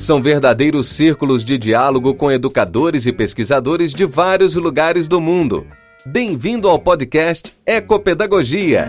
São 0.00 0.22
verdadeiros 0.22 0.88
círculos 0.88 1.44
de 1.44 1.58
diálogo 1.58 2.14
com 2.14 2.32
educadores 2.32 3.04
e 3.04 3.12
pesquisadores 3.12 3.92
de 3.92 4.06
vários 4.06 4.56
lugares 4.56 5.06
do 5.06 5.20
mundo. 5.20 5.66
Bem-vindo 6.06 6.70
ao 6.70 6.78
podcast 6.78 7.54
Ecopedagogia. 7.66 8.88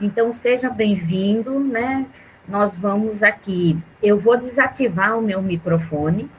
Então 0.00 0.32
seja 0.32 0.70
bem-vindo, 0.70 1.58
né? 1.58 2.06
Nós 2.46 2.78
vamos 2.78 3.20
aqui. 3.20 3.76
Eu 4.00 4.16
vou 4.16 4.38
desativar 4.38 5.18
o 5.18 5.22
meu 5.22 5.42
microfone, 5.42 6.30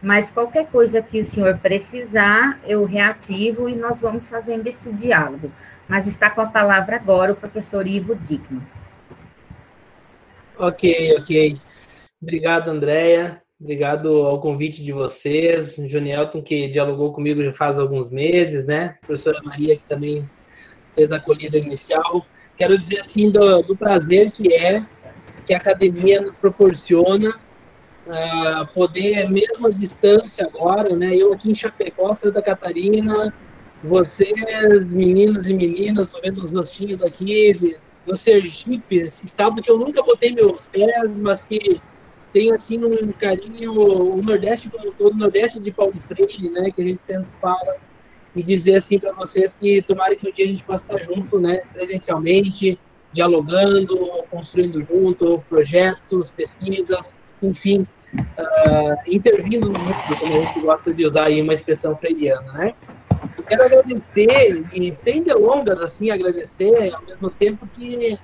mas 0.00 0.30
qualquer 0.30 0.68
coisa 0.68 1.02
que 1.02 1.18
o 1.18 1.24
senhor 1.24 1.58
precisar, 1.58 2.60
eu 2.64 2.84
reativo 2.84 3.68
e 3.68 3.74
nós 3.74 4.00
vamos 4.00 4.28
fazendo 4.28 4.68
esse 4.68 4.92
diálogo. 4.92 5.50
Mas 5.88 6.06
está 6.06 6.30
com 6.30 6.42
a 6.42 6.46
palavra 6.46 6.94
agora 6.94 7.32
o 7.32 7.36
professor 7.36 7.88
Ivo 7.88 8.14
Digno. 8.14 8.62
Ok, 10.62 11.16
ok. 11.18 11.58
Obrigado, 12.20 12.68
Andréia. 12.68 13.40
Obrigado 13.58 14.26
ao 14.26 14.38
convite 14.42 14.82
de 14.82 14.92
vocês. 14.92 15.78
O 15.78 15.88
Junielton, 15.88 16.42
que 16.42 16.68
dialogou 16.68 17.14
comigo 17.14 17.42
já 17.42 17.50
faz 17.54 17.78
alguns 17.78 18.10
meses, 18.10 18.66
né? 18.66 18.98
A 19.02 19.06
professora 19.06 19.40
Maria, 19.42 19.74
que 19.74 19.84
também 19.84 20.28
fez 20.94 21.10
a 21.10 21.16
acolhida 21.16 21.56
inicial. 21.56 22.26
Quero 22.58 22.76
dizer, 22.76 23.00
assim, 23.00 23.30
do, 23.30 23.62
do 23.62 23.74
prazer 23.74 24.30
que 24.32 24.52
é 24.52 24.84
que 25.46 25.54
a 25.54 25.56
academia 25.56 26.20
nos 26.20 26.36
proporciona 26.36 27.30
uh, 27.30 28.66
poder, 28.74 29.30
mesmo 29.30 29.66
à 29.66 29.70
distância 29.70 30.46
agora, 30.46 30.94
né? 30.94 31.16
Eu 31.16 31.32
aqui 31.32 31.50
em 31.50 31.54
Chapecó, 31.54 32.14
Santa 32.14 32.42
Catarina, 32.42 33.32
vocês, 33.82 34.92
meninos 34.92 35.46
e 35.46 35.54
meninas, 35.54 36.08
estou 36.08 36.20
vendo 36.20 36.44
os 36.44 36.50
rostinhos 36.50 37.02
aqui, 37.02 37.80
do 38.10 38.16
Sergipe, 38.16 39.02
estado 39.02 39.62
que 39.62 39.70
eu 39.70 39.78
nunca 39.78 40.02
botei 40.02 40.32
meus 40.32 40.66
pés, 40.66 41.16
mas 41.18 41.40
que 41.42 41.80
tem 42.32 42.52
assim 42.52 42.84
um 42.84 43.12
carinho, 43.12 43.72
o 43.72 44.22
Nordeste 44.22 44.68
como 44.68 44.92
todo, 44.92 45.14
o 45.14 45.18
Nordeste 45.18 45.60
de 45.60 45.70
Paulo 45.70 45.94
Freire, 46.00 46.50
né, 46.50 46.70
que 46.70 46.82
a 46.82 46.84
gente 46.84 47.00
tanto 47.06 47.28
fala, 47.40 47.76
e 48.34 48.42
dizer 48.42 48.76
assim 48.76 48.98
para 48.98 49.12
vocês 49.12 49.54
que 49.54 49.82
tomara 49.82 50.14
que 50.14 50.28
um 50.28 50.32
dia 50.32 50.44
a 50.44 50.48
gente 50.48 50.62
possa 50.64 50.84
estar 50.84 51.02
junto, 51.02 51.38
né, 51.40 51.60
presencialmente, 51.72 52.78
dialogando, 53.12 53.96
construindo 54.30 54.84
junto 54.84 55.42
projetos, 55.48 56.30
pesquisas, 56.30 57.16
enfim, 57.42 57.86
uh, 58.14 58.96
intervindo 59.06 59.68
no 59.68 59.78
mundo, 59.78 60.18
como 60.18 60.36
a 60.36 60.44
gente 60.44 60.60
gosta 60.60 60.94
de 60.94 61.06
usar 61.06 61.24
aí 61.24 61.42
uma 61.42 61.54
expressão 61.54 61.96
freiriana, 61.96 62.52
né? 62.52 62.74
Quero 63.42 63.64
agradecer, 63.64 64.64
e 64.72 64.92
sem 64.92 65.22
delongas, 65.22 65.80
assim, 65.80 66.10
agradecer, 66.10 66.92
ao 66.94 67.02
mesmo 67.02 67.30
tempo 67.30 67.66
que, 67.66 68.18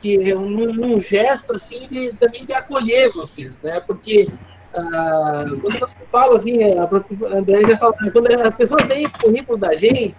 que 0.00 0.34
num, 0.34 0.72
num 0.72 1.00
gesto, 1.00 1.54
assim, 1.54 1.86
de, 1.88 2.12
também 2.14 2.44
de 2.44 2.52
acolher 2.52 3.12
vocês, 3.12 3.62
né? 3.62 3.80
Porque 3.80 4.28
ah, 4.74 5.44
quando 5.60 5.78
você 5.78 5.96
fala, 6.10 6.36
assim, 6.36 6.78
a 6.78 6.86
professora 6.86 7.38
André 7.38 7.62
já 7.62 7.78
fala, 7.78 7.94
né, 8.00 8.10
quando 8.10 8.30
as 8.30 8.56
pessoas 8.56 8.86
veem 8.86 9.06
o 9.06 9.12
currículo 9.12 9.58
da 9.58 9.74
gente, 9.74 10.14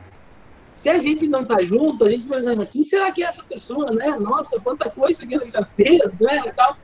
se 0.73 0.89
a 0.89 0.99
gente 0.99 1.27
não 1.27 1.43
tá 1.43 1.63
junto, 1.63 2.05
a 2.05 2.09
gente 2.09 2.27
pensa, 2.27 2.55
mas 2.55 2.69
quem 2.69 2.83
será 2.83 3.11
que 3.11 3.23
é 3.23 3.27
essa 3.27 3.43
pessoa, 3.43 3.91
né? 3.91 4.15
Nossa, 4.19 4.59
quanta 4.59 4.89
coisa 4.89 5.25
que 5.25 5.33
ela 5.33 5.47
já 5.47 5.63
fez, 5.75 6.19
né? 6.19 6.43
E, 6.45 6.51
tal. 6.51 6.77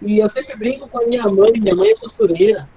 e 0.00 0.18
eu 0.18 0.28
sempre 0.28 0.56
brinco 0.56 0.88
com 0.88 1.02
a 1.02 1.06
minha 1.06 1.28
mãe, 1.28 1.52
minha 1.58 1.74
mãe 1.74 1.90
é 1.90 1.94
costureira, 1.96 2.68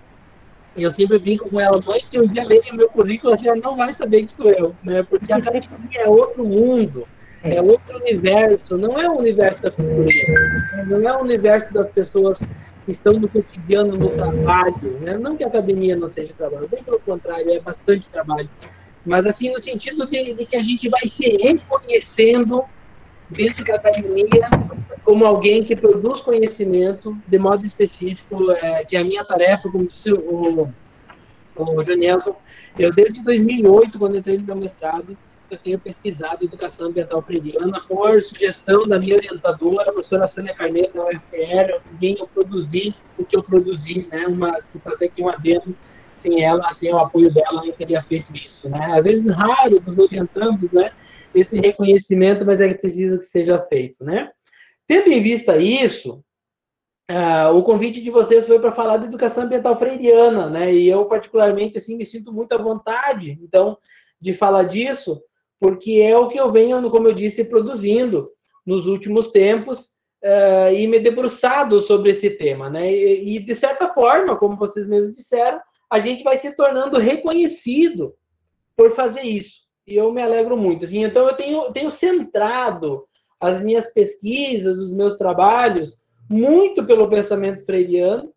e 0.78 0.84
eu 0.84 0.92
sempre 0.92 1.18
brinco 1.18 1.50
com 1.50 1.60
ela, 1.60 1.82
mãe, 1.82 2.00
se 2.00 2.20
um 2.20 2.28
dia 2.28 2.46
ler 2.46 2.62
o 2.72 2.76
meu 2.76 2.88
currículo, 2.88 3.34
a 3.34 3.38
senhora 3.38 3.60
não 3.60 3.76
vai 3.76 3.92
saber 3.94 4.22
que 4.22 4.32
sou 4.32 4.52
eu, 4.52 4.76
né? 4.84 5.02
Porque 5.02 5.34
a 5.34 5.38
academia 5.38 6.02
é 6.02 6.08
outro 6.08 6.46
mundo, 6.46 7.08
é 7.44 7.60
outro 7.60 7.98
universo, 7.98 8.78
não 8.78 9.00
é 9.00 9.10
o 9.10 9.18
universo 9.18 9.64
da 9.64 9.72
cultura, 9.72 10.86
não 10.86 11.10
é 11.10 11.18
o 11.18 11.22
universo 11.22 11.74
das 11.74 11.90
pessoas 11.90 12.38
que 12.86 12.92
estão 12.92 13.14
no 13.14 13.28
cotidiano, 13.28 13.98
no 13.98 14.10
trabalho, 14.10 15.00
né? 15.02 15.18
Não 15.18 15.36
que 15.36 15.44
a 15.44 15.48
academia 15.48 15.96
não 15.96 16.08
seja 16.08 16.34
trabalho, 16.36 16.70
bem 16.70 16.84
pelo 16.84 17.00
contrário, 17.00 17.52
é 17.52 17.60
bastante 17.60 18.10
trabalho. 18.12 18.50
Mas 19.04 19.26
assim, 19.26 19.52
no 19.52 19.62
sentido 19.62 20.08
de, 20.08 20.36
de 20.36 20.46
que 20.46 20.56
a 20.56 20.62
gente 20.62 20.88
vai 20.90 21.08
se 21.08 21.38
reconhecendo 21.42 22.64
dentro 23.30 23.64
da 23.66 23.76
academia 23.76 24.50
como 25.04 25.26
alguém 25.26 25.64
que 25.64 25.76
produz 25.76 26.22
conhecimento 26.22 27.18
de 27.26 27.40
modo 27.40 27.66
específico, 27.66 28.52
é, 28.52 28.84
que 28.84 28.98
é 28.98 29.00
a 29.00 29.04
minha 29.06 29.24
tarefa, 29.24 29.70
como 29.72 29.88
disse 29.88 30.12
o, 30.12 30.68
o 31.56 31.84
Janelton, 31.84 32.36
eu 32.78 32.94
desde 32.94 33.24
2008, 33.24 33.98
quando 33.98 34.18
entrei 34.18 34.38
no 34.38 34.44
meu 34.44 34.56
mestrado, 34.56 35.18
eu 35.50 35.58
tenho 35.58 35.80
pesquisado 35.80 36.44
educação 36.44 36.88
ambiental 36.88 37.22
freiriana 37.22 37.80
por 37.88 38.22
sugestão 38.22 38.86
da 38.86 39.00
minha 39.00 39.16
orientadora, 39.16 39.90
a 39.90 39.94
professora 39.94 40.28
Sônia 40.28 40.54
Carneiro, 40.54 40.92
da 40.94 41.06
UFPR, 41.06 41.80
quem 42.00 42.18
eu 42.20 42.28
produzi 42.28 42.94
o 43.18 43.26
que 43.26 43.38
eu 43.38 43.42
produzi, 43.42 44.08
né, 44.12 44.28
uma, 44.28 44.60
fazer 44.84 45.06
aqui 45.06 45.24
um 45.24 45.30
adendo, 45.30 45.74
sem 46.18 46.44
ela, 46.44 46.74
sem 46.74 46.94
o 46.94 46.98
apoio 46.98 47.32
dela, 47.34 47.66
eu 47.66 47.74
teria 47.74 48.02
feito 48.02 48.34
isso, 48.36 48.70
né, 48.70 48.92
às 48.94 49.06
vezes 49.06 49.28
raro 49.34 49.80
dos 49.80 49.98
orientandos, 49.98 50.72
né, 50.72 50.92
esse 51.34 51.60
reconhecimento, 51.60 52.46
mas 52.46 52.60
é 52.60 52.74
preciso 52.74 53.20
que 53.20 53.26
seja 53.26 53.60
feito, 53.60 54.04
né. 54.04 54.32
Tendo 54.88 55.12
em 55.12 55.22
vista 55.22 55.58
isso, 55.58 56.24
uh, 57.12 57.54
o 57.54 57.62
convite 57.64 58.02
de 58.02 58.10
vocês 58.10 58.48
foi 58.48 58.60
para 58.60 58.72
falar 58.72 58.98
da 58.98 59.06
educação 59.06 59.44
ambiental 59.44 59.78
freiriana, 59.78 60.50
né? 60.50 60.74
E 60.74 60.88
eu, 60.88 61.06
particularmente, 61.06 61.78
assim, 61.78 61.98
me 61.98 62.06
sinto 62.06 62.32
muito 62.32 62.54
à 62.54 62.58
vontade, 62.58 63.38
então, 63.42 63.78
de 64.20 64.34
falar 64.34 64.64
disso, 64.64 65.22
porque 65.60 66.00
é 66.02 66.18
o 66.18 66.30
que 66.30 66.40
eu 66.40 66.52
venho, 66.52 66.90
como 66.90 67.08
eu 67.08 67.14
disse, 67.14 67.44
produzindo 67.44 68.30
nos 68.66 68.88
últimos 68.88 69.28
tempos 69.28 69.92
uh, 70.24 70.74
e 70.74 70.88
me 70.88 71.00
debruçado 71.00 71.80
sobre 71.82 72.12
esse 72.12 72.30
tema, 72.30 72.70
né? 72.70 72.92
E, 72.92 73.36
e, 73.36 73.40
de 73.40 73.56
certa 73.56 73.94
forma, 73.94 74.38
como 74.38 74.56
vocês 74.56 74.88
mesmos 74.88 75.16
disseram, 75.16 75.60
a 75.90 76.00
gente 76.00 76.24
vai 76.24 76.38
se 76.38 76.56
tornando 76.56 76.98
reconhecido 76.98 78.16
por 78.76 78.94
fazer 78.94 79.22
isso. 79.22 79.62
E 79.86 79.96
eu 79.96 80.12
me 80.12 80.22
alegro 80.22 80.58
muito. 80.58 80.86
Assim, 80.86 81.04
então, 81.04 81.28
eu 81.28 81.36
tenho, 81.36 81.72
tenho 81.72 81.90
centrado 81.90 83.06
as 83.40 83.62
minhas 83.62 83.94
pesquisas, 83.94 84.78
os 84.80 84.94
meus 84.94 85.16
trabalhos, 85.16 85.98
muito 86.30 86.86
pelo 86.86 87.10
pensamento 87.10 87.66
freiriano 87.66 88.34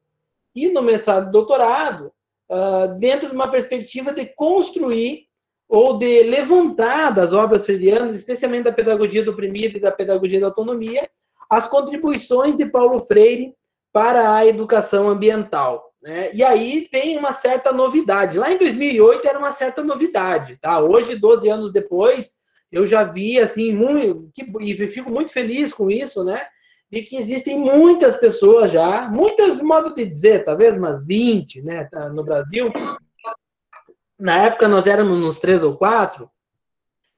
e 0.55 0.69
no 0.71 0.83
mestrado 0.83 1.29
e 1.29 1.33
doutorado, 1.33 2.13
uh, 2.49 2.99
dentro 2.99 3.29
de 3.29 3.35
uma 3.35 3.51
perspectiva 3.51 4.13
de 4.13 4.27
construir 4.27 5.27
ou 5.69 5.97
de 5.97 6.25
levantar 6.25 7.11
das 7.11 7.33
obras 7.33 7.65
freirianas, 7.65 8.15
especialmente 8.15 8.65
da 8.65 8.73
pedagogia 8.73 9.25
do 9.25 9.31
oprimido 9.31 9.77
e 9.77 9.81
da 9.81 9.93
pedagogia 9.93 10.41
da 10.41 10.47
autonomia, 10.47 11.09
as 11.49 11.67
contribuições 11.67 12.57
de 12.57 12.67
Paulo 12.67 13.01
Freire 13.01 13.55
para 13.93 14.35
a 14.35 14.47
educação 14.47 15.09
ambiental. 15.09 15.90
Né? 16.03 16.31
E 16.33 16.43
aí 16.43 16.89
tem 16.91 17.19
uma 17.19 17.33
certa 17.33 17.73
novidade. 17.73 18.39
Lá 18.39 18.51
em 18.51 18.59
2008 18.59 19.27
era 19.27 19.39
uma 19.39 19.53
certa 19.53 19.83
novidade. 19.83 20.57
Tá? 20.59 20.81
Hoje, 20.81 21.17
12 21.17 21.49
anos 21.49 21.73
depois, 21.73 22.35
eu 22.73 22.87
já 22.87 23.05
vi, 23.05 23.39
assim, 23.39 23.73
muito, 23.73 24.31
que, 24.35 24.45
e 24.61 24.89
fico 24.89 25.11
muito 25.11 25.33
feliz 25.33 25.73
com 25.73 25.91
isso, 25.91 26.25
né? 26.25 26.47
De 26.91 27.03
que 27.03 27.17
existem 27.17 27.59
muitas 27.59 28.17
pessoas 28.17 28.73
já, 28.73 29.09
muitas, 29.09 29.61
modo 29.61 29.95
de 29.95 30.05
dizer, 30.05 30.45
talvez 30.45 30.77
umas 30.77 31.07
20, 31.07 31.63
né, 31.63 31.85
tá, 31.85 32.09
no 32.09 32.25
Brasil. 32.25 32.73
Na 34.19 34.45
época 34.47 34.67
nós 34.67 34.87
éramos 34.87 35.23
uns 35.23 35.39
três 35.39 35.63
ou 35.63 35.77
quatro, 35.77 36.29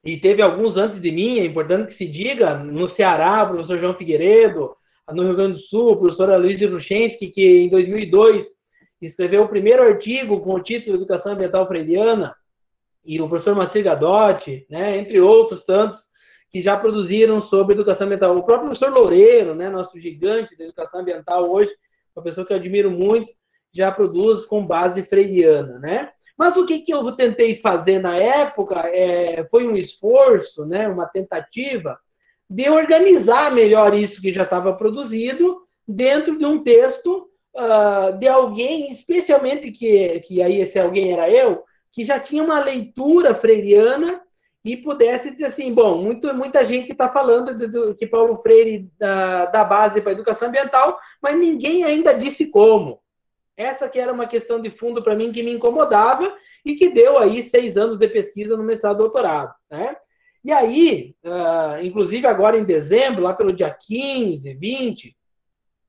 e 0.05 0.17
teve 0.17 0.41
alguns 0.41 0.75
antes 0.75 1.01
de 1.01 1.11
mim, 1.11 1.39
é 1.39 1.45
importante 1.45 1.87
que 1.87 1.93
se 1.93 2.05
diga, 2.05 2.55
no 2.55 2.87
Ceará, 2.87 3.43
o 3.43 3.47
professor 3.49 3.79
João 3.79 3.95
Figueiredo, 3.95 4.75
no 5.11 5.23
Rio 5.23 5.35
Grande 5.35 5.53
do 5.53 5.59
Sul, 5.59 5.91
o 5.91 5.97
professor 5.97 6.29
Aloysio 6.29 6.71
Ruchensky, 6.71 7.29
que 7.29 7.61
em 7.61 7.69
2002 7.69 8.45
escreveu 9.05 9.43
o 9.43 9.49
primeiro 9.49 9.83
artigo 9.83 10.39
com 10.41 10.53
o 10.53 10.61
título 10.61 10.97
Educação 10.97 11.33
Ambiental 11.33 11.67
Freiriana, 11.67 12.35
e 13.05 13.21
o 13.21 13.27
professor 13.27 13.55
Macir 13.55 13.83
Gadotti, 13.83 14.65
né, 14.69 14.97
entre 14.97 15.19
outros 15.19 15.63
tantos, 15.63 16.07
que 16.49 16.61
já 16.61 16.77
produziram 16.77 17.41
sobre 17.41 17.73
educação 17.73 18.05
ambiental. 18.05 18.37
O 18.37 18.43
próprio 18.43 18.69
professor 18.69 18.93
Loureiro, 18.93 19.55
né, 19.55 19.69
nosso 19.69 19.99
gigante 19.99 20.55
da 20.55 20.63
educação 20.65 21.01
ambiental 21.01 21.51
hoje, 21.51 21.73
uma 22.15 22.23
pessoa 22.23 22.45
que 22.45 22.53
eu 22.53 22.57
admiro 22.57 22.91
muito, 22.91 23.33
já 23.73 23.91
produz 23.91 24.45
com 24.45 24.65
base 24.65 25.01
freiriana, 25.01 25.79
né? 25.79 26.11
Mas 26.37 26.55
o 26.55 26.65
que, 26.65 26.79
que 26.79 26.93
eu 26.93 27.11
tentei 27.11 27.55
fazer 27.55 27.99
na 27.99 28.15
época 28.15 28.87
é, 28.87 29.45
foi 29.49 29.67
um 29.67 29.75
esforço, 29.75 30.65
né, 30.65 30.87
uma 30.87 31.07
tentativa 31.07 31.99
de 32.49 32.69
organizar 32.69 33.51
melhor 33.51 33.95
isso 33.95 34.21
que 34.21 34.31
já 34.31 34.43
estava 34.43 34.73
produzido 34.73 35.63
dentro 35.87 36.37
de 36.37 36.45
um 36.45 36.63
texto 36.63 37.29
uh, 37.55 38.17
de 38.17 38.27
alguém, 38.27 38.89
especialmente 38.91 39.71
que, 39.71 40.19
que 40.21 40.41
aí 40.41 40.61
esse 40.61 40.79
alguém 40.79 41.13
era 41.13 41.29
eu, 41.29 41.63
que 41.91 42.03
já 42.03 42.19
tinha 42.19 42.43
uma 42.43 42.59
leitura 42.59 43.35
freiriana 43.35 44.21
e 44.65 44.77
pudesse 44.77 45.31
dizer 45.31 45.45
assim, 45.45 45.73
bom, 45.73 46.01
muito, 46.01 46.33
muita 46.33 46.65
gente 46.65 46.93
está 46.93 47.09
falando 47.09 47.53
de, 47.53 47.93
que 47.95 48.07
Paulo 48.07 48.37
Freire 48.37 48.89
da, 48.97 49.45
da 49.45 49.63
base 49.63 50.01
para 50.01 50.11
a 50.11 50.13
educação 50.13 50.47
ambiental, 50.47 50.97
mas 51.21 51.35
ninguém 51.35 51.83
ainda 51.83 52.13
disse 52.13 52.49
como. 52.49 53.01
Essa 53.55 53.87
que 53.87 53.99
era 53.99 54.11
uma 54.11 54.25
questão 54.25 54.59
de 54.59 54.71
fundo 54.71 55.03
para 55.03 55.15
mim 55.15 55.31
que 55.31 55.43
me 55.43 55.51
incomodava 55.51 56.33
e 56.65 56.73
que 56.75 56.89
deu 56.89 57.19
aí 57.19 57.43
seis 57.43 57.77
anos 57.77 57.97
de 57.97 58.07
pesquisa 58.07 58.57
no 58.57 58.63
mestrado 58.63 58.95
e 58.95 58.99
doutorado. 58.99 59.53
Né? 59.69 59.95
E 60.43 60.51
aí, 60.51 61.15
uh, 61.23 61.83
inclusive 61.83 62.25
agora 62.25 62.57
em 62.57 62.63
dezembro, 62.63 63.21
lá 63.21 63.33
pelo 63.33 63.53
dia 63.53 63.69
15, 63.69 64.53
20, 64.55 65.15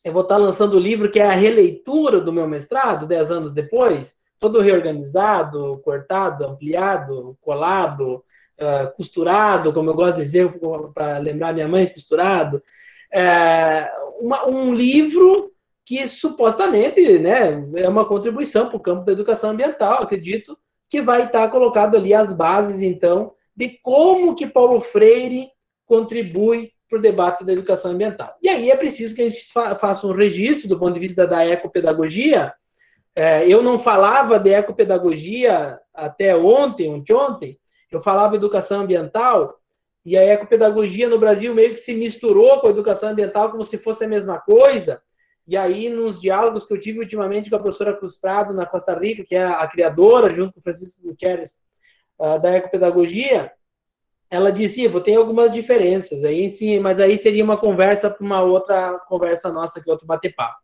eu 0.04 0.12
vou 0.12 0.22
estar 0.22 0.36
lançando 0.36 0.74
o 0.74 0.80
livro 0.80 1.10
que 1.10 1.18
é 1.18 1.26
a 1.26 1.34
releitura 1.34 2.20
do 2.20 2.32
meu 2.32 2.46
mestrado, 2.46 3.06
dez 3.06 3.30
anos 3.30 3.52
depois, 3.52 4.16
todo 4.38 4.60
reorganizado, 4.60 5.80
cortado, 5.82 6.44
ampliado, 6.44 7.38
colado, 7.40 8.22
uh, 8.60 8.94
costurado, 8.94 9.72
como 9.72 9.88
eu 9.88 9.94
gosto 9.94 10.16
de 10.16 10.22
dizer, 10.22 10.52
para 10.92 11.16
lembrar 11.16 11.54
minha 11.54 11.66
mãe, 11.66 11.86
costurado. 11.86 12.62
É, 13.10 13.90
uma, 14.20 14.46
um 14.46 14.74
livro 14.74 15.52
que 15.86 16.06
supostamente 16.06 17.18
né, 17.18 17.64
é 17.76 17.88
uma 17.88 18.04
contribuição 18.04 18.68
para 18.68 18.76
o 18.76 18.80
campo 18.80 19.04
da 19.04 19.12
educação 19.12 19.50
ambiental, 19.50 20.02
acredito, 20.02 20.58
que 20.90 21.00
vai 21.00 21.24
estar 21.24 21.48
colocado 21.48 21.96
ali 21.96 22.12
as 22.12 22.32
bases, 22.32 22.82
então, 22.82 23.32
de 23.56 23.78
como 23.82 24.34
que 24.34 24.46
Paulo 24.46 24.80
Freire 24.80 25.48
contribui 25.86 26.73
para 26.94 26.98
o 26.98 27.02
debate 27.02 27.44
da 27.44 27.52
educação 27.52 27.90
ambiental. 27.90 28.36
E 28.40 28.48
aí 28.48 28.70
é 28.70 28.76
preciso 28.76 29.14
que 29.14 29.22
a 29.22 29.28
gente 29.28 29.44
faça 29.52 30.06
um 30.06 30.12
registro 30.12 30.68
do 30.68 30.78
ponto 30.78 30.94
de 30.94 31.00
vista 31.00 31.26
da 31.26 31.44
ecopedagogia. 31.44 32.52
É, 33.16 33.46
eu 33.48 33.62
não 33.62 33.78
falava 33.78 34.38
de 34.38 34.50
ecopedagogia 34.50 35.78
até 35.92 36.36
ontem, 36.36 37.04
ontem, 37.10 37.58
eu 37.90 38.02
falava 38.02 38.36
educação 38.36 38.80
ambiental, 38.80 39.58
e 40.04 40.16
a 40.16 40.24
ecopedagogia 40.24 41.08
no 41.08 41.18
Brasil 41.18 41.54
meio 41.54 41.70
que 41.70 41.80
se 41.80 41.94
misturou 41.94 42.60
com 42.60 42.66
a 42.66 42.70
educação 42.70 43.08
ambiental 43.08 43.50
como 43.50 43.64
se 43.64 43.78
fosse 43.78 44.04
a 44.04 44.08
mesma 44.08 44.38
coisa. 44.38 45.00
E 45.46 45.56
aí, 45.56 45.88
nos 45.88 46.20
diálogos 46.20 46.66
que 46.66 46.74
eu 46.74 46.80
tive 46.80 46.98
ultimamente 46.98 47.48
com 47.48 47.56
a 47.56 47.60
professora 47.60 47.96
Cruz 47.96 48.16
Prado, 48.16 48.52
na 48.52 48.66
Costa 48.66 48.94
Rica, 48.98 49.24
que 49.24 49.34
é 49.34 49.44
a 49.44 49.66
criadora, 49.66 50.32
junto 50.32 50.54
com 50.54 50.60
o 50.60 50.62
Francisco 50.62 51.02
Gutierrez, 51.02 51.60
uh, 52.18 52.38
da 52.38 52.52
ecopedagogia, 52.52 53.50
ela 54.30 54.50
disse, 54.50 54.82
Ivo, 54.82 55.00
tem 55.00 55.16
algumas 55.16 55.52
diferenças, 55.52 56.24
aí 56.24 56.50
sim, 56.50 56.80
mas 56.80 56.98
aí 56.98 57.16
seria 57.16 57.44
uma 57.44 57.56
conversa 57.56 58.10
para 58.10 58.24
uma 58.24 58.42
outra 58.42 58.98
conversa 59.08 59.52
nossa, 59.52 59.80
que 59.80 59.88
é 59.88 59.92
outro 59.92 60.06
bater-papo. 60.06 60.56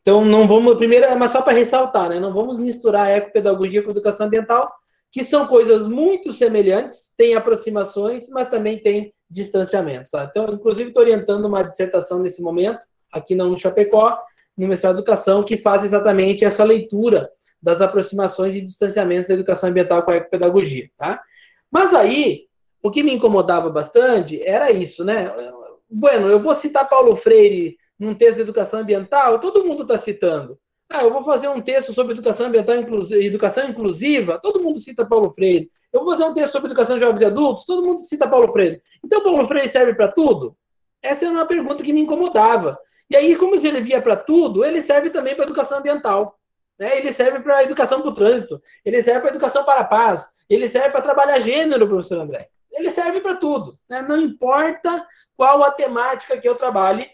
Então, 0.00 0.24
não 0.24 0.48
vamos, 0.48 0.76
primeiro, 0.76 1.06
mas 1.18 1.30
só 1.30 1.42
para 1.42 1.52
ressaltar, 1.52 2.08
né? 2.08 2.18
Não 2.18 2.32
vamos 2.32 2.58
misturar 2.58 3.10
ecopedagogia 3.10 3.82
com 3.82 3.90
educação 3.90 4.26
ambiental, 4.26 4.72
que 5.12 5.24
são 5.24 5.46
coisas 5.46 5.86
muito 5.86 6.32
semelhantes, 6.32 7.12
tem 7.16 7.34
aproximações, 7.34 8.28
mas 8.30 8.48
também 8.48 8.78
tem 8.78 9.12
distanciamentos. 9.28 10.10
Tá? 10.10 10.26
Então, 10.30 10.46
inclusive, 10.52 10.88
estou 10.88 11.02
orientando 11.02 11.44
uma 11.44 11.62
dissertação 11.62 12.20
nesse 12.20 12.40
momento, 12.40 12.84
aqui 13.12 13.34
na 13.34 13.44
Chapecó, 13.58 14.18
no 14.56 14.68
mestrado 14.68 14.94
de 14.94 15.00
educação, 15.00 15.42
que 15.42 15.56
faz 15.56 15.84
exatamente 15.84 16.44
essa 16.44 16.64
leitura 16.64 17.30
das 17.62 17.80
aproximações 17.80 18.56
e 18.56 18.60
distanciamentos 18.60 19.28
da 19.28 19.34
educação 19.34 19.68
ambiental 19.68 20.02
com 20.02 20.12
a 20.12 20.16
ecopedagogia, 20.16 20.88
tá? 20.96 21.20
Mas 21.70 21.92
aí, 21.92 22.46
o 22.82 22.90
que 22.90 23.02
me 23.02 23.14
incomodava 23.14 23.70
bastante 23.70 24.42
era 24.42 24.70
isso, 24.70 25.04
né? 25.04 25.32
Bueno, 25.88 26.28
eu 26.28 26.40
vou 26.40 26.54
citar 26.54 26.88
Paulo 26.88 27.16
Freire 27.16 27.76
num 27.98 28.14
texto 28.14 28.36
de 28.36 28.42
educação 28.42 28.80
ambiental, 28.80 29.38
todo 29.38 29.64
mundo 29.64 29.82
está 29.82 29.98
citando. 29.98 30.58
Ah, 30.92 31.04
eu 31.04 31.12
vou 31.12 31.22
fazer 31.22 31.48
um 31.48 31.60
texto 31.60 31.92
sobre 31.92 32.12
educação 32.12 32.46
ambiental 32.46 32.74
inclusiva, 32.76 33.22
educação 33.22 33.68
inclusiva, 33.68 34.40
todo 34.40 34.60
mundo 34.60 34.80
cita 34.80 35.06
Paulo 35.06 35.32
Freire. 35.32 35.70
Eu 35.92 36.00
vou 36.00 36.10
fazer 36.10 36.24
um 36.24 36.34
texto 36.34 36.52
sobre 36.52 36.66
educação 36.66 36.96
de 36.96 37.04
jovens 37.04 37.20
e 37.20 37.24
adultos, 37.24 37.64
todo 37.64 37.86
mundo 37.86 38.00
cita 38.00 38.26
Paulo 38.26 38.52
Freire. 38.52 38.82
Então, 39.04 39.22
Paulo 39.22 39.46
Freire 39.46 39.68
serve 39.68 39.94
para 39.94 40.08
tudo? 40.08 40.56
Essa 41.00 41.26
era 41.26 41.34
uma 41.34 41.46
pergunta 41.46 41.84
que 41.84 41.92
me 41.92 42.00
incomodava. 42.00 42.76
E 43.08 43.16
aí, 43.16 43.36
como 43.36 43.54
ele 43.54 43.80
via 43.80 44.02
para 44.02 44.16
tudo, 44.16 44.64
ele 44.64 44.82
serve 44.82 45.10
também 45.10 45.36
para 45.36 45.44
educação 45.44 45.78
ambiental. 45.78 46.36
Né? 46.76 46.98
Ele 46.98 47.12
serve 47.12 47.38
para 47.38 47.62
educação 47.62 48.00
para 48.00 48.10
o 48.10 48.14
trânsito, 48.14 48.60
ele 48.84 49.00
serve 49.00 49.20
para 49.20 49.30
educação 49.30 49.64
para 49.64 49.80
a 49.80 49.84
paz, 49.84 50.26
ele 50.48 50.68
serve 50.68 50.90
para 50.90 51.02
trabalhar 51.02 51.38
gênero, 51.38 51.86
professor 51.86 52.18
André. 52.18 52.48
Ele 52.80 52.90
serve 52.90 53.20
para 53.20 53.36
tudo. 53.36 53.74
Né? 53.88 54.02
Não 54.02 54.18
importa 54.18 55.06
qual 55.36 55.62
a 55.62 55.70
temática 55.70 56.38
que 56.38 56.48
eu 56.48 56.54
trabalhe, 56.54 57.06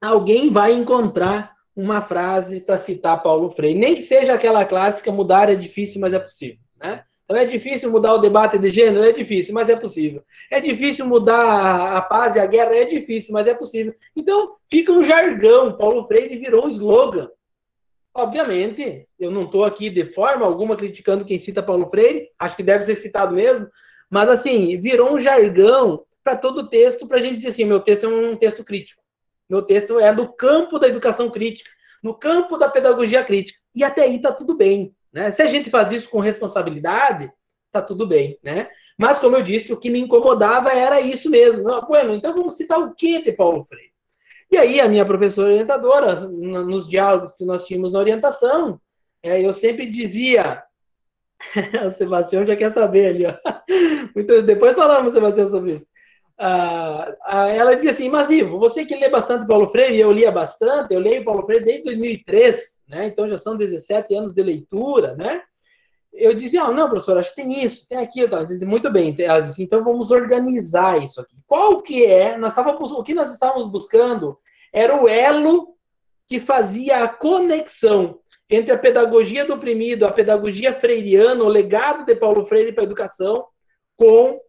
alguém 0.00 0.50
vai 0.50 0.72
encontrar 0.72 1.52
uma 1.74 2.00
frase 2.00 2.60
para 2.60 2.78
citar 2.78 3.22
Paulo 3.22 3.50
Freire. 3.50 3.78
Nem 3.78 3.94
que 3.94 4.02
seja 4.02 4.34
aquela 4.34 4.64
clássica, 4.64 5.10
mudar 5.10 5.48
é 5.48 5.54
difícil, 5.54 6.00
mas 6.00 6.12
é 6.12 6.18
possível. 6.18 6.58
Né? 6.80 7.04
Então 7.24 7.36
é 7.36 7.44
difícil 7.44 7.90
mudar 7.90 8.14
o 8.14 8.18
debate 8.18 8.58
de 8.58 8.70
gênero? 8.70 9.04
É 9.04 9.10
difícil, 9.10 9.54
mas 9.54 9.68
é 9.68 9.76
possível. 9.76 10.22
É 10.50 10.60
difícil 10.60 11.04
mudar 11.06 11.96
a 11.96 12.02
paz 12.02 12.36
e 12.36 12.40
a 12.40 12.46
guerra? 12.46 12.76
É 12.76 12.84
difícil, 12.84 13.32
mas 13.32 13.48
é 13.48 13.54
possível. 13.54 13.94
Então 14.14 14.56
fica 14.70 14.92
um 14.92 15.04
jargão. 15.04 15.76
Paulo 15.76 16.06
Freire 16.06 16.36
virou 16.36 16.66
um 16.66 16.68
slogan. 16.68 17.28
Obviamente, 18.14 19.08
eu 19.18 19.30
não 19.30 19.44
estou 19.44 19.64
aqui 19.64 19.88
de 19.88 20.04
forma 20.12 20.44
alguma 20.44 20.76
criticando 20.76 21.24
quem 21.24 21.38
cita 21.38 21.62
Paulo 21.62 21.88
Freire, 21.88 22.28
acho 22.38 22.54
que 22.54 22.62
deve 22.62 22.84
ser 22.84 22.94
citado 22.94 23.34
mesmo, 23.34 23.66
mas 24.12 24.28
assim, 24.28 24.78
virou 24.78 25.14
um 25.14 25.18
jargão 25.18 26.04
para 26.22 26.36
todo 26.36 26.68
texto, 26.68 27.06
para 27.08 27.16
a 27.16 27.20
gente 27.20 27.38
dizer 27.38 27.48
assim: 27.48 27.64
meu 27.64 27.80
texto 27.80 28.04
é 28.04 28.08
um 28.08 28.36
texto 28.36 28.62
crítico. 28.62 29.02
Meu 29.48 29.62
texto 29.62 29.98
é 29.98 30.12
no 30.12 30.30
campo 30.30 30.78
da 30.78 30.86
educação 30.86 31.30
crítica, 31.30 31.70
no 32.02 32.14
campo 32.14 32.58
da 32.58 32.68
pedagogia 32.68 33.24
crítica. 33.24 33.58
E 33.74 33.82
até 33.82 34.02
aí 34.02 34.16
está 34.16 34.30
tudo 34.30 34.54
bem. 34.54 34.94
Né? 35.10 35.30
Se 35.30 35.40
a 35.40 35.46
gente 35.46 35.70
faz 35.70 35.90
isso 35.90 36.10
com 36.10 36.20
responsabilidade, 36.20 37.32
tá 37.70 37.80
tudo 37.80 38.06
bem, 38.06 38.38
né? 38.42 38.68
Mas, 38.98 39.18
como 39.18 39.36
eu 39.36 39.42
disse, 39.42 39.72
o 39.72 39.78
que 39.78 39.88
me 39.88 39.98
incomodava 39.98 40.70
era 40.70 41.00
isso 41.00 41.30
mesmo. 41.30 41.64
Bueno, 41.86 42.14
então 42.14 42.34
vamos 42.34 42.54
citar 42.54 42.78
o 42.78 42.94
que 42.94 43.22
de 43.22 43.32
Paulo 43.32 43.64
Freire? 43.64 43.92
E 44.50 44.58
aí, 44.58 44.78
a 44.78 44.88
minha 44.90 45.06
professora 45.06 45.48
orientadora, 45.48 46.14
nos 46.16 46.86
diálogos 46.86 47.34
que 47.34 47.46
nós 47.46 47.66
tínhamos 47.66 47.92
na 47.92 47.98
orientação, 47.98 48.78
é, 49.22 49.40
eu 49.40 49.54
sempre 49.54 49.86
dizia. 49.88 50.62
o 51.86 51.90
Sebastião 51.92 52.46
já 52.46 52.54
quer 52.54 52.70
saber 52.70 53.06
ali, 53.06 53.26
ó. 53.26 53.34
Muito, 54.14 54.42
depois 54.42 54.74
falamos, 54.74 55.12
Sebastião, 55.12 55.48
sobre 55.48 55.74
isso. 55.76 55.86
Ah, 56.38 57.14
ah, 57.24 57.48
ela 57.48 57.74
dizia 57.74 57.92
assim, 57.92 58.08
mas 58.08 58.30
Ivo, 58.30 58.58
você 58.58 58.84
que 58.84 58.96
lê 58.96 59.08
bastante 59.08 59.46
Paulo 59.46 59.68
Freire, 59.68 59.94
e 59.94 60.00
eu 60.00 60.10
lia 60.10 60.30
bastante, 60.30 60.92
eu 60.92 61.00
leio 61.00 61.24
Paulo 61.24 61.44
Freire 61.46 61.64
desde 61.64 61.84
2003, 61.84 62.78
né? 62.88 63.06
Então 63.06 63.28
já 63.28 63.38
são 63.38 63.56
17 63.56 64.14
anos 64.14 64.34
de 64.34 64.42
leitura, 64.42 65.14
né? 65.14 65.42
Eu 66.12 66.34
dizia, 66.34 66.64
ah, 66.64 66.72
não, 66.72 66.90
professor, 66.90 67.16
acho 67.16 67.30
que 67.30 67.42
tem 67.42 67.64
isso, 67.64 67.86
tem 67.88 67.98
aquilo, 67.98 68.28
tá? 68.28 68.44
muito 68.66 68.90
bem. 68.90 69.14
Ela 69.18 69.40
disse, 69.40 69.62
então 69.62 69.82
vamos 69.82 70.10
organizar 70.10 71.02
isso 71.02 71.20
aqui. 71.20 71.36
Qual 71.46 71.80
que 71.80 72.04
é? 72.04 72.36
Nós 72.36 72.50
estávamos, 72.50 72.92
o 72.92 73.02
que 73.02 73.14
nós 73.14 73.32
estávamos 73.32 73.70
buscando 73.70 74.36
era 74.72 75.00
o 75.00 75.08
elo 75.08 75.74
que 76.26 76.38
fazia 76.38 77.04
a 77.04 77.08
conexão 77.08 78.18
entre 78.50 78.72
a 78.72 78.78
pedagogia 78.78 79.46
do 79.46 79.54
oprimido, 79.54 80.04
a 80.04 80.12
pedagogia 80.12 80.74
freiriana, 80.74 81.42
o 81.42 81.48
legado 81.48 82.04
de 82.04 82.14
Paulo 82.14 82.44
Freire 82.46 82.72
para 82.72 82.82
a 82.82 82.84
educação, 82.84 83.46
com 84.02 84.40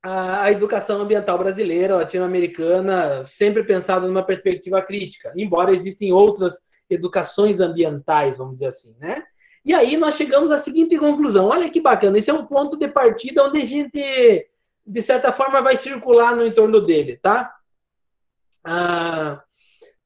a, 0.00 0.52
educação 0.52 1.00
ambiental 1.00 1.36
brasileira, 1.36 1.96
latino-americana, 1.96 3.24
sempre 3.24 3.64
pensada 3.64 4.06
numa 4.06 4.22
perspectiva 4.22 4.80
crítica, 4.80 5.32
embora 5.36 5.72
existem 5.72 6.12
outras 6.12 6.62
educações 6.88 7.58
ambientais, 7.58 8.36
vamos 8.36 8.54
dizer 8.54 8.66
assim, 8.66 8.96
né? 9.00 9.24
E 9.64 9.74
aí 9.74 9.96
nós 9.96 10.14
chegamos 10.14 10.52
à 10.52 10.58
seguinte 10.58 10.96
conclusão: 10.96 11.46
olha 11.46 11.68
que 11.68 11.80
bacana, 11.80 12.18
esse 12.18 12.30
é 12.30 12.32
um 12.32 12.46
ponto 12.46 12.76
de 12.76 12.86
partida 12.86 13.42
onde 13.42 13.60
a 13.60 13.64
gente, 13.64 14.48
de 14.86 15.02
certa 15.02 15.32
forma, 15.32 15.60
vai 15.60 15.76
circular 15.76 16.36
no 16.36 16.46
entorno 16.46 16.80
dele, 16.80 17.16
tá? 17.16 17.52
Ah, 18.62 19.42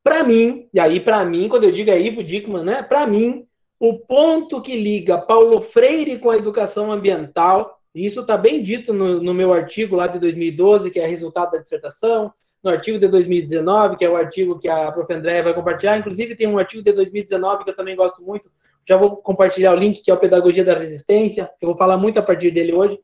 para 0.03 0.25
mim, 0.25 0.67
e 0.73 0.81
aí 0.81 0.99
para 0.99 1.23
mim, 1.27 1.47
quando 1.47 1.65
eu 1.65 1.73
digo 1.73 1.91
é 1.91 2.01
Ivo 2.01 2.25
Dickman, 2.25 2.65
né? 2.65 2.83
Para 2.83 3.07
mim, 3.07 3.47
o 3.79 3.99
ponto 3.99 4.63
que 4.63 4.77
liga 4.77 5.19
Paulo 5.19 5.61
Freire 5.61 6.19
com 6.19 6.31
a 6.31 6.37
educação 6.37 6.91
ambiental, 6.91 7.82
isso 7.95 8.21
está 8.21 8.37
bem 8.37 8.63
dito 8.63 8.93
no, 8.93 9.23
no 9.23 9.35
meu 9.35 9.53
artigo 9.53 9.97
lá 9.97 10.07
de 10.07 10.19
2012, 10.19 10.91
que 10.91 10.99
é 10.99 11.07
resultado 11.07 11.53
da 11.53 11.59
dissertação, 11.59 12.33
no 12.63 12.71
artigo 12.71 12.99
de 12.99 13.09
2019, 13.09 13.97
que 13.97 14.05
é 14.05 14.09
o 14.09 14.17
artigo 14.17 14.59
que 14.59 14.69
a 14.69 14.91
prof. 14.93 15.13
Andréia 15.13 15.43
vai 15.43 15.55
compartilhar. 15.55 15.99
Inclusive, 15.99 16.37
tem 16.37 16.47
um 16.47 16.59
artigo 16.59 16.83
de 16.83 16.93
2019 16.93 17.65
que 17.65 17.71
eu 17.71 17.77
também 17.77 17.97
gosto 17.97 18.23
muito. 18.23 18.51
Já 18.89 18.97
vou 18.97 19.17
compartilhar 19.17 19.73
o 19.73 19.79
link, 19.79 20.01
que 20.01 20.11
é 20.11 20.15
o 20.15 20.19
Pedagogia 20.19 20.65
da 20.65 20.79
Resistência. 20.79 21.51
Eu 21.61 21.69
vou 21.69 21.77
falar 21.77 21.97
muito 21.97 22.19
a 22.19 22.23
partir 22.23 22.51
dele 22.51 22.73
hoje. 22.73 22.99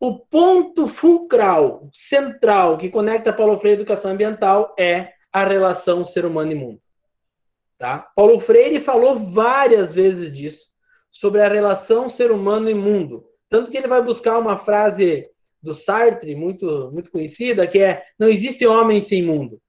O 0.00 0.18
ponto 0.18 0.86
fulcral, 0.86 1.88
central, 1.92 2.78
que 2.78 2.88
conecta 2.88 3.32
Paulo 3.32 3.58
Freire 3.58 3.78
e 3.78 3.80
educação 3.80 4.12
ambiental 4.12 4.74
é 4.78 5.12
a 5.32 5.44
relação 5.44 6.04
ser 6.04 6.24
humano 6.24 6.52
e 6.52 6.54
mundo. 6.54 6.80
Tá? 7.78 7.98
Paulo 8.14 8.38
Freire 8.38 8.80
falou 8.80 9.18
várias 9.18 9.94
vezes 9.94 10.32
disso, 10.32 10.68
sobre 11.10 11.40
a 11.40 11.48
relação 11.48 12.08
ser 12.08 12.30
humano 12.30 12.70
e 12.70 12.74
mundo. 12.74 13.24
Tanto 13.54 13.70
que 13.70 13.78
ele 13.78 13.86
vai 13.86 14.02
buscar 14.02 14.36
uma 14.36 14.58
frase 14.58 15.28
do 15.62 15.72
Sartre, 15.72 16.34
muito, 16.34 16.90
muito 16.92 17.08
conhecida, 17.08 17.68
que 17.68 17.78
é 17.78 18.02
não 18.18 18.26
existe 18.26 18.66
homem 18.66 19.00
sem 19.00 19.22
mundo. 19.22 19.60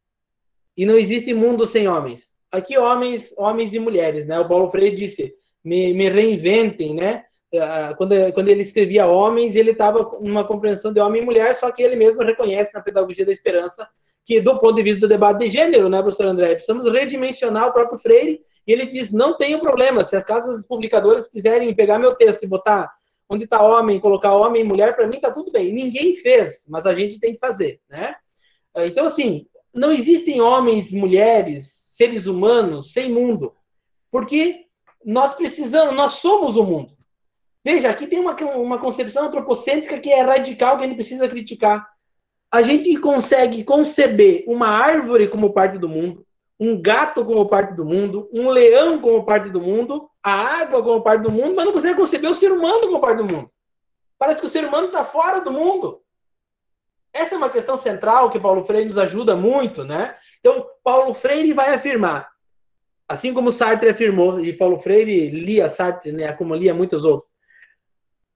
E 0.75 0.87
não 0.87 0.97
existe 0.97 1.35
mundo 1.35 1.67
sem 1.67 1.87
homens. 1.87 2.33
Aqui, 2.51 2.79
homens, 2.79 3.31
homens 3.37 3.75
e 3.75 3.79
mulheres, 3.79 4.25
né? 4.25 4.39
O 4.39 4.47
Paulo 4.47 4.71
Freire 4.71 4.95
disse, 4.95 5.35
me, 5.63 5.93
me 5.93 6.09
reinventem, 6.09 6.95
né? 6.95 7.25
Ah, 7.61 7.93
quando, 7.95 8.15
quando 8.33 8.49
ele 8.49 8.63
escrevia 8.63 9.05
homens, 9.05 9.55
ele 9.55 9.69
estava 9.69 10.17
numa 10.19 10.47
compreensão 10.47 10.91
de 10.91 10.99
homem 10.99 11.21
e 11.21 11.25
mulher, 11.25 11.53
só 11.53 11.69
que 11.69 11.83
ele 11.83 11.95
mesmo 11.95 12.23
reconhece 12.23 12.73
na 12.73 12.81
pedagogia 12.81 13.23
da 13.23 13.31
esperança 13.31 13.87
que, 14.25 14.41
do 14.41 14.59
ponto 14.59 14.77
de 14.77 14.81
vista 14.81 15.01
do 15.01 15.07
debate 15.07 15.41
de 15.41 15.49
gênero, 15.49 15.89
né, 15.89 16.01
professor 16.01 16.25
André, 16.25 16.55
precisamos 16.55 16.91
redimensionar 16.91 17.67
o 17.67 17.71
próprio 17.71 17.99
Freire, 17.99 18.41
e 18.65 18.73
ele 18.73 18.87
diz: 18.87 19.11
não 19.11 19.37
tem 19.37 19.59
problema, 19.59 20.03
se 20.03 20.15
as 20.15 20.25
casas 20.25 20.65
publicadoras 20.65 21.27
quiserem 21.27 21.71
pegar 21.75 21.99
meu 21.99 22.15
texto 22.15 22.41
e 22.41 22.47
botar 22.47 22.91
onde 23.29 23.45
está 23.45 23.61
homem, 23.61 23.99
colocar 23.99 24.33
homem 24.33 24.61
e 24.61 24.65
mulher, 24.65 24.95
para 24.95 25.07
mim 25.07 25.17
está 25.17 25.31
tudo 25.31 25.51
bem. 25.51 25.73
Ninguém 25.73 26.15
fez, 26.15 26.65
mas 26.69 26.85
a 26.85 26.93
gente 26.93 27.19
tem 27.19 27.33
que 27.33 27.39
fazer, 27.39 27.79
né? 27.89 28.15
Então, 28.77 29.05
assim, 29.05 29.47
não 29.73 29.91
existem 29.91 30.41
homens, 30.41 30.91
mulheres, 30.91 31.71
seres 31.89 32.27
humanos 32.27 32.91
sem 32.91 33.11
mundo, 33.11 33.53
porque 34.11 34.65
nós 35.03 35.33
precisamos, 35.33 35.95
nós 35.95 36.13
somos 36.13 36.55
o 36.55 36.63
mundo. 36.63 36.95
Veja, 37.63 37.89
aqui 37.89 38.05
tem 38.05 38.19
uma, 38.19 38.35
uma 38.55 38.77
concepção 38.77 39.25
antropocêntrica 39.25 39.99
que 39.99 40.11
é 40.11 40.21
radical, 40.21 40.77
que 40.77 40.83
a 40.83 40.87
gente 40.87 40.97
precisa 40.97 41.27
criticar. 41.27 41.87
A 42.51 42.61
gente 42.61 42.95
consegue 42.97 43.63
conceber 43.63 44.43
uma 44.47 44.67
árvore 44.67 45.27
como 45.27 45.51
parte 45.51 45.77
do 45.77 45.89
mundo, 45.89 46.25
um 46.59 46.79
gato 46.79 47.25
como 47.25 47.47
parte 47.47 47.73
do 47.73 47.83
mundo, 47.83 48.29
um 48.31 48.49
leão 48.49 49.01
como 49.01 49.25
parte 49.25 49.49
do 49.49 49.59
mundo, 49.59 50.09
a 50.25 50.61
água 50.61 50.81
como 50.81 51.03
parte 51.03 51.21
do 51.21 51.31
mundo, 51.31 51.53
mas 51.55 51.65
não 51.65 51.71
consegue 51.71 51.95
conceber 51.95 52.31
o 52.31 52.33
ser 52.33 52.51
humano 52.51 52.81
como 52.81 52.99
parte 52.99 53.19
do 53.19 53.25
mundo. 53.25 53.47
Parece 54.17 54.39
que 54.39 54.47
o 54.47 54.49
ser 54.49 54.65
humano 54.65 54.87
está 54.87 55.05
fora 55.05 55.39
do 55.39 55.51
mundo. 55.51 56.01
Essa 57.13 57.35
é 57.35 57.37
uma 57.37 57.49
questão 57.49 57.77
central 57.77 58.31
que 58.31 58.39
Paulo 58.39 58.65
Freire 58.65 58.87
nos 58.87 58.97
ajuda 58.97 59.35
muito, 59.35 59.83
né? 59.83 60.17
Então, 60.39 60.65
Paulo 60.83 61.13
Freire 61.13 61.53
vai 61.53 61.75
afirmar, 61.75 62.27
assim 63.07 63.35
como 63.35 63.51
Sartre 63.51 63.89
afirmou, 63.89 64.39
e 64.39 64.51
Paulo 64.51 64.79
Freire 64.79 65.29
lia 65.29 65.69
Sartre, 65.69 66.11
né, 66.11 66.33
como 66.33 66.55
lia 66.55 66.73
muitos 66.73 67.05
outros, 67.05 67.29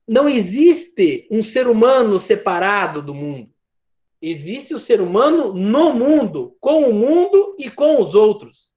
não 0.08 0.30
existe 0.30 1.28
um 1.32 1.42
ser 1.42 1.68
humano 1.68 2.20
separado 2.20 3.02
do 3.02 3.16
mundo. 3.16 3.52
Existe 4.22 4.76
o 4.76 4.80
ser 4.80 5.02
humano 5.02 5.54
no 5.54 5.92
mundo, 5.94 6.56
com 6.60 6.84
o 6.84 6.94
mundo 6.94 7.56
e 7.58 7.68
com 7.70 8.00
os 8.00 8.14
outros. 8.14 8.72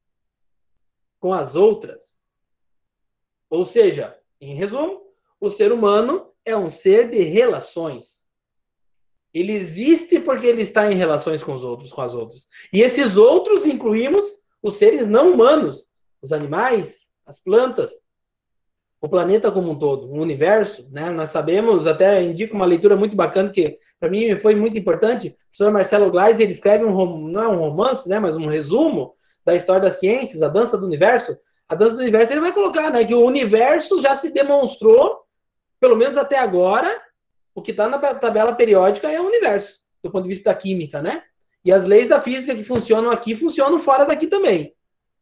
Com 1.20 1.34
as 1.34 1.54
outras. 1.54 2.11
Ou 3.52 3.64
seja, 3.64 4.16
em 4.40 4.54
resumo, 4.54 5.02
o 5.38 5.50
ser 5.50 5.72
humano 5.72 6.28
é 6.42 6.56
um 6.56 6.70
ser 6.70 7.10
de 7.10 7.20
relações. 7.20 8.22
Ele 9.34 9.52
existe 9.52 10.18
porque 10.18 10.46
ele 10.46 10.62
está 10.62 10.90
em 10.90 10.94
relações 10.94 11.42
com 11.42 11.52
os 11.52 11.62
outros, 11.62 11.92
com 11.92 12.00
as 12.00 12.14
outras. 12.14 12.46
E 12.72 12.80
esses 12.80 13.18
outros 13.18 13.66
incluímos 13.66 14.24
os 14.62 14.76
seres 14.76 15.06
não 15.06 15.34
humanos, 15.34 15.86
os 16.22 16.32
animais, 16.32 17.06
as 17.26 17.38
plantas, 17.38 17.90
o 19.02 19.06
planeta 19.06 19.52
como 19.52 19.70
um 19.70 19.78
todo, 19.78 20.06
o 20.06 20.18
universo, 20.18 20.88
né? 20.90 21.10
Nós 21.10 21.28
sabemos, 21.28 21.86
até 21.86 22.22
indico 22.22 22.54
uma 22.54 22.64
leitura 22.64 22.96
muito 22.96 23.14
bacana 23.14 23.50
que 23.50 23.76
para 24.00 24.08
mim 24.08 24.40
foi 24.40 24.54
muito 24.54 24.78
importante. 24.78 25.28
O 25.28 25.34
professor 25.48 25.70
Marcelo 25.70 26.10
Gleis, 26.10 26.40
ele 26.40 26.52
escreve 26.52 26.86
um 26.86 27.28
não 27.28 27.42
é 27.42 27.48
um 27.48 27.58
romance, 27.58 28.08
né, 28.08 28.18
mas 28.18 28.34
um 28.34 28.46
resumo 28.46 29.12
da 29.44 29.54
história 29.54 29.82
das 29.82 29.98
ciências, 29.98 30.40
a 30.40 30.48
dança 30.48 30.78
do 30.78 30.86
universo. 30.86 31.36
A 31.72 31.74
dança 31.74 31.94
do 31.94 32.02
universo 32.02 32.34
ele 32.34 32.42
vai 32.42 32.52
colocar, 32.52 32.90
né, 32.90 33.02
que 33.02 33.14
o 33.14 33.24
universo 33.24 34.02
já 34.02 34.14
se 34.14 34.28
demonstrou, 34.30 35.22
pelo 35.80 35.96
menos 35.96 36.18
até 36.18 36.38
agora, 36.38 37.02
o 37.54 37.62
que 37.62 37.70
está 37.70 37.88
na 37.88 37.98
tabela 37.98 38.52
periódica 38.54 39.10
é 39.10 39.18
o 39.18 39.26
universo, 39.26 39.80
do 40.04 40.10
ponto 40.10 40.24
de 40.24 40.28
vista 40.28 40.50
da 40.50 40.54
química, 40.54 41.00
né? 41.00 41.22
E 41.64 41.72
as 41.72 41.86
leis 41.86 42.10
da 42.10 42.20
física 42.20 42.54
que 42.54 42.62
funcionam 42.62 43.10
aqui 43.10 43.34
funcionam 43.34 43.80
fora 43.80 44.04
daqui 44.04 44.26
também. 44.26 44.74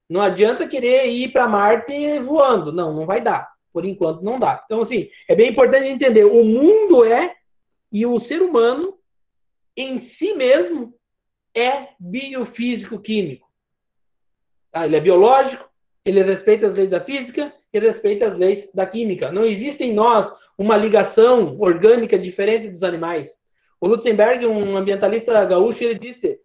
Não 0.09 0.21
adianta 0.21 0.66
querer 0.66 1.07
ir 1.07 1.33
para 1.33 1.47
Marte 1.47 2.19
voando, 2.19 2.73
não, 2.73 2.92
não 2.92 3.07
vai 3.07 3.21
dar. 3.21 3.49
Por 3.73 3.85
enquanto 3.85 4.23
não 4.23 4.37
dá. 4.37 4.61
Então, 4.64 4.80
assim, 4.80 5.09
é 5.28 5.37
bem 5.37 5.50
importante 5.50 5.87
entender: 5.87 6.25
o 6.25 6.42
mundo 6.42 7.04
é 7.04 7.37
e 7.92 8.04
o 8.04 8.19
ser 8.19 8.42
humano 8.42 8.99
em 9.76 10.00
si 10.00 10.35
mesmo 10.35 10.99
é 11.54 11.90
biofísico-químico. 12.00 13.49
Ah, 14.73 14.87
ele 14.87 14.97
é 14.97 15.00
biológico, 15.00 15.69
ele 16.04 16.23
respeita 16.23 16.66
as 16.66 16.75
leis 16.75 16.88
da 16.88 17.00
física, 17.00 17.52
ele 17.73 17.87
respeita 17.87 18.26
as 18.26 18.37
leis 18.37 18.69
da 18.75 18.87
química. 18.87 19.30
Não 19.30 19.45
existe 19.45 19.85
em 19.85 19.92
nós 19.92 20.33
uma 20.57 20.76
ligação 20.76 21.57
orgânica 21.59 22.19
diferente 22.19 22.69
dos 22.69 22.83
animais. 22.83 23.38
O 23.80 23.87
Lutzenberg, 23.87 24.47
um 24.47 24.76
ambientalista 24.76 25.45
gaúcho, 25.45 25.85
ele 25.85 25.99
disse: 25.99 26.38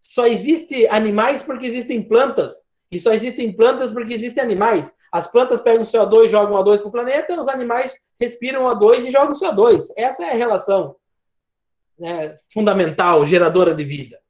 só 0.00 0.26
existe 0.26 0.86
animais 0.88 1.42
porque 1.42 1.66
existem 1.66 2.02
plantas. 2.02 2.66
E 2.90 3.00
só 3.00 3.14
existem 3.14 3.50
plantas 3.50 3.90
porque 3.90 4.12
existem 4.12 4.42
animais. 4.42 4.94
As 5.10 5.26
plantas 5.26 5.62
pegam 5.62 5.82
CO2 5.82 6.26
e 6.26 6.28
jogam 6.28 6.58
O2 6.58 6.78
para 6.78 6.88
o 6.88 6.92
planeta, 6.92 7.40
os 7.40 7.48
animais 7.48 7.98
respiram 8.20 8.64
O2 8.64 9.06
e 9.06 9.10
jogam 9.10 9.32
CO2. 9.32 9.86
Essa 9.96 10.24
é 10.26 10.30
a 10.32 10.36
relação 10.36 10.94
né, 11.98 12.34
fundamental, 12.52 13.26
geradora 13.26 13.74
de 13.74 13.84
vida. 13.84 14.20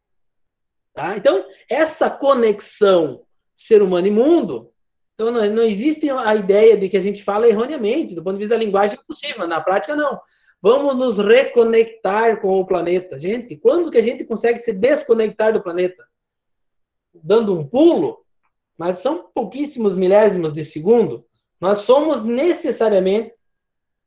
Tá? 0.94 1.16
Então, 1.16 1.44
essa 1.68 2.08
conexão 2.08 3.24
ser 3.56 3.82
humano 3.82 4.06
e 4.06 4.10
mundo, 4.10 4.71
então 5.14 5.30
não, 5.30 5.48
não 5.50 5.62
existe 5.62 6.08
a 6.10 6.34
ideia 6.34 6.76
de 6.76 6.88
que 6.88 6.96
a 6.96 7.00
gente 7.00 7.22
fala 7.22 7.48
erroneamente, 7.48 8.14
do 8.14 8.22
ponto 8.22 8.34
de 8.34 8.40
vista 8.40 8.56
da 8.56 8.64
linguagem 8.64 8.98
é 8.98 9.06
possível, 9.06 9.46
na 9.46 9.60
prática 9.60 9.94
não. 9.94 10.20
Vamos 10.60 10.96
nos 10.96 11.18
reconectar 11.18 12.40
com 12.40 12.60
o 12.60 12.66
planeta. 12.66 13.18
Gente, 13.18 13.56
quando 13.56 13.90
que 13.90 13.98
a 13.98 14.02
gente 14.02 14.24
consegue 14.24 14.60
se 14.60 14.72
desconectar 14.72 15.52
do 15.52 15.62
planeta? 15.62 16.04
Dando 17.12 17.58
um 17.58 17.66
pulo? 17.66 18.22
mas 18.82 18.98
são 18.98 19.30
pouquíssimos 19.32 19.94
milésimos 19.94 20.52
de 20.52 20.64
segundo, 20.64 21.24
nós 21.60 21.78
somos 21.78 22.24
necessariamente, 22.24 23.32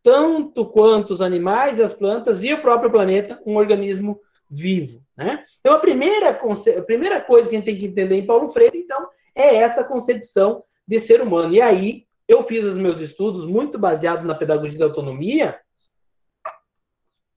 tanto 0.03 0.65
quanto 0.65 1.11
os 1.11 1.21
animais, 1.21 1.79
as 1.79 1.93
plantas 1.93 2.43
e 2.43 2.53
o 2.53 2.61
próprio 2.61 2.91
planeta, 2.91 3.41
um 3.45 3.55
organismo 3.55 4.19
vivo. 4.49 5.01
Né? 5.15 5.43
Então, 5.61 5.73
a 5.73 5.79
primeira, 5.79 6.31
a 6.31 6.81
primeira 6.81 7.21
coisa 7.21 7.47
que 7.47 7.55
a 7.55 7.57
gente 7.57 7.65
tem 7.65 7.77
que 7.77 7.85
entender 7.85 8.15
em 8.17 8.25
Paulo 8.25 8.49
Freire, 8.49 8.77
então, 8.77 9.07
é 9.33 9.55
essa 9.55 9.83
concepção 9.83 10.61
de 10.87 10.99
ser 10.99 11.21
humano. 11.21 11.53
E 11.53 11.61
aí, 11.61 12.05
eu 12.27 12.43
fiz 12.43 12.63
os 12.63 12.77
meus 12.77 12.99
estudos 12.99 13.45
muito 13.45 13.77
baseado 13.77 14.25
na 14.25 14.35
pedagogia 14.35 14.79
da 14.79 14.85
autonomia, 14.85 15.59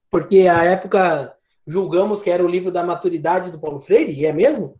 porque 0.09 0.47
à 0.47 0.63
época 0.63 1.35
julgamos 1.65 2.21
que 2.21 2.29
era 2.29 2.43
o 2.43 2.47
livro 2.47 2.71
da 2.71 2.83
maturidade 2.83 3.51
do 3.51 3.59
Paulo 3.59 3.79
Freire, 3.79 4.11
e 4.11 4.25
é 4.25 4.33
mesmo, 4.33 4.79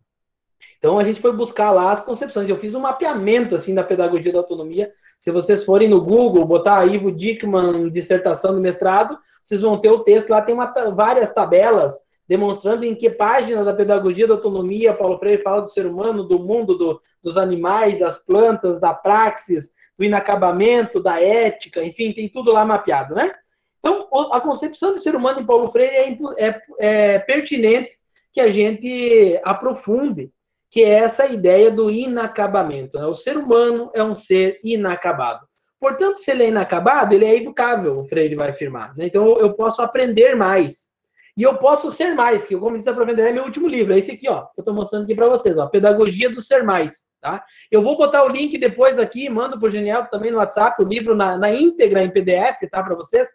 então 0.78 0.98
a 0.98 1.04
gente 1.04 1.20
foi 1.20 1.32
buscar 1.32 1.70
lá 1.70 1.92
as 1.92 2.00
concepções. 2.00 2.48
Eu 2.48 2.58
fiz 2.58 2.74
um 2.74 2.80
mapeamento 2.80 3.54
assim 3.54 3.74
da 3.74 3.84
pedagogia 3.84 4.32
da 4.32 4.38
autonomia. 4.38 4.92
Se 5.18 5.30
vocês 5.30 5.64
forem 5.64 5.88
no 5.88 6.00
Google, 6.00 6.44
botar 6.44 6.86
Ivo 6.86 7.12
Dickman 7.12 7.90
dissertação 7.90 8.54
do 8.54 8.60
mestrado, 8.60 9.18
vocês 9.44 9.60
vão 9.60 9.78
ter 9.78 9.90
o 9.90 10.00
texto 10.00 10.30
lá 10.30 10.40
tem 10.40 10.54
uma, 10.54 10.72
várias 10.94 11.32
tabelas 11.32 11.98
demonstrando 12.30 12.84
em 12.84 12.94
que 12.94 13.10
página 13.10 13.64
da 13.64 13.74
pedagogia 13.74 14.24
da 14.24 14.34
autonomia 14.34 14.94
Paulo 14.94 15.18
Freire 15.18 15.42
fala 15.42 15.62
do 15.62 15.68
ser 15.68 15.84
humano, 15.84 16.22
do 16.22 16.38
mundo, 16.38 16.78
do, 16.78 17.00
dos 17.20 17.36
animais, 17.36 17.98
das 17.98 18.24
plantas, 18.24 18.78
da 18.78 18.94
praxis, 18.94 19.70
do 19.98 20.04
inacabamento, 20.04 21.02
da 21.02 21.20
ética, 21.20 21.82
enfim, 21.82 22.12
tem 22.12 22.28
tudo 22.28 22.52
lá 22.52 22.64
mapeado, 22.64 23.16
né? 23.16 23.32
Então, 23.80 24.06
a 24.32 24.40
concepção 24.40 24.92
do 24.92 25.00
ser 25.00 25.16
humano 25.16 25.40
em 25.40 25.44
Paulo 25.44 25.70
Freire 25.70 26.20
é, 26.38 26.46
é, 26.46 26.62
é 26.78 27.18
pertinente 27.18 27.90
que 28.32 28.40
a 28.40 28.48
gente 28.48 29.40
aprofunde 29.42 30.30
que 30.70 30.84
é 30.84 31.00
essa 31.00 31.26
ideia 31.26 31.68
do 31.68 31.90
inacabamento. 31.90 32.96
Né? 32.96 33.06
O 33.06 33.14
ser 33.14 33.36
humano 33.36 33.90
é 33.92 34.04
um 34.04 34.14
ser 34.14 34.60
inacabado. 34.62 35.44
Portanto, 35.80 36.18
se 36.18 36.30
ele 36.30 36.44
é 36.44 36.48
inacabado, 36.48 37.12
ele 37.12 37.24
é 37.24 37.34
educável, 37.34 37.98
o 37.98 38.04
Freire 38.06 38.36
vai 38.36 38.50
afirmar. 38.50 38.96
Né? 38.96 39.06
Então, 39.06 39.36
eu 39.38 39.52
posso 39.54 39.82
aprender 39.82 40.36
mais. 40.36 40.89
E 41.36 41.42
eu 41.42 41.56
posso 41.58 41.90
ser 41.90 42.14
mais, 42.14 42.44
que, 42.44 42.56
como 42.56 42.76
disse 42.76 42.88
a 42.88 42.94
professora 42.94 43.28
é 43.28 43.32
meu 43.32 43.44
último 43.44 43.68
livro. 43.68 43.92
É 43.92 43.98
esse 43.98 44.12
aqui, 44.12 44.28
ó, 44.28 44.42
que 44.46 44.60
eu 44.60 44.62
estou 44.62 44.74
mostrando 44.74 45.04
aqui 45.04 45.14
para 45.14 45.28
vocês. 45.28 45.56
Ó, 45.56 45.66
Pedagogia 45.66 46.30
do 46.30 46.42
Ser 46.42 46.64
Mais. 46.64 47.04
Tá? 47.20 47.44
Eu 47.70 47.82
vou 47.82 47.96
botar 47.96 48.24
o 48.24 48.28
link 48.28 48.56
depois 48.56 48.98
aqui, 48.98 49.28
mando 49.28 49.58
para 49.58 49.68
o 49.68 49.70
Genial 49.70 50.06
também 50.06 50.30
no 50.30 50.38
WhatsApp, 50.38 50.82
o 50.82 50.88
livro 50.88 51.14
na, 51.14 51.36
na 51.36 51.52
íntegra 51.52 52.02
em 52.02 52.10
PDF, 52.10 52.68
tá, 52.70 52.82
para 52.82 52.94
vocês. 52.94 53.28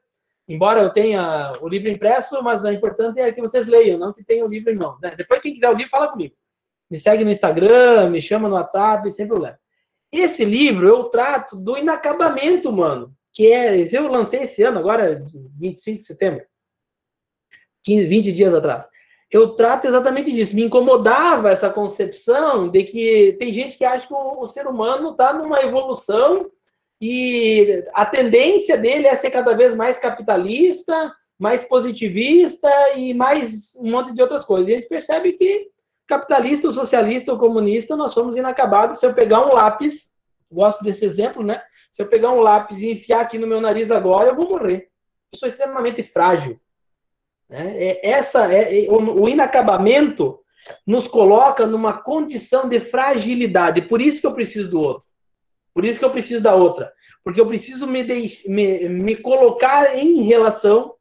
Embora 0.48 0.82
eu 0.82 0.90
tenha 0.90 1.54
o 1.62 1.68
livro 1.68 1.90
impresso, 1.90 2.42
mas 2.42 2.64
o 2.64 2.72
importante 2.72 3.20
é 3.20 3.32
que 3.32 3.42
vocês 3.42 3.68
leiam, 3.68 4.00
não 4.00 4.14
que 4.14 4.24
tenham 4.24 4.48
o 4.48 4.50
livro 4.50 4.72
em 4.72 4.76
mão. 4.76 4.98
Né? 5.02 5.14
Depois, 5.16 5.40
quem 5.42 5.54
quiser 5.54 5.70
o 5.70 5.74
livro, 5.74 5.92
fala 5.92 6.08
comigo 6.08 6.36
me 6.90 7.00
segue 7.00 7.24
no 7.24 7.32
Instagram, 7.32 8.10
me 8.10 8.22
chama 8.22 8.48
no 8.48 8.56
WhatsApp, 8.56 9.12
sem 9.12 9.28
problema. 9.28 9.58
Esse 10.12 10.46
livro 10.46 10.88
eu 10.88 11.06
trato 11.06 11.58
do 11.58 11.78
inacabamento 11.78 12.70
humano, 12.70 13.14
que 13.34 13.52
é, 13.52 13.76
eu 13.92 14.08
lancei 14.08 14.44
esse 14.44 14.64
ano, 14.64 14.80
agora, 14.80 15.24
25 15.60 15.98
de 15.98 16.06
setembro, 16.06 16.46
15, 17.86 18.06
20 18.08 18.32
dias 18.32 18.54
atrás. 18.54 18.88
Eu 19.32 19.50
trato 19.50 19.88
exatamente 19.88 20.32
disso. 20.32 20.56
Me 20.56 20.64
incomodava 20.64 21.52
essa 21.52 21.70
concepção 21.70 22.70
de 22.70 22.84
que 22.84 23.36
tem 23.40 23.54
gente 23.54 23.78
que 23.78 23.86
acha 23.86 24.08
que 24.08 24.14
o, 24.14 24.46
ser 24.46 24.68
humano 24.68 25.12
está 25.12 25.34
numa 25.34 25.62
evolução 25.62 26.50
e 27.02 27.84
a 27.94 28.06
tendência 28.06 28.78
dele 28.78 29.08
é 29.08 29.16
ser 29.16 29.30
cada 29.30 29.54
vez 29.56 29.76
mais 29.76 29.98
capitalista, 29.98 31.14
mais 31.38 31.64
positivista 31.64 32.70
e 32.96 33.14
mais 33.14 33.76
um 33.76 33.92
monte 33.92 34.14
de 34.14 34.22
outras 34.22 34.46
coisas. 34.46 34.70
E 34.70 34.74
a 34.74 34.76
gente 34.78 34.90
percebe 34.90 35.34
que 35.34 35.70
capitalista, 36.08 36.72
socialista 36.72 37.32
ou 37.32 37.40
comunista, 37.40 37.96
nós 37.96 38.14
somos 38.14 38.36
inacabados. 38.36 39.00
Se 39.00 39.06
eu 39.06 39.14
pegar 39.14 39.46
um 39.46 39.54
lápis, 39.54 40.14
gosto 40.52 40.84
desse 40.84 41.04
exemplo, 41.04 41.44
né? 41.44 41.62
Se 41.92 42.02
eu 42.02 42.08
pegar 42.08 42.32
um 42.32 42.40
lápis 42.40 42.80
e 42.82 42.92
enfiar 42.92 43.22
aqui 43.22 43.38
no 43.38 43.48
meu 43.48 43.60
nariz 43.60 43.92
agora, 43.92 44.30
eu 44.30 44.36
vou 44.36 44.50
morrer. 44.50 44.90
Eu 45.34 45.40
sou 45.40 45.50
extremamente 45.50 46.04
frágil. 46.04 46.60
Né? 47.50 47.74
É, 47.78 48.10
essa 48.10 48.52
é, 48.54 48.86
é 48.86 48.90
o, 48.90 49.24
o 49.24 49.30
inacabamento 49.30 50.40
nos 50.86 51.08
coloca 51.08 51.66
numa 51.66 51.94
condição 51.94 52.68
de 52.68 52.80
fragilidade. 52.80 53.84
Por 53.84 54.02
isso 54.02 54.22
que 54.22 54.28
eu 54.28 54.34
preciso 54.34 54.70
do 54.70 54.80
outro. 54.82 55.08
Por 55.74 55.84
isso 55.84 56.00
que 56.00 56.06
eu 56.06 56.12
preciso 56.12 56.42
da 56.42 56.56
outra. 56.56 56.92
Porque 57.24 57.40
eu 57.40 57.48
preciso 57.48 57.86
me, 57.86 58.04
deix... 58.04 58.44
me, 58.46 58.88
me 58.90 59.16
colocar 59.16 59.98
em 59.98 60.22
relação 60.22 60.96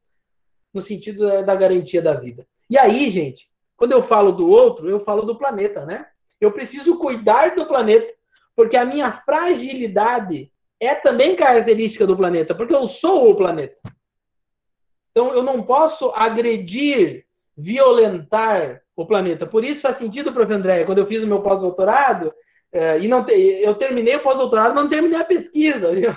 no 0.72 0.82
sentido 0.82 1.26
da, 1.26 1.42
da 1.42 1.54
garantia 1.54 2.02
da 2.02 2.14
vida. 2.14 2.46
E 2.68 2.76
aí, 2.76 3.08
gente, 3.10 3.48
quando 3.76 3.92
eu 3.92 4.02
falo 4.02 4.32
do 4.32 4.48
outro, 4.48 4.88
eu 4.88 5.00
falo 5.00 5.22
do 5.22 5.38
planeta, 5.38 5.86
né? 5.86 6.06
Eu 6.40 6.50
preciso 6.50 6.98
cuidar 6.98 7.54
do 7.54 7.66
planeta, 7.66 8.12
porque 8.56 8.76
a 8.76 8.84
minha 8.84 9.10
fragilidade 9.12 10.50
é 10.80 10.94
também 10.94 11.36
característica 11.36 12.06
do 12.06 12.16
planeta, 12.16 12.54
porque 12.54 12.74
eu 12.74 12.86
sou 12.86 13.30
o 13.30 13.36
planeta. 13.36 13.80
Então, 15.16 15.32
eu 15.32 15.44
não 15.44 15.62
posso 15.62 16.10
agredir, 16.10 17.24
violentar 17.56 18.82
o 18.96 19.06
planeta. 19.06 19.46
Por 19.46 19.64
isso 19.64 19.80
faz 19.80 19.96
sentido, 19.96 20.32
prof. 20.32 20.52
André, 20.52 20.84
quando 20.84 20.98
eu 20.98 21.06
fiz 21.06 21.22
o 21.22 21.26
meu 21.26 21.40
pós-doutorado, 21.40 22.34
é, 22.72 22.98
e 22.98 23.06
não 23.06 23.24
te, 23.24 23.32
eu 23.32 23.76
terminei 23.76 24.16
o 24.16 24.22
pós-doutorado, 24.22 24.74
não 24.74 24.88
terminei 24.88 25.20
a 25.20 25.24
pesquisa. 25.24 25.94
Viu? 25.94 26.12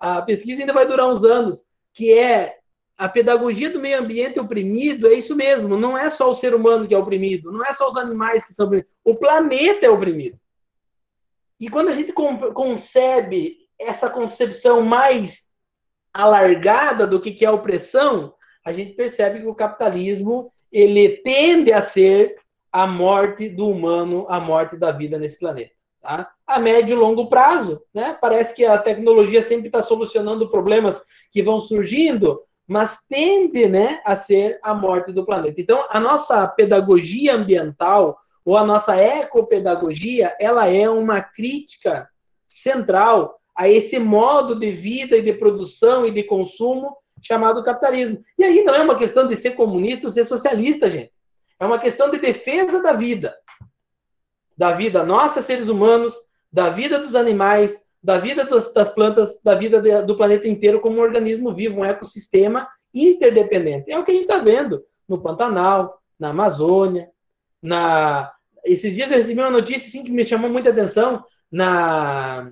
A 0.00 0.20
pesquisa 0.22 0.60
ainda 0.60 0.72
vai 0.72 0.84
durar 0.84 1.08
uns 1.08 1.22
anos, 1.22 1.64
que 1.94 2.12
é 2.12 2.58
a 2.98 3.08
pedagogia 3.08 3.70
do 3.70 3.78
meio 3.78 4.00
ambiente 4.00 4.40
oprimido, 4.40 5.06
é 5.06 5.14
isso 5.14 5.36
mesmo. 5.36 5.76
Não 5.76 5.96
é 5.96 6.10
só 6.10 6.28
o 6.28 6.34
ser 6.34 6.52
humano 6.52 6.88
que 6.88 6.94
é 6.94 6.98
oprimido, 6.98 7.52
não 7.52 7.64
é 7.64 7.72
só 7.72 7.88
os 7.88 7.96
animais 7.96 8.44
que 8.44 8.52
são 8.52 8.66
oprimidos. 8.66 8.96
O 9.04 9.14
planeta 9.14 9.86
é 9.86 9.90
oprimido. 9.90 10.36
E 11.60 11.68
quando 11.68 11.90
a 11.90 11.92
gente 11.92 12.12
concebe 12.12 13.58
essa 13.78 14.10
concepção 14.10 14.82
mais 14.82 15.51
alargada 16.12 17.06
do 17.06 17.20
que 17.20 17.44
é 17.44 17.50
opressão, 17.50 18.34
a 18.64 18.72
gente 18.72 18.94
percebe 18.94 19.40
que 19.40 19.46
o 19.46 19.54
capitalismo 19.54 20.52
ele 20.70 21.18
tende 21.18 21.72
a 21.72 21.82
ser 21.82 22.36
a 22.70 22.86
morte 22.86 23.48
do 23.48 23.68
humano, 23.68 24.26
a 24.28 24.40
morte 24.40 24.76
da 24.76 24.90
vida 24.90 25.18
nesse 25.18 25.38
planeta. 25.38 25.72
Tá? 26.00 26.30
A 26.46 26.58
médio 26.58 26.94
e 26.94 26.98
longo 26.98 27.28
prazo, 27.28 27.82
né? 27.94 28.16
Parece 28.20 28.54
que 28.54 28.64
a 28.64 28.78
tecnologia 28.78 29.42
sempre 29.42 29.68
está 29.68 29.82
solucionando 29.82 30.50
problemas 30.50 31.00
que 31.30 31.42
vão 31.42 31.60
surgindo, 31.60 32.40
mas 32.66 33.06
tende 33.08 33.68
né, 33.68 34.00
a 34.04 34.16
ser 34.16 34.58
a 34.62 34.74
morte 34.74 35.12
do 35.12 35.24
planeta. 35.24 35.60
Então, 35.60 35.86
a 35.90 36.00
nossa 36.00 36.46
pedagogia 36.48 37.34
ambiental 37.34 38.18
ou 38.44 38.56
a 38.56 38.64
nossa 38.64 38.96
ecopedagogia, 38.96 40.34
ela 40.40 40.66
é 40.66 40.88
uma 40.90 41.20
crítica 41.20 42.08
central 42.46 43.38
a 43.56 43.68
esse 43.68 43.98
modo 43.98 44.54
de 44.54 44.72
vida 44.72 45.16
e 45.16 45.22
de 45.22 45.32
produção 45.32 46.06
e 46.06 46.10
de 46.10 46.22
consumo 46.22 46.96
chamado 47.20 47.62
capitalismo. 47.62 48.20
E 48.38 48.44
aí 48.44 48.64
não 48.64 48.74
é 48.74 48.82
uma 48.82 48.96
questão 48.96 49.26
de 49.26 49.36
ser 49.36 49.52
comunista 49.52 50.06
ou 50.06 50.12
ser 50.12 50.24
socialista, 50.24 50.90
gente. 50.90 51.12
É 51.60 51.64
uma 51.64 51.78
questão 51.78 52.10
de 52.10 52.18
defesa 52.18 52.82
da 52.82 52.92
vida 52.92 53.34
da 54.56 54.72
vida 54.72 55.04
nossa, 55.04 55.42
seres 55.42 55.68
humanos, 55.68 56.14
da 56.52 56.70
vida 56.70 56.98
dos 56.98 57.14
animais, 57.14 57.80
da 58.02 58.18
vida 58.18 58.44
das, 58.44 58.72
das 58.72 58.90
plantas, 58.90 59.40
da 59.42 59.54
vida 59.54 59.80
de, 59.80 60.02
do 60.02 60.16
planeta 60.16 60.46
inteiro 60.46 60.80
como 60.80 60.98
um 60.98 61.02
organismo 61.02 61.52
vivo, 61.52 61.80
um 61.80 61.84
ecossistema 61.84 62.68
interdependente. 62.94 63.90
É 63.90 63.98
o 63.98 64.04
que 64.04 64.10
a 64.10 64.14
gente 64.14 64.24
está 64.24 64.38
vendo 64.38 64.84
no 65.08 65.20
Pantanal, 65.20 66.00
na 66.18 66.28
Amazônia, 66.28 67.08
na 67.62 68.32
esses 68.64 68.94
dias 68.94 69.10
eu 69.10 69.16
recebi 69.16 69.40
uma 69.40 69.50
notícia 69.50 69.88
assim, 69.88 70.04
que 70.04 70.12
me 70.12 70.24
chamou 70.24 70.48
muita 70.48 70.70
atenção 70.70 71.24
na 71.50 72.48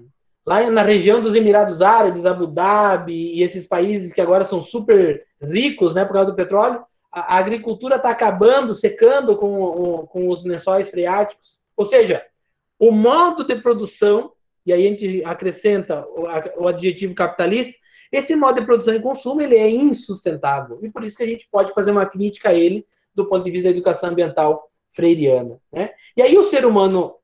lá 0.47 0.69
na 0.71 0.83
região 0.83 1.21
dos 1.21 1.35
Emirados 1.35 1.83
Árabes, 1.83 2.27
Abu 2.27 2.47
Dhabi 2.47 3.35
e 3.35 3.43
esses 3.43 3.67
países 3.67 4.13
que 4.13 4.21
agora 4.21 4.45
são 4.45 4.61
super 4.61 5.25
ricos, 5.41 5.95
né, 5.95 6.05
por 6.05 6.15
causa 6.15 6.31
do 6.31 6.37
petróleo, 6.37 6.83
a, 7.11 7.37
agricultura 7.37 7.97
está 7.97 8.11
acabando, 8.11 8.73
secando 8.75 9.37
com, 9.37 10.07
com 10.07 10.29
os 10.29 10.45
lençóis 10.45 10.89
freáticos. 10.89 11.61
Ou 11.77 11.85
seja, 11.85 12.25
o 12.79 12.91
modo 12.91 13.45
de 13.45 13.57
produção, 13.57 14.33
e 14.65 14.73
aí 14.73 14.87
a 14.87 14.91
gente 14.91 15.25
acrescenta 15.25 16.07
o, 16.09 16.63
o 16.65 16.69
adjetivo 16.69 17.15
capitalista, 17.15 17.79
esse 18.13 18.35
modo 18.35 18.61
de 18.61 18.67
produção 18.67 18.95
e 18.95 19.01
consumo 19.01 19.41
ele 19.41 19.57
é 19.57 19.69
insustentável. 19.71 20.81
E 20.83 20.91
por 20.91 21.05
isso 21.05 21.17
que 21.17 21.23
a 21.23 21.27
gente 21.27 21.49
pode 21.51 21.73
fazer 21.73 21.91
uma 21.91 22.07
crítica 22.07 22.51
a 22.51 22.55
ele 22.55 22.85
do 23.15 23.27
ponto 23.27 23.45
de 23.45 23.51
vista 23.51 23.69
da 23.69 23.71
educação 23.71 24.11
ambiental 24.11 24.69
freiriana. 24.93 25.61
Né? 25.73 25.91
E 26.17 26.23
aí 26.23 26.37
o 26.37 26.43
ser 26.43 26.65
humano 26.67 27.15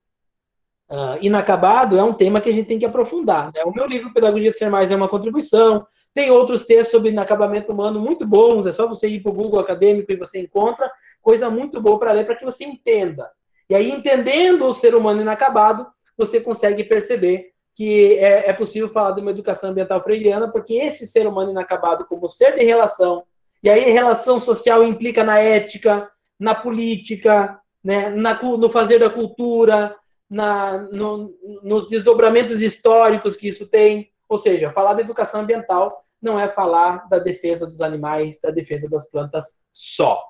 uh, 0.90 1.18
inacabado 1.20 1.98
é 1.98 2.02
um 2.02 2.12
tema 2.12 2.40
que 2.40 2.50
a 2.50 2.52
gente 2.52 2.66
tem 2.66 2.78
que 2.78 2.84
aprofundar. 2.84 3.52
Né? 3.54 3.62
O 3.64 3.72
meu 3.72 3.86
livro 3.86 4.12
Pedagogia 4.12 4.50
de 4.50 4.58
Ser 4.58 4.70
Mais 4.70 4.90
é 4.90 4.96
uma 4.96 5.08
contribuição. 5.08 5.86
Tem 6.14 6.30
outros 6.30 6.64
textos 6.64 6.92
sobre 6.92 7.10
inacabamento 7.10 7.72
humano 7.72 8.00
muito 8.00 8.26
bons. 8.26 8.66
É 8.66 8.72
só 8.72 8.88
você 8.88 9.08
ir 9.08 9.20
para 9.20 9.30
o 9.30 9.34
Google 9.34 9.60
Acadêmico 9.60 10.10
e 10.12 10.16
você 10.16 10.38
encontra 10.38 10.90
coisa 11.22 11.50
muito 11.50 11.80
boa 11.80 11.98
para 11.98 12.12
ler 12.12 12.24
para 12.24 12.36
que 12.36 12.44
você 12.44 12.64
entenda 12.64 13.30
e 13.68 13.74
aí, 13.74 13.90
entendendo 13.90 14.66
o 14.66 14.72
ser 14.72 14.94
humano 14.94 15.20
inacabado, 15.20 15.86
você 16.16 16.40
consegue 16.40 16.84
perceber 16.84 17.50
que 17.74 18.14
é, 18.18 18.48
é, 18.48 18.52
possível 18.52 18.88
falar 18.88 19.12
de 19.12 19.20
uma 19.20 19.32
educação 19.32 19.70
ambiental 19.70 20.02
freiriana, 20.02 20.50
porque 20.50 20.74
esse 20.74 21.06
ser 21.06 21.26
humano 21.26 21.50
inacabado, 21.50 22.06
como 22.06 22.28
ser 22.28 22.54
de 22.54 22.64
relação, 22.64 23.24
e 23.62 23.68
aí 23.68 23.90
relação 23.90 24.38
social 24.38 24.84
implica 24.84 25.24
na 25.24 25.38
ética, 25.38 26.08
na 26.38 26.54
política, 26.54 27.58
né, 27.84 28.08
na, 28.08 28.40
no 28.40 28.70
fazer 28.70 28.98
da 28.98 29.10
cultura, 29.10 29.94
na, 30.28 30.78
no, 30.90 31.34
nos 31.62 31.88
desdobramentos 31.88 32.60
históricos 32.60 33.36
que 33.36 33.48
isso 33.48 33.66
tem. 33.66 34.10
Ou 34.28 34.38
seja, 34.38 34.72
falar 34.72 34.94
da 34.94 35.02
educação 35.02 35.40
ambiental 35.40 36.02
não 36.20 36.38
é 36.38 36.48
falar 36.48 37.08
da 37.08 37.18
defesa 37.18 37.66
dos 37.66 37.80
animais, 37.80 38.40
da 38.40 38.50
defesa 38.50 38.88
das 38.88 39.08
plantas 39.08 39.58
só, 39.72 40.20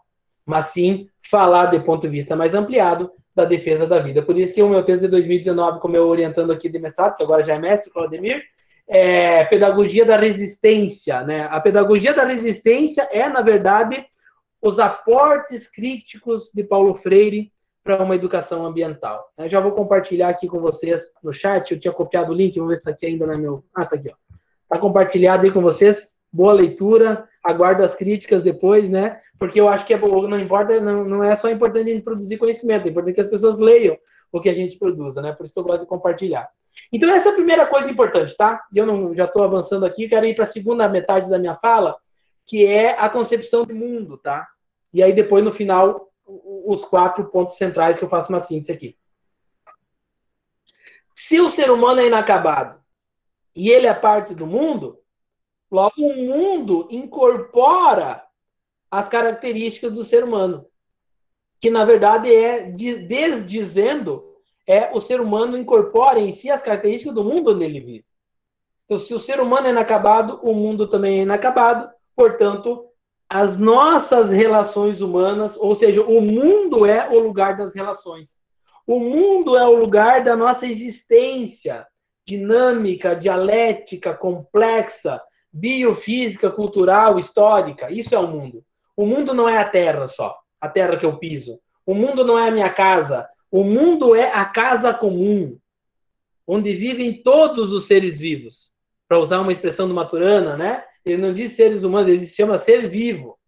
mas 0.44 0.66
sim 0.66 1.09
falar 1.30 1.66
de 1.66 1.80
ponto 1.80 2.02
de 2.02 2.09
vista 2.09 2.37
mais 2.37 2.54
ampliado 2.54 3.11
da 3.35 3.44
defesa 3.44 3.87
da 3.87 3.98
vida. 3.98 4.22
Por 4.22 4.37
isso 4.37 4.54
que 4.54 4.62
o 4.62 4.68
meu 4.68 4.82
texto 4.82 5.02
de 5.02 5.09
2019, 5.09 5.80
como 5.80 5.96
eu 5.96 6.06
orientando 6.09 6.52
aqui 6.52 6.68
de 6.68 6.78
mestrado, 6.78 7.16
que 7.16 7.22
agora 7.22 7.44
já 7.44 7.54
é 7.54 7.59
mestre, 7.59 7.90
Claudemir, 7.90 8.42
é 8.88 9.44
pedagogia 9.44 10.04
da 10.04 10.16
resistência. 10.16 11.22
Né? 11.22 11.46
A 11.50 11.61
pedagogia 11.61 12.14
da 12.14 12.24
resistência 12.24 13.09
é, 13.11 13.28
na 13.28 13.42
verdade, 13.42 14.06
os 14.61 14.78
aportes 14.78 15.70
críticos 15.70 16.50
de 16.54 16.64
Paulo 16.64 16.94
Freire 16.94 17.52
para 17.87 18.03
uma 18.03 18.16
educação 18.16 18.66
ambiental. 18.66 19.33
Eu 19.38 19.49
já 19.49 19.61
vou 19.61 19.70
compartilhar 19.70 20.29
aqui 20.29 20.49
com 20.49 20.61
vocês 20.61 21.12
no 21.22 21.33
chat. 21.33 21.70
Eu 21.70 21.79
tinha 21.79 21.92
copiado 21.92 22.33
o 22.33 22.35
link, 22.35 22.57
vamos 22.57 22.70
ver 22.70 22.77
se 22.77 22.81
está 22.81 22.90
aqui 22.90 23.07
ainda 23.07 23.27
no 23.27 23.38
meu. 23.38 23.64
Ah, 23.75 23.85
está 23.85 23.94
aqui, 23.94 24.11
ó. 24.11 24.35
Está 24.64 24.79
compartilhado 24.79 25.44
aí 25.44 25.53
com 25.53 25.62
vocês. 25.62 26.14
Boa 26.33 26.53
leitura 26.53 27.27
aguardo 27.46 27.85
as 27.85 27.94
críticas 27.94 28.42
depois, 28.42 28.90
né? 28.90 29.20
Porque 29.38 29.61
eu 29.61 29.68
acho 29.68 29.87
que 29.87 29.94
é, 29.94 29.99
não 29.99 30.38
importa, 30.38 30.81
não, 30.81 31.05
não 31.05 31.22
é 31.22 31.37
só 31.37 31.49
importante 31.49 31.88
a 31.88 31.92
gente 31.92 32.03
produzir 32.03 32.37
conhecimento, 32.38 32.87
é 32.87 32.90
importante 32.90 33.14
que 33.14 33.20
as 33.20 33.29
pessoas 33.29 33.61
leiam 33.61 33.96
o 34.33 34.40
que 34.40 34.49
a 34.49 34.55
gente 34.55 34.77
produza, 34.77 35.22
né? 35.22 35.33
Por 35.33 35.44
isso 35.44 35.55
que 35.55 35.61
eu 35.61 35.64
gosto 35.64 35.83
de 35.83 35.87
compartilhar. 35.87 36.49
Então, 36.92 37.09
essa 37.14 37.29
é 37.29 37.33
a 37.33 37.35
primeira 37.37 37.64
coisa 37.66 37.88
importante, 37.88 38.37
tá? 38.37 38.61
Eu 38.75 38.85
não, 38.85 39.14
já 39.14 39.25
estou 39.25 39.44
avançando 39.44 39.87
aqui, 39.87 40.09
quero 40.09 40.27
ir 40.27 40.35
para 40.35 40.42
a 40.42 40.49
segunda 40.49 40.88
metade 40.88 41.31
da 41.31 41.38
minha 41.38 41.55
fala, 41.55 41.96
que 42.44 42.66
é 42.66 42.99
a 42.99 43.09
concepção 43.09 43.64
de 43.64 43.72
mundo, 43.72 44.18
tá? 44.18 44.46
E 44.92 45.03
aí, 45.03 45.12
depois, 45.12 45.44
no 45.44 45.53
final, 45.53 46.09
os 46.27 46.85
quatro 46.85 47.31
pontos 47.31 47.57
centrais 47.57 47.99
que 47.99 48.05
eu 48.05 48.09
faço 48.09 48.31
uma 48.31 48.41
síntese 48.41 48.73
aqui. 48.73 48.99
Se 51.15 51.41
o 51.41 51.51
ser 51.51 51.71
humano 51.71 52.01
é 52.01 52.07
inacabado 52.07 52.81
e 53.55 53.71
ele 53.71 53.87
é 53.87 53.95
parte 53.95 54.35
do 54.35 54.47
mundo, 54.47 55.01
Logo, 55.71 55.95
o 55.99 56.15
mundo 56.15 56.87
incorpora 56.91 58.23
as 58.91 59.09
características 59.09 59.93
do 59.93 60.05
ser 60.05 60.23
humano, 60.23 60.67
que 61.61 61.71
na 61.71 61.85
verdade 61.85 62.33
é 62.33 62.71
desdizendo 62.71 64.25
é 64.69 64.91
o 64.93 65.01
ser 65.01 65.21
humano 65.21 65.57
incorpora 65.57 66.19
em 66.19 66.33
si 66.33 66.51
as 66.51 66.62
características 66.62 67.15
do 67.15 67.25
mundo 67.25 67.53
onde 67.53 67.65
ele 67.65 67.81
vive. 67.81 68.07
Então, 68.85 68.99
se 68.99 69.12
o 69.15 69.19
ser 69.19 69.41
humano 69.41 69.67
é 69.67 69.71
inacabado, 69.71 70.41
o 70.43 70.55
mundo 70.55 70.89
também 70.89 71.21
é 71.21 71.23
inacabado. 71.23 71.89
Portanto, 72.15 72.86
as 73.29 73.59
nossas 73.59 74.31
relações 74.31 75.01
humanas, 75.01 75.57
ou 75.57 75.75
seja, 75.75 76.03
o 76.03 76.21
mundo 76.21 76.87
é 76.87 77.09
o 77.09 77.19
lugar 77.19 77.57
das 77.57 77.75
relações. 77.75 78.41
O 78.87 79.01
mundo 79.01 79.57
é 79.57 79.67
o 79.67 79.75
lugar 79.75 80.23
da 80.23 80.37
nossa 80.37 80.67
existência 80.67 81.87
dinâmica, 82.27 83.15
dialética, 83.15 84.12
complexa, 84.12 85.21
biofísica, 85.53 86.51
cultural, 86.51 87.19
histórica. 87.19 87.91
Isso 87.91 88.15
é 88.15 88.19
o 88.19 88.27
mundo. 88.27 88.65
O 88.97 89.07
mundo 89.07 89.33
não 89.33 89.49
é 89.49 89.59
a 89.59 89.69
terra 89.69 90.07
só, 90.07 90.37
a 90.61 90.69
terra 90.69 90.97
que 90.97 91.07
eu 91.07 91.19
piso. 91.19 91.61
O 91.85 91.95
mundo 91.95 92.25
não 92.25 92.39
é 92.39 92.49
a 92.49 92.51
minha 92.51 92.69
casa. 92.69 93.29
O 93.51 93.62
mundo 93.62 94.15
é 94.15 94.33
a 94.33 94.45
casa 94.45 94.93
comum, 94.93 95.57
onde 96.47 96.75
vivem 96.75 97.23
todos 97.23 97.73
os 97.73 97.87
seres 97.87 98.19
vivos. 98.19 98.73
Para 99.09 99.21
usar 99.21 99.41
uma 99.41 99.53
expressão 99.53 99.87
do 99.87 99.95
Maturana, 99.95 100.57
né? 100.57 100.85
Ele 101.07 101.23
não 101.23 101.33
diz 101.33 101.53
seres 101.53 101.85
humanos, 101.85 102.11
ele 102.11 102.27
se 102.27 102.35
chama 102.35 102.59
ser 102.59 102.90
vivo. 102.90 103.38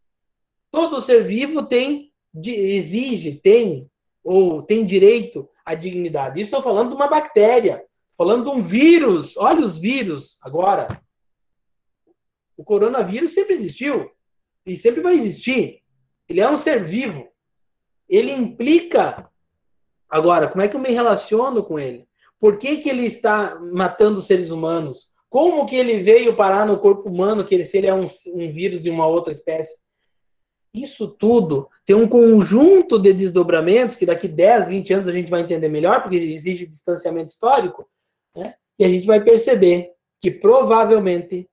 Todo 0.71 1.01
ser 1.01 1.25
vivo 1.25 1.67
tem, 1.67 2.13
exige, 2.33 3.33
tem, 3.33 3.91
ou 4.23 4.63
tem 4.63 4.87
direito 4.87 5.49
à 5.67 5.75
dignidade. 5.75 6.41
Isso 6.41 6.51
estou 6.51 6.63
falando 6.63 6.91
de 6.91 6.95
uma 6.95 7.09
bactéria, 7.09 7.85
falando 8.17 8.45
de 8.45 8.51
um 8.51 8.63
vírus. 8.63 9.37
Olha 9.37 9.65
os 9.65 9.77
vírus 9.77 10.39
agora. 10.41 10.87
O 12.57 12.63
coronavírus 12.63 13.35
sempre 13.35 13.55
existiu 13.55 14.09
e 14.65 14.77
sempre 14.77 15.01
vai 15.01 15.15
existir. 15.15 15.83
Ele 16.29 16.41
é 16.41 16.49
um 16.49 16.57
ser 16.57 16.85
vivo. 16.85 17.27
Ele 18.09 18.31
implica. 18.31 19.29
Agora, 20.09 20.47
como 20.47 20.63
é 20.63 20.69
que 20.69 20.77
eu 20.77 20.81
me 20.81 20.91
relaciono 20.91 21.65
com 21.65 21.77
ele? 21.77 22.07
Por 22.39 22.57
que, 22.57 22.77
que 22.77 22.89
ele 22.89 23.05
está 23.05 23.59
matando 23.59 24.23
seres 24.23 24.51
humanos? 24.51 25.13
Como 25.29 25.67
que 25.67 25.77
ele 25.77 26.01
veio 26.01 26.35
parar 26.35 26.67
no 26.67 26.79
corpo 26.79 27.09
humano, 27.09 27.45
que 27.45 27.55
ele, 27.55 27.65
se 27.65 27.77
ele 27.77 27.87
é 27.87 27.95
um, 27.95 28.05
um 28.05 28.53
vírus 28.53 28.83
de 28.83 28.91
uma 28.91 29.07
outra 29.07 29.33
espécie? 29.33 29.77
Isso 30.73 31.09
tudo 31.09 31.69
tem 31.85 31.97
um 31.97 32.09
conjunto 32.09 32.99
de 32.99 33.13
desdobramentos 33.13 33.97
que 33.97 34.07
daqui 34.07 34.29
10, 34.29 34.69
20 34.69 34.95
anos 34.95 35.09
a 35.09 35.13
gente 35.13 35.31
vai 35.31 35.41
entender 35.41 35.69
melhor, 35.69 36.03
porque 36.03 36.17
exige 36.17 36.67
distanciamento 36.67 37.31
histórico, 37.31 37.89
né? 38.37 38.55
e 38.79 38.85
a 38.85 38.89
gente 38.89 39.07
vai 39.07 39.23
perceber 39.23 39.93
que 40.21 40.31
provavelmente, 40.31 41.49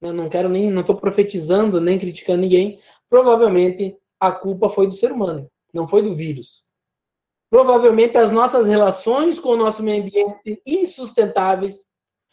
eu 0.00 0.12
não 0.12 0.28
quero 0.28 0.48
nem, 0.48 0.70
não 0.70 0.80
estou 0.80 0.96
profetizando 0.96 1.80
nem 1.80 1.98
criticando 1.98 2.40
ninguém, 2.40 2.78
provavelmente 3.08 3.96
a 4.18 4.32
culpa 4.32 4.68
foi 4.68 4.86
do 4.86 4.94
ser 4.94 5.12
humano, 5.12 5.48
não 5.72 5.86
foi 5.86 6.02
do 6.02 6.14
vírus. 6.14 6.66
Provavelmente 7.50 8.18
as 8.18 8.30
nossas 8.30 8.66
relações 8.66 9.38
com 9.38 9.50
o 9.50 9.56
nosso 9.56 9.82
meio 9.82 10.02
ambiente 10.02 10.60
insustentáveis, 10.66 11.86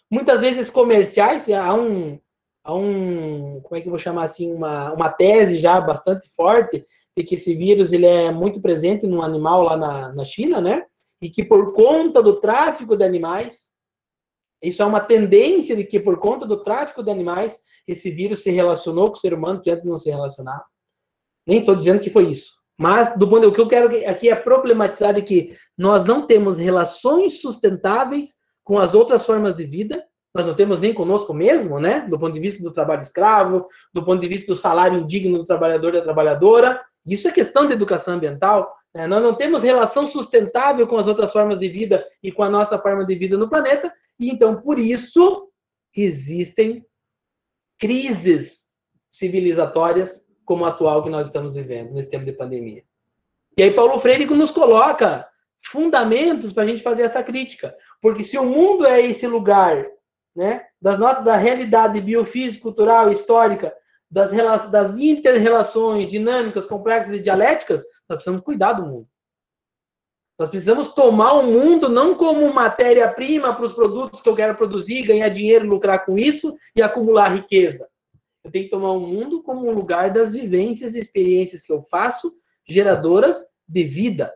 muitas 0.09 0.41
vezes 0.41 0.69
comerciais, 0.69 1.49
há 1.49 1.73
um, 1.73 2.19
há 2.63 2.73
um, 2.73 3.61
como 3.61 3.75
é 3.75 3.81
que 3.81 3.89
vou 3.89 3.99
chamar 3.99 4.25
assim, 4.25 4.51
uma, 4.53 4.93
uma 4.93 5.09
tese 5.09 5.59
já 5.59 5.79
bastante 5.79 6.27
forte 6.35 6.85
de 7.17 7.23
que 7.23 7.35
esse 7.35 7.55
vírus 7.55 7.93
ele 7.93 8.05
é 8.05 8.31
muito 8.31 8.61
presente 8.61 9.07
num 9.07 9.21
animal 9.21 9.63
lá 9.63 9.77
na, 9.77 10.13
na 10.13 10.25
China, 10.25 10.59
né? 10.59 10.83
E 11.21 11.29
que 11.29 11.43
por 11.43 11.73
conta 11.73 12.21
do 12.21 12.39
tráfico 12.39 12.97
de 12.97 13.05
animais, 13.05 13.71
isso 14.61 14.81
é 14.81 14.85
uma 14.85 14.99
tendência 14.99 15.75
de 15.75 15.83
que 15.83 15.99
por 15.99 16.19
conta 16.19 16.45
do 16.45 16.63
tráfico 16.63 17.03
de 17.03 17.11
animais, 17.11 17.57
esse 17.87 18.09
vírus 18.11 18.43
se 18.43 18.51
relacionou 18.51 19.09
com 19.09 19.17
o 19.17 19.19
ser 19.19 19.33
humano 19.33 19.61
que 19.61 19.69
antes 19.69 19.85
não 19.85 19.97
se 19.97 20.09
relacionava. 20.09 20.65
Nem 21.47 21.59
estou 21.59 21.75
dizendo 21.75 22.01
que 22.01 22.09
foi 22.09 22.25
isso. 22.31 22.53
Mas, 22.77 23.17
do 23.17 23.29
ponto, 23.29 23.47
o 23.47 23.53
que 23.53 23.61
eu 23.61 23.67
quero 23.67 23.87
aqui 24.09 24.29
é 24.29 24.35
problematizar 24.35 25.13
de 25.13 25.21
que 25.21 25.55
nós 25.77 26.03
não 26.03 26.27
temos 26.27 26.57
relações 26.57 27.39
sustentáveis 27.39 28.35
com 28.65 28.80
as 28.80 28.95
outras 28.95 29.25
formas 29.25 29.56
de 29.56 29.63
vida, 29.63 30.04
nós 30.34 30.45
não 30.45 30.56
temos 30.56 30.80
nem 30.80 30.93
conosco 30.93 31.34
mesmo, 31.34 31.80
né? 31.80 32.01
Do 32.10 32.19
ponto 32.19 32.34
de 32.34 32.39
vista 32.41 32.62
do 32.62 32.73
trabalho 32.73 33.01
escravo, 33.01 33.67
do 33.93 34.04
ponto 34.04 34.19
de 34.19 34.28
vista 34.28 34.47
do 34.47 34.56
salário 34.56 34.99
indigno 34.99 35.38
do 35.38 35.45
trabalhador 35.45 35.93
e 35.93 35.99
da 35.99 36.01
trabalhadora. 36.01 36.84
Isso 37.06 37.28
é 37.28 37.32
questão 37.32 37.67
de 37.67 37.73
educação 37.73 38.15
ambiental. 38.15 38.75
Né? 38.93 39.08
Nós 39.08 39.23
não 39.23 39.36
temos 39.36 39.62
relação 39.62 40.06
sustentável 40.06 40.86
com 40.88 40.97
as 40.97 41.08
outras 41.08 41.32
formas 41.32 41.60
de 41.60 41.69
vida 41.69 42.06
e 42.21 42.32
com 42.32 42.43
a 42.43 42.49
nossa 42.49 42.78
forma 42.78 43.06
de 43.06 43.15
vida 43.15 43.38
no 43.38 43.49
planeta. 43.49 43.93
E 44.19 44.30
então, 44.30 44.60
por 44.60 44.78
isso, 44.78 45.49
existem 45.95 46.84
crises 47.80 48.65
civilizatórias 49.08 50.25
como 50.43 50.65
a 50.65 50.69
atual 50.69 51.04
que 51.04 51.10
nós 51.10 51.28
estamos 51.28 51.56
vivendo 51.56 51.93
nesse 51.93 52.10
tempo 52.10 52.25
de 52.25 52.34
pandemia. 52.34 52.84
E 53.58 53.63
aí 53.63 53.71
Paulo 53.71 53.99
Freire 53.99 54.25
nos 54.25 54.51
coloca 54.51 55.25
fundamentos 55.69 56.51
para 56.51 56.63
a 56.63 56.65
gente 56.65 56.84
fazer 56.84 57.04
essa 57.04 57.23
crítica. 57.23 57.75
Porque 58.01 58.23
se 58.23 58.38
o 58.38 58.45
mundo 58.45 58.86
é 58.86 59.01
esse 59.01 59.28
lugar 59.28 59.86
né, 60.36 60.65
das 60.82 60.99
nossas, 60.99 61.23
da 61.23 61.36
realidade 61.36 61.99
biofísica, 62.01 62.62
cultural, 62.62 63.12
histórica, 63.12 63.73
das, 64.10 64.32
das 64.69 64.97
inter-relações 64.97 66.10
dinâmicas, 66.10 66.65
complexas 66.65 67.15
e 67.15 67.21
dialéticas, 67.21 67.82
nós 68.08 68.17
precisamos 68.17 68.41
cuidar 68.41 68.73
do 68.73 68.86
mundo. 68.86 69.08
Nós 70.38 70.49
precisamos 70.49 70.93
tomar 70.93 71.34
o 71.34 71.43
mundo 71.43 71.88
não 71.88 72.15
como 72.15 72.54
matéria-prima 72.54 73.56
para 73.56 73.65
os 73.65 73.71
produtos 73.71 74.21
que 74.21 74.28
eu 74.28 74.36
quero 74.36 74.56
produzir, 74.56 75.04
ganhar 75.04 75.30
dinheiro, 75.30 75.65
lucrar 75.65 76.06
com 76.06 76.17
isso 76.17 76.56
e 76.75 76.82
acumular 76.82 77.34
riqueza. 77.34 77.89
Eu 78.43 78.51
tenho 78.51 78.65
que 78.65 78.71
tomar 78.71 78.91
o 78.91 78.99
mundo 78.99 79.41
como 79.41 79.67
um 79.67 79.73
lugar 79.73 80.12
das 80.12 80.34
vivências 80.34 80.93
e 80.93 80.99
experiências 80.99 81.63
que 81.63 81.71
eu 81.71 81.82
faço, 81.84 82.34
geradoras 82.67 83.45
de 83.67 83.84
vida. 83.86 84.32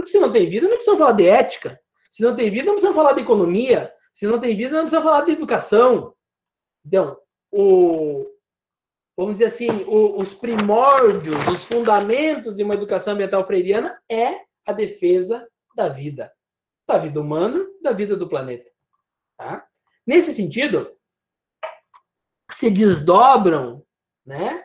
Porque 0.00 0.12
se 0.12 0.18
não 0.18 0.32
tem 0.32 0.48
vida, 0.48 0.66
não 0.66 0.76
precisamos 0.76 0.98
falar 0.98 1.12
de 1.12 1.26
ética. 1.26 1.80
Se 2.10 2.22
não 2.22 2.34
tem 2.34 2.50
vida, 2.50 2.64
não 2.64 2.72
precisamos 2.72 2.96
falar 2.96 3.12
de 3.12 3.20
economia. 3.20 3.92
Se 4.14 4.26
não 4.26 4.40
tem 4.40 4.56
vida, 4.56 4.70
não 4.70 4.82
precisamos 4.82 5.10
falar 5.10 5.24
de 5.26 5.32
educação. 5.32 6.14
Então, 6.84 7.18
o, 7.52 8.26
vamos 9.16 9.34
dizer 9.34 9.46
assim, 9.46 9.68
o, 9.86 10.18
os 10.18 10.32
primórdios, 10.32 11.36
os 11.48 11.64
fundamentos 11.64 12.56
de 12.56 12.62
uma 12.62 12.74
educação 12.74 13.12
ambiental 13.12 13.46
freiriana 13.46 14.00
é 14.10 14.40
a 14.66 14.72
defesa 14.72 15.46
da 15.76 15.88
vida. 15.88 16.32
Da 16.88 16.96
vida 16.96 17.20
humana, 17.20 17.64
da 17.82 17.92
vida 17.92 18.16
do 18.16 18.28
planeta. 18.28 18.70
Tá? 19.36 19.66
Nesse 20.06 20.32
sentido, 20.32 20.90
se 22.50 22.70
desdobram 22.70 23.84
né, 24.24 24.64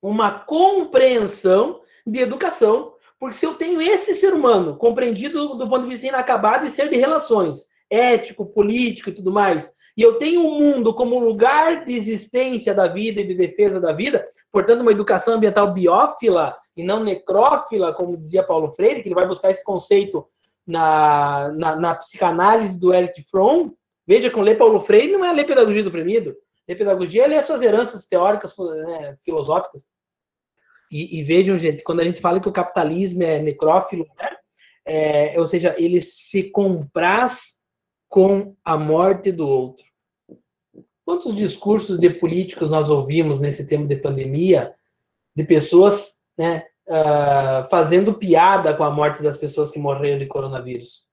uma 0.00 0.38
compreensão 0.38 1.82
de 2.06 2.20
educação 2.20 2.96
porque 3.20 3.36
se 3.36 3.44
eu 3.44 3.54
tenho 3.54 3.82
esse 3.82 4.14
ser 4.14 4.32
humano 4.32 4.76
compreendido 4.76 5.54
do 5.54 5.68
ponto 5.68 5.82
de 5.82 5.90
vista 5.90 6.06
inacabado 6.06 6.64
e 6.64 6.70
ser 6.70 6.88
de 6.88 6.96
relações, 6.96 7.66
ético, 7.90 8.46
político 8.46 9.10
e 9.10 9.12
tudo 9.12 9.30
mais, 9.30 9.70
e 9.94 10.02
eu 10.02 10.14
tenho 10.14 10.46
o 10.46 10.58
mundo 10.58 10.94
como 10.94 11.18
lugar 11.18 11.84
de 11.84 11.94
existência 11.94 12.72
da 12.72 12.88
vida 12.88 13.20
e 13.20 13.26
de 13.26 13.34
defesa 13.34 13.78
da 13.78 13.92
vida, 13.92 14.26
portanto, 14.50 14.80
uma 14.80 14.92
educação 14.92 15.34
ambiental 15.34 15.70
biófila 15.72 16.56
e 16.74 16.82
não 16.82 17.04
necrófila, 17.04 17.92
como 17.92 18.16
dizia 18.16 18.42
Paulo 18.42 18.72
Freire, 18.72 19.02
que 19.02 19.08
ele 19.08 19.14
vai 19.14 19.26
buscar 19.26 19.50
esse 19.50 19.62
conceito 19.62 20.26
na, 20.66 21.52
na, 21.52 21.76
na 21.76 21.94
psicanálise 21.96 22.80
do 22.80 22.94
Eric 22.94 23.22
Fromm. 23.30 23.72
Veja, 24.06 24.30
com 24.30 24.40
ler 24.40 24.56
Paulo 24.56 24.80
Freire 24.80 25.12
não 25.12 25.24
é 25.24 25.32
ler 25.32 25.44
pedagogia 25.44 25.82
do 25.82 25.88
oprimido. 25.88 26.34
Ler 26.66 26.76
pedagogia 26.76 27.24
é 27.24 27.26
ler 27.26 27.42
suas 27.42 27.60
heranças 27.60 28.06
teóricas, 28.06 28.54
né, 28.56 29.16
filosóficas. 29.24 29.84
E, 30.90 31.20
e, 31.20 31.22
vejam, 31.22 31.58
gente, 31.58 31.84
quando 31.84 32.00
a 32.00 32.04
gente 32.04 32.20
fala 32.20 32.40
que 32.40 32.48
o 32.48 32.52
capitalismo 32.52 33.22
é 33.22 33.38
necrófilo, 33.38 34.06
né? 34.18 34.30
É, 34.84 35.38
ou 35.38 35.46
seja, 35.46 35.74
ele 35.78 36.00
se 36.00 36.50
compraz 36.50 37.60
com 38.08 38.56
a 38.64 38.76
morte 38.76 39.30
do 39.30 39.46
outro. 39.46 39.84
Quantos 41.04 41.36
discursos 41.36 41.98
de 41.98 42.10
políticos 42.10 42.70
nós 42.70 42.90
ouvimos 42.90 43.40
nesse 43.40 43.66
tempo 43.66 43.86
de 43.86 43.96
pandemia 43.96 44.74
de 45.36 45.44
pessoas 45.44 46.14
né, 46.36 46.64
uh, 46.88 47.68
fazendo 47.68 48.14
piada 48.14 48.74
com 48.74 48.82
a 48.82 48.90
morte 48.90 49.22
das 49.22 49.36
pessoas 49.36 49.70
que 49.70 49.78
morreram 49.78 50.18
de 50.18 50.26
coronavírus? 50.26 51.04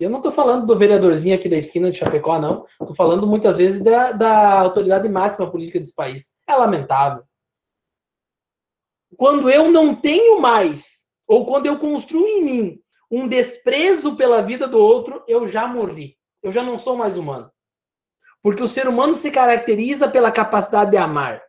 Eu 0.00 0.10
não 0.10 0.18
estou 0.18 0.32
falando 0.32 0.66
do 0.66 0.76
vereadorzinho 0.76 1.36
aqui 1.36 1.48
da 1.48 1.56
esquina 1.56 1.92
de 1.92 1.98
Chapecó, 1.98 2.40
não. 2.40 2.66
Estou 2.80 2.96
falando 2.96 3.24
muitas 3.24 3.56
vezes 3.56 3.80
da, 3.82 4.10
da 4.10 4.60
autoridade 4.60 5.08
máxima 5.08 5.48
política 5.48 5.78
desse 5.78 5.94
país. 5.94 6.32
É 6.48 6.56
lamentável 6.56 7.22
quando 9.16 9.50
eu 9.50 9.70
não 9.70 9.94
tenho 9.94 10.40
mais, 10.40 11.02
ou 11.28 11.46
quando 11.46 11.66
eu 11.66 11.78
construo 11.78 12.26
em 12.26 12.42
mim 12.42 12.78
um 13.10 13.28
desprezo 13.28 14.16
pela 14.16 14.40
vida 14.40 14.66
do 14.66 14.78
outro, 14.78 15.22
eu 15.28 15.46
já 15.46 15.66
morri. 15.66 16.16
Eu 16.42 16.50
já 16.50 16.62
não 16.62 16.78
sou 16.78 16.96
mais 16.96 17.18
humano. 17.18 17.50
Porque 18.42 18.62
o 18.62 18.68
ser 18.68 18.88
humano 18.88 19.14
se 19.14 19.30
caracteriza 19.30 20.08
pela 20.08 20.32
capacidade 20.32 20.90
de 20.90 20.96
amar 20.96 21.42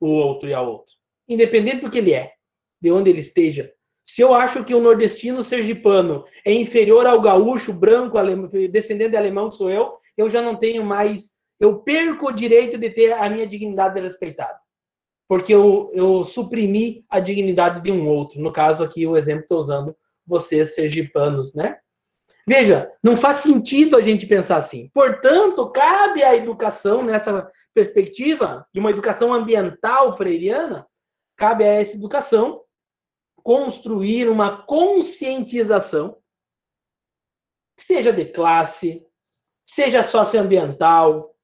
o 0.00 0.08
outro 0.08 0.48
e 0.48 0.54
a 0.54 0.62
outra, 0.62 0.94
independente 1.28 1.82
do 1.82 1.90
que 1.90 1.98
ele 1.98 2.14
é, 2.14 2.32
de 2.80 2.90
onde 2.90 3.10
ele 3.10 3.20
esteja. 3.20 3.70
Se 4.02 4.22
eu 4.22 4.34
acho 4.34 4.64
que 4.64 4.74
o 4.74 4.80
nordestino 4.80 5.44
sergipano 5.44 6.24
é 6.44 6.52
inferior 6.52 7.06
ao 7.06 7.20
gaúcho 7.20 7.72
branco, 7.72 8.16
descendente 8.72 9.10
de 9.10 9.16
alemão 9.18 9.50
que 9.50 9.56
sou 9.56 9.70
eu, 9.70 9.98
eu 10.16 10.30
já 10.30 10.40
não 10.40 10.56
tenho 10.56 10.82
mais, 10.82 11.38
eu 11.60 11.82
perco 11.82 12.28
o 12.28 12.32
direito 12.32 12.78
de 12.78 12.88
ter 12.88 13.12
a 13.12 13.28
minha 13.28 13.46
dignidade 13.46 14.00
respeitada 14.00 14.58
porque 15.30 15.54
eu, 15.54 15.92
eu 15.94 16.24
suprimi 16.24 17.06
a 17.08 17.20
dignidade 17.20 17.80
de 17.84 17.92
um 17.92 18.08
outro. 18.08 18.40
No 18.40 18.52
caso 18.52 18.82
aqui, 18.82 19.06
o 19.06 19.16
exemplo 19.16 19.42
que 19.42 19.44
estou 19.44 19.60
usando, 19.60 19.96
vocês 20.26 20.74
sergipanos, 20.74 21.54
né? 21.54 21.78
Veja, 22.44 22.90
não 23.00 23.16
faz 23.16 23.36
sentido 23.36 23.96
a 23.96 24.02
gente 24.02 24.26
pensar 24.26 24.56
assim. 24.56 24.90
Portanto, 24.92 25.70
cabe 25.70 26.24
à 26.24 26.34
educação, 26.34 27.04
nessa 27.04 27.48
perspectiva 27.72 28.66
de 28.74 28.80
uma 28.80 28.90
educação 28.90 29.32
ambiental 29.32 30.16
freiriana, 30.16 30.84
cabe 31.36 31.62
a 31.62 31.74
essa 31.74 31.94
educação 31.94 32.64
construir 33.36 34.28
uma 34.28 34.64
conscientização, 34.64 36.18
seja 37.78 38.12
de 38.12 38.24
classe, 38.24 39.06
seja 39.64 40.02
socioambiental, 40.02 41.36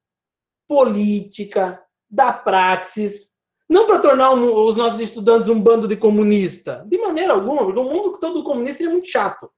política, 0.67 1.81
da 2.11 2.33
praxis, 2.33 3.36
não 3.69 3.87
para 3.87 3.99
tornar 3.99 4.33
um, 4.33 4.55
os 4.55 4.77
nossos 4.77 5.01
estudantes 5.01 5.49
um 5.49 5.61
bando 5.61 5.89
de 5.89 5.97
comunista, 5.97 6.85
de 6.87 6.99
maneira 6.99 7.33
alguma, 7.33 7.65
porque 7.65 7.81
o 7.81 7.85
mundo 7.85 8.19
todo 8.19 8.45
comunista 8.45 8.85
é 8.85 8.89
muito 8.89 9.09
chato. 9.09 9.51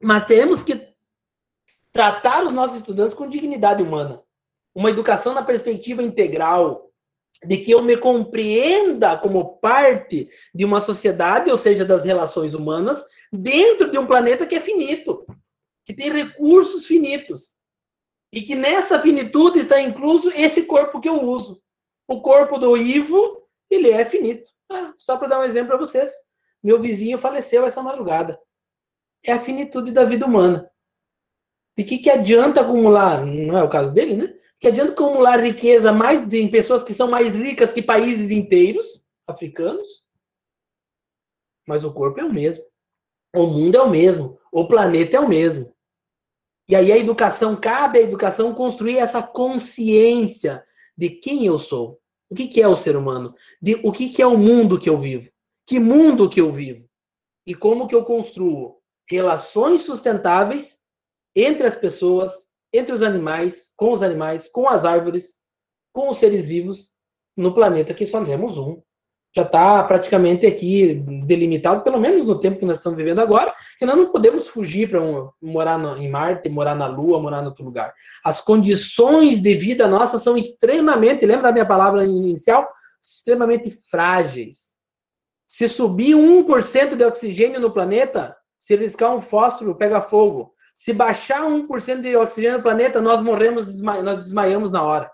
Mas 0.00 0.26
temos 0.26 0.62
que 0.62 0.92
tratar 1.92 2.44
os 2.44 2.52
nossos 2.52 2.78
estudantes 2.78 3.14
com 3.14 3.28
dignidade 3.28 3.82
humana. 3.82 4.22
Uma 4.74 4.90
educação 4.90 5.34
na 5.34 5.42
perspectiva 5.44 6.02
integral, 6.02 6.90
de 7.44 7.56
que 7.58 7.70
eu 7.70 7.82
me 7.82 7.96
compreenda 7.96 9.16
como 9.16 9.58
parte 9.58 10.28
de 10.54 10.64
uma 10.64 10.80
sociedade, 10.80 11.50
ou 11.50 11.58
seja, 11.58 11.84
das 11.84 12.04
relações 12.04 12.54
humanas, 12.54 13.04
dentro 13.32 13.90
de 13.90 13.98
um 13.98 14.06
planeta 14.06 14.46
que 14.46 14.54
é 14.54 14.60
finito, 14.60 15.24
que 15.84 15.94
tem 15.94 16.10
recursos 16.10 16.86
finitos. 16.86 17.54
E 18.32 18.40
que 18.40 18.54
nessa 18.54 18.98
finitude 18.98 19.58
está 19.58 19.80
incluso 19.80 20.30
esse 20.30 20.64
corpo 20.64 21.00
que 21.00 21.08
eu 21.08 21.22
uso. 21.22 21.62
O 22.06 22.20
corpo 22.20 22.58
do 22.58 22.76
Ivo, 22.76 23.48
ele 23.70 23.90
é 23.90 24.04
finito. 24.04 24.50
Ah, 24.70 24.92
só 24.98 25.16
para 25.16 25.28
dar 25.28 25.40
um 25.40 25.44
exemplo 25.44 25.68
para 25.68 25.78
vocês. 25.78 26.10
Meu 26.62 26.80
vizinho 26.80 27.18
faleceu 27.18 27.64
essa 27.64 27.82
madrugada. 27.82 28.38
É 29.24 29.32
a 29.32 29.40
finitude 29.40 29.92
da 29.92 30.04
vida 30.04 30.26
humana. 30.26 30.70
De 31.76 31.84
que, 31.84 31.98
que 31.98 32.10
adianta 32.10 32.60
acumular? 32.60 33.24
Não 33.24 33.56
é 33.56 33.62
o 33.62 33.70
caso 33.70 33.92
dele, 33.92 34.16
né? 34.16 34.34
Que 34.60 34.68
adianta 34.68 34.92
acumular 34.92 35.40
riqueza 35.40 35.90
mais 35.90 36.32
em 36.32 36.50
pessoas 36.50 36.82
que 36.82 36.94
são 36.94 37.10
mais 37.10 37.34
ricas 37.34 37.72
que 37.72 37.82
países 37.82 38.30
inteiros 38.30 39.04
africanos? 39.26 40.04
Mas 41.66 41.84
o 41.84 41.92
corpo 41.92 42.20
é 42.20 42.24
o 42.24 42.32
mesmo. 42.32 42.64
O 43.34 43.46
mundo 43.46 43.76
é 43.76 43.82
o 43.82 43.90
mesmo. 43.90 44.38
O 44.52 44.68
planeta 44.68 45.16
é 45.16 45.20
o 45.20 45.28
mesmo. 45.28 45.74
E 46.68 46.76
aí 46.76 46.92
a 46.92 46.98
educação 46.98 47.56
cabe 47.58 47.98
à 47.98 48.02
educação 48.02 48.54
construir 48.54 48.98
essa 48.98 49.22
consciência 49.22 50.64
de 50.96 51.10
quem 51.10 51.46
eu 51.46 51.58
sou. 51.58 52.00
O 52.30 52.34
que, 52.34 52.48
que 52.48 52.62
é 52.62 52.68
o 52.68 52.76
ser 52.76 52.96
humano? 52.96 53.34
De 53.60 53.74
o 53.84 53.92
que, 53.92 54.08
que 54.08 54.22
é 54.22 54.26
o 54.26 54.38
mundo 54.38 54.80
que 54.80 54.88
eu 54.88 54.98
vivo? 54.98 55.28
Que 55.66 55.78
mundo 55.78 56.30
que 56.30 56.40
eu 56.40 56.52
vivo? 56.52 56.88
E 57.46 57.54
como 57.54 57.86
que 57.86 57.94
eu 57.94 58.04
construo 58.04 58.78
relações 59.08 59.82
sustentáveis 59.82 60.80
entre 61.34 61.66
as 61.66 61.76
pessoas, 61.76 62.48
entre 62.72 62.94
os 62.94 63.02
animais, 63.02 63.72
com 63.76 63.92
os 63.92 64.02
animais, 64.02 64.48
com 64.48 64.68
as 64.68 64.84
árvores, 64.84 65.38
com 65.92 66.08
os 66.08 66.18
seres 66.18 66.46
vivos 66.46 66.94
no 67.36 67.54
planeta 67.54 67.94
que 67.94 68.06
só 68.06 68.24
temos 68.24 68.58
um. 68.58 68.82
Já 69.34 69.42
está 69.42 69.82
praticamente 69.84 70.46
aqui 70.46 71.02
delimitado, 71.24 71.82
pelo 71.82 71.98
menos 71.98 72.26
no 72.26 72.38
tempo 72.38 72.58
que 72.58 72.66
nós 72.66 72.76
estamos 72.76 72.98
vivendo 72.98 73.20
agora, 73.20 73.54
que 73.78 73.86
nós 73.86 73.96
não 73.96 74.12
podemos 74.12 74.46
fugir 74.46 74.90
para 74.90 75.00
um, 75.00 75.30
morar 75.40 75.78
no, 75.78 75.96
em 75.96 76.10
Marte, 76.10 76.50
morar 76.50 76.74
na 76.74 76.86
Lua, 76.86 77.18
morar 77.20 77.42
em 77.42 77.46
outro 77.46 77.64
lugar. 77.64 77.94
As 78.22 78.40
condições 78.40 79.40
de 79.40 79.54
vida 79.54 79.88
nossas 79.88 80.22
são 80.22 80.36
extremamente, 80.36 81.24
lembra 81.24 81.44
da 81.44 81.52
minha 81.52 81.66
palavra 81.66 82.04
inicial? 82.04 82.68
Extremamente 83.02 83.70
frágeis. 83.90 84.72
Se 85.48 85.66
subir 85.66 86.14
1% 86.14 86.94
de 86.94 87.04
oxigênio 87.04 87.60
no 87.60 87.70
planeta, 87.70 88.36
se 88.58 88.76
riscar 88.76 89.14
um 89.14 89.22
fósforo, 89.22 89.74
pega 89.74 90.02
fogo. 90.02 90.52
Se 90.74 90.92
baixar 90.92 91.42
1% 91.42 92.00
de 92.00 92.16
oxigênio 92.16 92.58
no 92.58 92.62
planeta, 92.62 93.00
nós 93.00 93.22
morremos, 93.22 93.80
nós 93.80 94.18
desmaiamos 94.18 94.70
na 94.70 94.82
hora. 94.82 95.10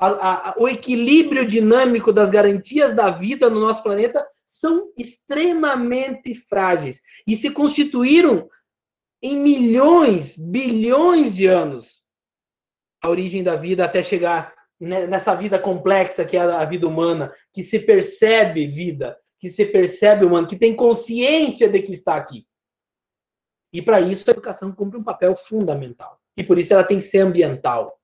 A, 0.00 0.06
a, 0.50 0.54
o 0.56 0.66
equilíbrio 0.66 1.46
dinâmico 1.46 2.10
das 2.10 2.30
garantias 2.30 2.96
da 2.96 3.10
vida 3.10 3.50
no 3.50 3.60
nosso 3.60 3.82
planeta 3.82 4.26
são 4.46 4.90
extremamente 4.96 6.34
frágeis 6.34 7.02
e 7.26 7.36
se 7.36 7.50
constituíram 7.50 8.48
em 9.22 9.36
milhões, 9.36 10.36
bilhões 10.38 11.34
de 11.34 11.46
anos 11.46 12.00
a 13.02 13.08
origem 13.08 13.42
da 13.42 13.56
vida 13.56 13.84
até 13.84 14.02
chegar 14.02 14.54
nessa 14.78 15.34
vida 15.34 15.58
complexa 15.58 16.24
que 16.24 16.36
é 16.36 16.40
a 16.40 16.64
vida 16.64 16.88
humana, 16.88 17.32
que 17.52 17.62
se 17.62 17.78
percebe 17.78 18.66
vida, 18.66 19.18
que 19.38 19.48
se 19.48 19.66
percebe 19.66 20.24
humano, 20.24 20.46
que 20.46 20.56
tem 20.56 20.74
consciência 20.74 21.68
de 21.68 21.82
que 21.82 21.92
está 21.92 22.16
aqui. 22.16 22.46
E 23.72 23.82
para 23.82 24.00
isso 24.00 24.28
a 24.28 24.32
educação 24.32 24.72
cumpre 24.72 24.98
um 24.98 25.04
papel 25.04 25.36
fundamental. 25.36 26.18
E 26.36 26.42
por 26.42 26.58
isso 26.58 26.72
ela 26.72 26.84
tem 26.84 26.96
que 26.96 27.04
ser 27.04 27.18
ambiental. 27.18 27.99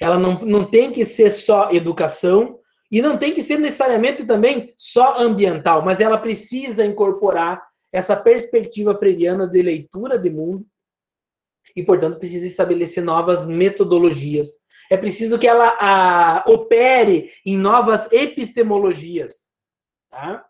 Ela 0.00 0.18
não, 0.18 0.40
não 0.40 0.64
tem 0.64 0.90
que 0.90 1.04
ser 1.04 1.30
só 1.30 1.70
educação 1.70 2.58
e 2.90 3.02
não 3.02 3.18
tem 3.18 3.32
que 3.34 3.42
ser 3.42 3.58
necessariamente 3.58 4.24
também 4.24 4.74
só 4.76 5.20
ambiental, 5.20 5.84
mas 5.84 6.00
ela 6.00 6.18
precisa 6.18 6.84
incorporar 6.84 7.62
essa 7.92 8.16
perspectiva 8.16 8.96
freiriana 8.96 9.46
de 9.46 9.62
leitura 9.62 10.18
de 10.18 10.30
mundo 10.30 10.66
e, 11.76 11.82
portanto, 11.82 12.18
precisa 12.18 12.46
estabelecer 12.46 13.04
novas 13.04 13.46
metodologias. 13.46 14.58
É 14.90 14.96
preciso 14.96 15.38
que 15.38 15.46
ela 15.46 15.76
a, 15.80 16.44
opere 16.48 17.30
em 17.46 17.56
novas 17.56 18.10
epistemologias. 18.10 19.48
Tá? 20.10 20.44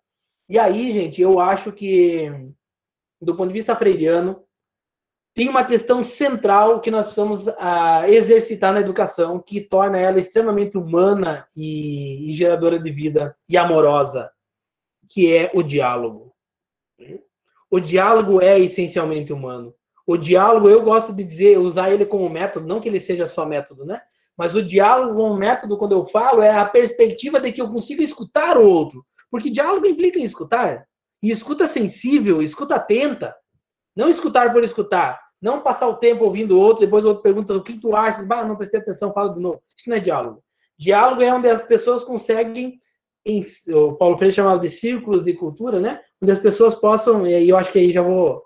E 0.48 0.58
aí, 0.58 0.92
gente, 0.92 1.20
eu 1.20 1.38
acho 1.38 1.72
que, 1.72 2.30
do 3.20 3.36
ponto 3.36 3.48
de 3.48 3.54
vista 3.54 3.76
freiriano, 3.76 4.42
tem 5.34 5.48
uma 5.48 5.64
questão 5.64 6.02
central 6.02 6.80
que 6.80 6.90
nós 6.90 7.04
precisamos 7.04 7.46
uh, 7.46 8.04
exercitar 8.08 8.72
na 8.72 8.80
educação, 8.80 9.40
que 9.40 9.60
torna 9.60 9.98
ela 9.98 10.18
extremamente 10.18 10.76
humana 10.76 11.46
e, 11.56 12.30
e, 12.30 12.34
geradora 12.34 12.78
de 12.78 12.90
vida 12.90 13.36
e 13.48 13.56
amorosa, 13.56 14.30
que 15.08 15.32
é 15.32 15.50
o 15.54 15.62
diálogo. 15.62 16.34
O 17.70 17.78
diálogo 17.78 18.42
é 18.42 18.58
essencialmente 18.58 19.32
humano. 19.32 19.72
O 20.06 20.16
diálogo, 20.16 20.68
eu 20.68 20.82
gosto 20.82 21.12
de 21.12 21.22
dizer, 21.22 21.58
usar 21.58 21.92
ele 21.92 22.04
como 22.04 22.28
método, 22.28 22.66
não 22.66 22.80
que 22.80 22.88
ele 22.88 22.98
seja 22.98 23.26
só 23.26 23.46
método, 23.46 23.84
né? 23.84 24.00
Mas 24.36 24.56
o 24.56 24.64
diálogo 24.64 25.14
como 25.14 25.36
método, 25.36 25.76
quando 25.76 25.92
eu 25.92 26.04
falo, 26.04 26.42
é 26.42 26.50
a 26.50 26.64
perspectiva 26.64 27.40
de 27.40 27.52
que 27.52 27.60
eu 27.60 27.70
consiga 27.70 28.02
escutar 28.02 28.56
o 28.56 28.66
outro. 28.66 29.04
Porque 29.30 29.50
diálogo 29.50 29.86
implica 29.86 30.18
em 30.18 30.24
escutar. 30.24 30.84
E 31.22 31.30
escuta 31.30 31.68
sensível, 31.68 32.42
escuta 32.42 32.76
atenta. 32.76 33.36
Não 33.96 34.08
escutar 34.08 34.52
por 34.52 34.62
escutar. 34.64 35.20
Não 35.40 35.62
passar 35.62 35.88
o 35.88 35.96
tempo 35.96 36.24
ouvindo 36.24 36.56
o 36.56 36.60
outro, 36.60 36.84
depois 36.84 37.04
o 37.04 37.08
outro 37.08 37.22
pergunta 37.22 37.54
o 37.54 37.62
que 37.62 37.78
tu 37.78 37.96
achas, 37.96 38.26
bah, 38.26 38.44
não 38.44 38.56
prestei 38.56 38.78
atenção, 38.78 39.12
fala 39.12 39.32
de 39.32 39.40
novo. 39.40 39.62
Isso 39.76 39.88
não 39.88 39.96
é 39.96 40.00
diálogo. 40.00 40.42
Diálogo 40.78 41.22
é 41.22 41.32
onde 41.32 41.48
as 41.48 41.64
pessoas 41.64 42.04
conseguem, 42.04 42.78
em, 43.24 43.42
o 43.68 43.94
Paulo 43.94 44.16
Freire 44.18 44.34
chamava 44.34 44.58
de 44.58 44.68
círculos 44.68 45.24
de 45.24 45.32
cultura, 45.32 45.80
né? 45.80 46.00
Onde 46.22 46.32
as 46.32 46.38
pessoas 46.38 46.74
possam, 46.74 47.26
e 47.26 47.34
aí 47.34 47.48
eu 47.48 47.56
acho 47.56 47.72
que 47.72 47.78
aí 47.78 47.90
já 47.90 48.02
vou 48.02 48.42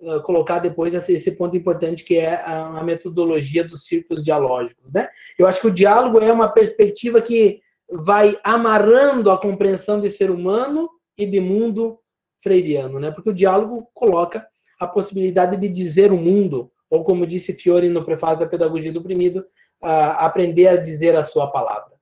uh, 0.00 0.20
colocar 0.22 0.60
depois 0.60 0.94
esse, 0.94 1.32
ponto 1.32 1.56
importante 1.56 2.04
que 2.04 2.16
é 2.16 2.34
a, 2.34 2.78
a, 2.78 2.84
metodologia 2.84 3.64
dos 3.64 3.84
círculos 3.84 4.24
dialógicos, 4.24 4.92
né? 4.92 5.08
Eu 5.38 5.46
acho 5.46 5.60
que 5.60 5.66
o 5.66 5.74
diálogo 5.74 6.20
é 6.20 6.32
uma 6.32 6.48
perspectiva 6.48 7.20
que 7.20 7.60
vai 7.90 8.36
amarrando 8.42 9.30
a 9.30 9.40
compreensão 9.40 10.00
de 10.00 10.10
ser 10.10 10.30
humano 10.30 10.88
e 11.16 11.26
de 11.26 11.40
mundo 11.40 11.98
freiriano, 12.42 12.98
né? 12.98 13.10
Porque 13.10 13.30
o 13.30 13.34
diálogo 13.34 13.88
coloca 13.94 14.46
a 14.78 14.86
possibilidade 14.86 15.56
de 15.56 15.68
dizer 15.68 16.12
o 16.12 16.16
mundo, 16.16 16.70
ou 16.90 17.04
como 17.04 17.26
disse 17.26 17.52
Fiore 17.52 17.88
no 17.88 18.04
prefácio 18.04 18.40
da 18.40 18.46
Pedagogia 18.46 18.92
do 18.92 19.00
Oprimido, 19.00 19.44
aprender 19.80 20.68
a 20.68 20.76
dizer 20.76 21.16
a 21.16 21.22
sua 21.22 21.50
palavra. 21.50 21.96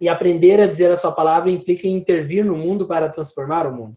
E 0.00 0.08
aprender 0.08 0.60
a 0.60 0.66
dizer 0.66 0.90
a 0.90 0.96
sua 0.96 1.12
palavra 1.12 1.50
implica 1.50 1.86
em 1.86 1.94
intervir 1.94 2.44
no 2.44 2.56
mundo 2.56 2.86
para 2.86 3.08
transformar 3.08 3.66
o 3.66 3.74
mundo. 3.74 3.96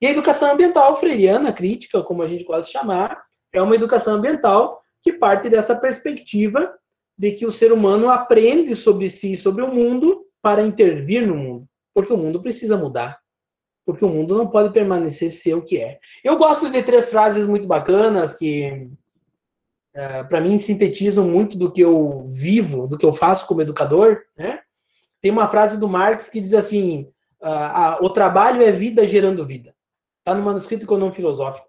E 0.00 0.06
a 0.06 0.10
educação 0.10 0.52
ambiental 0.52 0.96
freiriana, 0.98 1.52
crítica, 1.52 2.02
como 2.02 2.22
a 2.22 2.28
gente 2.28 2.44
gosta 2.44 2.64
de 2.64 2.70
chamar, 2.70 3.24
é 3.52 3.62
uma 3.62 3.74
educação 3.74 4.16
ambiental 4.16 4.82
que 5.00 5.14
parte 5.14 5.48
dessa 5.48 5.74
perspectiva 5.74 6.74
de 7.16 7.32
que 7.32 7.46
o 7.46 7.50
ser 7.50 7.72
humano 7.72 8.10
aprende 8.10 8.76
sobre 8.76 9.08
si 9.08 9.32
e 9.32 9.38
sobre 9.38 9.62
o 9.62 9.72
mundo 9.72 10.26
para 10.42 10.62
intervir 10.62 11.26
no 11.26 11.34
mundo, 11.34 11.68
porque 11.94 12.12
o 12.12 12.18
mundo 12.18 12.42
precisa 12.42 12.76
mudar 12.76 13.18
porque 13.86 14.04
o 14.04 14.08
mundo 14.08 14.36
não 14.36 14.48
pode 14.48 14.72
permanecer 14.72 15.30
ser 15.30 15.54
o 15.54 15.62
que 15.62 15.78
é. 15.78 16.00
Eu 16.24 16.36
gosto 16.36 16.68
de 16.68 16.82
três 16.82 17.08
frases 17.08 17.46
muito 17.46 17.68
bacanas 17.68 18.34
que, 18.34 18.90
é, 19.94 20.24
para 20.24 20.40
mim, 20.40 20.58
sintetizam 20.58 21.24
muito 21.24 21.56
do 21.56 21.72
que 21.72 21.80
eu 21.80 22.26
vivo, 22.32 22.88
do 22.88 22.98
que 22.98 23.06
eu 23.06 23.12
faço 23.12 23.46
como 23.46 23.62
educador. 23.62 24.24
Né? 24.36 24.60
Tem 25.22 25.30
uma 25.30 25.48
frase 25.48 25.78
do 25.78 25.88
Marx 25.88 26.28
que 26.28 26.40
diz 26.40 26.52
assim: 26.52 27.08
ah, 27.40 27.96
o 28.02 28.10
trabalho 28.10 28.60
é 28.60 28.72
vida 28.72 29.06
gerando 29.06 29.46
vida. 29.46 29.72
Está 30.18 30.34
no 30.34 30.42
manuscrito 30.42 30.84
econômico 30.84 31.16
filosófico. 31.16 31.68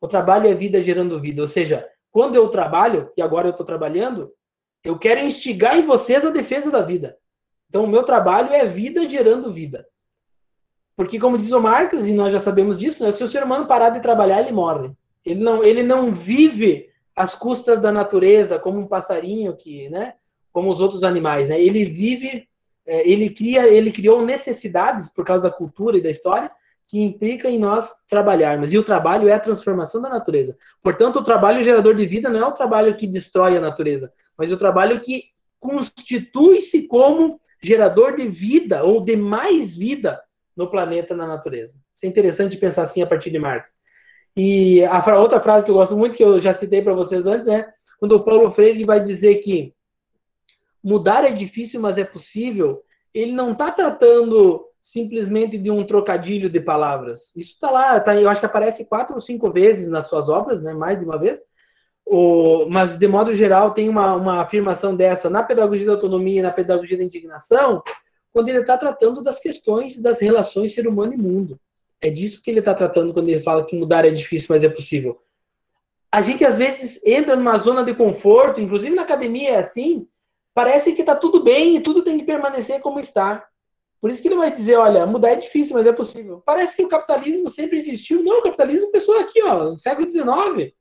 O 0.00 0.06
trabalho 0.06 0.46
é 0.46 0.54
vida 0.54 0.80
gerando 0.80 1.20
vida. 1.20 1.42
Ou 1.42 1.48
seja, 1.48 1.88
quando 2.12 2.36
eu 2.36 2.48
trabalho, 2.48 3.10
e 3.16 3.20
agora 3.20 3.48
eu 3.48 3.50
estou 3.50 3.66
trabalhando, 3.66 4.32
eu 4.84 4.96
quero 4.96 5.20
instigar 5.20 5.76
em 5.76 5.84
vocês 5.84 6.24
a 6.24 6.30
defesa 6.30 6.70
da 6.70 6.82
vida. 6.82 7.18
Então, 7.68 7.82
o 7.82 7.88
meu 7.88 8.04
trabalho 8.04 8.52
é 8.52 8.64
vida 8.64 9.08
gerando 9.08 9.52
vida. 9.52 9.84
Porque, 10.98 11.16
como 11.16 11.38
diz 11.38 11.52
o 11.52 11.60
Marx, 11.60 11.94
e 12.08 12.12
nós 12.12 12.32
já 12.32 12.40
sabemos 12.40 12.76
disso, 12.76 13.04
né, 13.04 13.12
se 13.12 13.22
o 13.22 13.28
ser 13.28 13.44
humano 13.44 13.68
parar 13.68 13.90
de 13.90 14.00
trabalhar, 14.00 14.40
ele 14.40 14.50
morre. 14.50 14.90
Ele 15.24 15.38
não, 15.38 15.62
ele 15.62 15.84
não 15.84 16.10
vive 16.10 16.88
às 17.14 17.36
custas 17.36 17.80
da 17.80 17.92
natureza, 17.92 18.58
como 18.58 18.80
um 18.80 18.86
passarinho, 18.88 19.56
que, 19.56 19.88
né, 19.90 20.14
como 20.52 20.68
os 20.68 20.80
outros 20.80 21.04
animais. 21.04 21.50
Né? 21.50 21.62
Ele 21.62 21.84
vive, 21.84 22.48
é, 22.84 23.08
ele, 23.08 23.30
cria, 23.30 23.68
ele 23.68 23.92
criou 23.92 24.26
necessidades, 24.26 25.08
por 25.08 25.24
causa 25.24 25.44
da 25.44 25.52
cultura 25.52 25.96
e 25.96 26.00
da 26.00 26.10
história, 26.10 26.50
que 26.84 27.00
implica 27.00 27.48
em 27.48 27.60
nós 27.60 27.92
trabalharmos. 28.08 28.72
E 28.72 28.78
o 28.78 28.82
trabalho 28.82 29.28
é 29.28 29.34
a 29.34 29.38
transformação 29.38 30.02
da 30.02 30.08
natureza. 30.08 30.58
Portanto, 30.82 31.20
o 31.20 31.24
trabalho 31.24 31.62
gerador 31.62 31.94
de 31.94 32.06
vida 32.08 32.28
não 32.28 32.40
é 32.40 32.46
o 32.48 32.52
trabalho 32.52 32.96
que 32.96 33.06
destrói 33.06 33.56
a 33.56 33.60
natureza, 33.60 34.12
mas 34.36 34.50
o 34.50 34.56
trabalho 34.56 35.00
que 35.00 35.26
constitui-se 35.60 36.88
como 36.88 37.40
gerador 37.62 38.16
de 38.16 38.26
vida 38.26 38.82
ou 38.82 39.00
de 39.00 39.14
mais 39.14 39.76
vida 39.76 40.20
no 40.58 40.68
planeta, 40.68 41.14
na 41.14 41.26
natureza. 41.26 41.78
Isso 41.94 42.04
é 42.04 42.08
interessante 42.08 42.56
pensar 42.56 42.82
assim 42.82 43.00
a 43.00 43.06
partir 43.06 43.30
de 43.30 43.38
Marx. 43.38 43.78
E 44.36 44.84
a 44.84 45.18
outra 45.18 45.40
frase 45.40 45.64
que 45.64 45.70
eu 45.70 45.76
gosto 45.76 45.96
muito, 45.96 46.16
que 46.16 46.24
eu 46.24 46.40
já 46.40 46.52
citei 46.52 46.82
para 46.82 46.94
vocês 46.94 47.26
antes, 47.28 47.46
é 47.46 47.64
quando 48.00 48.12
o 48.12 48.24
Paulo 48.24 48.50
Freire 48.50 48.84
vai 48.84 49.02
dizer 49.02 49.36
que 49.36 49.72
mudar 50.82 51.24
é 51.24 51.30
difícil, 51.30 51.80
mas 51.80 51.96
é 51.96 52.04
possível. 52.04 52.82
ele 53.14 53.32
não 53.32 53.52
está 53.52 53.70
tratando 53.70 54.64
simplesmente 54.82 55.58
de 55.58 55.70
um 55.70 55.84
trocadilho 55.84 56.48
de 56.48 56.60
palavras. 56.60 57.34
Isso 57.36 57.52
está 57.52 57.70
lá, 57.70 58.00
tá, 58.00 58.14
eu 58.16 58.28
acho 58.28 58.40
que 58.40 58.46
aparece 58.46 58.84
quatro 58.86 59.14
ou 59.14 59.20
cinco 59.20 59.50
vezes 59.52 59.88
nas 59.88 60.08
suas 60.08 60.28
obras, 60.28 60.62
né, 60.62 60.72
mais 60.72 60.98
de 60.98 61.04
uma 61.04 61.18
vez. 61.18 61.40
O, 62.04 62.66
mas, 62.70 62.96
de 62.96 63.06
modo 63.06 63.34
geral, 63.34 63.72
tem 63.72 63.88
uma, 63.88 64.14
uma 64.14 64.40
afirmação 64.40 64.96
dessa 64.96 65.28
na 65.28 65.42
pedagogia 65.42 65.86
da 65.86 65.92
autonomia 65.92 66.40
e 66.40 66.42
na 66.42 66.50
pedagogia 66.50 66.96
da 66.96 67.04
indignação, 67.04 67.82
quando 68.32 68.48
ele 68.48 68.60
está 68.60 68.76
tratando 68.76 69.22
das 69.22 69.40
questões 69.40 69.98
das 69.98 70.20
relações 70.20 70.74
ser 70.74 70.86
humano 70.86 71.14
e 71.14 71.16
mundo. 71.16 71.58
É 72.00 72.10
disso 72.10 72.42
que 72.42 72.50
ele 72.50 72.60
está 72.60 72.74
tratando 72.74 73.12
quando 73.12 73.28
ele 73.28 73.40
fala 73.40 73.64
que 73.64 73.76
mudar 73.76 74.04
é 74.04 74.10
difícil, 74.10 74.48
mas 74.50 74.62
é 74.62 74.68
possível. 74.68 75.20
A 76.10 76.22
gente, 76.22 76.44
às 76.44 76.56
vezes, 76.56 77.00
entra 77.04 77.36
numa 77.36 77.58
zona 77.58 77.84
de 77.84 77.94
conforto, 77.94 78.60
inclusive 78.60 78.94
na 78.94 79.02
academia 79.02 79.50
é 79.50 79.56
assim, 79.56 80.06
parece 80.54 80.92
que 80.92 81.02
está 81.02 81.14
tudo 81.14 81.42
bem 81.42 81.76
e 81.76 81.80
tudo 81.80 82.02
tem 82.02 82.18
que 82.18 82.24
permanecer 82.24 82.80
como 82.80 83.00
está. 83.00 83.46
Por 84.00 84.10
isso 84.10 84.22
que 84.22 84.28
ele 84.28 84.36
vai 84.36 84.50
dizer, 84.50 84.76
olha, 84.76 85.04
mudar 85.06 85.30
é 85.30 85.36
difícil, 85.36 85.76
mas 85.76 85.86
é 85.86 85.92
possível. 85.92 86.42
Parece 86.46 86.76
que 86.76 86.84
o 86.84 86.88
capitalismo 86.88 87.48
sempre 87.48 87.76
existiu. 87.78 88.22
Não, 88.22 88.38
o 88.38 88.42
capitalismo 88.42 88.86
começou 88.86 89.18
aqui, 89.18 89.42
ó, 89.42 89.72
no 89.72 89.78
século 89.78 90.10
XIX. 90.10 90.72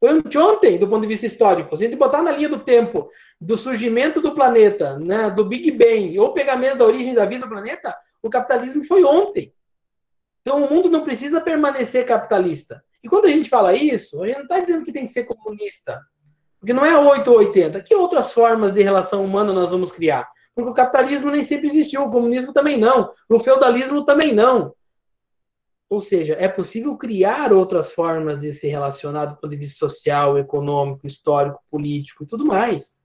Foi 0.00 0.10
anteontem, 0.10 0.78
do 0.78 0.86
ponto 0.86 1.02
de 1.02 1.08
vista 1.08 1.26
histórico. 1.26 1.76
Se 1.76 1.84
a 1.84 1.86
gente 1.88 1.98
botar 1.98 2.22
na 2.22 2.30
linha 2.30 2.48
do 2.48 2.60
tempo 2.60 3.10
do 3.40 3.56
surgimento 3.56 4.20
do 4.20 4.34
planeta, 4.34 4.98
né, 4.98 5.28
do 5.30 5.44
Big 5.44 5.70
Bang, 5.72 6.18
ou 6.18 6.32
pegar 6.32 6.56
mesmo 6.56 6.78
da 6.78 6.84
origem 6.84 7.14
da 7.14 7.24
vida 7.24 7.46
do 7.46 7.50
planeta, 7.50 7.96
o 8.22 8.30
capitalismo 8.30 8.84
foi 8.84 9.02
ontem. 9.02 9.52
Então 10.42 10.64
o 10.64 10.70
mundo 10.70 10.88
não 10.88 11.04
precisa 11.04 11.40
permanecer 11.40 12.06
capitalista. 12.06 12.82
E 13.02 13.08
quando 13.08 13.26
a 13.26 13.30
gente 13.30 13.48
fala 13.48 13.74
isso, 13.74 14.22
a 14.22 14.26
gente 14.26 14.36
não 14.36 14.42
está 14.44 14.60
dizendo 14.60 14.84
que 14.84 14.92
tem 14.92 15.04
que 15.04 15.10
ser 15.10 15.24
comunista. 15.24 16.00
Porque 16.60 16.72
não 16.72 16.84
é 16.84 16.96
8 16.98 17.30
ou 17.30 17.38
80. 17.38 17.80
Que 17.82 17.94
outras 17.94 18.32
formas 18.32 18.72
de 18.72 18.82
relação 18.82 19.24
humana 19.24 19.52
nós 19.52 19.70
vamos 19.70 19.92
criar? 19.92 20.28
Porque 20.54 20.70
o 20.70 20.74
capitalismo 20.74 21.30
nem 21.30 21.42
sempre 21.42 21.68
existiu, 21.68 22.02
o 22.02 22.10
comunismo 22.10 22.52
também 22.52 22.76
não, 22.76 23.10
o 23.28 23.38
feudalismo 23.38 24.04
também 24.04 24.32
não. 24.32 24.74
Ou 25.90 26.00
seja, 26.00 26.36
é 26.38 26.48
possível 26.48 26.96
criar 26.96 27.52
outras 27.52 27.92
formas 27.92 28.38
de 28.38 28.52
se 28.52 28.66
relacionar 28.66 29.26
do 29.26 29.36
ponto 29.36 29.48
de 29.48 29.56
vista 29.56 29.78
social, 29.78 30.36
econômico, 30.36 31.06
histórico, 31.06 31.62
político 31.70 32.24
e 32.24 32.26
tudo 32.26 32.44
mais. 32.44 32.98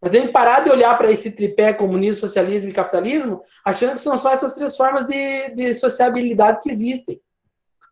Mas 0.00 0.10
tem 0.10 0.26
que 0.26 0.32
parar 0.32 0.60
de 0.60 0.70
olhar 0.70 0.98
para 0.98 1.10
esse 1.10 1.30
tripé 1.30 1.72
comunismo, 1.72 2.20
socialismo 2.20 2.68
e 2.68 2.72
capitalismo, 2.72 3.40
achando 3.64 3.92
que 3.92 4.00
são 4.00 4.18
só 4.18 4.32
essas 4.32 4.54
três 4.54 4.76
formas 4.76 5.06
de, 5.06 5.54
de 5.54 5.72
sociabilidade 5.72 6.60
que 6.60 6.70
existem, 6.70 7.20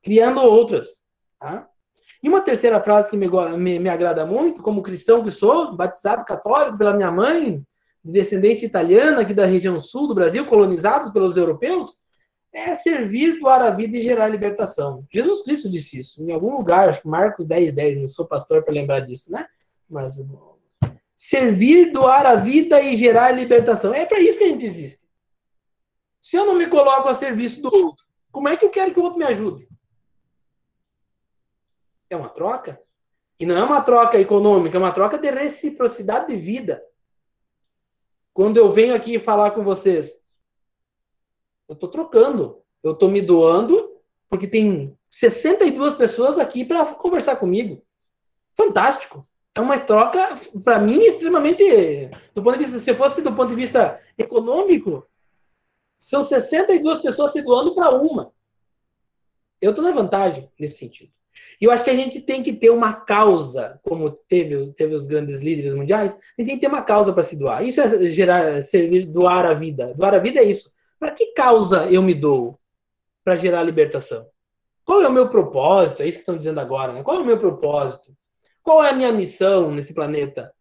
criando 0.02 0.40
outras. 0.40 1.00
Tá? 1.38 1.68
E 2.22 2.28
uma 2.28 2.42
terceira 2.42 2.82
frase 2.82 3.10
que 3.10 3.16
me, 3.16 3.28
me, 3.56 3.78
me 3.78 3.88
agrada 3.88 4.26
muito, 4.26 4.62
como 4.62 4.82
cristão 4.82 5.22
que 5.22 5.30
sou, 5.30 5.74
batizado 5.74 6.24
católico 6.24 6.76
pela 6.76 6.92
minha 6.92 7.10
mãe, 7.10 7.64
de 8.04 8.12
descendência 8.12 8.66
italiana, 8.66 9.20
aqui 9.20 9.32
da 9.32 9.46
região 9.46 9.80
sul 9.80 10.08
do 10.08 10.14
Brasil, 10.14 10.44
colonizados 10.46 11.10
pelos 11.10 11.36
europeus, 11.36 11.94
é 12.52 12.74
servir, 12.74 13.38
doar 13.38 13.62
a 13.62 13.70
vida 13.70 13.96
e 13.96 14.02
gerar 14.02 14.28
libertação. 14.28 15.06
Jesus 15.10 15.42
Cristo 15.42 15.70
disse 15.70 16.00
isso 16.00 16.22
em 16.22 16.32
algum 16.32 16.56
lugar, 16.56 16.88
acho 16.88 17.02
que 17.02 17.08
Marcos 17.08 17.46
10, 17.46 17.72
10, 17.72 17.98
não 17.98 18.06
sou 18.06 18.26
pastor 18.26 18.64
para 18.64 18.74
lembrar 18.74 19.00
disso, 19.00 19.30
né? 19.30 19.46
Mas 19.88 20.20
servir, 21.16 21.92
doar 21.92 22.26
a 22.26 22.34
vida 22.34 22.80
e 22.80 22.96
gerar 22.96 23.30
libertação. 23.32 23.92
É 23.94 24.06
para 24.06 24.20
isso 24.20 24.38
que 24.38 24.44
a 24.44 24.48
gente 24.48 24.64
existe. 24.64 25.06
Se 26.20 26.36
eu 26.36 26.46
não 26.46 26.54
me 26.54 26.66
coloco 26.66 27.08
a 27.08 27.14
serviço 27.14 27.60
do 27.62 27.74
outro, 27.74 28.04
como 28.32 28.48
é 28.48 28.56
que 28.56 28.64
eu 28.64 28.70
quero 28.70 28.92
que 28.92 29.00
o 29.00 29.02
outro 29.02 29.18
me 29.18 29.24
ajude? 29.24 29.68
É 32.08 32.16
uma 32.16 32.28
troca? 32.28 32.80
E 33.38 33.46
não 33.46 33.56
é 33.56 33.62
uma 33.62 33.80
troca 33.80 34.18
econômica, 34.18 34.76
é 34.76 34.80
uma 34.80 34.92
troca 34.92 35.16
de 35.16 35.30
reciprocidade 35.30 36.28
de 36.28 36.36
vida. 36.36 36.82
Quando 38.32 38.56
eu 38.56 38.70
venho 38.70 38.94
aqui 38.94 39.18
falar 39.18 39.52
com 39.52 39.62
vocês, 39.62 40.20
eu 41.70 41.74
estou 41.74 41.88
trocando. 41.88 42.58
Eu 42.82 42.92
estou 42.92 43.08
me 43.08 43.22
doando, 43.22 43.96
porque 44.28 44.48
tem 44.48 44.96
62 45.08 45.94
pessoas 45.94 46.38
aqui 46.38 46.64
para 46.64 46.84
conversar 46.86 47.36
comigo. 47.36 47.80
Fantástico. 48.56 49.26
É 49.54 49.60
uma 49.60 49.78
troca, 49.78 50.36
para 50.64 50.80
mim, 50.80 51.00
extremamente. 51.00 52.10
Do 52.34 52.42
ponto 52.42 52.58
de 52.58 52.64
vista, 52.64 52.78
se 52.78 52.94
fosse 52.94 53.22
do 53.22 53.32
ponto 53.32 53.50
de 53.50 53.54
vista 53.54 54.00
econômico, 54.18 55.06
são 55.96 56.24
62 56.24 56.98
pessoas 56.98 57.32
se 57.32 57.42
doando 57.42 57.74
para 57.74 57.90
uma. 57.94 58.32
Eu 59.60 59.70
estou 59.70 59.84
na 59.84 59.92
vantagem 59.92 60.50
nesse 60.58 60.78
sentido. 60.78 61.12
E 61.60 61.64
eu 61.64 61.70
acho 61.70 61.84
que 61.84 61.90
a 61.90 61.94
gente 61.94 62.20
tem 62.20 62.42
que 62.42 62.52
ter 62.52 62.70
uma 62.70 62.92
causa, 62.92 63.78
como 63.84 64.10
teve, 64.10 64.72
teve 64.72 64.94
os 64.94 65.06
grandes 65.06 65.40
líderes 65.40 65.74
mundiais, 65.74 66.12
a 66.12 66.40
gente 66.40 66.48
tem 66.48 66.56
que 66.56 66.60
ter 66.60 66.66
uma 66.66 66.82
causa 66.82 67.12
para 67.12 67.22
se 67.22 67.36
doar. 67.36 67.62
Isso 67.64 67.80
é 67.80 68.10
gerar, 68.10 68.62
servir, 68.62 69.06
doar 69.06 69.46
a 69.46 69.54
vida. 69.54 69.94
Doar 69.94 70.14
a 70.14 70.18
vida 70.18 70.40
é 70.40 70.44
isso. 70.44 70.72
Para 71.00 71.12
que 71.12 71.32
causa 71.32 71.90
eu 71.90 72.02
me 72.02 72.14
dou? 72.14 72.60
Para 73.24 73.34
gerar 73.34 73.62
libertação. 73.62 74.28
Qual 74.84 75.00
é 75.02 75.08
o 75.08 75.12
meu 75.12 75.30
propósito? 75.30 76.02
É 76.02 76.06
isso 76.06 76.18
que 76.18 76.22
estão 76.22 76.36
dizendo 76.36 76.60
agora, 76.60 76.92
né? 76.92 77.02
Qual 77.02 77.16
é 77.16 77.20
o 77.20 77.24
meu 77.24 77.38
propósito? 77.38 78.14
Qual 78.62 78.84
é 78.84 78.90
a 78.90 78.92
minha 78.92 79.10
missão 79.10 79.72
nesse 79.72 79.94
planeta? 79.94 80.52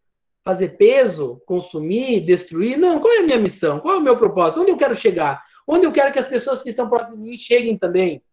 Fazer 0.45 0.77
peso? 0.77 1.41
Consumir? 1.45 2.21
Destruir? 2.21 2.77
Não. 2.77 3.01
Qual 3.01 3.13
é 3.13 3.17
a 3.17 3.23
minha 3.23 3.37
missão? 3.37 3.81
Qual 3.81 3.95
é 3.95 3.97
o 3.97 4.01
meu 4.01 4.17
propósito? 4.17 4.61
Onde 4.61 4.71
eu 4.71 4.77
quero 4.77 4.95
chegar? 4.95 5.43
Onde 5.67 5.85
eu 5.85 5.91
quero 5.91 6.13
que 6.13 6.19
as 6.19 6.25
pessoas 6.25 6.63
que 6.63 6.69
estão 6.69 6.89
próximas 6.89 7.19
de 7.19 7.29
mim 7.29 7.37
cheguem 7.37 7.77
também? 7.77 8.23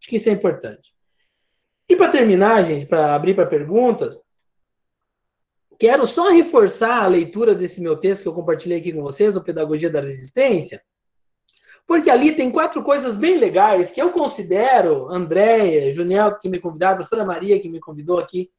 Acho 0.00 0.08
que 0.08 0.16
isso 0.16 0.28
é 0.28 0.32
importante. 0.32 0.94
E 1.88 1.94
para 1.94 2.10
terminar, 2.10 2.64
gente, 2.64 2.86
para 2.86 3.14
abrir 3.14 3.34
para 3.34 3.46
perguntas, 3.46 4.18
quero 5.78 6.06
só 6.06 6.30
reforçar 6.30 7.04
a 7.04 7.08
leitura 7.08 7.54
desse 7.54 7.80
meu 7.80 7.96
texto 7.96 8.22
que 8.22 8.28
eu 8.28 8.34
compartilhei 8.34 8.78
aqui 8.78 8.92
com 8.92 9.02
vocês, 9.02 9.36
o 9.36 9.44
Pedagogia 9.44 9.88
da 9.88 10.00
Resistência, 10.00 10.82
porque 11.86 12.10
ali 12.10 12.32
tem 12.32 12.50
quatro 12.50 12.82
coisas 12.82 13.16
bem 13.16 13.38
legais 13.38 13.90
que 13.90 14.02
eu 14.02 14.10
considero, 14.10 15.08
Andréia, 15.08 15.94
Juniel, 15.94 16.36
que 16.38 16.48
me 16.48 16.58
convidaram, 16.58 16.94
a 16.94 16.96
professora 16.96 17.24
Maria, 17.24 17.60
que 17.60 17.68
me 17.68 17.78
convidou 17.78 18.18
aqui. 18.18 18.50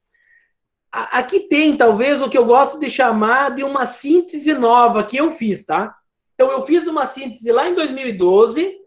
Aqui 0.91 1.41
tem, 1.41 1.75
talvez, 1.75 2.21
o 2.21 2.29
que 2.29 2.37
eu 2.37 2.45
gosto 2.45 2.79
de 2.79 2.89
chamar 2.89 3.53
de 3.53 3.63
uma 3.63 3.85
síntese 3.85 4.53
nova 4.53 5.03
que 5.03 5.17
eu 5.17 5.31
fiz, 5.31 5.65
tá? 5.65 5.93
Então, 6.33 6.49
eu 6.51 6.65
fiz 6.65 6.87
uma 6.87 7.05
síntese 7.05 7.51
lá 7.51 7.67
em 7.67 7.75
2012, 7.75 8.77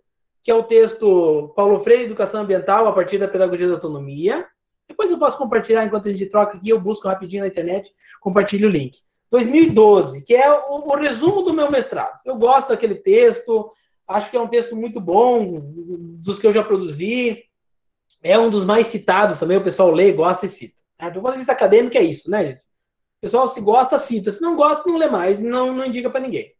que 0.42 0.50
é 0.50 0.54
o 0.54 0.62
texto 0.62 1.52
Paulo 1.54 1.80
Freire, 1.80 2.04
Educação 2.04 2.40
Ambiental, 2.40 2.88
a 2.88 2.92
partir 2.92 3.18
da 3.18 3.28
Pedagogia 3.28 3.68
da 3.68 3.74
Autonomia. 3.74 4.46
Depois 4.88 5.10
eu 5.10 5.18
posso 5.18 5.36
compartilhar, 5.36 5.84
enquanto 5.84 6.08
a 6.08 6.12
gente 6.12 6.26
troca 6.26 6.56
aqui, 6.56 6.70
eu 6.70 6.80
busco 6.80 7.06
rapidinho 7.06 7.42
na 7.42 7.48
internet, 7.48 7.92
compartilho 8.20 8.68
o 8.68 8.72
link. 8.72 8.98
2012, 9.30 10.22
que 10.22 10.34
é 10.34 10.50
o, 10.50 10.88
o, 10.88 10.96
resumo 10.96 11.42
do 11.42 11.54
meu 11.54 11.70
mestrado. 11.70 12.18
Eu 12.24 12.36
gosto 12.36 12.68
daquele 12.70 12.96
texto, 12.96 13.70
acho 14.10 14.30
que 14.30 14.36
é 14.36 14.40
um 14.40 14.48
texto 14.48 14.76
muito 14.76 15.00
bom, 15.00 15.60
dos 15.62 16.38
que 16.38 16.46
eu 16.46 16.52
já 16.52 16.62
produzi. 16.62 17.42
É 18.22 18.38
um 18.38 18.50
dos 18.50 18.64
mais 18.64 18.88
citados 18.88 19.38
também, 19.38 19.56
o 19.56 19.64
pessoal 19.64 19.90
lê, 19.90 20.12
gosta 20.12 20.46
e 20.46 20.48
cita. 20.48 20.80
Do 21.12 21.22
ponto 21.22 21.32
de 21.32 21.38
vista 21.38 21.52
acadêmico 21.52 21.96
é 21.96 22.02
isso, 22.02 22.30
né, 22.30 22.44
gente? 22.44 22.58
O 22.58 23.20
pessoal 23.22 23.48
se 23.48 23.60
gosta, 23.60 23.98
cita. 23.98 24.32
Se 24.32 24.40
não 24.40 24.56
gosta, 24.56 24.82
não 24.86 24.96
lê 24.96 25.08
mais, 25.08 25.38
não, 25.38 25.72
não 25.74 25.86
indica 25.86 26.10
para 26.10 26.20
ninguém. 26.20 26.52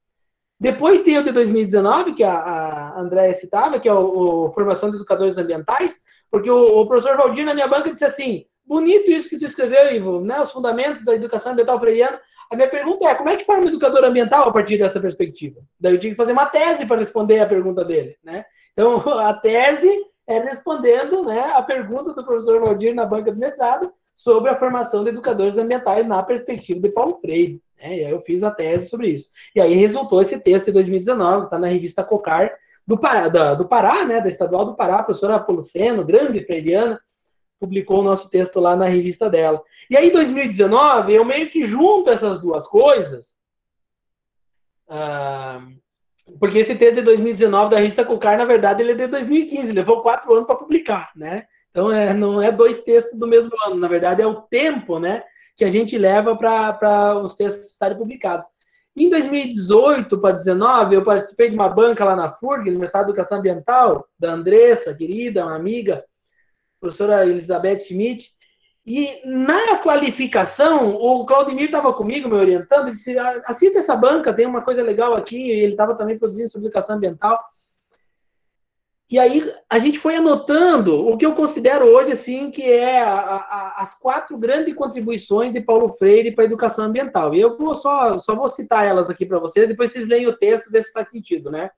Depois 0.58 1.00
tem 1.00 1.18
o 1.18 1.24
de 1.24 1.32
2019, 1.32 2.12
que 2.12 2.22
a, 2.22 2.34
a 2.34 3.00
Andréia 3.00 3.32
citava, 3.32 3.80
que 3.80 3.88
é 3.88 3.94
o, 3.94 4.46
o, 4.46 4.52
Formação 4.52 4.90
de 4.90 4.96
Educadores 4.96 5.38
Ambientais, 5.38 6.00
porque 6.30 6.50
o, 6.50 6.80
o, 6.80 6.86
professor 6.86 7.16
Valdir 7.16 7.46
na 7.46 7.54
minha 7.54 7.66
banca 7.66 7.90
disse 7.90 8.04
assim, 8.04 8.44
bonito 8.62 9.10
isso 9.10 9.30
que 9.30 9.38
tu 9.38 9.46
escreveu, 9.46 9.90
Ivo, 9.90 10.20
né, 10.20 10.38
os 10.38 10.52
fundamentos 10.52 11.02
da 11.02 11.14
educação 11.14 11.52
ambiental 11.52 11.80
freiana. 11.80 12.20
A 12.50 12.56
minha 12.56 12.68
pergunta 12.68 13.06
é, 13.06 13.14
como 13.14 13.30
é 13.30 13.36
que 13.36 13.44
forma 13.44 13.64
um 13.64 13.68
educador 13.68 14.04
ambiental 14.04 14.48
a 14.48 14.52
partir 14.52 14.76
dessa 14.76 15.00
perspectiva? 15.00 15.60
Daí 15.78 15.94
eu 15.94 16.00
tive 16.00 16.14
que 16.14 16.16
fazer 16.16 16.32
uma 16.32 16.46
tese 16.46 16.84
para 16.84 16.96
responder 16.96 17.38
a 17.38 17.46
pergunta 17.46 17.84
dele, 17.84 18.16
né? 18.24 18.44
Então, 18.72 18.96
a 19.20 19.32
tese 19.34 19.88
é 20.26 20.38
respondendo 20.40 21.24
né, 21.24 21.52
a 21.54 21.62
pergunta 21.62 22.12
do 22.12 22.24
professor 22.24 22.60
Valdir 22.60 22.94
na 22.94 23.06
banca 23.06 23.32
do 23.32 23.38
mestrado 23.38 23.92
sobre 24.14 24.50
a 24.50 24.56
formação 24.56 25.02
de 25.02 25.10
educadores 25.10 25.56
ambientais 25.56 26.06
na 26.06 26.22
perspectiva 26.22 26.80
de 26.80 26.90
Paulo 26.90 27.18
Freire. 27.20 27.60
Né? 27.80 27.98
E 27.98 28.04
aí 28.04 28.10
eu 28.10 28.20
fiz 28.20 28.42
a 28.42 28.50
tese 28.50 28.88
sobre 28.88 29.08
isso. 29.08 29.31
E 29.54 29.60
aí 29.60 29.75
resultou 29.75 30.20
esse 30.20 30.38
texto 30.38 30.68
em 30.68 30.72
2019, 30.72 31.38
que 31.38 31.44
está 31.44 31.58
na 31.58 31.68
revista 31.68 32.04
Cocar 32.04 32.52
do, 32.87 32.96
da, 32.96 33.54
do 33.54 33.66
Pará, 33.66 34.04
né, 34.04 34.20
da 34.20 34.29
Estadual 34.29 34.64
do 34.64 34.77
Pará, 34.77 34.96
a 34.96 35.02
professora 35.02 35.37
Apoluceno, 35.37 36.04
grande 36.04 36.44
freiriana, 36.44 37.00
publicou 37.61 38.00
o 38.00 38.04
nosso 38.04 38.31
texto 38.31 38.58
lá 38.58 38.75
na 38.75 38.87
revista 38.87 39.29
dela. 39.29 39.63
E 39.90 39.96
aí, 39.96 40.08
em 40.08 40.13
2019, 40.13 41.13
eu 41.13 41.25
meio 41.25 41.50
que 41.50 41.65
junto 41.65 42.08
essas 42.11 42.40
duas 42.40 42.67
coisas, 42.67 43.38
ah, 44.88 45.61
porque 46.38 46.58
esse 46.58 46.75
texto 46.75 46.96
de 46.96 47.02
2019 47.02 47.71
da 47.71 47.77
revista 47.77 48.04
Cocar, 48.04 48.38
na 48.38 48.44
verdade, 48.44 48.83
ele 48.83 48.92
é 48.92 48.94
de 48.94 49.06
2015, 49.06 49.73
levou 49.73 50.02
quatro 50.02 50.33
anos 50.33 50.46
para 50.46 50.56
publicar, 50.56 51.11
né? 51.15 51.44
Então, 51.71 51.92
é, 51.92 52.13
não 52.15 52.42
é 52.42 52.50
dois 52.50 52.81
textos 52.81 53.19
do 53.19 53.27
mesmo 53.27 53.52
ano, 53.67 53.77
na 53.77 53.87
verdade, 53.87 54.23
é 54.23 54.27
o 54.27 54.40
tempo 54.42 54.98
né, 54.98 55.23
que 55.56 55.65
a 55.65 55.71
gente 55.71 55.96
leva 55.96 56.37
para 56.37 57.17
os 57.19 57.35
textos 57.35 57.71
estarem 57.71 57.96
publicados. 57.96 58.46
Em 58.96 59.08
2018 59.08 60.19
para 60.19 60.33
2019, 60.33 60.96
eu 60.96 61.04
participei 61.04 61.48
de 61.48 61.54
uma 61.54 61.69
banca 61.69 62.04
lá 62.04 62.17
na 62.17 62.33
FURG, 62.33 62.71
Universidade 62.71 63.06
de 63.06 63.11
Educação 63.13 63.38
Ambiental, 63.38 64.04
da 64.19 64.33
Andressa, 64.33 64.94
querida, 64.94 65.46
uma 65.46 65.54
amiga, 65.54 66.04
professora 66.81 67.26
Elizabeth 67.26 67.81
Schmidt, 67.81 68.33
E 68.87 69.20
na 69.24 69.76
qualificação, 69.78 70.94
o 70.94 71.26
Claudemir 71.26 71.66
estava 71.66 71.92
comigo, 71.92 72.28
me 72.28 72.37
orientando, 72.37 72.90
disse, 72.90 73.16
ah, 73.18 73.42
assista 73.46 73.78
essa 73.78 73.94
banca, 73.94 74.33
tem 74.33 74.46
uma 74.46 74.62
coisa 74.62 74.83
legal 74.83 75.14
aqui, 75.14 75.50
ele 75.50 75.72
estava 75.72 75.94
também 75.94 76.18
produzindo 76.18 76.48
sobre 76.48 76.66
educação 76.66 76.96
ambiental. 76.96 77.38
E 79.10 79.18
aí 79.18 79.52
a 79.68 79.78
gente 79.78 79.98
foi 79.98 80.14
anotando 80.14 81.06
o 81.08 81.18
que 81.18 81.26
eu 81.26 81.35
considero 81.35 81.85
hoje 81.85 82.12
assim 82.12 82.48
que 82.48 82.62
é 82.62 83.02
a, 83.02 83.12
a, 83.12 83.83
as 83.83 83.98
quatro 83.98 84.38
grandes 84.38 84.72
contribuições 84.74 85.52
de 85.52 85.60
Paulo 85.60 85.92
Freire 85.94 86.31
para 86.31 86.44
a 86.44 86.46
educação 86.46 86.85
ambiental. 86.85 87.35
E 87.35 87.40
eu 87.40 87.58
vou 87.58 87.74
só, 87.74 88.18
só 88.20 88.37
vou 88.37 88.48
citar 88.48 88.87
elas 88.87 89.10
aqui 89.10 89.26
para 89.26 89.40
vocês, 89.40 89.66
depois 89.66 89.90
vocês 89.90 90.06
leem 90.06 90.28
o 90.28 90.37
texto 90.37 90.70
vê 90.70 90.81
se 90.81 90.92
faz 90.92 91.10
sentido, 91.10 91.50
né? 91.50 91.70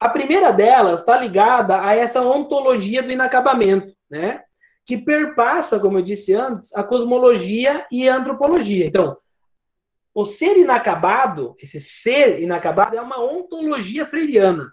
A 0.00 0.08
primeira 0.08 0.52
delas 0.52 1.00
está 1.00 1.16
ligada 1.16 1.80
a 1.80 1.94
essa 1.94 2.20
ontologia 2.20 3.02
do 3.02 3.12
inacabamento, 3.12 3.92
né? 4.10 4.42
Que 4.84 4.98
perpassa, 4.98 5.80
como 5.80 5.98
eu 5.98 6.02
disse 6.02 6.34
antes, 6.34 6.74
a 6.74 6.82
cosmologia 6.82 7.86
e 7.90 8.08
a 8.08 8.16
antropologia. 8.16 8.86
Então, 8.86 9.16
o 10.14 10.24
ser 10.24 10.56
inacabado, 10.56 11.56
esse 11.60 11.80
ser 11.80 12.40
inacabado, 12.40 12.96
é 12.96 13.00
uma 13.00 13.20
ontologia 13.20 14.06
freiriana. 14.06 14.72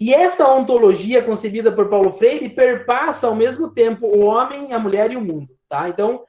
E 0.00 0.14
essa 0.14 0.48
ontologia 0.48 1.22
concebida 1.22 1.72
por 1.72 1.88
Paulo 1.88 2.12
Freire 2.12 2.48
perpassa 2.48 3.26
ao 3.26 3.34
mesmo 3.34 3.68
tempo 3.70 4.06
o 4.06 4.20
homem, 4.20 4.72
a 4.72 4.78
mulher 4.78 5.10
e 5.10 5.16
o 5.16 5.20
mundo. 5.20 5.58
Tá? 5.68 5.88
Então, 5.88 6.22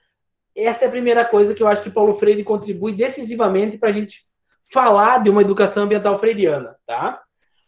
essa 0.56 0.86
é 0.86 0.88
a 0.88 0.92
primeira 0.92 1.24
coisa 1.24 1.54
que 1.54 1.62
eu 1.62 1.68
acho 1.68 1.84
que 1.84 1.92
Paulo 1.92 2.16
Freire 2.16 2.44
contribui 2.44 2.94
decisivamente 2.94 3.78
para 3.78 3.90
a 3.90 3.92
gente 3.92 4.24
falar 4.74 5.22
de 5.22 5.30
uma 5.30 5.42
educação 5.42 5.84
ambiental 5.84 6.18
freiriana. 6.18 6.76
Tá? 6.88 7.22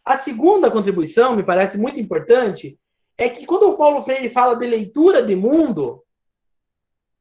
A 0.04 0.16
segunda 0.16 0.70
contribuição, 0.70 1.36
me 1.36 1.42
parece 1.42 1.78
muito 1.78 2.00
importante, 2.00 2.78
é 3.16 3.28
que 3.28 3.46
quando 3.46 3.68
o 3.68 3.76
Paulo 3.76 4.02
Freire 4.02 4.28
fala 4.28 4.54
de 4.54 4.66
leitura 4.66 5.22
de 5.22 5.36
mundo, 5.36 6.02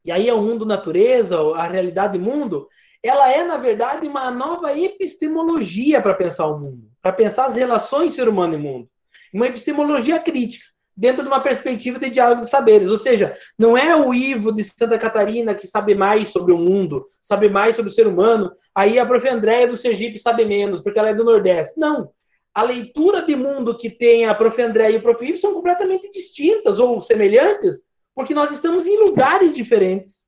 e 0.03 0.11
aí 0.11 0.27
é 0.27 0.33
o 0.33 0.41
mundo 0.41 0.65
natureza, 0.65 1.37
a 1.55 1.67
realidade 1.67 2.17
do 2.17 2.23
mundo, 2.23 2.67
ela 3.03 3.31
é, 3.31 3.43
na 3.43 3.57
verdade, 3.57 4.07
uma 4.07 4.31
nova 4.31 4.77
epistemologia 4.77 6.01
para 6.01 6.13
pensar 6.13 6.47
o 6.47 6.59
mundo 6.59 6.91
para 7.01 7.11
pensar 7.11 7.47
as 7.47 7.55
relações 7.55 8.13
ser 8.13 8.29
humano 8.29 8.53
e 8.53 8.57
mundo. 8.57 8.87
Uma 9.33 9.47
epistemologia 9.47 10.19
crítica, 10.19 10.65
dentro 10.95 11.23
de 11.23 11.27
uma 11.27 11.39
perspectiva 11.39 11.97
de 11.97 12.09
diálogo 12.09 12.41
de 12.41 12.49
saberes. 12.49 12.89
Ou 12.89 12.97
seja, 12.97 13.35
não 13.57 13.77
é 13.77 13.95
o 13.95 14.13
Ivo 14.13 14.51
de 14.51 14.63
Santa 14.63 14.97
Catarina 14.97 15.55
que 15.55 15.65
sabe 15.65 15.95
mais 15.95 16.29
sobre 16.29 16.53
o 16.53 16.57
mundo, 16.57 17.05
sabe 17.21 17.49
mais 17.49 17.75
sobre 17.75 17.89
o 17.91 17.93
ser 17.93 18.07
humano, 18.07 18.51
aí 18.75 18.99
a 18.99 19.05
prof. 19.05 19.27
Andréia 19.27 19.67
do 19.67 19.77
Sergipe 19.77 20.19
sabe 20.19 20.45
menos, 20.45 20.81
porque 20.81 20.99
ela 20.99 21.09
é 21.09 21.13
do 21.13 21.23
Nordeste. 21.23 21.79
Não. 21.79 22.11
A 22.53 22.63
leitura 22.63 23.21
de 23.21 23.35
mundo 23.35 23.77
que 23.77 23.89
tem 23.89 24.25
a 24.25 24.35
prof. 24.35 24.61
Andréia 24.61 24.95
e 24.95 24.97
o 24.97 25.01
prof. 25.01 25.25
Ivo 25.25 25.37
são 25.37 25.53
completamente 25.53 26.09
distintas 26.09 26.79
ou 26.79 27.01
semelhantes, 27.01 27.83
porque 28.13 28.33
nós 28.33 28.51
estamos 28.51 28.85
em 28.85 28.97
lugares 28.97 29.53
diferentes. 29.53 30.27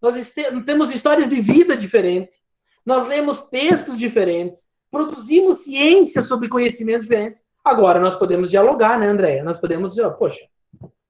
Nós 0.00 0.32
temos 0.64 0.94
histórias 0.94 1.28
de 1.28 1.40
vida 1.40 1.76
diferentes. 1.76 2.38
Nós 2.86 3.06
lemos 3.06 3.48
textos 3.48 3.98
diferentes 3.98 4.68
produzimos 4.90 5.58
ciência 5.58 6.22
sobre 6.22 6.48
conhecimentos 6.48 7.02
diferentes. 7.02 7.42
Agora 7.64 8.00
nós 8.00 8.16
podemos 8.16 8.50
dialogar, 8.50 8.98
né, 8.98 9.06
Andréia? 9.06 9.44
Nós 9.44 9.58
podemos 9.58 9.94
dizer, 9.94 10.08
poxa, 10.12 10.46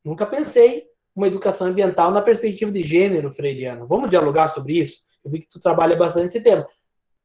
nunca 0.05 0.27
pensei 0.27 0.87
uma 1.15 1.27
educação 1.27 1.69
ambiental 1.69 2.11
na 2.11 2.23
perspectiva 2.23 2.71
de 2.71 2.83
gênero 2.83 3.33
freiriana. 3.33 3.87
Vamos 3.87 4.11
dialogar 4.11 4.49
sobre 4.49 4.79
isso? 4.79 4.99
Eu 5.25 5.31
vi 5.31 5.41
que 5.41 5.49
tu 5.49 5.61
trabalha 5.61 5.97
bastante 5.97 6.29
esse 6.29 6.41
tema. 6.41 6.67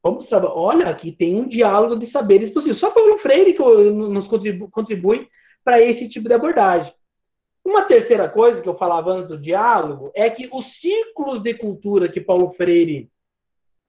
Vamos 0.04 0.26
trabalhar. 0.26 0.54
Olha, 0.54 0.88
aqui 0.90 1.10
tem 1.10 1.34
um 1.34 1.48
diálogo 1.48 1.96
de 1.96 2.04
saberes 2.04 2.50
possível. 2.50 2.74
Só 2.74 2.90
Paulo 2.90 3.16
Freire 3.16 3.54
que 3.54 3.62
nos 3.62 4.28
contribui, 4.28 4.68
contribui 4.68 5.28
para 5.64 5.80
esse 5.80 6.06
tipo 6.10 6.28
de 6.28 6.34
abordagem. 6.34 6.92
Uma 7.64 7.80
terceira 7.80 8.28
coisa 8.28 8.60
que 8.60 8.68
eu 8.68 8.76
falava 8.76 9.10
antes 9.12 9.28
do 9.28 9.38
diálogo 9.38 10.12
é 10.14 10.28
que 10.28 10.50
os 10.52 10.78
círculos 10.78 11.40
de 11.40 11.54
cultura 11.54 12.10
que 12.10 12.20
Paulo 12.20 12.50
Freire 12.50 13.10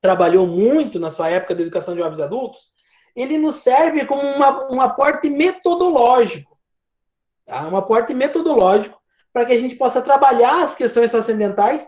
trabalhou 0.02 0.48
muito 0.48 1.02
na 1.02 1.12
sua 1.12 1.30
época 1.30 1.54
de 1.54 1.64
educação 1.64 1.94
de 1.94 2.00
jovens 2.00 2.22
adultos, 2.22 2.72
ele 3.14 3.38
nos 3.38 3.58
serve 3.58 4.06
como 4.06 4.22
uma, 4.22 4.72
um 4.72 4.80
aporte 4.80 5.30
metodológico. 5.30 6.58
Tá? 7.46 7.68
Um 7.68 7.76
aporte 7.76 8.14
metodológico 8.14 8.98
para 9.34 9.46
que 9.46 9.52
a 9.52 9.58
gente 9.58 9.76
possa 9.76 10.02
trabalhar 10.02 10.64
as 10.64 10.76
questões 10.76 11.12
socioambientais 11.12 11.86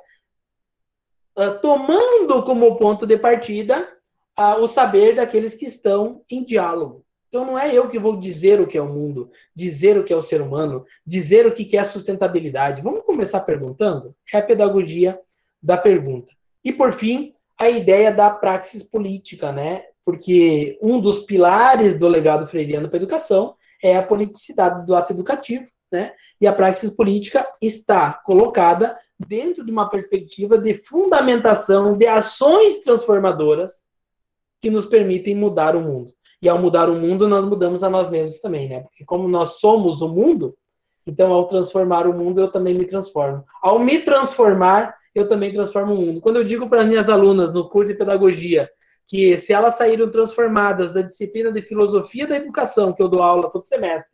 uh, 1.37 1.57
tomando 1.61 2.43
como 2.43 2.75
ponto 2.75 3.07
de 3.07 3.17
partida 3.17 3.96
o 4.37 4.67
saber 4.67 5.15
daqueles 5.15 5.55
que 5.55 5.65
estão 5.65 6.21
em 6.29 6.43
diálogo. 6.43 7.03
Então 7.27 7.45
não 7.45 7.59
é 7.59 7.73
eu 7.73 7.89
que 7.89 7.99
vou 7.99 8.17
dizer 8.17 8.61
o 8.61 8.67
que 8.67 8.77
é 8.77 8.81
o 8.81 8.87
mundo, 8.87 9.29
dizer 9.53 9.97
o 9.97 10.03
que 10.03 10.13
é 10.13 10.15
o 10.15 10.21
ser 10.21 10.41
humano, 10.41 10.85
dizer 11.05 11.45
o 11.45 11.51
que 11.51 11.75
é 11.75 11.79
a 11.79 11.85
sustentabilidade. 11.85 12.81
Vamos 12.81 13.03
começar 13.03 13.41
perguntando? 13.41 14.15
É 14.33 14.37
a 14.37 14.41
pedagogia 14.41 15.19
da 15.61 15.77
pergunta. 15.77 16.33
E 16.63 16.71
por 16.71 16.93
fim, 16.93 17.33
a 17.59 17.69
ideia 17.69 18.11
da 18.11 18.29
praxis 18.29 18.83
política, 18.83 19.51
né? 19.51 19.83
Porque 20.05 20.77
um 20.81 21.01
dos 21.01 21.19
pilares 21.19 21.97
do 21.97 22.07
legado 22.07 22.47
freiriano 22.47 22.87
para 22.87 22.97
a 22.97 23.01
educação 23.01 23.55
é 23.83 23.97
a 23.97 24.03
politicidade 24.03 24.85
do 24.85 24.95
ato 24.95 25.11
educativo, 25.11 25.67
né? 25.91 26.13
E 26.39 26.47
a 26.47 26.53
praxis 26.53 26.91
política 26.91 27.45
está 27.61 28.13
colocada 28.13 28.97
dentro 29.19 29.65
de 29.65 29.71
uma 29.71 29.89
perspectiva 29.89 30.57
de 30.57 30.75
fundamentação 30.75 31.97
de 31.97 32.05
ações 32.07 32.81
transformadoras 32.81 33.86
que 34.67 34.71
nos 34.71 34.85
permitem 34.85 35.33
mudar 35.33 35.77
o 35.77 35.81
mundo. 35.81 36.11
E 36.41 36.49
ao 36.49 36.59
mudar 36.59 36.89
o 36.89 36.95
mundo, 36.95 37.25
nós 37.25 37.45
mudamos 37.45 37.83
a 37.83 37.89
nós 37.89 38.09
mesmos 38.09 38.41
também, 38.41 38.67
né? 38.67 38.81
Porque 38.81 39.05
como 39.05 39.25
nós 39.25 39.59
somos 39.61 40.01
o 40.01 40.09
mundo, 40.09 40.57
então 41.07 41.31
ao 41.31 41.47
transformar 41.47 42.05
o 42.05 42.13
mundo, 42.13 42.41
eu 42.41 42.51
também 42.51 42.73
me 42.73 42.83
transformo. 42.83 43.45
Ao 43.61 43.79
me 43.79 43.99
transformar, 43.99 44.93
eu 45.15 45.25
também 45.25 45.53
transformo 45.53 45.93
o 45.93 45.95
mundo. 45.95 46.19
Quando 46.19 46.35
eu 46.35 46.43
digo 46.43 46.67
para 46.67 46.83
minhas 46.83 47.07
alunas 47.07 47.53
no 47.53 47.69
curso 47.69 47.93
de 47.93 47.97
pedagogia 47.97 48.69
que 49.07 49.37
se 49.37 49.53
elas 49.53 49.75
saíram 49.75 50.11
transformadas 50.11 50.91
da 50.91 51.01
disciplina 51.01 51.49
de 51.49 51.61
filosofia 51.61 52.27
da 52.27 52.35
educação, 52.35 52.91
que 52.91 53.01
eu 53.01 53.07
dou 53.07 53.23
aula 53.23 53.49
todo 53.49 53.65
semestre, 53.65 54.11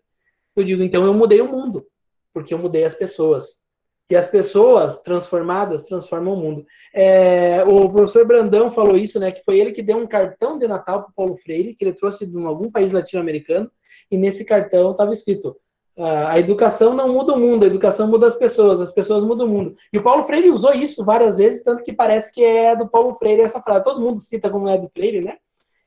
eu 0.56 0.64
digo, 0.64 0.84
então 0.84 1.04
eu 1.04 1.16
mudei 1.16 1.42
o 1.42 1.52
mundo, 1.52 1.84
porque 2.32 2.54
eu 2.54 2.60
mudei 2.60 2.86
as 2.86 2.94
pessoas. 2.94 3.63
E 4.10 4.16
as 4.16 4.28
pessoas 4.28 5.02
transformadas 5.02 5.84
transformam 5.84 6.34
o 6.34 6.38
mundo. 6.38 6.66
É, 6.94 7.64
o 7.64 7.90
professor 7.90 8.26
Brandão 8.26 8.72
falou 8.72 8.98
isso, 8.98 9.20
né? 9.20 9.32
Que 9.32 9.44
foi 9.44 9.60
ele 9.60 9.72
que 9.72 9.82
deu 9.82 9.98
um 9.98 10.06
cartão 10.06 10.58
de 10.58 10.68
Natal 10.68 11.04
para 11.04 11.14
Paulo 11.16 11.38
Freire, 11.38 11.74
que 11.74 11.84
ele 11.84 11.94
trouxe 11.94 12.26
de 12.26 12.38
algum 12.46 12.70
país 12.70 12.92
latino-americano, 12.92 13.72
e 14.12 14.18
nesse 14.18 14.46
cartão 14.46 14.92
estava 14.92 15.14
escrito: 15.14 15.56
a 15.98 16.38
educação 16.40 16.94
não 16.94 17.14
muda 17.14 17.34
o 17.34 17.40
mundo, 17.40 17.64
a 17.64 17.68
educação 17.68 18.08
muda 18.08 18.28
as 18.28 18.36
pessoas, 18.36 18.82
as 18.82 18.92
pessoas 18.92 19.24
mudam 19.24 19.48
o 19.48 19.50
mundo. 19.50 19.74
E 19.92 19.98
o 19.98 20.04
Paulo 20.04 20.24
Freire 20.24 20.50
usou 20.50 20.74
isso 20.74 21.06
várias 21.06 21.38
vezes, 21.38 21.64
tanto 21.64 21.84
que 21.84 21.94
parece 21.94 22.34
que 22.34 22.44
é 22.44 22.76
do 22.76 22.88
Paulo 22.88 23.16
Freire 23.16 23.42
essa 23.42 23.62
frase. 23.62 23.84
Todo 23.84 24.02
mundo 24.02 24.20
cita 24.20 24.50
como 24.50 24.68
é 24.68 24.78
do 24.78 24.90
Freire, 24.90 25.22
né? 25.22 25.38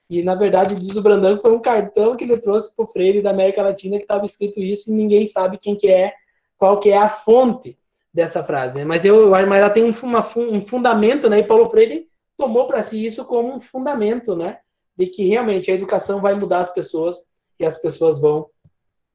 E 0.08 0.22
na 0.22 0.36
verdade 0.36 0.76
diz 0.76 0.94
o 0.94 1.02
Brandão 1.02 1.36
que 1.36 1.42
foi 1.42 1.52
um 1.52 1.60
cartão 1.60 2.16
que 2.16 2.22
ele 2.22 2.38
trouxe 2.38 2.74
para 2.74 2.84
o 2.84 2.88
Freire 2.88 3.20
da 3.20 3.30
América 3.30 3.62
Latina 3.62 3.96
que 3.96 4.04
estava 4.04 4.24
escrito 4.24 4.60
isso 4.60 4.90
e 4.90 4.94
ninguém 4.94 5.26
sabe 5.26 5.58
quem 5.58 5.76
que 5.76 5.88
é, 5.88 6.14
qual 6.56 6.78
que 6.78 6.90
é 6.90 6.96
a 6.96 7.08
fonte 7.08 7.76
dessa 8.16 8.42
frase. 8.42 8.78
Né? 8.78 8.84
Mas 8.86 9.04
eu, 9.04 9.28
mas 9.28 9.60
ela 9.60 9.68
tem 9.68 9.84
um, 9.84 9.94
uma, 10.02 10.26
um 10.38 10.66
fundamento, 10.66 11.28
né? 11.28 11.40
E 11.40 11.46
Paulo 11.46 11.68
Freire 11.68 12.08
tomou 12.34 12.66
para 12.66 12.82
si 12.82 13.04
isso 13.04 13.26
como 13.26 13.54
um 13.54 13.60
fundamento, 13.60 14.34
né? 14.34 14.56
De 14.96 15.06
que 15.06 15.28
realmente 15.28 15.70
a 15.70 15.74
educação 15.74 16.18
vai 16.22 16.32
mudar 16.32 16.60
as 16.60 16.72
pessoas 16.72 17.18
e 17.60 17.66
as 17.66 17.76
pessoas 17.76 18.18
vão 18.18 18.46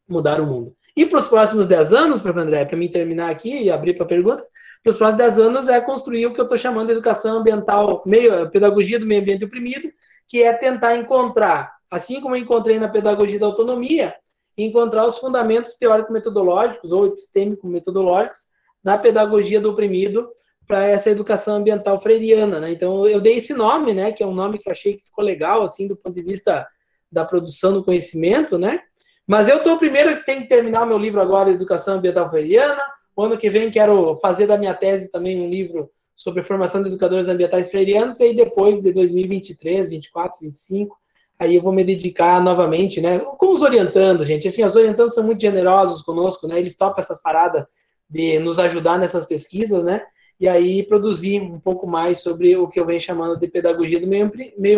mudar 0.08 0.40
o 0.40 0.46
mundo. 0.46 0.76
E 0.96 1.04
para 1.04 1.18
os 1.18 1.28
próximos 1.28 1.66
10 1.66 1.94
anos, 1.94 2.20
para 2.20 2.40
André, 2.40 2.64
para 2.64 2.78
mim 2.78 2.90
terminar 2.90 3.32
aqui 3.32 3.64
e 3.64 3.72
abrir 3.72 3.96
para 3.96 4.06
perguntas, 4.06 4.48
para 4.84 4.92
os 4.92 4.98
próximos 4.98 5.18
10 5.18 5.40
anos 5.40 5.68
é 5.68 5.82
construir 5.82 6.28
o 6.28 6.34
que 6.34 6.40
eu 6.40 6.44
estou 6.44 6.58
chamando 6.58 6.88
de 6.88 6.94
educação 6.94 7.40
ambiental, 7.40 8.04
meio, 8.06 8.52
pedagogia 8.52 9.00
do 9.00 9.06
meio 9.08 9.22
ambiente 9.22 9.46
oprimido, 9.46 9.92
que 10.28 10.44
é 10.44 10.54
tentar 10.54 10.96
encontrar, 10.96 11.74
assim 11.90 12.22
como 12.22 12.36
eu 12.36 12.42
encontrei 12.42 12.78
na 12.78 12.88
pedagogia 12.88 13.40
da 13.40 13.48
autonomia, 13.48 14.14
encontrar 14.56 15.08
os 15.08 15.18
fundamentos 15.18 15.74
teórico-metodológicos 15.76 16.92
ou 16.92 17.08
epistêmico-metodológicos 17.08 18.51
na 18.84 18.98
pedagogia 18.98 19.60
do 19.60 19.72
oprimido 19.72 20.30
para 20.68 20.86
essa 20.86 21.10
educação 21.10 21.56
ambiental 21.56 22.00
freiriana, 22.02 22.60
né? 22.60 22.72
Então 22.72 23.06
eu 23.06 23.20
dei 23.20 23.38
esse 23.38 23.54
nome, 23.54 23.94
né, 23.94 24.12
que 24.12 24.24
é 24.24 24.28
um 24.28 24.34
nome 24.34 24.58
que 24.58 24.70
eu 24.70 24.72
achei 24.72 24.98
que 24.98 25.06
ficou 25.06 25.24
legal 25.24 25.64
assim 25.64 25.88
do 25.88 25.96
ponto 25.96 26.16
de 26.16 26.24
vista 26.24 26.68
da 27.12 27.26
produção 27.26 27.74
do 27.74 27.84
conhecimento, 27.84 28.58
né? 28.58 28.80
Mas 29.28 29.48
eu 29.48 29.58
estou 29.58 29.78
primeiro 29.78 30.16
que 30.18 30.26
tenho 30.26 30.42
que 30.42 30.50
terminar 30.50 30.86
meu 30.86 30.98
livro 30.98 31.22
agora, 31.22 31.52
Educação 31.52 31.96
Ambiental 31.96 32.30
Freiriana. 32.30 32.82
O 33.16 33.24
ano 33.24 33.38
que 33.38 33.50
vem 33.50 33.70
quero 33.70 34.18
fazer 34.20 34.48
da 34.48 34.58
minha 34.58 34.74
tese 34.74 35.12
também 35.12 35.42
um 35.42 35.50
livro 35.50 35.90
sobre 36.16 36.44
formação 36.44 36.82
de 36.82 36.90
educadores 36.90 37.28
ambientais 37.28 37.70
freirianos. 37.70 38.20
E 38.20 38.24
aí 38.24 38.36
depois 38.36 38.82
de 38.82 38.92
2023, 38.94 39.90
24, 39.90 40.40
25, 40.42 40.98
aí 41.40 41.56
eu 41.56 41.62
vou 41.62 41.74
me 41.74 41.84
dedicar 41.84 42.42
novamente, 42.42 43.02
né? 43.02 43.20
Com 43.20 43.52
os 43.52 43.62
orientando, 43.62 44.26
gente. 44.26 44.48
Assim, 44.48 44.64
os 44.64 44.76
orientandos 44.76 45.16
são 45.16 45.24
muito 45.24 45.42
generosos 45.42 46.02
conosco, 46.02 46.48
né? 46.48 46.60
Eles 46.60 46.76
topam 46.76 47.02
essas 47.02 47.22
paradas 47.22 47.66
de 48.12 48.38
nos 48.40 48.60
ajudar 48.60 49.00
nessas 49.00 49.26
pesquisas, 49.26 49.84
né? 49.84 50.02
E 50.38 50.48
aí 50.50 50.84
produzir 50.84 51.40
um 51.40 51.60
pouco 51.60 51.88
mais 51.88 52.20
sobre 52.20 52.56
o 52.58 52.68
que 52.68 52.80
eu 52.80 52.86
venho 52.86 53.00
chamando 53.00 53.40
de 53.40 53.48
pedagogia 53.48 54.00
do 54.00 54.08
meio, 54.08 54.26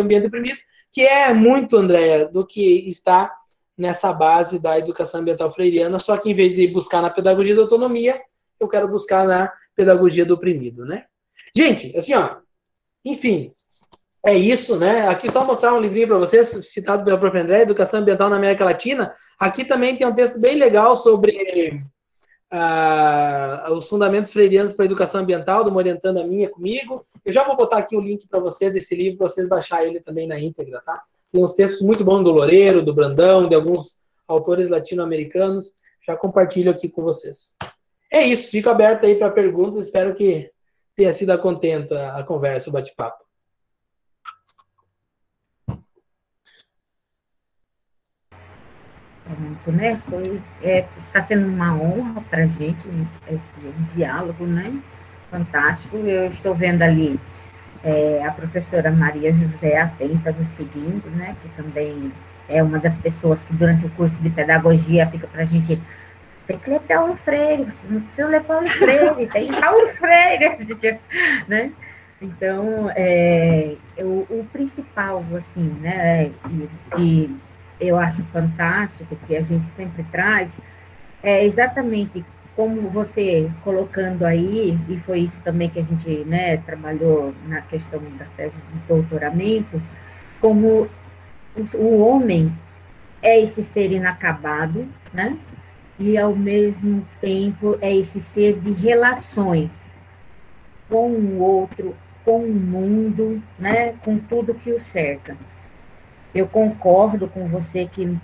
ambiente 0.02 0.22
deprimido, 0.22 0.58
que 0.92 1.02
é 1.02 1.32
muito, 1.34 1.76
Andréia, 1.76 2.28
do 2.28 2.46
que 2.46 2.88
está 2.88 3.32
nessa 3.76 4.12
base 4.12 4.60
da 4.60 4.78
educação 4.78 5.20
ambiental 5.20 5.50
freiriana, 5.52 5.98
só 5.98 6.16
que 6.16 6.30
em 6.30 6.34
vez 6.34 6.54
de 6.54 6.68
buscar 6.68 7.02
na 7.02 7.10
pedagogia 7.10 7.56
da 7.56 7.62
autonomia, 7.62 8.20
eu 8.60 8.68
quero 8.68 8.86
buscar 8.86 9.26
na 9.26 9.52
pedagogia 9.74 10.24
do 10.24 10.34
oprimido, 10.34 10.84
né? 10.84 11.06
Gente, 11.56 11.96
assim, 11.96 12.14
ó, 12.14 12.36
enfim, 13.04 13.50
é 14.24 14.34
isso, 14.34 14.76
né? 14.76 15.08
Aqui 15.08 15.30
só 15.30 15.44
mostrar 15.44 15.74
um 15.74 15.80
livrinho 15.80 16.06
para 16.06 16.18
vocês, 16.18 16.48
citado 16.62 17.04
pela 17.04 17.18
própria 17.18 17.42
André, 17.42 17.62
Educação 17.62 18.00
Ambiental 18.00 18.30
na 18.30 18.36
América 18.36 18.64
Latina. 18.64 19.12
Aqui 19.38 19.64
também 19.64 19.96
tem 19.96 20.06
um 20.06 20.14
texto 20.14 20.38
bem 20.38 20.56
legal 20.56 20.94
sobre 20.94 21.82
uh, 22.52 23.72
os 23.72 23.88
fundamentos 23.88 24.32
freirianos 24.32 24.74
para 24.74 24.84
a 24.84 24.86
educação 24.86 25.20
ambiental, 25.20 25.64
de 25.64 25.70
uma 25.70 25.78
orientanda 25.78 26.24
minha 26.26 26.48
comigo. 26.48 27.02
Eu 27.24 27.32
já 27.32 27.44
vou 27.44 27.56
botar 27.56 27.78
aqui 27.78 27.96
o 27.96 28.00
link 28.00 28.26
para 28.28 28.40
vocês 28.40 28.72
desse 28.72 28.94
livro, 28.94 29.18
para 29.18 29.28
vocês 29.28 29.48
baixar 29.48 29.84
ele 29.84 30.00
também 30.00 30.26
na 30.26 30.38
íntegra, 30.38 30.82
tá? 30.84 31.02
Tem 31.32 31.42
uns 31.42 31.54
textos 31.54 31.82
muito 31.82 32.04
bons 32.04 32.22
do 32.22 32.30
Loureiro, 32.30 32.82
do 32.82 32.94
Brandão, 32.94 33.48
de 33.48 33.54
alguns 33.54 33.98
autores 34.28 34.70
latino-americanos. 34.70 35.72
Já 36.06 36.16
compartilho 36.16 36.70
aqui 36.70 36.88
com 36.88 37.02
vocês. 37.02 37.56
É 38.12 38.24
isso, 38.24 38.50
fico 38.50 38.68
aberto 38.68 39.06
aí 39.06 39.16
para 39.16 39.30
perguntas, 39.30 39.86
espero 39.86 40.14
que 40.14 40.50
tenha 40.94 41.12
sido 41.12 41.30
a 41.30 41.38
contenta 41.38 42.12
a 42.12 42.22
conversa, 42.22 42.70
o 42.70 42.72
bate-papo. 42.72 43.23
Pronto, 49.24 49.72
né? 49.72 50.00
Foi, 50.08 50.40
é, 50.62 50.84
está 50.98 51.20
sendo 51.20 51.48
uma 51.48 51.74
honra 51.74 52.20
para 52.28 52.42
a 52.42 52.46
gente 52.46 52.86
esse 53.26 53.94
diálogo, 53.94 54.46
né? 54.46 54.72
Fantástico. 55.30 55.96
Eu 55.96 56.28
estou 56.28 56.54
vendo 56.54 56.82
ali 56.82 57.18
é, 57.82 58.22
a 58.24 58.30
professora 58.30 58.90
Maria 58.90 59.32
José 59.32 59.78
Atenta 59.78 60.30
nos 60.32 60.48
seguindo, 60.48 61.08
né? 61.16 61.34
Que 61.40 61.48
também 61.50 62.12
é 62.48 62.62
uma 62.62 62.78
das 62.78 62.98
pessoas 62.98 63.42
que 63.42 63.54
durante 63.54 63.86
o 63.86 63.90
curso 63.90 64.22
de 64.22 64.28
pedagogia 64.28 65.08
fica 65.08 65.26
para 65.26 65.42
a 65.42 65.46
gente 65.46 65.80
tem 66.46 66.58
que 66.58 66.68
ler 66.68 66.80
Paulo 66.80 67.16
Freire, 67.16 67.64
vocês 67.64 67.90
não 67.90 68.02
precisam 68.02 68.30
ler 68.30 68.42
Paulo 68.42 68.66
Freire, 68.66 69.26
tem 69.32 69.50
Paulo 69.50 69.88
Freire, 69.94 71.00
né? 71.48 71.72
Então, 72.20 72.90
é, 72.94 73.76
o, 73.98 74.26
o, 74.30 74.46
principal, 74.52 75.24
assim, 75.36 75.64
né, 75.80 76.30
e, 76.50 76.68
e 76.98 77.36
eu 77.80 77.98
acho 77.98 78.22
fantástico, 78.24 79.16
que 79.26 79.36
a 79.36 79.42
gente 79.42 79.66
sempre 79.68 80.04
traz, 80.04 80.58
é 81.22 81.44
exatamente 81.44 82.24
como 82.54 82.88
você 82.88 83.50
colocando 83.64 84.24
aí, 84.24 84.78
e 84.88 84.96
foi 84.98 85.20
isso 85.20 85.42
também 85.42 85.68
que 85.68 85.80
a 85.80 85.82
gente 85.82 86.08
né, 86.24 86.56
trabalhou 86.58 87.34
na 87.48 87.60
questão 87.62 88.00
da 88.16 88.26
tese 88.36 88.58
de 88.58 88.78
doutoramento, 88.86 89.82
como 90.40 90.88
o 91.74 91.98
homem 92.00 92.52
é 93.22 93.40
esse 93.40 93.62
ser 93.62 93.90
inacabado, 93.90 94.86
né? 95.12 95.36
E 95.98 96.18
ao 96.18 96.34
mesmo 96.34 97.06
tempo 97.20 97.78
é 97.80 97.94
esse 97.96 98.20
ser 98.20 98.58
de 98.60 98.72
relações 98.72 99.94
com 100.88 101.08
o 101.10 101.38
outro, 101.40 101.96
com 102.24 102.38
o 102.44 102.52
mundo, 102.52 103.42
né? 103.58 103.94
Com 104.04 104.18
tudo 104.18 104.54
que 104.54 104.72
o 104.72 104.80
cerca. 104.80 105.36
Eu 106.34 106.46
concordo 106.48 107.28
com 107.28 107.46
você 107.46 107.86
que 107.86 108.18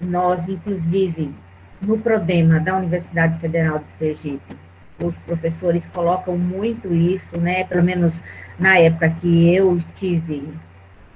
nós, 0.00 0.48
inclusive, 0.48 1.34
no 1.80 1.98
Prodema 1.98 2.60
da 2.60 2.76
Universidade 2.76 3.38
Federal 3.38 3.78
de 3.80 3.90
Sergipe, 3.90 4.56
os 5.02 5.16
professores 5.18 5.86
colocam 5.88 6.36
muito 6.36 6.92
isso, 6.94 7.38
né? 7.38 7.64
Pelo 7.64 7.82
menos 7.82 8.20
na 8.58 8.78
época 8.78 9.10
que 9.10 9.54
eu 9.54 9.80
tive 9.94 10.46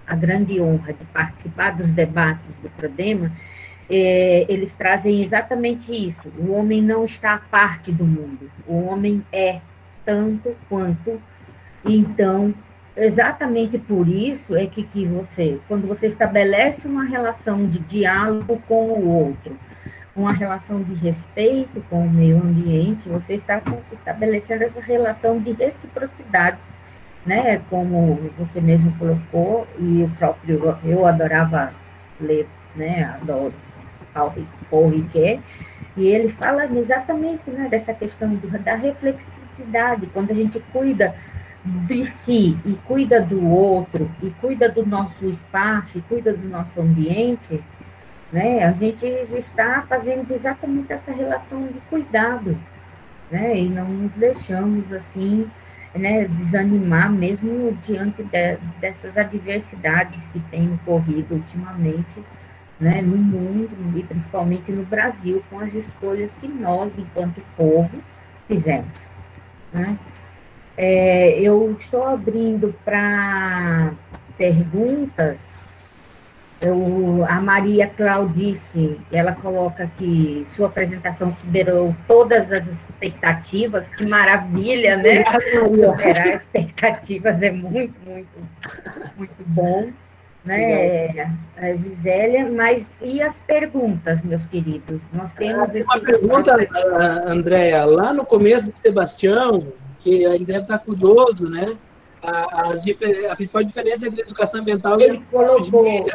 a 0.07 0.15
grande 0.15 0.61
honra 0.61 0.93
de 0.93 1.05
participar 1.07 1.77
dos 1.77 1.91
debates 1.91 2.59
do 2.59 2.69
Prodema, 2.71 3.31
é, 3.89 4.47
eles 4.49 4.73
trazem 4.73 5.23
exatamente 5.23 5.93
isso. 5.93 6.29
O 6.39 6.53
homem 6.53 6.81
não 6.83 7.05
está 7.05 7.35
à 7.35 7.39
parte 7.39 7.93
do 7.93 8.05
mundo. 8.05 8.51
O 8.67 8.87
homem 8.87 9.25
é 9.33 9.61
tanto 10.05 10.57
quanto. 10.69 11.21
Então, 11.85 12.55
exatamente 12.97 13.79
por 13.79 14.09
isso 14.09 14.57
é 14.57 14.67
que, 14.67 14.83
que 14.83 15.07
você, 15.07 15.59
quando 15.69 15.87
você 15.87 16.07
estabelece 16.07 16.87
uma 16.87 17.05
relação 17.05 17.67
de 17.67 17.79
diálogo 17.81 18.63
com 18.69 18.89
o 18.89 19.09
outro, 19.09 19.57
uma 20.15 20.33
relação 20.33 20.83
de 20.83 20.95
respeito 20.95 21.83
com 21.91 22.07
o 22.07 22.11
meio 22.11 22.37
ambiente, 22.37 23.09
você 23.09 23.35
está 23.35 23.61
estabelecendo 23.93 24.63
essa 24.63 24.81
relação 24.81 25.41
de 25.41 25.53
reciprocidade, 25.53 26.59
né? 27.27 27.61
Como 27.69 28.31
você 28.39 28.61
mesmo 28.61 28.97
colocou, 28.97 29.67
e 29.79 30.03
o 30.03 30.11
próprio, 30.17 30.79
eu 30.85 31.05
adorava 31.05 31.73
ler, 32.21 32.47
né? 32.77 33.05
Adoro 33.21 33.55
Paul 34.71 34.91
Riquet, 34.91 35.41
e 35.97 36.07
ele 36.07 36.29
fala 36.29 36.67
exatamente 36.67 37.51
né, 37.51 37.69
dessa 37.69 37.93
questão 37.93 38.35
do, 38.35 38.49
da 38.59 38.77
reflexividade, 38.77 40.07
quando 40.13 40.31
a 40.31 40.35
gente 40.35 40.61
cuida 40.73 41.15
de 41.65 42.05
si 42.05 42.59
e 42.65 42.77
cuida 42.87 43.21
do 43.23 43.43
outro 43.49 44.11
e 44.23 44.31
cuida 44.31 44.69
do 44.69 44.85
nosso 44.85 45.25
espaço 45.27 45.99
e 45.99 46.03
cuida 46.03 46.33
do 46.33 46.47
nosso 46.49 46.81
ambiente, 46.81 47.63
né? 48.31 48.65
A 48.65 48.73
gente 48.73 49.07
está 49.07 49.83
fazendo 49.89 50.31
exatamente 50.33 50.93
essa 50.93 51.11
relação 51.11 51.67
de 51.67 51.81
cuidado, 51.89 52.59
né? 53.31 53.57
E 53.59 53.69
não 53.69 53.89
nos 53.89 54.15
deixamos 54.15 54.93
assim, 54.93 55.51
né, 55.95 56.27
desanimar 56.29 57.11
mesmo 57.11 57.73
diante 57.81 58.23
de, 58.23 58.57
dessas 58.81 59.17
adversidades 59.17 60.27
que 60.27 60.41
têm 60.51 60.75
ocorrido 60.75 61.37
ultimamente, 61.37 62.23
né, 62.79 63.01
no 63.01 63.17
mundo 63.17 63.97
e 63.97 64.03
principalmente 64.03 64.73
no 64.73 64.85
Brasil 64.85 65.43
com 65.49 65.61
as 65.61 65.75
escolhas 65.75 66.35
que 66.35 66.49
nós, 66.49 66.99
enquanto 66.99 67.41
povo, 67.57 68.03
fizemos, 68.49 69.09
né? 69.73 69.97
É, 70.77 71.39
eu 71.41 71.77
estou 71.79 72.05
abrindo 72.05 72.75
para 72.85 73.93
perguntas. 74.37 75.53
Eu, 76.61 77.25
a 77.29 77.41
Maria 77.41 77.87
Claudice, 77.87 78.99
ela 79.13 79.33
coloca 79.33 79.91
que 79.97 80.45
sua 80.49 80.67
apresentação 80.67 81.35
superou 81.35 81.95
todas 82.09 82.51
as 82.51 82.67
expectativas. 82.67 83.89
Que 83.91 84.09
maravilha, 84.09 84.97
né? 84.97 85.25
Superar 85.25 86.35
expectativas 86.35 87.43
é 87.43 87.51
muito, 87.51 87.95
muito, 88.07 88.29
muito 89.17 89.45
bom. 89.47 89.91
Né, 90.45 91.33
a 91.57 91.75
Gisélia, 91.75 92.47
mas 92.53 92.95
e 93.01 93.23
as 93.23 93.41
perguntas, 93.41 94.23
meus 94.23 94.45
queridos? 94.45 95.01
Nós 95.11 95.33
temos 95.33 95.75
ah, 95.75 95.79
esse. 95.79 95.89
Uma 95.89 96.01
pergunta, 96.01 96.69
Andréia, 97.27 97.83
lá 97.87 98.13
no 98.13 98.27
começo 98.27 98.67
do 98.67 98.77
Sebastião, 98.77 99.73
que 100.05 100.23
ele 100.23 100.45
deve 100.45 100.61
estar 100.61 100.79
curioso, 100.79 101.49
né? 101.49 101.77
A, 102.23 102.31
a, 102.31 102.75
a, 103.31 103.37
principal 103.37 103.65
diferença 103.65 104.07
entre 104.07 104.21
educação 104.21 104.61
ambiental 104.61 105.01
ele 105.01 105.17
e 105.17 105.21
colocou. 105.23 106.07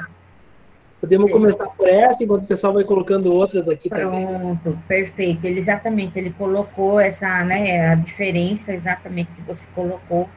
Podemos 1.01 1.27
Sim. 1.27 1.33
começar 1.33 1.65
por 1.67 1.87
essa, 1.87 2.23
enquanto 2.23 2.43
o 2.43 2.47
pessoal 2.47 2.73
vai 2.73 2.83
colocando 2.83 3.33
outras 3.33 3.69
aqui 3.69 3.89
Pronto, 3.89 4.03
também. 4.03 4.57
Pronto, 4.57 4.79
perfeito. 4.87 5.45
Ele, 5.45 5.59
exatamente, 5.59 6.19
ele 6.19 6.31
colocou 6.31 6.99
essa, 6.99 7.43
né, 7.45 7.89
a 7.91 7.95
diferença 7.95 8.73
exatamente 8.73 9.31
que 9.31 9.41
você 9.41 9.65
colocou 9.73 10.29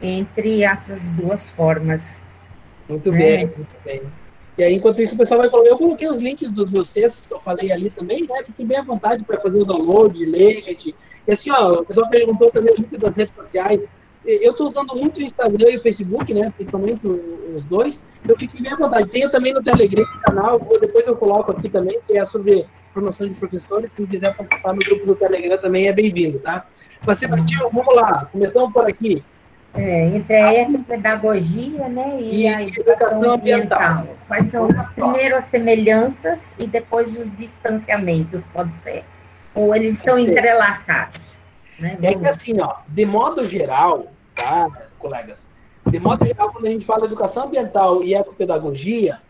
entre 0.00 0.62
essas 0.62 1.10
duas 1.10 1.48
formas. 1.48 2.20
Muito 2.88 3.10
né? 3.10 3.18
bem, 3.18 3.46
muito 3.46 3.76
bem. 3.84 4.02
E 4.56 4.62
aí, 4.62 4.74
enquanto 4.74 5.02
isso, 5.02 5.14
o 5.14 5.18
pessoal 5.18 5.40
vai 5.40 5.50
colocar. 5.50 5.70
Eu 5.70 5.78
coloquei 5.78 6.08
os 6.08 6.22
links 6.22 6.50
dos 6.50 6.70
meus 6.70 6.88
textos 6.88 7.26
que 7.26 7.34
eu 7.34 7.40
falei 7.40 7.72
ali 7.72 7.90
também, 7.90 8.22
né? 8.22 8.42
Fiquem 8.44 8.66
bem 8.66 8.78
à 8.78 8.82
vontade 8.82 9.24
para 9.24 9.40
fazer 9.40 9.60
o 9.60 9.64
download, 9.64 10.24
ler, 10.24 10.62
gente. 10.62 10.94
E 11.26 11.32
assim, 11.32 11.50
ó, 11.50 11.80
o 11.80 11.84
pessoal 11.84 12.08
perguntou 12.08 12.50
também 12.50 12.72
o 12.72 12.76
link 12.76 12.96
das 12.96 13.16
redes 13.16 13.34
sociais. 13.34 13.90
Eu 14.24 14.52
estou 14.52 14.70
usando 14.70 14.94
muito 14.94 15.18
o 15.18 15.22
Instagram 15.22 15.70
e 15.70 15.76
o 15.76 15.82
Facebook, 15.82 16.32
né? 16.32 16.52
Principalmente 16.56 17.06
os 17.06 17.64
dois. 17.64 18.06
Eu 18.26 18.38
fiquei 18.38 18.60
bem 18.62 18.72
à 18.72 18.76
vontade. 18.76 19.08
Tenho 19.10 19.30
também 19.30 19.52
no 19.52 19.62
Telegram 19.62 20.04
canal, 20.24 20.58
depois 20.80 21.06
eu 21.06 21.16
coloco 21.16 21.52
aqui 21.52 21.68
também, 21.68 22.00
que 22.06 22.16
é 22.16 22.24
sobre 22.24 22.64
formação 22.94 23.28
de 23.28 23.34
professores. 23.34 23.92
Quem 23.92 24.06
quiser 24.06 24.34
participar 24.34 24.72
no 24.72 24.78
grupo 24.78 25.04
do 25.04 25.14
Telegram 25.14 25.58
também 25.58 25.88
é 25.88 25.92
bem-vindo, 25.92 26.38
tá? 26.38 26.66
Mas, 27.04 27.18
Sebastião, 27.18 27.68
vamos 27.70 27.94
lá. 27.94 28.26
Começamos 28.32 28.72
por 28.72 28.88
aqui. 28.88 29.22
É, 29.76 30.06
entre 30.06 30.36
a 30.36 30.54
ecopedagogia 30.54 31.88
né, 31.88 32.20
e, 32.20 32.42
e 32.42 32.48
a 32.48 32.62
educação 32.62 33.32
ambiental. 33.32 33.80
ambiental. 33.80 34.16
Quais 34.28 34.46
são 34.46 34.66
as 34.66 34.94
primeiras 34.94 35.44
semelhanças 35.44 36.54
e 36.58 36.66
depois 36.66 37.18
os 37.18 37.34
distanciamentos, 37.34 38.44
pode 38.52 38.72
ser? 38.78 39.04
Ou 39.52 39.74
eles 39.74 39.94
estão 39.94 40.16
entrelaçados? 40.16 41.20
Né? 41.78 41.98
É 42.02 42.14
que 42.14 42.26
assim, 42.26 42.60
ó, 42.60 42.76
de 42.86 43.04
modo 43.04 43.44
geral, 43.44 44.06
tá, 44.34 44.68
colegas? 44.98 45.48
De 45.86 45.98
modo 45.98 46.24
geral, 46.24 46.52
quando 46.52 46.66
a 46.66 46.70
gente 46.70 46.84
fala 46.84 47.04
educação 47.04 47.46
ambiental 47.46 48.02
e 48.02 48.14
ecopedagogia, 48.14 49.20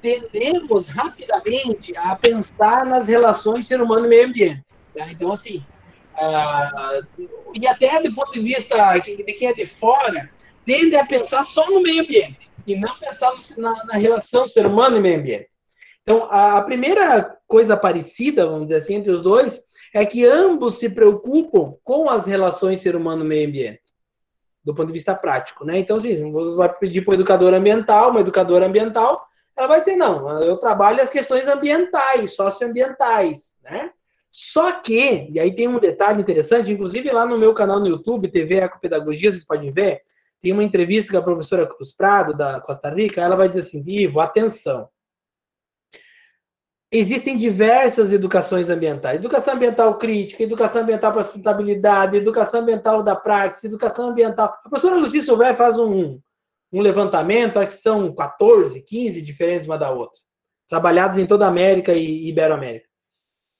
tendemos 0.00 0.88
rapidamente 0.88 1.92
a 1.96 2.14
pensar 2.14 2.86
nas 2.86 3.08
relações 3.08 3.66
ser 3.66 3.80
humano 3.80 4.06
e 4.06 4.08
meio 4.08 4.28
ambiente. 4.28 4.64
Tá? 4.96 5.10
Então, 5.10 5.32
assim, 5.32 5.64
Uh, 6.20 7.50
e 7.54 7.66
até 7.66 8.02
do 8.02 8.12
ponto 8.14 8.32
de 8.32 8.40
vista 8.40 8.98
de 8.98 9.22
quem 9.24 9.48
é 9.48 9.54
de 9.54 9.64
fora, 9.64 10.28
tende 10.66 10.96
a 10.96 11.06
pensar 11.06 11.44
só 11.44 11.70
no 11.70 11.80
meio 11.80 12.02
ambiente 12.02 12.50
e 12.66 12.76
não 12.76 12.98
pensar 12.98 13.32
na, 13.56 13.84
na 13.84 13.94
relação 13.94 14.46
ser 14.46 14.66
humano 14.66 14.96
e 14.96 15.00
meio 15.00 15.18
ambiente. 15.18 15.48
Então, 16.02 16.24
a, 16.30 16.58
a, 16.58 16.62
primeira 16.62 17.38
coisa 17.46 17.76
parecida, 17.76 18.46
vamos 18.46 18.64
dizer 18.64 18.76
assim, 18.76 18.94
entre 18.94 19.10
os 19.10 19.20
dois 19.20 19.62
é 19.94 20.04
que 20.04 20.26
ambos 20.26 20.78
se 20.78 20.88
preocupam 20.88 21.74
com 21.84 22.10
as 22.10 22.26
relações 22.26 22.80
ser 22.80 22.96
humano-meio 22.96 23.48
ambiente, 23.48 23.82
do 24.64 24.74
ponto 24.74 24.88
de 24.88 24.92
vista 24.92 25.14
prático, 25.14 25.64
né? 25.64 25.78
Então, 25.78 25.96
assim, 25.96 26.30
você 26.32 26.56
vai 26.56 26.72
pedir 26.78 27.02
para 27.02 27.12
o 27.12 27.14
educador 27.14 27.54
ambiental, 27.54 28.10
uma 28.10 28.20
educadora 28.20 28.66
ambiental, 28.66 29.24
ela 29.56 29.68
vai 29.68 29.80
dizer, 29.80 29.96
não, 29.96 30.42
eu 30.42 30.56
trabalho 30.56 31.02
as 31.02 31.10
questões 31.10 31.46
ambientais, 31.46 32.34
socioambientais, 32.34 33.56
né? 33.62 33.90
Só 34.30 34.72
que, 34.72 35.28
e 35.30 35.40
aí 35.40 35.54
tem 35.54 35.68
um 35.68 35.78
detalhe 35.78 36.20
interessante, 36.20 36.72
inclusive 36.72 37.10
lá 37.10 37.26
no 37.26 37.38
meu 37.38 37.54
canal 37.54 37.80
no 37.80 37.88
YouTube, 37.88 38.30
TV 38.30 38.56
Ecopedagogia, 38.56 39.32
vocês 39.32 39.44
podem 39.44 39.72
ver, 39.72 40.02
tem 40.40 40.52
uma 40.52 40.62
entrevista 40.62 41.12
com 41.12 41.18
a 41.18 41.22
professora 41.22 41.66
Cruz 41.66 41.94
Prado, 41.94 42.36
da 42.36 42.60
Costa 42.60 42.90
Rica, 42.90 43.20
ela 43.20 43.36
vai 43.36 43.48
dizer 43.48 43.60
assim, 43.60 43.82
Ivo, 43.86 44.20
atenção, 44.20 44.88
Existem 46.90 47.36
diversas 47.36 48.14
educações 48.14 48.70
ambientais. 48.70 49.18
Educação 49.18 49.54
ambiental 49.54 49.98
crítica, 49.98 50.42
educação 50.42 50.82
ambiental 50.82 51.12
para 51.12 51.22
sustentabilidade, 51.22 52.16
educação 52.16 52.60
ambiental 52.60 53.02
da 53.02 53.14
prática, 53.14 53.66
educação 53.66 54.08
ambiental. 54.08 54.46
A 54.46 54.68
professora 54.68 54.96
Lucia 54.96 55.20
Silvé 55.20 55.54
faz 55.54 55.78
um, 55.78 56.18
um 56.72 56.80
levantamento, 56.80 57.58
acho 57.58 57.76
que 57.76 57.82
são 57.82 58.14
14, 58.14 58.80
15 58.82 59.20
diferentes 59.20 59.66
uma 59.66 59.76
da 59.76 59.90
outra, 59.90 60.18
trabalhados 60.66 61.18
em 61.18 61.26
toda 61.26 61.44
a 61.44 61.48
América 61.48 61.92
e 61.92 62.26
Iberoamérica. 62.26 62.87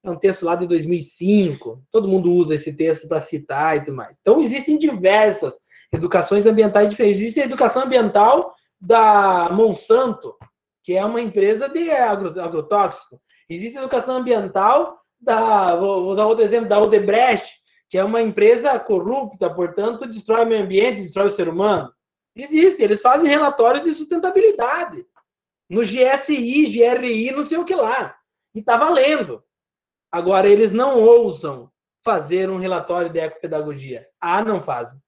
É 0.04 0.10
um 0.10 0.16
texto 0.16 0.44
lá 0.44 0.54
de 0.54 0.66
2005, 0.66 1.82
todo 1.90 2.08
mundo 2.08 2.32
usa 2.32 2.54
esse 2.54 2.72
texto 2.72 3.08
para 3.08 3.20
citar 3.20 3.76
e 3.76 3.80
tudo 3.80 3.96
mais. 3.96 4.14
Então, 4.20 4.40
existem 4.40 4.78
diversas 4.78 5.54
educações 5.92 6.46
ambientais 6.46 6.88
diferentes. 6.88 7.20
Existe 7.20 7.40
a 7.40 7.44
educação 7.44 7.82
ambiental 7.82 8.54
da 8.80 9.50
Monsanto, 9.50 10.36
que 10.84 10.96
é 10.96 11.04
uma 11.04 11.20
empresa 11.20 11.68
de 11.68 11.90
agro, 11.90 12.40
agrotóxico. 12.40 13.20
Existe 13.50 13.78
educação 13.78 14.16
ambiental 14.16 14.98
da, 15.20 15.74
vou 15.76 16.08
usar 16.08 16.26
outro 16.26 16.44
exemplo, 16.44 16.68
da 16.68 16.80
Odebrecht, 16.80 17.58
que 17.90 17.98
é 17.98 18.04
uma 18.04 18.22
empresa 18.22 18.78
corrupta, 18.78 19.52
portanto, 19.52 20.06
destrói 20.06 20.44
o 20.44 20.46
meio 20.46 20.62
ambiente, 20.62 21.02
destrói 21.02 21.26
o 21.26 21.34
ser 21.34 21.48
humano. 21.48 21.92
Existe, 22.36 22.82
eles 22.82 23.00
fazem 23.00 23.28
relatórios 23.28 23.84
de 23.84 23.94
sustentabilidade. 23.94 25.04
No 25.68 25.82
GSI, 25.82 26.66
GRI, 26.66 27.32
não 27.32 27.44
sei 27.44 27.58
o 27.58 27.64
que 27.64 27.74
lá. 27.74 28.14
E 28.54 28.60
está 28.60 28.76
valendo. 28.76 29.42
Agora, 30.10 30.48
eles 30.48 30.72
não 30.72 31.00
ousam 31.00 31.70
fazer 32.04 32.48
um 32.48 32.58
relatório 32.58 33.10
de 33.10 33.20
ecopedagogia. 33.20 34.06
Ah, 34.20 34.42
não 34.42 34.62
fazem. 34.62 34.98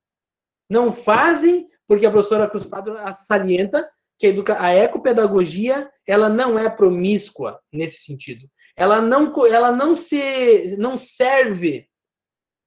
Não 0.69 0.93
fazem 0.93 1.67
porque 1.89 2.07
a 2.07 2.11
professora 2.11 2.49
Cruz 2.49 2.65
Padro 2.65 2.97
salienta 3.13 3.89
que 4.19 4.27
a, 4.27 4.63
a 4.63 4.75
ecopedagogia 4.75 5.91
ela 6.07 6.29
não 6.29 6.59
é 6.59 6.69
promíscua 6.69 7.59
nesse 7.73 8.05
sentido. 8.05 8.49
Ela 8.77 9.01
não, 9.01 9.47
ela 9.47 9.73
não 9.73 9.97
se 9.97 10.77
não 10.79 10.99
serve 10.99 11.89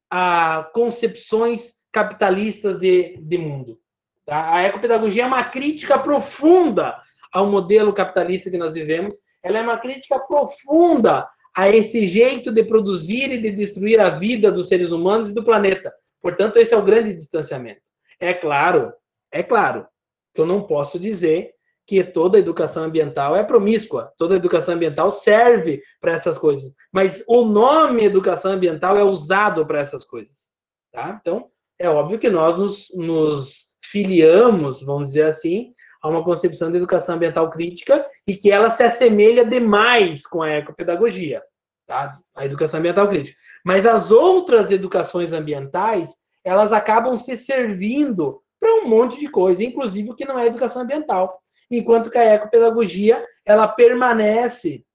a 0.10 0.70
concepções 0.74 1.76
capitalistas 1.92 2.80
de, 2.80 3.18
de 3.18 3.38
mundo. 3.38 3.80
Tá? 4.26 4.54
A 4.56 4.64
ecopedagogia 4.64 5.24
é 5.24 5.28
uma 5.28 5.44
crítica 5.44 5.98
profunda 6.00 7.00
ao 7.32 7.48
modelo 7.48 7.94
capitalista 7.94 8.50
que 8.50 8.58
nós 8.58 8.74
vivemos. 8.74 9.16
Ela 9.44 9.60
é 9.60 9.62
uma 9.62 9.78
crítica 9.78 10.20
profunda 10.20 11.28
a 11.56 11.70
esse 11.70 12.08
jeito 12.08 12.52
de 12.52 12.64
produzir 12.64 13.32
e 13.32 13.38
de 13.38 13.52
destruir 13.52 14.00
a 14.00 14.10
vida 14.10 14.52
dos 14.52 14.68
seres 14.68 14.92
humanos 14.92 15.30
e 15.30 15.34
do 15.34 15.44
planeta. 15.44 15.94
Portanto, 16.22 16.58
esse 16.58 16.74
é 16.74 16.78
o 16.78 16.84
grande 16.84 17.14
distanciamento. 17.14 17.82
É 18.20 18.34
claro, 18.34 18.94
é 19.32 19.44
claro 19.44 19.86
que 20.34 20.42
eu 20.42 20.46
não 20.46 20.64
posso 20.64 20.98
dizer 20.98 21.54
que 21.86 22.04
toda 22.04 22.40
educação 22.40 22.84
ambiental 22.84 23.36
é 23.36 23.44
promíscua, 23.44 24.14
toda 24.18 24.36
educação 24.36 24.74
ambiental 24.74 25.12
serve 25.12 25.82
para 26.00 26.14
essas 26.14 26.38
coisas, 26.38 26.74
mas 26.92 27.24
o 27.28 27.44
nome 27.46 28.06
educação 28.06 28.54
ambiental 28.54 28.98
é 28.98 29.04
usado 29.04 29.66
para 29.66 29.80
essas 29.80 30.06
coisas, 30.06 30.50
tá? 30.92 31.20
Então, 31.20 31.50
é 31.78 31.90
óbvio 31.90 32.18
que 32.18 32.30
nós 32.30 32.58
nos, 32.58 32.88
nos 32.96 33.68
filiamos, 33.84 34.82
vamos 34.82 35.10
dizer 35.12 35.24
assim, 35.24 35.74
a 36.04 36.10
uma 36.10 36.24
concepção 36.24 36.70
de 36.70 36.78
educação 36.78 37.16
ambiental 37.16 37.50
crítica 37.50 38.06
e 38.28 38.36
que 38.36 38.52
ela 38.52 38.70
se 38.70 38.84
assemelha 38.84 39.46
demais 39.46 40.28
com 40.28 40.42
a 40.42 40.50
ecopedagogia, 40.50 41.42
tá? 41.88 42.20
A 42.36 42.46
educação 42.46 42.82
ambiental 42.82 43.08
crítica. 43.08 43.38
Mas 43.66 43.86
as 43.86 44.12
outras 44.12 44.70
educações 44.70 45.32
ambientais, 45.32 46.10
elas 46.44 46.74
acabam 46.74 47.16
se 47.18 47.38
servindo 47.38 48.42
para 48.60 48.84
um 48.84 48.88
monte 48.88 49.18
de 49.18 49.30
coisa, 49.30 49.64
inclusive 49.64 50.10
o 50.10 50.16
que 50.16 50.26
não 50.26 50.38
é 50.38 50.46
educação 50.46 50.82
ambiental. 50.82 51.40
Enquanto 51.72 52.10
que 52.10 52.18
a 52.18 52.34
ecopedagogia, 52.34 53.26
ela 53.46 53.68
permanece 53.68 54.86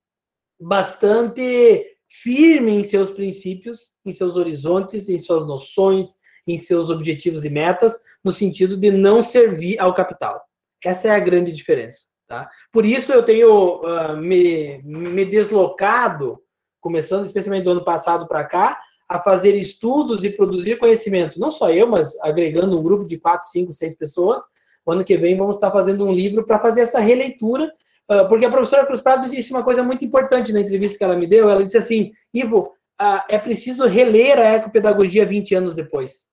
bastante 0.61 1.87
firme 2.23 2.73
em 2.73 2.85
seus 2.85 3.11
princípios, 3.11 3.95
em 4.05 4.13
seus 4.13 4.37
horizontes, 4.37 5.09
em 5.09 5.19
suas 5.19 5.47
noções, 5.47 6.17
em 6.47 6.59
seus 6.59 6.91
objetivos 6.91 7.45
e 7.45 7.51
metas, 7.51 7.99
no 8.23 8.33
sentido 8.33 8.77
de 8.77 8.91
não 8.91 9.23
servir 9.23 9.79
ao 9.79 9.95
capital. 9.95 10.48
Essa 10.85 11.09
é 11.09 11.11
a 11.11 11.21
grande 11.21 11.53
diferença. 11.53 12.07
Tá? 12.27 12.49
Por 12.71 12.85
isso 12.85 13.13
eu 13.13 13.23
tenho 13.23 13.81
uh, 13.81 14.17
me, 14.17 14.83
me 14.85 15.25
deslocado, 15.25 16.39
começando 16.81 17.25
especialmente 17.25 17.65
do 17.65 17.71
ano 17.71 17.85
passado 17.85 18.29
para 18.29 18.45
cá, 18.45 18.81
a 19.09 19.19
fazer 19.19 19.55
estudos 19.55 20.23
e 20.23 20.31
produzir 20.31 20.79
conhecimento. 20.79 21.41
Não 21.41 21.51
só 21.51 21.71
eu, 21.71 21.87
mas 21.87 22.15
agregando 22.21 22.79
um 22.79 22.83
grupo 22.83 23.07
de 23.07 23.19
quatro, 23.19 23.47
cinco, 23.49 23.73
seis 23.73 23.97
pessoas. 23.97 24.43
O 24.85 24.93
ano 24.93 25.05
que 25.05 25.17
vem 25.17 25.37
vamos 25.37 25.57
estar 25.57 25.71
fazendo 25.71 26.05
um 26.05 26.13
livro 26.13 26.45
para 26.45 26.59
fazer 26.59 26.83
essa 26.83 27.01
releitura, 27.01 27.73
ah, 28.09 28.25
porque 28.25 28.45
a 28.45 28.51
professora 28.51 28.87
Cruz 28.87 29.01
Prado 29.01 29.29
disse 29.29 29.51
uma 29.51 29.63
coisa 29.63 29.83
muito 29.83 30.05
importante 30.05 30.53
na 30.53 30.61
entrevista 30.61 30.99
que 30.99 31.05
ela 31.05 31.17
me 31.17 31.27
deu. 31.27 31.49
Ela 31.49 31.63
disse 31.63 31.79
assim: 31.79 32.11
Ivo, 32.33 32.71
ah, 32.99 33.25
é 33.29 33.39
preciso 33.39 33.87
reler 33.87 34.39
a 34.39 34.55
ecopedagogia 34.55 35.27
20 35.27 35.55
anos 35.55 35.75
depois. 35.75 36.29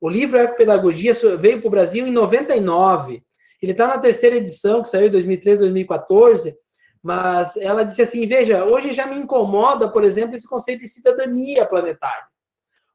O 0.00 0.08
livro 0.08 0.38
Ecopedagogia 0.38 1.12
veio 1.40 1.60
para 1.60 1.66
o 1.66 1.70
Brasil 1.70 2.06
em 2.06 2.12
99. 2.12 3.22
Ele 3.60 3.72
está 3.72 3.86
na 3.88 3.98
terceira 3.98 4.36
edição, 4.36 4.82
que 4.82 4.88
saiu 4.88 5.08
em 5.08 5.10
2013, 5.10 5.60
2014. 5.60 6.56
Mas 7.02 7.56
ela 7.56 7.84
disse 7.84 8.02
assim: 8.02 8.26
veja, 8.26 8.64
hoje 8.64 8.92
já 8.92 9.06
me 9.06 9.16
incomoda, 9.16 9.90
por 9.90 10.04
exemplo, 10.04 10.34
esse 10.34 10.48
conceito 10.48 10.80
de 10.80 10.88
cidadania 10.88 11.66
planetária. 11.66 12.26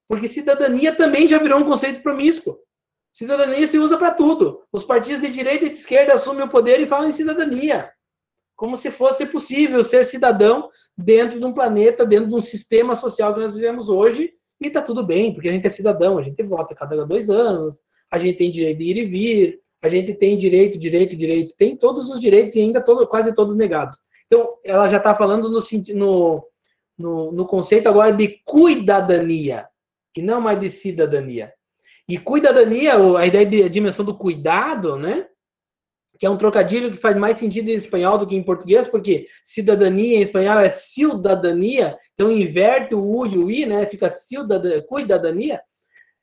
Porque 0.07 0.28
cidadania 0.28 0.93
também 0.93 1.28
já 1.28 1.38
virou 1.38 1.59
um 1.59 1.66
conceito 1.66 2.01
promíscuo. 2.01 2.57
Cidadania 3.11 3.68
se 3.68 3.78
usa 3.78 3.97
para 3.97 4.11
tudo. 4.11 4.64
Os 4.72 4.84
partidos 4.84 5.22
de 5.22 5.30
direita 5.30 5.66
e 5.66 5.70
de 5.70 5.78
esquerda 5.78 6.14
assumem 6.14 6.43
o 6.43 6.49
poder 6.49 6.80
e 6.80 6.88
falam 6.88 7.09
em 7.09 7.11
cidadania. 7.11 7.91
Como 8.55 8.76
se 8.76 8.91
fosse 8.91 9.26
possível 9.26 9.84
ser 9.84 10.05
cidadão 10.05 10.70
dentro 10.97 11.39
de 11.39 11.45
um 11.45 11.53
planeta, 11.53 12.05
dentro 12.05 12.30
de 12.30 12.36
um 12.36 12.41
sistema 12.41 12.95
social 12.95 13.34
que 13.34 13.39
nós 13.39 13.53
vivemos 13.53 13.89
hoje. 13.89 14.34
E 14.59 14.68
está 14.68 14.82
tudo 14.82 15.05
bem, 15.05 15.34
porque 15.34 15.49
a 15.49 15.51
gente 15.51 15.68
é 15.68 15.70
cidadão, 15.70 16.18
a 16.18 16.24
gente 16.24 16.41
vota 16.43 16.74
cada 16.74 17.05
dois 17.05 17.30
anos, 17.30 17.84
a 18.09 18.18
gente 18.18 18.38
tem 18.38 18.51
direito 18.51 18.78
de 18.78 18.86
ir 18.86 18.97
e 18.97 19.05
vir, 19.05 19.62
a 19.84 19.89
gente 19.89 20.13
tem 20.13 20.38
direito, 20.38 20.79
direito, 20.79 21.13
direito, 21.13 21.55
tem 21.57 21.75
todos 21.75 22.09
os 22.09 22.21
direitos 22.21 22.55
e 22.55 22.61
ainda 22.61 22.81
todo, 22.81 23.05
quase 23.05 23.36
todos 23.36 23.53
negados. 23.53 23.99
Então, 24.27 24.57
ela 24.63 24.88
já 24.88 24.95
está 24.95 25.13
falando 25.13 25.49
no, 25.49 25.59
no, 25.93 26.47
no, 26.97 27.31
no 27.34 27.45
conceito 27.45 27.89
agora 27.89 28.13
de 28.13 28.41
cuidadania, 28.45 29.67
e 30.15 30.21
não 30.21 30.39
mais 30.39 30.57
de 30.57 30.69
cidadania. 30.69 31.51
E 32.07 32.17
cuidadania, 32.17 32.95
a 33.17 33.25
ideia 33.27 33.45
de 33.45 33.63
a 33.63 33.67
dimensão 33.67 34.05
do 34.05 34.17
cuidado, 34.17 34.97
né? 34.97 35.27
Que 36.17 36.25
é 36.25 36.29
um 36.29 36.38
trocadilho 36.38 36.91
que 36.91 36.97
faz 36.97 37.17
mais 37.17 37.38
sentido 37.38 37.69
em 37.69 37.73
espanhol 37.73 38.17
do 38.17 38.25
que 38.25 38.38
em 38.38 38.43
português, 38.43 38.88
porque 38.88 39.27
cidadania 39.43 40.17
em 40.17 40.21
espanhol 40.21 40.59
é 40.59 40.69
cidadania, 40.69 41.97
então 42.13 42.31
inverte 42.31 42.95
o 42.95 43.03
U 43.03 43.25
e 43.25 43.38
o 43.38 43.51
I, 43.51 43.65
né? 43.65 43.86
Fica 43.86 44.09
cidadania, 44.09 44.81
cuidadania, 44.81 45.61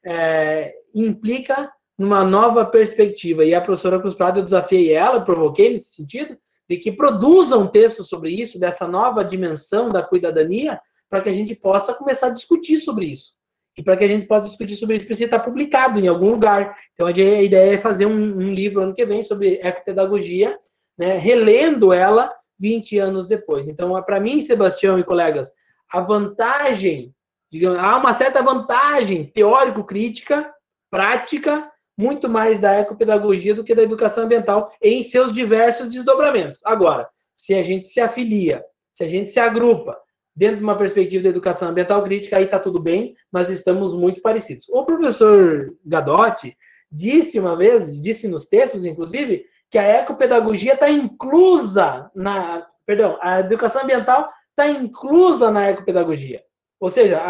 é, 0.02 0.72
implica 0.94 1.70
numa 2.00 2.24
nova 2.24 2.64
perspectiva. 2.64 3.44
E 3.44 3.54
a 3.54 3.60
professora 3.60 4.00
Cruz 4.00 4.14
Prado, 4.14 4.40
eu 4.40 4.42
desafiei 4.42 4.90
ela, 4.90 5.20
provoquei 5.20 5.68
nesse 5.68 5.96
sentido, 5.96 6.34
de 6.66 6.78
que 6.78 6.90
produza 6.90 7.58
um 7.58 7.66
texto 7.66 8.02
sobre 8.02 8.30
isso, 8.30 8.58
dessa 8.58 8.88
nova 8.88 9.22
dimensão 9.22 9.90
da 9.90 10.02
cuidadania, 10.02 10.80
para 11.10 11.20
que 11.20 11.28
a 11.28 11.32
gente 11.32 11.54
possa 11.54 11.92
começar 11.92 12.28
a 12.28 12.30
discutir 12.30 12.78
sobre 12.78 13.04
isso. 13.04 13.34
E 13.76 13.82
para 13.82 13.98
que 13.98 14.04
a 14.04 14.08
gente 14.08 14.26
possa 14.26 14.48
discutir 14.48 14.76
sobre 14.76 14.96
isso, 14.96 15.04
precisa 15.04 15.26
estar 15.26 15.40
publicado 15.40 16.00
em 16.00 16.08
algum 16.08 16.30
lugar. 16.30 16.74
Então, 16.94 17.06
a 17.06 17.10
ideia 17.10 17.74
é 17.74 17.78
fazer 17.78 18.06
um, 18.06 18.14
um 18.14 18.54
livro 18.54 18.80
ano 18.80 18.94
que 18.94 19.04
vem 19.04 19.22
sobre 19.22 19.60
ecopedagogia, 19.62 20.58
né, 20.96 21.18
relendo 21.18 21.92
ela 21.92 22.32
20 22.58 22.96
anos 22.98 23.26
depois. 23.26 23.68
Então, 23.68 24.02
para 24.04 24.18
mim, 24.18 24.40
Sebastião 24.40 24.98
e 24.98 25.04
colegas, 25.04 25.52
a 25.92 26.00
vantagem, 26.00 27.14
digamos, 27.52 27.78
há 27.78 27.98
uma 27.98 28.14
certa 28.14 28.42
vantagem 28.42 29.26
teórico-crítica, 29.26 30.50
prática, 30.90 31.69
muito 32.00 32.28
mais 32.30 32.58
da 32.58 32.78
ecopedagogia 32.78 33.54
do 33.54 33.62
que 33.62 33.74
da 33.74 33.82
educação 33.82 34.24
ambiental 34.24 34.72
em 34.82 35.02
seus 35.02 35.32
diversos 35.32 35.88
desdobramentos. 35.90 36.60
Agora, 36.64 37.06
se 37.36 37.54
a 37.54 37.62
gente 37.62 37.86
se 37.86 38.00
afilia, 38.00 38.64
se 38.94 39.04
a 39.04 39.08
gente 39.08 39.28
se 39.28 39.38
agrupa 39.38 39.98
dentro 40.34 40.56
de 40.56 40.62
uma 40.62 40.78
perspectiva 40.78 41.22
de 41.22 41.28
educação 41.28 41.68
ambiental 41.68 42.02
crítica, 42.02 42.38
aí 42.38 42.44
está 42.44 42.58
tudo 42.58 42.80
bem, 42.80 43.14
nós 43.30 43.50
estamos 43.50 43.94
muito 43.94 44.22
parecidos. 44.22 44.66
O 44.70 44.84
professor 44.84 45.74
Gadotti 45.84 46.56
disse 46.90 47.38
uma 47.38 47.54
vez, 47.54 48.00
disse 48.00 48.26
nos 48.26 48.46
textos, 48.46 48.86
inclusive, 48.86 49.44
que 49.70 49.78
a 49.78 49.84
ecopedagogia 49.84 50.74
está 50.74 50.90
inclusa 50.90 52.10
na. 52.14 52.66
Perdão, 52.86 53.18
a 53.20 53.40
educação 53.40 53.82
ambiental 53.82 54.28
está 54.50 54.68
inclusa 54.68 55.50
na 55.50 55.68
ecopedagogia. 55.68 56.42
Ou 56.80 56.88
seja, 56.88 57.20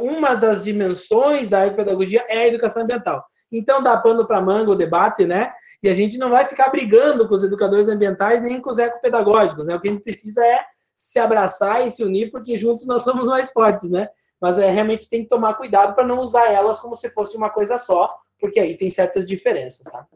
uma 0.00 0.34
das 0.34 0.64
dimensões 0.64 1.48
da 1.48 1.64
ecopedagogia 1.64 2.24
é 2.28 2.38
a 2.38 2.48
educação 2.48 2.82
ambiental. 2.82 3.24
Então 3.50 3.82
dá 3.82 3.96
pano 3.96 4.26
para 4.26 4.40
manga 4.40 4.70
o 4.70 4.76
debate, 4.76 5.24
né? 5.24 5.52
E 5.82 5.88
a 5.88 5.94
gente 5.94 6.18
não 6.18 6.30
vai 6.30 6.46
ficar 6.46 6.68
brigando 6.68 7.28
com 7.28 7.34
os 7.34 7.42
educadores 7.42 7.88
ambientais 7.88 8.42
nem 8.42 8.60
com 8.60 8.70
os 8.70 8.78
ecopedagógicos, 8.78 9.66
né? 9.66 9.74
O 9.74 9.80
que 9.80 9.88
a 9.88 9.92
gente 9.92 10.04
precisa 10.04 10.44
é 10.44 10.64
se 10.94 11.18
abraçar 11.18 11.86
e 11.86 11.90
se 11.90 12.04
unir, 12.04 12.30
porque 12.30 12.58
juntos 12.58 12.86
nós 12.86 13.02
somos 13.02 13.28
mais 13.28 13.50
fortes, 13.50 13.90
né? 13.90 14.08
Mas 14.40 14.58
é, 14.58 14.70
realmente 14.70 15.08
tem 15.08 15.22
que 15.22 15.28
tomar 15.28 15.54
cuidado 15.54 15.94
para 15.94 16.06
não 16.06 16.20
usar 16.20 16.52
elas 16.52 16.78
como 16.80 16.94
se 16.94 17.10
fosse 17.10 17.36
uma 17.36 17.50
coisa 17.50 17.78
só, 17.78 18.14
porque 18.38 18.60
aí 18.60 18.76
tem 18.76 18.90
certas 18.90 19.26
diferenças, 19.26 19.90
tá? 19.90 20.06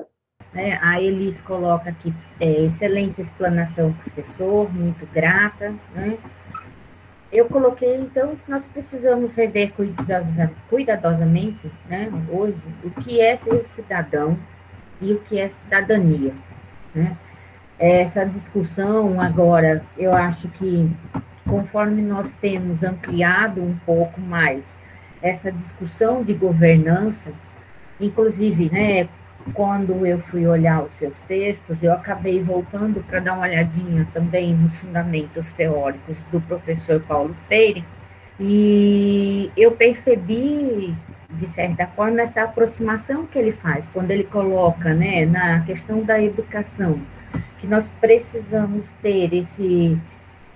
É, 0.54 0.76
a 0.76 1.00
Elis 1.00 1.42
coloca 1.42 1.90
aqui, 1.90 2.14
é, 2.38 2.64
excelente 2.64 3.20
explanação, 3.20 3.92
professor, 3.94 4.72
muito 4.72 5.04
grata, 5.06 5.70
né? 5.92 6.16
Eu 7.34 7.46
coloquei, 7.46 7.96
então, 7.96 8.36
que 8.36 8.48
nós 8.48 8.64
precisamos 8.64 9.34
rever 9.34 9.72
cuidadosa, 9.72 10.52
cuidadosamente, 10.70 11.68
né, 11.88 12.08
hoje, 12.30 12.64
o 12.84 12.90
que 12.92 13.20
é 13.20 13.36
ser 13.36 13.64
cidadão 13.64 14.38
e 15.00 15.12
o 15.12 15.18
que 15.18 15.40
é 15.40 15.48
cidadania, 15.48 16.32
né? 16.94 17.16
Essa 17.76 18.24
discussão 18.24 19.20
agora, 19.20 19.84
eu 19.98 20.14
acho 20.14 20.48
que 20.50 20.88
conforme 21.44 22.02
nós 22.02 22.36
temos 22.36 22.84
ampliado 22.84 23.60
um 23.60 23.76
pouco 23.84 24.20
mais 24.20 24.78
essa 25.20 25.50
discussão 25.50 26.22
de 26.22 26.34
governança, 26.34 27.32
inclusive, 28.00 28.70
né, 28.70 29.08
quando 29.52 30.06
eu 30.06 30.18
fui 30.20 30.46
olhar 30.46 30.82
os 30.82 30.94
seus 30.94 31.20
textos, 31.22 31.82
eu 31.82 31.92
acabei 31.92 32.42
voltando 32.42 33.02
para 33.02 33.20
dar 33.20 33.34
uma 33.34 33.42
olhadinha 33.42 34.08
também 34.14 34.54
nos 34.54 34.80
fundamentos 34.80 35.52
teóricos 35.52 36.16
do 36.32 36.40
professor 36.40 37.00
Paulo 37.00 37.34
Freire, 37.46 37.84
e 38.40 39.50
eu 39.56 39.72
percebi, 39.72 40.94
de 41.30 41.46
certa 41.48 41.86
forma, 41.86 42.22
essa 42.22 42.42
aproximação 42.42 43.26
que 43.26 43.38
ele 43.38 43.52
faz, 43.52 43.86
quando 43.88 44.10
ele 44.10 44.24
coloca 44.24 44.94
né, 44.94 45.26
na 45.26 45.60
questão 45.60 46.02
da 46.02 46.20
educação, 46.20 47.00
que 47.58 47.66
nós 47.66 47.88
precisamos 48.00 48.92
ter 49.02 49.32
esse 49.34 49.98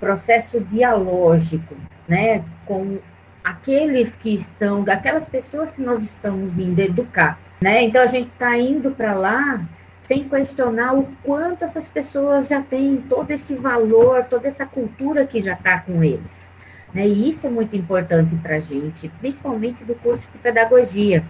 processo 0.01 0.61
dialógico 0.61 1.77
né, 2.09 2.43
com 2.65 2.99
aqueles 3.45 4.17
que 4.17 4.35
estão, 4.35 4.85
aquelas 4.89 5.29
pessoas 5.29 5.71
que 5.71 5.83
nós 5.83 6.03
estamos 6.03 6.59
indo 6.59 6.81
educar 6.81 7.39
né? 7.61 7.83
Então 7.83 8.03
a 8.03 8.07
gente 8.07 8.29
está 8.29 8.57
indo 8.57 8.91
para 8.91 9.15
lá 9.15 9.61
sem 9.99 10.29
questionar 10.29 10.95
o 10.95 11.09
quanto 11.23 11.65
essas 11.65 11.89
pessoas 11.89 12.49
já 12.49 12.63
têm 12.63 12.99
todo 13.09 13.31
esse 13.31 13.55
valor, 13.55 14.25
toda 14.25 14.47
essa 14.47 14.65
cultura 14.65 15.27
que 15.27 15.41
já 15.41 15.55
está 15.55 15.81
com 15.81 16.03
eles. 16.03 16.51
Né? 16.95 17.07
E 17.07 17.29
isso 17.29 17.47
é 17.47 17.51
muito 17.51 17.77
importante 17.77 18.35
para 18.37 18.57
a 18.57 18.61
gente, 18.61 19.09
principalmente 19.21 19.85
do 19.85 19.95
curso 19.95 20.31
de 20.33 20.39
pedagogia. 20.39 21.25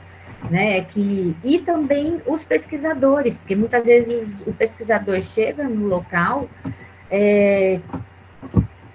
Né, 0.48 0.82
que, 0.82 1.36
e 1.42 1.58
também 1.58 2.22
os 2.24 2.44
pesquisadores, 2.44 3.36
porque 3.36 3.56
muitas 3.56 3.84
vezes 3.84 4.36
o 4.46 4.52
pesquisador 4.52 5.20
chega 5.20 5.64
no 5.64 5.88
local 5.88 6.48
é, 7.10 7.80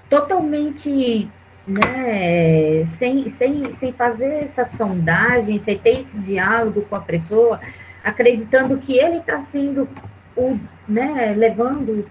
totalmente 0.09 1.29
né, 1.67 2.83
sem, 2.85 3.29
sem, 3.29 3.71
sem 3.71 3.93
fazer 3.93 4.43
essa 4.43 4.63
sondagem, 4.63 5.59
sem 5.59 5.77
ter 5.77 5.99
esse 6.01 6.19
diálogo 6.19 6.81
com 6.83 6.95
a 6.95 7.01
pessoa, 7.01 7.59
acreditando 8.03 8.77
que 8.77 8.97
ele 8.97 9.17
está 9.17 9.41
sendo 9.41 9.87
o, 10.35 10.59
né, 10.87 11.33
levando 11.37 12.05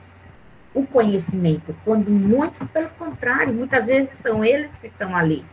o 0.74 0.86
conhecimento, 0.86 1.76
quando 1.84 2.11
muito 2.11 2.64
pelo 2.68 2.88
contrário, 2.90 3.53
muitas 3.53 3.88
vezes 3.88 4.12
são 4.12 4.42
eles 4.42 4.76
que 4.78 4.86
estão 4.86 5.14
ali 5.14 5.44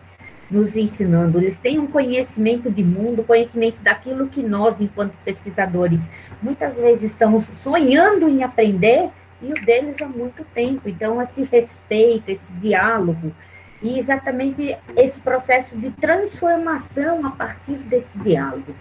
nos 0.49 0.77
ensinando, 0.77 1.39
eles 1.39 1.57
têm 1.57 1.77
um 1.77 1.87
conhecimento 1.87 2.71
de 2.71 2.83
mundo, 2.83 3.23
conhecimento 3.23 3.81
daquilo 3.81 4.27
que 4.27 4.41
nós, 4.41 4.79
enquanto 4.81 5.13
pesquisadores, 5.25 6.09
muitas 6.41 6.77
vezes 6.77 7.11
estamos 7.11 7.43
sonhando 7.43 8.27
em 8.27 8.43
aprender, 8.43 9.11
e 9.41 9.51
o 9.51 9.65
deles 9.65 10.01
há 10.01 10.07
muito 10.07 10.43
tempo. 10.53 10.89
Então, 10.89 11.21
esse 11.21 11.43
respeito, 11.43 12.29
esse 12.29 12.51
diálogo, 12.53 13.33
e 13.81 13.97
exatamente 13.97 14.77
esse 14.95 15.19
processo 15.19 15.77
de 15.77 15.89
transformação 15.91 17.25
a 17.25 17.31
partir 17.31 17.77
desse 17.77 18.17
diálogo. 18.19 18.75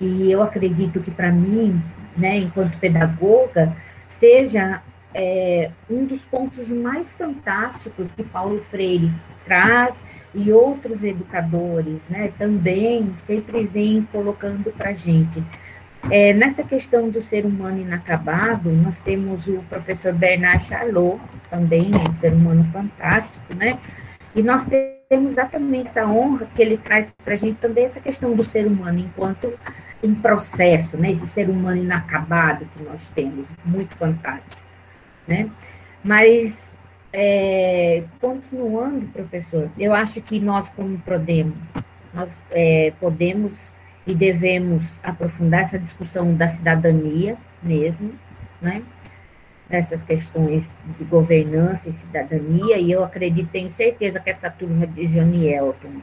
E 0.00 0.30
eu 0.30 0.42
acredito 0.42 1.00
que, 1.00 1.10
para 1.10 1.32
mim, 1.32 1.82
né, 2.16 2.38
enquanto 2.38 2.78
pedagoga, 2.78 3.74
seja 4.06 4.82
é, 5.14 5.70
um 5.88 6.04
dos 6.04 6.24
pontos 6.24 6.70
mais 6.70 7.14
fantásticos 7.14 8.12
que 8.12 8.22
Paulo 8.22 8.62
Freire 8.62 9.10
traz 9.44 10.04
e 10.34 10.52
outros 10.52 11.02
educadores 11.02 12.06
né, 12.08 12.32
também 12.38 13.14
sempre 13.18 13.64
vêm 13.64 14.06
colocando 14.12 14.70
para 14.72 14.90
a 14.90 14.94
gente. 14.94 15.42
É, 16.10 16.32
nessa 16.34 16.62
questão 16.62 17.08
do 17.08 17.20
ser 17.20 17.44
humano 17.44 17.80
inacabado, 17.80 18.70
nós 18.70 19.00
temos 19.00 19.48
o 19.48 19.58
professor 19.68 20.12
Bernard 20.12 20.62
Charlot, 20.62 21.20
também 21.50 21.90
um 22.08 22.12
ser 22.12 22.32
humano 22.32 22.64
fantástico, 22.64 23.54
né? 23.54 23.78
E 24.36 24.42
nós 24.42 24.66
temos 25.08 25.32
exatamente 25.32 25.88
essa 25.88 26.06
honra 26.06 26.46
que 26.54 26.60
ele 26.60 26.76
traz 26.76 27.10
para 27.24 27.32
a 27.32 27.36
gente 27.36 27.56
também, 27.56 27.86
essa 27.86 28.00
questão 28.00 28.36
do 28.36 28.44
ser 28.44 28.66
humano 28.66 28.98
enquanto 28.98 29.58
em 30.02 30.14
processo, 30.14 30.98
né? 30.98 31.10
Esse 31.12 31.26
ser 31.26 31.48
humano 31.48 31.78
inacabado 31.78 32.66
que 32.76 32.82
nós 32.84 33.08
temos, 33.08 33.48
muito 33.64 33.96
fantástico, 33.96 34.62
né? 35.26 35.48
Mas, 36.04 36.76
é, 37.14 38.04
continuando, 38.20 39.06
professor, 39.06 39.70
eu 39.78 39.94
acho 39.94 40.20
que 40.20 40.38
nós, 40.38 40.68
como 40.68 40.98
Prodemo, 40.98 41.54
nós 42.12 42.38
é, 42.50 42.92
podemos 43.00 43.72
e 44.06 44.14
devemos 44.14 44.86
aprofundar 45.02 45.62
essa 45.62 45.78
discussão 45.78 46.34
da 46.34 46.46
cidadania 46.46 47.38
mesmo, 47.62 48.12
né? 48.60 48.82
Nessas 49.68 50.02
questões 50.02 50.70
de 50.96 51.04
governança 51.04 51.88
e 51.88 51.92
cidadania, 51.92 52.78
e 52.78 52.92
eu 52.92 53.02
acredito, 53.02 53.50
tenho 53.50 53.70
certeza 53.70 54.20
que 54.20 54.30
essa 54.30 54.48
turma 54.48 54.86
de 54.86 55.06
Johnny 55.06 55.48
Elton 55.48 56.00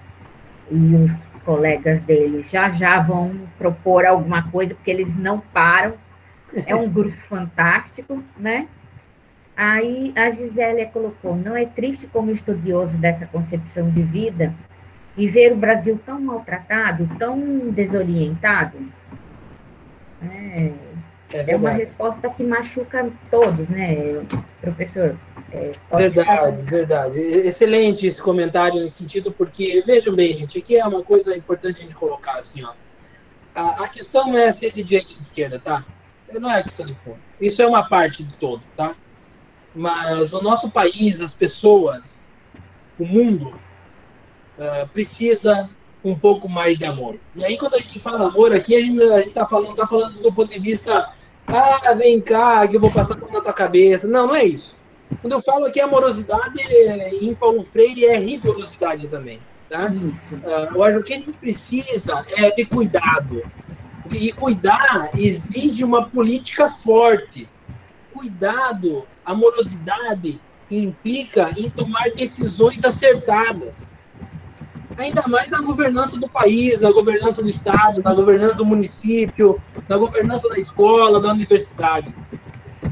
e 0.69 0.95
os 0.95 1.13
colegas 1.45 2.01
deles 2.01 2.49
já 2.49 2.69
já 2.69 2.99
vão 2.99 3.41
propor 3.57 4.05
alguma 4.05 4.49
coisa, 4.49 4.75
porque 4.75 4.91
eles 4.91 5.15
não 5.15 5.39
param, 5.39 5.95
é 6.65 6.75
um 6.75 6.89
grupo 6.89 7.19
fantástico, 7.23 8.21
né? 8.37 8.67
Aí 9.55 10.11
a 10.15 10.29
Gisélia 10.31 10.87
colocou, 10.87 11.35
não 11.35 11.55
é 11.55 11.65
triste 11.65 12.07
como 12.07 12.31
estudioso 12.31 12.97
dessa 12.97 13.27
concepção 13.27 13.89
de 13.89 14.01
vida 14.01 14.53
e 15.15 15.27
ver 15.27 15.53
o 15.53 15.55
Brasil 15.55 15.99
tão 16.03 16.19
maltratado, 16.19 17.07
tão 17.19 17.69
desorientado? 17.69 18.77
É, 20.23 20.71
é, 21.33 21.51
é 21.51 21.55
uma 21.55 21.71
resposta 21.71 22.29
que 22.29 22.43
machuca 22.43 23.11
todos, 23.31 23.69
né, 23.69 24.23
professor? 24.61 25.17
É, 25.51 25.71
verdade, 25.91 26.27
falar. 26.27 26.51
verdade. 26.51 27.19
Excelente 27.19 28.07
esse 28.07 28.21
comentário 28.21 28.81
nesse 28.81 28.97
sentido, 28.97 29.31
porque, 29.31 29.83
vejam 29.85 30.15
bem, 30.15 30.33
gente, 30.33 30.57
aqui 30.57 30.77
é 30.77 30.85
uma 30.85 31.03
coisa 31.03 31.35
importante 31.35 31.79
a 31.79 31.83
gente 31.83 31.95
colocar, 31.95 32.39
assim, 32.39 32.63
ó. 32.63 32.73
A, 33.55 33.83
a 33.83 33.87
questão 33.87 34.27
não 34.27 34.37
é 34.37 34.51
ser 34.51 34.71
de 34.73 34.83
direita 34.83 35.11
e 35.11 35.15
de 35.15 35.21
esquerda, 35.21 35.59
tá? 35.59 35.85
Não 36.39 36.51
é 36.51 36.63
questão 36.63 36.85
de 36.85 36.95
fundo. 36.95 37.19
Isso 37.39 37.61
é 37.61 37.67
uma 37.67 37.87
parte 37.87 38.23
do 38.23 38.33
todo, 38.33 38.63
tá? 38.75 38.95
Mas 39.75 40.33
o 40.33 40.41
nosso 40.41 40.69
país, 40.71 41.21
as 41.21 41.33
pessoas, 41.33 42.27
o 42.99 43.05
mundo, 43.05 43.49
uh, 44.57 44.87
precisa 44.89 45.69
um 46.03 46.15
pouco 46.15 46.49
mais 46.49 46.77
de 46.77 46.85
amor. 46.85 47.17
E 47.35 47.45
aí, 47.45 47.57
quando 47.57 47.75
a 47.75 47.79
gente 47.79 47.99
fala 47.99 48.27
amor 48.27 48.53
aqui, 48.53 48.75
a 48.75 48.79
gente, 48.81 49.01
a 49.03 49.21
gente 49.21 49.31
tá 49.31 49.45
falando, 49.45 49.75
tá 49.75 49.87
falando 49.87 50.19
do 50.19 50.33
ponto 50.33 50.51
de 50.51 50.59
vista 50.59 51.11
ah, 51.47 51.93
vem 51.93 52.19
cá, 52.21 52.67
que 52.67 52.75
eu 52.75 52.79
vou 52.79 52.91
passar 52.91 53.17
na 53.17 53.41
tua 53.41 53.53
cabeça. 53.53 54.07
Não, 54.07 54.27
não 54.27 54.35
é 54.35 54.45
isso. 54.45 54.75
Quando 55.21 55.33
eu 55.33 55.41
falo 55.41 55.65
aqui 55.65 55.79
amorosidade 55.79 56.61
em 57.21 57.33
Paulo 57.35 57.63
Freire 57.65 58.05
é 58.05 58.17
rigorosidade 58.17 59.07
também. 59.07 59.39
Tá? 59.69 59.87
Isso. 59.89 60.35
Uh, 60.35 60.75
eu 60.75 60.83
acho 60.83 60.97
que 60.97 61.01
o 61.01 61.03
que 61.03 61.13
a 61.13 61.17
gente 61.17 61.33
precisa 61.33 62.25
é 62.37 62.51
de 62.51 62.65
cuidado. 62.65 63.43
E 64.11 64.31
cuidar 64.31 65.09
exige 65.17 65.83
uma 65.83 66.07
política 66.09 66.69
forte. 66.69 67.49
Cuidado, 68.13 69.07
amorosidade 69.25 70.39
implica 70.69 71.51
em 71.57 71.69
tomar 71.69 72.11
decisões 72.11 72.83
acertadas 72.83 73.91
ainda 74.97 75.23
mais 75.27 75.49
na 75.49 75.61
governança 75.61 76.19
do 76.19 76.27
país, 76.27 76.79
na 76.79 76.91
governança 76.91 77.41
do 77.41 77.49
Estado, 77.49 78.01
na 78.03 78.13
governança 78.13 78.55
do 78.55 78.65
município, 78.65 79.61
na 79.87 79.97
governança 79.97 80.49
da 80.49 80.57
escola, 80.57 81.19
da 81.19 81.31
universidade. 81.31 82.13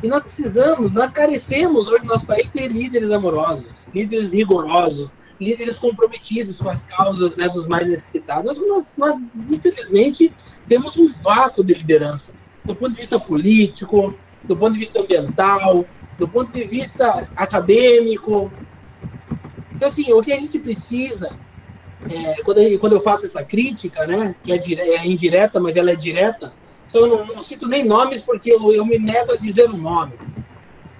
E 0.01 0.07
nós 0.07 0.23
precisamos, 0.23 0.93
nós 0.93 1.11
carecemos 1.11 1.87
hoje 1.87 2.03
no 2.03 2.09
nosso 2.09 2.25
país 2.25 2.49
de 2.51 2.67
líderes 2.67 3.11
amorosos, 3.11 3.85
líderes 3.93 4.33
rigorosos, 4.33 5.15
líderes 5.39 5.77
comprometidos 5.77 6.59
com 6.59 6.69
as 6.69 6.85
causas 6.85 7.35
né, 7.35 7.47
dos 7.49 7.67
mais 7.67 7.87
necessitados. 7.87 8.59
Nós, 8.67 8.93
nós, 8.97 9.21
infelizmente, 9.49 10.33
temos 10.67 10.97
um 10.97 11.11
vácuo 11.21 11.63
de 11.63 11.73
liderança, 11.73 12.33
do 12.63 12.75
ponto 12.75 12.91
de 12.91 12.97
vista 12.97 13.19
político, 13.19 14.15
do 14.43 14.57
ponto 14.57 14.73
de 14.73 14.79
vista 14.79 15.01
ambiental, 15.01 15.85
do 16.17 16.27
ponto 16.27 16.51
de 16.51 16.63
vista 16.63 17.27
acadêmico. 17.35 18.51
Então, 19.75 19.87
assim, 19.87 20.11
o 20.13 20.21
que 20.21 20.31
a 20.31 20.39
gente 20.39 20.57
precisa 20.57 21.35
é, 22.09 22.41
quando, 22.43 22.59
eu, 22.59 22.79
quando 22.79 22.93
eu 22.93 23.01
faço 23.01 23.25
essa 23.25 23.43
crítica, 23.43 24.07
né, 24.07 24.35
que 24.43 24.51
é, 24.51 24.57
dire, 24.57 24.81
é 24.81 25.05
indireta, 25.05 25.59
mas 25.59 25.75
ela 25.75 25.91
é 25.91 25.95
direta, 25.95 26.53
só 26.87 26.99
eu 26.99 27.07
não, 27.07 27.25
não 27.25 27.43
cito 27.43 27.67
nem 27.67 27.85
nomes 27.85 28.21
porque 28.21 28.51
eu, 28.51 28.73
eu, 28.73 28.85
me 28.85 28.97
nego 28.97 29.33
a 29.33 29.37
dizer 29.37 29.69
o 29.69 29.77
nome. 29.77 30.13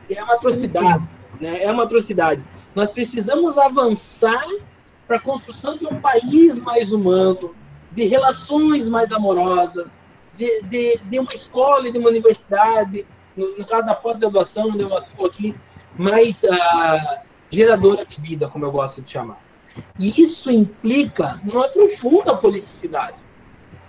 É 0.09 0.23
uma 0.23 0.35
atrocidade, 0.35 1.03
né? 1.39 1.63
É 1.63 1.71
uma 1.71 1.83
atrocidade. 1.83 2.43
Nós 2.73 2.91
precisamos 2.91 3.57
avançar 3.57 4.45
para 5.07 5.17
a 5.17 5.19
construção 5.19 5.77
de 5.77 5.85
um 5.85 5.99
país 5.99 6.61
mais 6.61 6.93
humano, 6.93 7.53
de 7.91 8.05
relações 8.05 8.87
mais 8.87 9.11
amorosas, 9.11 9.99
de, 10.33 10.61
de, 10.63 10.97
de 10.97 11.19
uma 11.19 11.33
escola 11.33 11.87
e 11.87 11.91
de 11.91 11.97
uma 11.97 12.09
universidade, 12.09 13.05
no, 13.35 13.57
no 13.57 13.65
caso 13.65 13.85
da 13.85 13.95
pós-graduação, 13.95 14.69
onde 14.69 14.81
eu 14.81 14.97
atuo 14.97 15.25
aqui, 15.25 15.55
mais 15.97 16.43
uh, 16.43 17.19
geradora 17.49 18.05
de 18.05 18.21
vida, 18.21 18.47
como 18.47 18.65
eu 18.65 18.71
gosto 18.71 19.01
de 19.01 19.11
chamar. 19.11 19.50
E 19.99 20.21
isso 20.21 20.51
implica 20.51 21.39
uma 21.43 21.67
profunda 21.67 22.35
politicidade. 22.35 23.17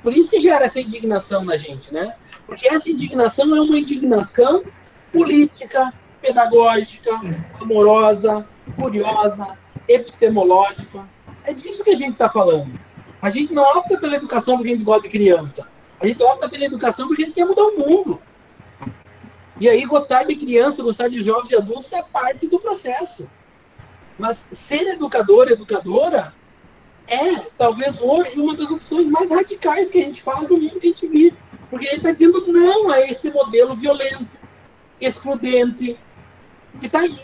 Por 0.03 0.13
isso 0.13 0.31
que 0.31 0.41
gera 0.41 0.65
essa 0.65 0.81
indignação 0.81 1.45
na 1.45 1.57
gente, 1.57 1.93
né? 1.93 2.17
Porque 2.47 2.69
essa 2.69 2.91
indignação 2.91 3.55
é 3.57 3.61
uma 3.61 3.79
indignação 3.79 4.65
política, 5.13 5.93
pedagógica, 6.21 7.21
amorosa, 7.61 8.47
curiosa, 8.77 9.59
epistemológica. 9.89 11.09
É 11.45 11.53
disso 11.53 11.85
que 11.85 11.91
a 11.91 11.97
gente 11.97 12.13
está 12.13 12.29
falando. 12.29 12.79
A 13.21 13.31
gente 13.31 13.53
não 13.53 13.63
opta 13.63 13.97
pela 13.99 14.17
educação 14.17 14.57
porque 14.57 14.71
a 14.71 14.73
gente 14.73 14.85
gosta 14.85 15.03
de 15.03 15.09
criança. 15.09 15.69
A 16.01 16.07
gente 16.07 16.23
opta 16.23 16.49
pela 16.49 16.65
educação 16.65 17.07
porque 17.07 17.23
a 17.23 17.27
gente 17.27 17.35
quer 17.37 17.45
mudar 17.45 17.63
o 17.63 17.79
mundo. 17.79 18.21
E 19.61 19.69
aí, 19.69 19.85
gostar 19.85 20.25
de 20.25 20.35
criança, 20.35 20.83
gostar 20.83 21.09
de 21.09 21.23
jovens 21.23 21.53
e 21.53 21.57
adultos 21.57 21.93
é 21.93 22.03
parte 22.03 22.49
do 22.49 22.59
processo. 22.59 23.31
Mas 24.23 24.37
ser 24.53 24.87
educador, 24.87 25.51
educadora, 25.51 26.33
é 27.09 27.35
talvez 27.59 28.01
hoje 28.01 28.39
uma 28.39 28.55
das 28.55 28.71
opções 28.71 29.09
mais 29.09 29.33
radicais 29.33 29.91
que 29.91 29.99
a 29.99 30.05
gente 30.05 30.23
faz 30.23 30.47
no 30.49 30.59
mundo 30.59 30.79
que 30.79 30.87
a 30.87 30.91
gente 30.91 31.09
vive. 31.09 31.37
Porque 31.69 31.89
a 31.89 31.91
gente 31.91 31.99
está 31.99 32.13
dizendo 32.13 32.47
não 32.47 32.89
a 32.89 33.01
esse 33.01 33.33
modelo 33.33 33.75
violento, 33.75 34.39
excludente, 35.01 35.99
que 36.79 36.87
está 36.87 37.01
aí, 37.01 37.19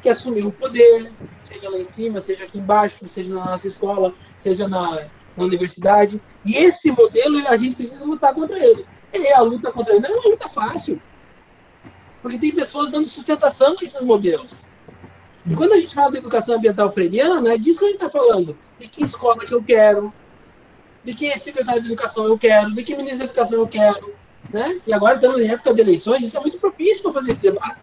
que 0.00 0.08
assumiu 0.08 0.48
o 0.48 0.52
poder, 0.52 1.12
seja 1.42 1.68
lá 1.68 1.76
em 1.76 1.84
cima, 1.84 2.18
seja 2.18 2.44
aqui 2.44 2.58
embaixo, 2.58 3.06
seja 3.06 3.34
na 3.34 3.44
nossa 3.44 3.68
escola, 3.68 4.14
seja 4.34 4.66
na, 4.66 5.06
na 5.36 5.44
universidade. 5.44 6.18
E 6.46 6.56
esse 6.56 6.90
modelo 6.92 7.46
a 7.46 7.58
gente 7.58 7.76
precisa 7.76 8.06
lutar 8.06 8.32
contra 8.32 8.58
ele. 8.58 8.86
É 9.12 9.34
a 9.34 9.42
luta 9.42 9.70
contra 9.70 9.92
ele 9.92 10.08
não 10.08 10.16
é 10.16 10.18
uma 10.18 10.30
luta 10.30 10.48
fácil. 10.48 10.98
Porque 12.22 12.38
tem 12.38 12.52
pessoas 12.52 12.90
dando 12.90 13.06
sustentação 13.06 13.72
a 13.78 13.84
esses 13.84 14.02
modelos. 14.02 14.71
E 15.46 15.56
quando 15.56 15.72
a 15.72 15.76
gente 15.76 15.94
fala 15.94 16.10
de 16.10 16.18
educação 16.18 16.56
ambiental 16.56 16.92
freiriana, 16.92 17.54
é 17.54 17.58
disso 17.58 17.80
que 17.80 17.84
a 17.84 17.88
gente 17.88 17.96
está 17.96 18.10
falando. 18.10 18.56
De 18.78 18.88
que 18.88 19.04
escola 19.04 19.44
que 19.44 19.52
eu 19.52 19.62
quero, 19.62 20.12
de 21.02 21.14
que 21.14 21.36
secretário 21.38 21.82
de 21.82 21.88
educação 21.88 22.26
eu 22.26 22.38
quero, 22.38 22.72
de 22.72 22.82
que 22.82 22.94
ministro 22.94 23.18
da 23.18 23.24
educação 23.24 23.58
eu 23.58 23.66
quero. 23.66 24.14
Né? 24.52 24.80
E 24.86 24.92
agora 24.92 25.16
estamos 25.16 25.40
em 25.40 25.48
época 25.48 25.74
de 25.74 25.80
eleições, 25.80 26.22
isso 26.22 26.36
é 26.36 26.40
muito 26.40 26.58
propício 26.58 27.02
para 27.02 27.12
fazer 27.12 27.32
esse 27.32 27.42
debate. 27.42 27.80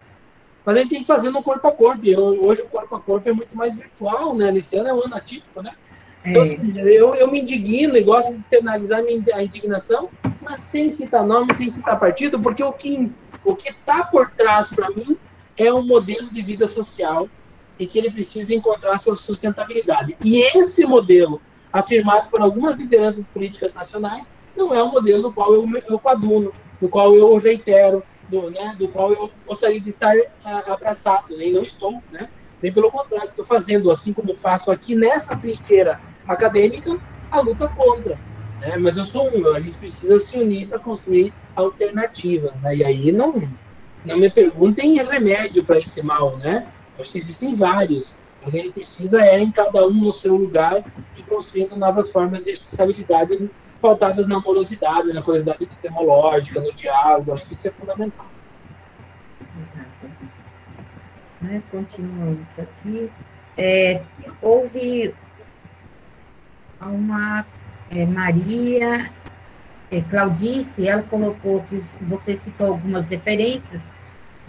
Mas 0.64 0.76
a 0.76 0.80
gente 0.80 0.90
tem 0.90 1.00
que 1.00 1.06
fazer 1.06 1.30
no 1.30 1.42
corpo 1.42 1.66
a 1.66 1.72
corpo. 1.72 2.04
E 2.04 2.16
hoje 2.16 2.62
o 2.62 2.68
corpo 2.68 2.94
a 2.94 3.00
corpo 3.00 3.28
é 3.28 3.32
muito 3.32 3.56
mais 3.56 3.74
virtual, 3.74 4.34
né? 4.34 4.50
Nesse 4.50 4.76
ano 4.76 4.88
é 4.88 4.94
um 4.94 5.04
ano 5.04 5.16
atípico, 5.16 5.62
né? 5.62 5.72
Então, 6.24 6.42
é. 6.42 6.44
assim, 6.44 6.78
eu, 6.80 7.14
eu 7.14 7.30
me 7.30 7.40
indigno 7.40 7.96
e 7.96 8.02
gosto 8.02 8.30
de 8.30 8.40
externalizar 8.40 9.02
a 9.34 9.42
indignação, 9.42 10.10
mas 10.40 10.60
sem 10.60 10.90
citar 10.90 11.24
nome, 11.24 11.54
sem 11.54 11.70
citar 11.70 11.98
partido, 11.98 12.38
porque 12.38 12.62
o 12.62 12.72
que 12.72 13.10
o 13.42 13.56
que 13.56 13.70
está 13.70 14.04
por 14.04 14.30
trás 14.32 14.68
para 14.68 14.90
mim 14.90 15.16
é 15.56 15.72
um 15.72 15.82
modelo 15.82 16.30
de 16.30 16.42
vida 16.42 16.66
social 16.66 17.26
e 17.80 17.86
que 17.86 17.98
ele 17.98 18.10
precisa 18.10 18.54
encontrar 18.54 18.98
sua 18.98 19.16
sustentabilidade. 19.16 20.14
E 20.22 20.42
esse 20.42 20.84
modelo, 20.84 21.40
afirmado 21.72 22.28
por 22.28 22.42
algumas 22.42 22.76
lideranças 22.76 23.26
políticas 23.26 23.72
nacionais, 23.72 24.30
não 24.54 24.74
é 24.74 24.84
um 24.84 24.90
modelo 24.90 25.22
do 25.22 25.32
qual 25.32 25.54
eu, 25.54 25.66
eu 25.88 25.98
coaduno, 25.98 26.52
do 26.78 26.90
qual 26.90 27.14
eu 27.14 27.34
reitero, 27.38 28.02
do, 28.28 28.50
né, 28.50 28.76
do 28.78 28.86
qual 28.86 29.10
eu 29.12 29.30
gostaria 29.46 29.80
de 29.80 29.88
estar 29.88 30.14
a, 30.44 30.74
abraçado, 30.74 31.34
nem 31.36 31.52
não 31.52 31.62
estou, 31.62 32.02
né? 32.12 32.28
Bem 32.60 32.70
pelo 32.70 32.90
contrário, 32.90 33.30
estou 33.30 33.46
fazendo, 33.46 33.90
assim 33.90 34.12
como 34.12 34.36
faço 34.36 34.70
aqui 34.70 34.94
nessa 34.94 35.34
trincheira 35.34 35.98
acadêmica, 36.28 37.00
a 37.30 37.40
luta 37.40 37.66
contra. 37.68 38.18
Né? 38.60 38.76
Mas 38.76 38.98
eu 38.98 39.06
sou 39.06 39.34
um, 39.34 39.54
a 39.54 39.60
gente 39.60 39.78
precisa 39.78 40.18
se 40.20 40.36
unir 40.38 40.68
para 40.68 40.78
construir 40.78 41.32
alternativas. 41.56 42.54
Né? 42.56 42.76
E 42.76 42.84
aí 42.84 43.12
não, 43.12 43.42
não 44.04 44.18
me 44.18 44.28
perguntem 44.28 45.02
remédio 45.02 45.64
para 45.64 45.78
esse 45.78 46.02
mal, 46.02 46.36
né? 46.36 46.66
Acho 47.00 47.12
que 47.12 47.18
existem 47.18 47.54
vários. 47.54 48.14
A 48.44 48.50
gente 48.50 48.72
precisa 48.72 49.22
é 49.22 49.38
em 49.38 49.50
cada 49.50 49.86
um 49.86 49.92
no 49.92 50.12
seu 50.12 50.34
lugar 50.34 50.82
e 51.16 51.22
construindo 51.22 51.76
novas 51.76 52.10
formas 52.10 52.42
de 52.42 52.50
responsabilidade 52.50 53.50
pautadas 53.80 54.26
na 54.26 54.36
amorosidade, 54.36 55.12
na 55.12 55.22
curiosidade 55.22 55.64
epistemológica, 55.64 56.60
no 56.60 56.72
diálogo. 56.72 57.32
Acho 57.32 57.46
que 57.46 57.54
isso 57.54 57.68
é 57.68 57.70
fundamental. 57.70 58.26
Exato. 59.62 59.90
Né, 61.40 61.62
continuando 61.70 62.46
isso 62.50 62.60
aqui, 62.60 63.10
é, 63.56 64.02
houve 64.42 65.14
uma 66.80 67.46
é, 67.90 68.06
Maria 68.06 69.10
é, 69.90 70.00
Claudice, 70.02 70.86
ela 70.86 71.02
colocou 71.02 71.62
que 71.68 71.82
você 72.02 72.36
citou 72.36 72.68
algumas 72.68 73.06
referências 73.06 73.90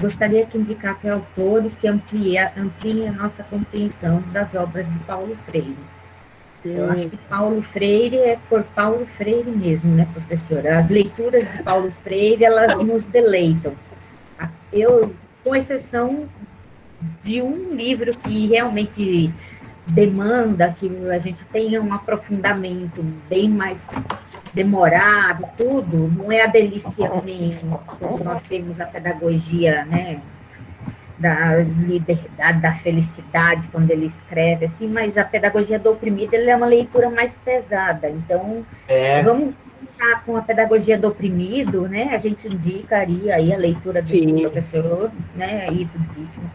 Gostaria 0.02 0.46
que 0.46 0.58
indicasse 0.58 1.08
autores 1.08 1.76
que 1.76 1.88
ampliem, 1.88 2.40
ampliem 2.58 3.08
a 3.08 3.12
nossa 3.12 3.44
compreensão 3.44 4.22
das 4.34 4.56
obras 4.56 4.92
de 4.92 5.00
Paulo 5.00 5.38
Freire. 5.46 5.78
Eu 6.64 6.92
acho 6.92 7.10
que 7.10 7.18
Paulo 7.18 7.62
Freire 7.64 8.18
é 8.18 8.38
por 8.50 8.64
Paulo 8.64 9.06
Freire 9.06 9.50
mesmo, 9.50 9.96
né, 9.96 10.08
professora? 10.14 10.78
As 10.78 10.90
leituras 10.90 11.52
de 11.52 11.64
Paulo 11.64 11.92
Freire, 12.04 12.44
elas 12.44 12.78
nos 12.78 13.06
deleitam. 13.06 13.74
Eu, 14.72 15.14
com 15.44 15.56
exceção 15.56 16.28
de 17.24 17.42
um 17.42 17.74
livro 17.74 18.16
que 18.16 18.48
realmente 18.48 19.34
demanda 19.94 20.74
que 20.78 20.90
a 21.10 21.18
gente 21.18 21.46
tenha 21.46 21.82
um 21.82 21.94
aprofundamento 21.94 23.04
bem 23.30 23.50
mais 23.50 23.86
demorado, 24.54 25.48
tudo, 25.58 26.08
não 26.08 26.32
é 26.32 26.44
a 26.44 26.48
delícia 26.48 27.10
mesmo, 27.22 27.78
como 28.00 28.24
nós 28.24 28.42
temos 28.44 28.80
a 28.80 28.86
pedagogia, 28.86 29.86
né, 29.86 30.22
da 31.18 31.58
liberdade, 31.58 32.62
da 32.62 32.74
felicidade, 32.74 33.68
quando 33.68 33.92
ele 33.92 34.06
escreve, 34.06 34.66
assim, 34.66 34.88
mas 34.88 35.18
a 35.18 35.24
pedagogia 35.24 35.78
do 35.78 35.92
oprimido, 35.92 36.34
ele 36.34 36.50
é 36.50 36.56
uma 36.56 36.66
leitura 36.66 37.10
mais 37.10 37.38
pesada, 37.38 38.10
então, 38.10 38.66
é. 38.88 39.22
vamos 39.22 39.54
com 40.26 40.38
a 40.38 40.42
pedagogia 40.42 40.98
do 40.98 41.08
oprimido, 41.08 41.88
né, 41.88 42.10
a 42.12 42.18
gente 42.18 42.48
indicaria 42.48 43.36
aí 43.36 43.54
a 43.54 43.58
leitura 43.58 44.02
do 44.02 44.10
Sim. 44.10 44.42
professor, 44.42 45.12
né, 45.36 45.68
Ivo 45.72 46.00
Dickman, 46.12 46.52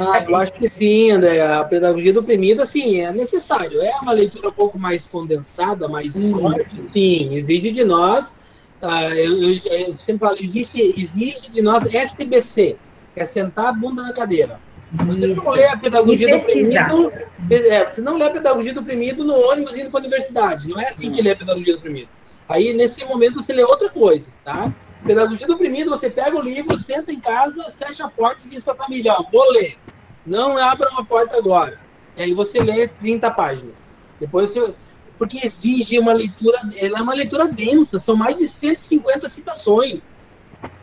ah, 0.00 0.24
eu 0.26 0.36
acho 0.36 0.52
que 0.54 0.68
sim, 0.68 1.10
André. 1.10 1.40
A 1.40 1.64
pedagogia 1.64 2.12
do 2.12 2.20
oprimido, 2.20 2.62
assim, 2.62 3.00
é 3.00 3.12
necessário. 3.12 3.82
É 3.82 3.96
uma 4.00 4.12
leitura 4.12 4.48
um 4.48 4.52
pouco 4.52 4.78
mais 4.78 5.06
condensada, 5.06 5.88
mais 5.88 6.14
Isso. 6.14 6.38
forte. 6.38 6.90
Sim, 6.90 7.34
exige 7.34 7.70
de 7.70 7.84
nós. 7.84 8.38
Uh, 8.80 9.14
eu, 9.14 9.42
eu, 9.42 9.60
eu, 9.64 9.96
sempre 9.96 10.26
falo, 10.26 10.36
exige, 10.40 10.94
exige 10.96 11.50
de 11.50 11.62
nós 11.62 11.84
SBC, 11.94 12.76
é 13.14 13.24
sentar 13.24 13.66
a 13.66 13.72
bunda 13.72 14.02
na 14.02 14.12
cadeira. 14.12 14.58
Você 15.06 15.32
Isso. 15.32 15.44
não 15.44 15.52
lê 15.52 15.66
a 15.66 15.76
pedagogia 15.76 16.28
do 16.28 16.36
oprimido. 16.36 17.12
É, 17.50 17.84
você 17.88 18.00
não 18.00 18.16
lê 18.16 18.24
a 18.24 18.30
pedagogia 18.30 18.74
do 18.74 18.80
oprimido 18.80 19.24
no 19.24 19.34
ônibus 19.34 19.76
indo 19.76 19.90
para 19.90 20.00
a 20.00 20.02
universidade. 20.02 20.68
Não 20.68 20.80
é 20.80 20.88
assim 20.88 21.08
hum. 21.08 21.12
que 21.12 21.22
lê 21.22 21.30
a 21.30 21.36
pedagogia 21.36 21.74
do 21.74 21.78
oprimido. 21.78 22.08
Aí, 22.48 22.72
nesse 22.72 23.04
momento, 23.04 23.42
você 23.42 23.52
lê 23.52 23.62
outra 23.62 23.88
coisa, 23.88 24.30
tá? 24.44 24.72
Pedagogia 25.04 25.46
do 25.46 25.54
oprimido, 25.54 25.90
você 25.90 26.08
pega 26.08 26.36
o 26.36 26.42
livro, 26.42 26.76
senta 26.76 27.12
em 27.12 27.18
casa, 27.18 27.72
fecha 27.76 28.04
a 28.04 28.10
porta 28.10 28.46
e 28.46 28.48
diz 28.50 28.62
para 28.62 28.74
a 28.74 28.76
família, 28.76 29.14
ó, 29.14 29.24
vou 29.30 29.50
ler. 29.52 29.76
Não 30.24 30.56
abra 30.56 30.88
uma 30.90 31.04
porta 31.04 31.36
agora. 31.36 31.80
E 32.16 32.22
aí 32.22 32.34
você 32.34 32.60
lê 32.60 32.88
30 32.88 33.30
páginas. 33.30 33.90
Depois 34.20 34.50
você... 34.50 34.74
Porque 35.18 35.46
exige 35.46 35.98
uma 35.98 36.12
leitura, 36.12 36.58
ela 36.76 36.98
é 36.98 37.02
uma 37.02 37.14
leitura 37.14 37.46
densa, 37.46 38.00
são 38.00 38.16
mais 38.16 38.36
de 38.36 38.48
150 38.48 39.28
citações. 39.28 40.14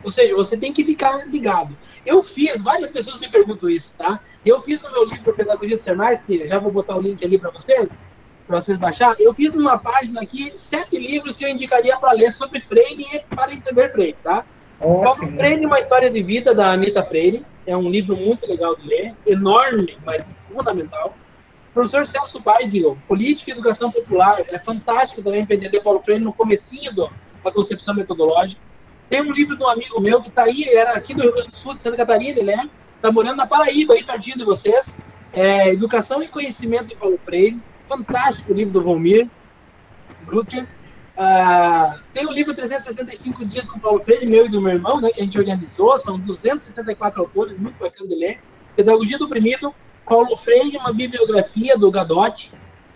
Ou 0.02 0.10
seja, 0.10 0.34
você 0.34 0.56
tem 0.56 0.72
que 0.72 0.84
ficar 0.84 1.26
ligado. 1.28 1.76
Eu 2.06 2.22
fiz, 2.22 2.60
várias 2.60 2.90
pessoas 2.90 3.20
me 3.20 3.30
perguntam 3.30 3.68
isso, 3.68 3.94
tá? 3.96 4.20
Eu 4.44 4.62
fiz 4.62 4.80
no 4.82 4.90
meu 4.90 5.04
livro 5.04 5.34
Pedagogia 5.34 5.76
de 5.76 5.84
Ser 5.84 5.94
Mais, 5.94 6.22
que 6.22 6.48
já 6.48 6.58
vou 6.58 6.72
botar 6.72 6.96
o 6.96 7.00
link 7.00 7.22
ali 7.24 7.38
para 7.38 7.50
vocês, 7.50 7.96
para 8.50 8.60
vocês 8.60 8.76
baixar, 8.76 9.14
eu 9.20 9.32
fiz 9.32 9.54
numa 9.54 9.78
página 9.78 10.20
aqui 10.20 10.50
sete 10.56 10.98
livros 10.98 11.36
que 11.36 11.44
eu 11.44 11.48
indicaria 11.48 11.96
para 11.96 12.10
ler 12.10 12.32
sobre 12.32 12.58
Freire 12.58 13.06
e 13.14 13.20
para 13.32 13.52
entender 13.52 13.92
Freire, 13.92 14.16
tá? 14.24 14.44
Ótimo. 14.80 15.38
Freire, 15.38 15.64
uma 15.64 15.78
história 15.78 16.10
de 16.10 16.20
vida 16.20 16.52
da 16.52 16.72
Anitta 16.72 17.04
Freire, 17.04 17.46
é 17.64 17.76
um 17.76 17.88
livro 17.88 18.16
muito 18.16 18.48
legal 18.48 18.74
de 18.74 18.88
ler, 18.88 19.14
enorme, 19.24 19.96
mas 20.04 20.36
fundamental. 20.40 21.14
Professor 21.72 22.04
Celso 22.04 22.40
Baizio, 22.40 22.98
Política 23.06 23.52
e 23.52 23.54
Educação 23.54 23.88
Popular, 23.88 24.42
é 24.48 24.58
fantástico 24.58 25.22
também 25.22 25.46
para 25.46 25.54
entender 25.54 25.80
Paulo 25.80 26.02
Freire 26.02 26.24
no 26.24 26.32
comecinho 26.32 26.92
do, 26.92 27.08
da 27.44 27.52
concepção 27.52 27.94
metodológica. 27.94 28.60
Tem 29.08 29.22
um 29.22 29.32
livro 29.32 29.56
de 29.56 29.62
um 29.62 29.68
amigo 29.68 30.00
meu 30.00 30.20
que 30.20 30.28
está 30.28 30.42
aí, 30.42 30.64
era 30.70 30.94
aqui 30.94 31.14
do 31.14 31.22
Rio 31.22 31.32
Grande 31.32 31.50
do 31.50 31.56
Sul, 31.56 31.74
de 31.74 31.84
Santa 31.84 31.98
Catarina, 31.98 32.40
ele 32.40 32.50
é, 32.50 32.68
está 32.96 33.12
morando 33.12 33.36
na 33.36 33.46
Paraíba, 33.46 33.94
aí 33.94 34.02
pertinho 34.02 34.38
de 34.38 34.44
vocês. 34.44 34.98
É, 35.32 35.68
Educação 35.68 36.20
e 36.20 36.26
Conhecimento 36.26 36.86
de 36.86 36.96
Paulo 36.96 37.16
Freire 37.16 37.62
fantástico 37.90 38.52
livro 38.52 38.72
do 38.72 38.82
Volmir 38.84 39.28
Brucker. 40.24 40.62
Uh, 40.62 41.98
tem 42.14 42.24
o 42.24 42.30
livro 42.30 42.54
365 42.54 43.44
Dias 43.44 43.68
com 43.68 43.80
Paulo 43.80 44.02
Freire, 44.02 44.26
meu 44.26 44.46
e 44.46 44.48
do 44.48 44.60
meu 44.60 44.72
irmão, 44.72 45.00
né, 45.00 45.10
que 45.10 45.20
a 45.20 45.24
gente 45.24 45.36
organizou. 45.36 45.98
São 45.98 46.16
274 46.16 47.20
autores, 47.20 47.58
muito 47.58 47.76
bacana 47.78 48.08
de 48.08 48.14
ler. 48.14 48.40
Pedagogia 48.76 49.18
do 49.18 49.24
Oprimido, 49.24 49.74
Paulo 50.06 50.36
Freire, 50.36 50.76
uma 50.76 50.92
bibliografia 50.92 51.76
do 51.76 51.90
Gadotti. 51.90 52.52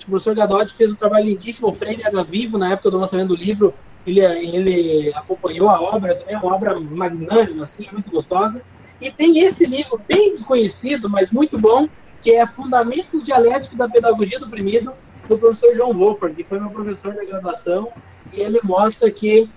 O 0.07 0.11
professor 0.11 0.35
Gadotti 0.35 0.75
fez 0.75 0.93
um 0.93 0.97
trabalho 0.97 1.25
lindíssimo. 1.25 1.69
O 1.69 1.75
Freire 1.75 2.03
era 2.05 2.23
vivo 2.23 2.57
na 2.57 2.73
época 2.73 2.91
do 2.91 2.99
lançamento 2.99 3.29
do 3.29 3.37
livro. 3.37 3.75
Ele, 4.07 4.21
ele 4.21 5.13
acompanhou 5.15 5.69
a 5.69 5.81
obra, 5.81 6.15
também 6.15 6.35
é 6.35 6.39
uma 6.39 6.55
obra 6.55 6.79
magnânima, 6.79 7.65
assim, 7.65 7.89
muito 7.91 8.11
gostosa. 8.11 8.63
E 9.01 9.11
tem 9.11 9.41
esse 9.41 9.67
livro, 9.67 10.01
bem 10.07 10.31
desconhecido, 10.31 11.11
mas 11.11 11.31
muito 11.31 11.59
bom, 11.59 11.89
que 12.25 12.33
é 12.33 12.47
Fundamentos 12.47 13.23
Dialéticos 13.23 13.77
da 13.77 13.87
Pedagogia 13.87 14.41
do 14.41 14.47
Oprimido, 14.47 14.95
do 15.29 15.39
professor 15.39 15.77
João 15.77 15.93
Wolford, 15.93 16.35
que 16.35 16.49
foi 16.49 16.59
meu 16.59 16.71
professor 16.71 17.15
da 17.15 17.23
graduação, 17.23 17.93
e 18.33 18.41
ele 18.41 18.59
mostra 18.65 19.11
que 19.11 19.49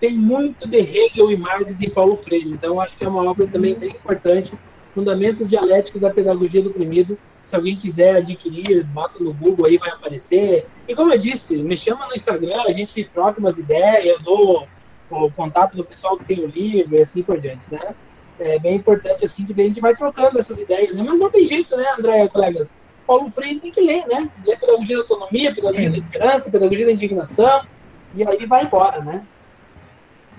tem 0.00 0.14
muito 0.14 0.66
de 0.66 0.78
Hegel 0.78 1.30
e 1.30 1.36
Marx 1.36 1.82
em 1.82 1.90
Paulo 1.90 2.16
Freire. 2.16 2.50
Então, 2.50 2.80
acho 2.80 2.96
que 2.96 3.04
é 3.04 3.08
uma 3.08 3.30
obra 3.30 3.46
também 3.46 3.74
bem 3.74 3.90
importante, 3.90 4.54
Fundamentos 4.94 5.46
Dialéticos 5.46 6.00
da 6.00 6.08
Pedagogia 6.08 6.62
do 6.62 6.70
Oprimido. 6.70 7.18
Se 7.42 7.54
alguém 7.54 7.76
quiser 7.76 8.16
adquirir, 8.16 8.84
bota 8.84 9.22
no 9.22 9.34
Google 9.34 9.66
aí, 9.66 9.76
vai 9.76 9.90
aparecer. 9.90 10.66
E 10.88 10.94
como 10.94 11.12
eu 11.12 11.18
disse, 11.18 11.62
me 11.62 11.76
chama 11.76 12.06
no 12.06 12.14
Instagram, 12.14 12.62
a 12.66 12.72
gente 12.72 13.04
troca 13.04 13.38
umas 13.38 13.58
ideias, 13.58 14.06
eu 14.06 14.18
dou 14.20 14.66
o 15.10 15.30
contato 15.30 15.76
do 15.76 15.84
pessoal 15.84 16.16
que 16.16 16.24
tem 16.24 16.40
o 16.40 16.46
livro 16.46 16.96
e 16.96 17.02
assim 17.02 17.22
por 17.22 17.38
diante, 17.38 17.70
né? 17.70 17.94
É 18.40 18.58
bem 18.58 18.76
importante 18.76 19.24
assim 19.24 19.44
que 19.44 19.60
a 19.60 19.64
gente 19.64 19.80
vai 19.80 19.94
trocando 19.94 20.38
essas 20.38 20.60
ideias, 20.60 20.94
né? 20.94 21.02
Mas 21.02 21.18
não 21.18 21.30
tem 21.30 21.46
jeito, 21.46 21.76
né, 21.76 21.84
André, 21.98 22.28
colegas? 22.28 22.84
Paulo 23.06 23.30
Freire 23.30 23.60
tem 23.60 23.70
que 23.70 23.80
ler, 23.80 24.06
né? 24.06 24.30
Ler 24.44 24.58
pedagogia 24.58 24.96
da 24.96 25.02
autonomia, 25.02 25.54
pedagogia 25.54 25.86
é. 25.86 25.90
da 25.90 25.96
esperança, 25.96 26.50
pedagogia 26.50 26.86
da 26.86 26.92
indignação, 26.92 27.66
e 28.14 28.26
aí 28.26 28.46
vai 28.46 28.64
embora, 28.64 29.02
né? 29.02 29.22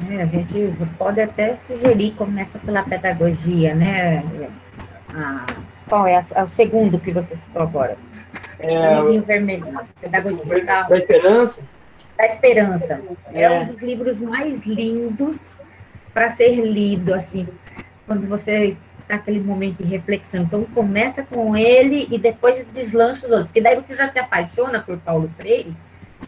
É, 0.09 0.21
a 0.21 0.25
gente 0.25 0.73
pode 0.97 1.21
até 1.21 1.55
sugerir, 1.55 2.11
começa 2.15 2.59
pela 2.59 2.83
pedagogia, 2.83 3.73
né? 3.73 4.23
Ah, 5.13 5.45
qual 5.87 6.05
é 6.05 6.17
a, 6.17 6.43
o 6.43 6.49
segundo 6.49 6.99
que 6.99 7.11
você 7.11 7.35
citou 7.35 7.61
agora? 7.61 7.97
É, 8.59 8.99
o 8.99 9.21
vermelho, 9.21 9.65
pedagogia 10.01 10.65
da, 10.65 10.83
da 10.83 10.97
esperança. 10.97 11.63
Da 12.17 12.25
esperança. 12.25 13.01
É. 13.33 13.43
é 13.43 13.51
um 13.51 13.65
dos 13.67 13.81
livros 13.81 14.19
mais 14.19 14.65
lindos 14.65 15.57
para 16.13 16.29
ser 16.29 16.55
lido, 16.55 17.13
assim, 17.13 17.47
quando 18.05 18.27
você 18.27 18.77
tá 19.07 19.15
aquele 19.15 19.39
momento 19.39 19.83
de 19.83 19.89
reflexão. 19.89 20.43
Então, 20.43 20.63
começa 20.63 21.23
com 21.23 21.55
ele 21.55 22.07
e 22.09 22.17
depois 22.17 22.65
deslancha 22.73 23.25
os 23.27 23.31
outros. 23.31 23.47
Porque 23.47 23.61
daí 23.61 23.75
você 23.75 23.95
já 23.95 24.07
se 24.07 24.19
apaixona 24.19 24.79
por 24.79 24.97
Paulo 24.97 25.29
Freire 25.37 25.75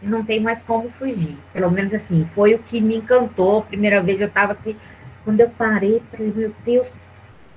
e 0.02 0.06
não 0.06 0.24
tem 0.24 0.40
mais 0.40 0.62
como 0.62 0.90
fugir. 0.90 1.36
Pelo 1.52 1.70
menos 1.70 1.92
assim, 1.92 2.24
foi 2.34 2.54
o 2.54 2.58
que 2.58 2.80
me 2.80 2.96
encantou. 2.96 3.58
A 3.58 3.62
primeira 3.62 4.02
vez 4.02 4.20
eu 4.20 4.28
estava 4.28 4.52
assim, 4.52 4.76
quando 5.24 5.40
eu 5.40 5.50
parei, 5.50 6.02
falei, 6.10 6.32
meu 6.34 6.54
Deus, 6.64 6.92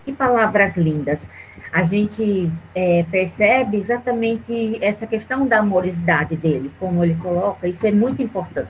que 0.03 0.11
palavras 0.11 0.77
lindas. 0.77 1.29
A 1.71 1.83
gente 1.83 2.51
é, 2.73 3.05
percebe 3.09 3.77
exatamente 3.77 4.77
essa 4.83 5.05
questão 5.05 5.47
da 5.47 5.59
amorosidade 5.59 6.35
dele, 6.35 6.71
como 6.79 7.03
ele 7.03 7.15
coloca, 7.15 7.67
isso 7.67 7.85
é 7.85 7.91
muito 7.91 8.21
importante. 8.21 8.69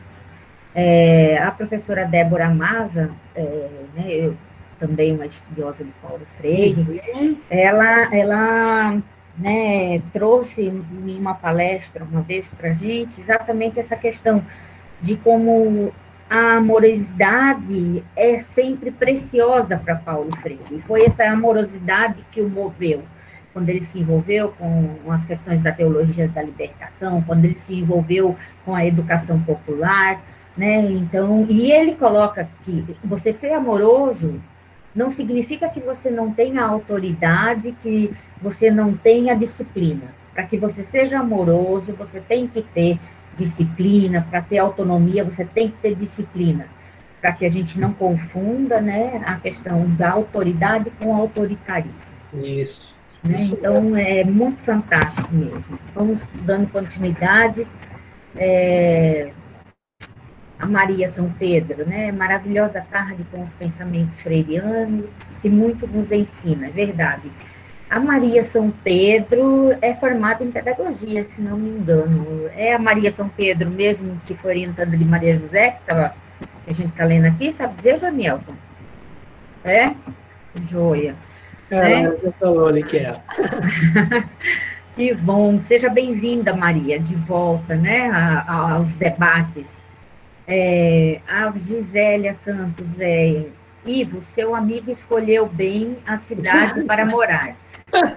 É, 0.73 1.37
a 1.37 1.51
professora 1.51 2.05
Débora 2.05 2.49
Maza, 2.49 3.11
é, 3.35 3.69
né, 3.95 4.05
eu 4.07 4.37
também 4.81 5.13
uma 5.13 5.27
estudiosa 5.27 5.83
de 5.83 5.91
Paulo 6.01 6.25
Freire, 6.37 6.81
uhum. 7.13 7.37
ela, 7.51 8.13
ela 8.13 9.01
né, 9.37 10.01
trouxe 10.11 10.63
em 10.63 11.19
uma 11.19 11.35
palestra 11.35 12.03
uma 12.03 12.21
vez 12.21 12.49
para 12.49 12.71
a 12.71 12.73
gente 12.73 13.21
exatamente 13.21 13.79
essa 13.79 13.95
questão 13.95 14.43
de 14.99 15.15
como 15.17 15.93
a 16.27 16.55
amorosidade 16.55 18.03
é 18.15 18.39
sempre 18.39 18.89
preciosa 18.89 19.77
para 19.77 19.95
Paulo 19.95 20.35
Freire. 20.37 20.63
E 20.71 20.79
foi 20.79 21.05
essa 21.05 21.25
amorosidade 21.25 22.25
que 22.31 22.41
o 22.41 22.49
moveu 22.49 23.03
quando 23.53 23.67
ele 23.69 23.81
se 23.81 23.99
envolveu 23.99 24.53
com 24.57 25.11
as 25.11 25.25
questões 25.25 25.61
da 25.61 25.73
teologia 25.73 26.25
da 26.27 26.41
libertação, 26.41 27.21
quando 27.21 27.43
ele 27.43 27.55
se 27.55 27.75
envolveu 27.75 28.35
com 28.63 28.73
a 28.73 28.85
educação 28.85 29.41
popular, 29.41 30.21
né? 30.55 30.81
Então, 30.91 31.45
e 31.49 31.69
ele 31.69 31.95
coloca 31.95 32.47
que 32.63 32.85
você 33.03 33.33
ser 33.33 33.53
amoroso 33.53 34.41
não 34.93 35.09
significa 35.09 35.69
que 35.69 35.79
você 35.79 36.09
não 36.09 36.31
tenha 36.31 36.63
autoridade, 36.63 37.75
que 37.81 38.11
você 38.41 38.69
não 38.69 38.93
tenha 38.95 39.35
disciplina. 39.35 40.13
Para 40.33 40.43
que 40.43 40.57
você 40.57 40.83
seja 40.83 41.19
amoroso, 41.19 41.93
você 41.93 42.19
tem 42.19 42.47
que 42.47 42.61
ter 42.61 42.99
disciplina, 43.35 44.25
para 44.29 44.41
ter 44.41 44.57
autonomia, 44.57 45.23
você 45.23 45.45
tem 45.45 45.69
que 45.69 45.77
ter 45.77 45.95
disciplina. 45.95 46.67
Para 47.19 47.31
que 47.33 47.45
a 47.45 47.49
gente 47.49 47.79
não 47.79 47.93
confunda 47.93 48.81
né, 48.81 49.21
a 49.25 49.35
questão 49.35 49.85
da 49.95 50.11
autoridade 50.11 50.91
com 50.99 51.15
autoritarismo. 51.15 52.13
Isso. 52.33 52.95
Né? 53.23 53.35
Isso 53.35 53.53
então, 53.53 53.95
é 53.95 54.23
muito 54.23 54.61
fantástico 54.61 55.33
mesmo. 55.33 55.77
Vamos 55.93 56.25
dando 56.43 56.67
continuidade. 56.69 57.67
É, 58.35 59.31
a 60.61 60.65
Maria 60.67 61.07
São 61.07 61.27
Pedro, 61.31 61.87
né? 61.87 62.11
Maravilhosa 62.11 62.85
tarde 62.91 63.25
com 63.31 63.41
os 63.41 63.51
pensamentos 63.51 64.21
freirianos, 64.21 65.09
que 65.41 65.49
muito 65.49 65.87
nos 65.87 66.11
ensina, 66.11 66.67
é 66.67 66.69
verdade. 66.69 67.31
A 67.89 67.99
Maria 67.99 68.43
São 68.43 68.71
Pedro 68.83 69.75
é 69.81 69.95
formada 69.95 70.43
em 70.43 70.51
pedagogia, 70.51 71.23
se 71.23 71.41
não 71.41 71.57
me 71.57 71.71
engano. 71.71 72.47
É 72.55 72.75
a 72.75 72.79
Maria 72.79 73.09
São 73.09 73.27
Pedro 73.27 73.71
mesmo 73.71 74.21
que 74.23 74.35
foi 74.35 74.51
orientando 74.51 74.95
de 74.95 75.03
Maria 75.03 75.35
José, 75.35 75.71
que, 75.71 75.85
tava, 75.87 76.13
que 76.63 76.69
a 76.69 76.73
gente 76.73 76.89
está 76.89 77.05
lendo 77.05 77.25
aqui, 77.25 77.51
sabe 77.51 77.73
dizer, 77.73 77.97
Janelton? 77.97 78.53
É? 79.65 79.95
Joia. 80.69 81.15
É, 81.71 82.03
é? 82.03 82.31
falou 82.39 82.67
ali 82.67 82.83
que 82.83 82.97
é. 82.97 83.19
que 84.95 85.13
bom. 85.15 85.57
Seja 85.57 85.89
bem-vinda, 85.89 86.55
Maria, 86.55 86.99
de 86.99 87.15
volta, 87.15 87.75
né, 87.75 88.11
a, 88.11 88.41
a, 88.41 88.71
aos 88.73 88.93
debates. 88.93 89.80
É, 90.53 91.21
a 91.29 91.49
Gisélia 91.57 92.33
Santos, 92.33 92.99
é, 92.99 93.45
Ivo, 93.85 94.21
seu 94.21 94.53
amigo 94.53 94.91
escolheu 94.91 95.45
bem 95.45 95.97
a 96.05 96.17
cidade 96.17 96.83
para 96.85 97.05
morar. 97.05 97.55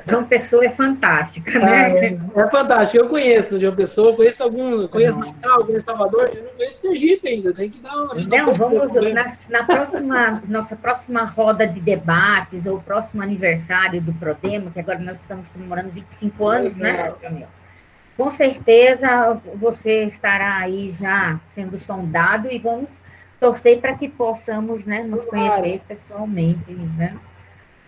João 0.08 0.24
Pessoa 0.24 0.64
é 0.64 0.68
fantástica, 0.68 1.58
né? 1.58 1.66
Ah, 1.66 1.88
é, 1.90 2.42
é, 2.42 2.50
fantástico. 2.50 2.96
Eu 2.96 3.08
conheço 3.08 3.60
João 3.60 3.74
Pessoa, 3.74 4.14
conheço 4.14 4.42
algum, 4.42 4.86
conheço. 4.88 5.18
Natal, 5.18 5.64
conheço 5.64 5.86
Salvador, 5.86 6.30
eu 6.34 6.44
não 6.44 6.50
conheço 6.52 6.80
Sergipe 6.82 7.28
ainda. 7.28 7.52
Tem 7.52 7.70
que 7.70 7.78
dar 7.78 7.96
uma. 7.96 8.14
Não, 8.14 8.54
vamos 8.54 8.92
na, 8.94 9.36
na, 9.48 9.64
próxima, 9.64 10.42
nossa 10.48 10.76
próxima 10.76 11.24
roda 11.24 11.66
de 11.66 11.80
debates 11.80 12.66
ou 12.66 12.80
próximo 12.80 13.22
aniversário 13.22 14.00
do 14.00 14.12
Prodemo, 14.12 14.72
que 14.72 14.80
agora 14.80 14.98
nós 14.98 15.20
estamos 15.20 15.48
comemorando 15.48 15.90
25 15.90 16.46
anos, 16.46 16.76
é, 16.78 16.80
né, 16.80 17.14
Camila? 17.20 17.48
Com 18.16 18.30
certeza 18.30 19.40
você 19.56 20.04
estará 20.04 20.58
aí 20.58 20.90
já 20.90 21.40
sendo 21.46 21.78
sondado 21.78 22.50
e 22.50 22.58
vamos 22.58 23.02
torcer 23.40 23.80
para 23.80 23.94
que 23.94 24.08
possamos 24.08 24.86
né, 24.86 25.02
nos 25.02 25.24
conhecer 25.24 25.80
pessoalmente. 25.86 26.72
Né? 26.72 27.16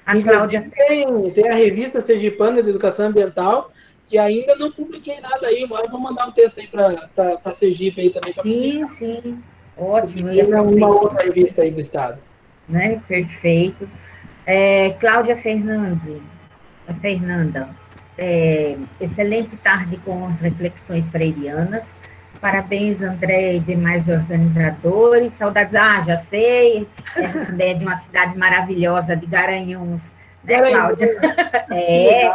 A 0.04 0.20
Cláudia. 0.20 0.70
Tem, 0.74 1.30
tem 1.30 1.48
a 1.48 1.54
revista 1.54 2.00
Sergipana 2.00 2.62
de 2.62 2.70
Educação 2.70 3.06
Ambiental, 3.06 3.72
que 4.06 4.18
ainda 4.18 4.54
não 4.56 4.70
publiquei 4.70 5.20
nada 5.20 5.46
aí, 5.46 5.66
mas 5.68 5.90
vou 5.90 6.00
mandar 6.00 6.28
um 6.28 6.32
texto 6.32 6.60
aí 6.60 6.66
para 6.68 7.54
Sergipe 7.54 8.00
aí 8.00 8.10
também. 8.10 8.34
Sim, 8.34 8.84
publicar. 8.84 8.88
sim. 8.88 9.42
Ótimo. 9.76 10.28
Tem 10.28 10.44
uma 10.44 10.88
outra 10.88 11.24
revista 11.24 11.62
aí 11.62 11.70
do 11.70 11.80
Estado. 11.80 12.18
Né? 12.68 13.00
Perfeito. 13.06 13.88
É, 14.44 14.90
Cláudia 15.00 15.36
Fernandes, 15.36 16.20
Fernanda, 17.00 17.68
é, 18.18 18.76
excelente 19.00 19.56
tarde 19.56 19.96
com 19.98 20.26
as 20.26 20.40
reflexões 20.40 21.10
freirianas. 21.10 21.96
Parabéns, 22.40 23.02
André 23.02 23.56
e 23.56 23.60
demais 23.60 24.08
organizadores. 24.08 25.32
Saudades, 25.32 25.74
ah, 25.74 26.00
já 26.00 26.16
sei, 26.16 26.86
é 27.58 27.74
de 27.74 27.84
uma 27.84 27.96
cidade 27.96 28.36
maravilhosa 28.36 29.16
de 29.16 29.26
Garanhuns, 29.26 30.14
né, 30.44 30.70
Cláudia? 30.70 31.08
É, 31.72 32.32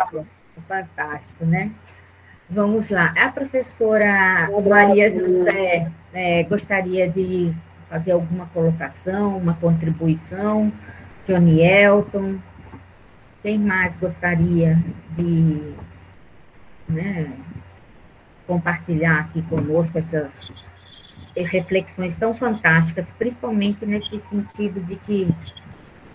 fantástico, 0.67 1.45
né? 1.45 1.71
Vamos 2.49 2.89
lá. 2.89 3.13
A 3.17 3.29
professora 3.29 4.49
Maria 4.67 5.09
José 5.09 5.89
é, 6.13 6.43
gostaria 6.43 7.09
de 7.09 7.53
fazer 7.89 8.11
alguma 8.11 8.45
colocação, 8.47 9.37
uma 9.37 9.53
contribuição. 9.53 10.71
Johnny 11.25 11.61
Elton. 11.61 12.39
Quem 13.41 13.57
mais 13.57 13.97
gostaria 13.97 14.77
de 15.15 15.73
né, 16.87 17.31
compartilhar 18.45 19.19
aqui 19.19 19.41
conosco 19.43 19.97
essas 19.97 21.13
reflexões 21.35 22.17
tão 22.17 22.31
fantásticas, 22.31 23.07
principalmente 23.17 23.85
nesse 23.85 24.19
sentido 24.19 24.79
de 24.81 24.95
que 24.97 25.27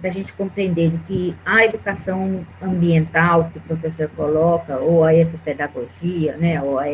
da 0.00 0.10
gente 0.10 0.32
compreender 0.34 0.92
que 1.06 1.34
a 1.44 1.64
educação 1.64 2.46
ambiental 2.60 3.50
que 3.50 3.58
o 3.58 3.62
professor 3.62 4.08
coloca, 4.10 4.76
ou 4.76 5.02
a 5.02 5.14
ecopedagogia, 5.14 6.36
né, 6.36 6.62
ou 6.62 6.78
a 6.78 6.84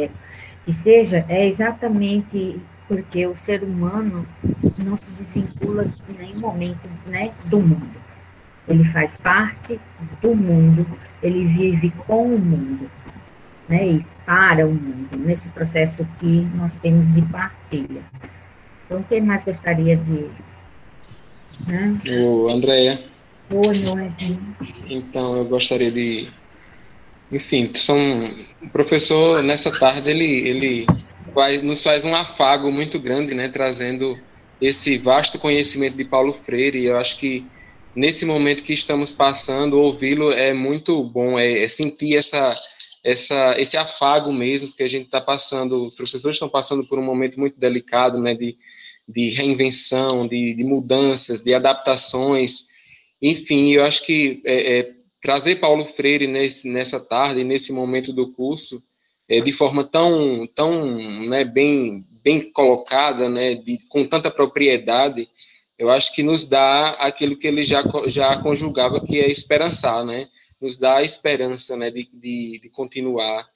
que 0.65 0.73
seja, 0.73 1.25
é 1.29 1.47
exatamente 1.47 2.61
porque 2.87 3.27
o 3.27 3.35
ser 3.35 3.63
humano 3.63 4.27
não 4.79 4.97
se 4.97 5.11
desvincula 5.11 5.91
em 6.09 6.13
nenhum 6.13 6.39
momento 6.39 6.89
né, 7.07 7.33
do 7.47 7.61
mundo. 7.61 8.02
Ele 8.69 8.85
faz 8.85 9.17
parte 9.17 9.81
do 10.21 10.35
mundo, 10.35 10.87
ele 11.23 11.45
vive 11.47 11.91
com 12.07 12.35
o 12.35 12.39
mundo, 12.39 12.91
né, 13.69 13.87
e 13.87 14.07
para 14.25 14.67
o 14.67 14.73
mundo, 14.73 15.17
nesse 15.17 15.49
processo 15.49 16.07
que 16.19 16.47
nós 16.55 16.77
temos 16.77 17.11
de 17.13 17.23
partilha. 17.23 18.03
Então, 18.87 19.03
quem 19.09 19.21
mais 19.21 19.43
gostaria 19.43 19.97
de. 19.97 20.27
Né? 21.67 21.99
O 22.25 22.49
Andréia. 22.49 23.03
Oi, 23.51 23.79
Noezinho. 23.79 24.57
Então, 24.89 25.37
eu 25.37 25.45
gostaria 25.45 25.91
de. 25.91 26.29
Enfim, 27.31 27.73
são, 27.75 27.99
o 28.63 28.69
professor, 28.69 29.43
nessa 29.43 29.71
tarde, 29.77 30.11
ele, 30.11 30.49
ele 30.49 30.87
faz, 31.35 31.63
nos 31.63 31.83
faz 31.83 32.05
um 32.05 32.15
afago 32.15 32.71
muito 32.71 32.99
grande, 32.99 33.35
né, 33.35 33.49
trazendo 33.49 34.19
esse 34.61 34.99
vasto 34.99 35.39
conhecimento 35.39 35.97
de 35.97 36.05
Paulo 36.05 36.35
Freire. 36.45 36.79
E 36.79 36.87
eu 36.87 36.99
acho 36.99 37.19
que 37.19 37.47
nesse 37.95 38.25
momento 38.25 38.63
que 38.63 38.73
estamos 38.73 39.13
passando, 39.13 39.79
ouvi-lo 39.79 40.33
é 40.33 40.53
muito 40.53 41.03
bom, 41.05 41.39
é, 41.39 41.65
é, 41.65 41.69
sentir 41.69 42.17
essa, 42.17 42.55
essa, 43.05 43.61
esse 43.61 43.77
afago 43.77 44.33
mesmo 44.33 44.75
que 44.75 44.83
a 44.83 44.89
gente 44.89 45.07
está 45.07 45.21
passando. 45.21 45.87
Os 45.87 45.95
professores 45.95 46.37
estão 46.37 46.49
passando 46.49 46.87
por 46.87 46.99
um 46.99 47.05
momento 47.05 47.39
muito 47.39 47.59
delicado, 47.59 48.21
né, 48.21 48.35
de, 48.35 48.57
de 49.09 49.31
reinvenção, 49.31 50.27
de, 50.27 50.55
de 50.55 50.65
mudanças, 50.65 51.43
de 51.43 51.55
adaptações. 51.55 52.67
Enfim, 53.21 53.71
eu 53.71 53.85
acho 53.85 54.05
que 54.05 54.41
é, 54.45 54.81
é, 54.81 54.89
trazer 55.21 55.57
Paulo 55.57 55.87
Freire 55.95 56.27
nesse, 56.27 56.69
nessa 56.69 56.99
tarde, 56.99 57.45
nesse 57.45 57.73
momento 57.73 58.13
do 58.13 58.33
curso, 58.33 58.83
é, 59.29 59.41
de 59.41 59.53
forma 59.53 59.85
tão, 59.85 60.47
tão 60.55 61.29
né, 61.29 61.45
bem, 61.45 62.05
bem 62.23 62.51
colocada, 62.53 63.29
né, 63.29 63.55
de, 63.55 63.79
com 63.89 64.05
tanta 64.05 64.31
propriedade, 64.31 65.29
eu 65.83 65.91
acho 65.91 66.15
que 66.15 66.23
nos 66.23 66.47
dá 66.47 66.91
aquilo 66.91 67.37
que 67.37 67.45
ele 67.45 67.65
já, 67.65 67.83
já 68.07 68.41
conjugava, 68.41 69.05
que 69.05 69.19
é 69.19 69.29
esperançar, 69.29 70.05
né? 70.05 70.29
Nos 70.61 70.77
dá 70.77 70.99
a 70.99 71.03
esperança 71.03 71.77
né, 71.77 71.91
de, 71.91 72.09
de, 72.13 72.61
de 72.63 72.69
continuar 72.71 73.49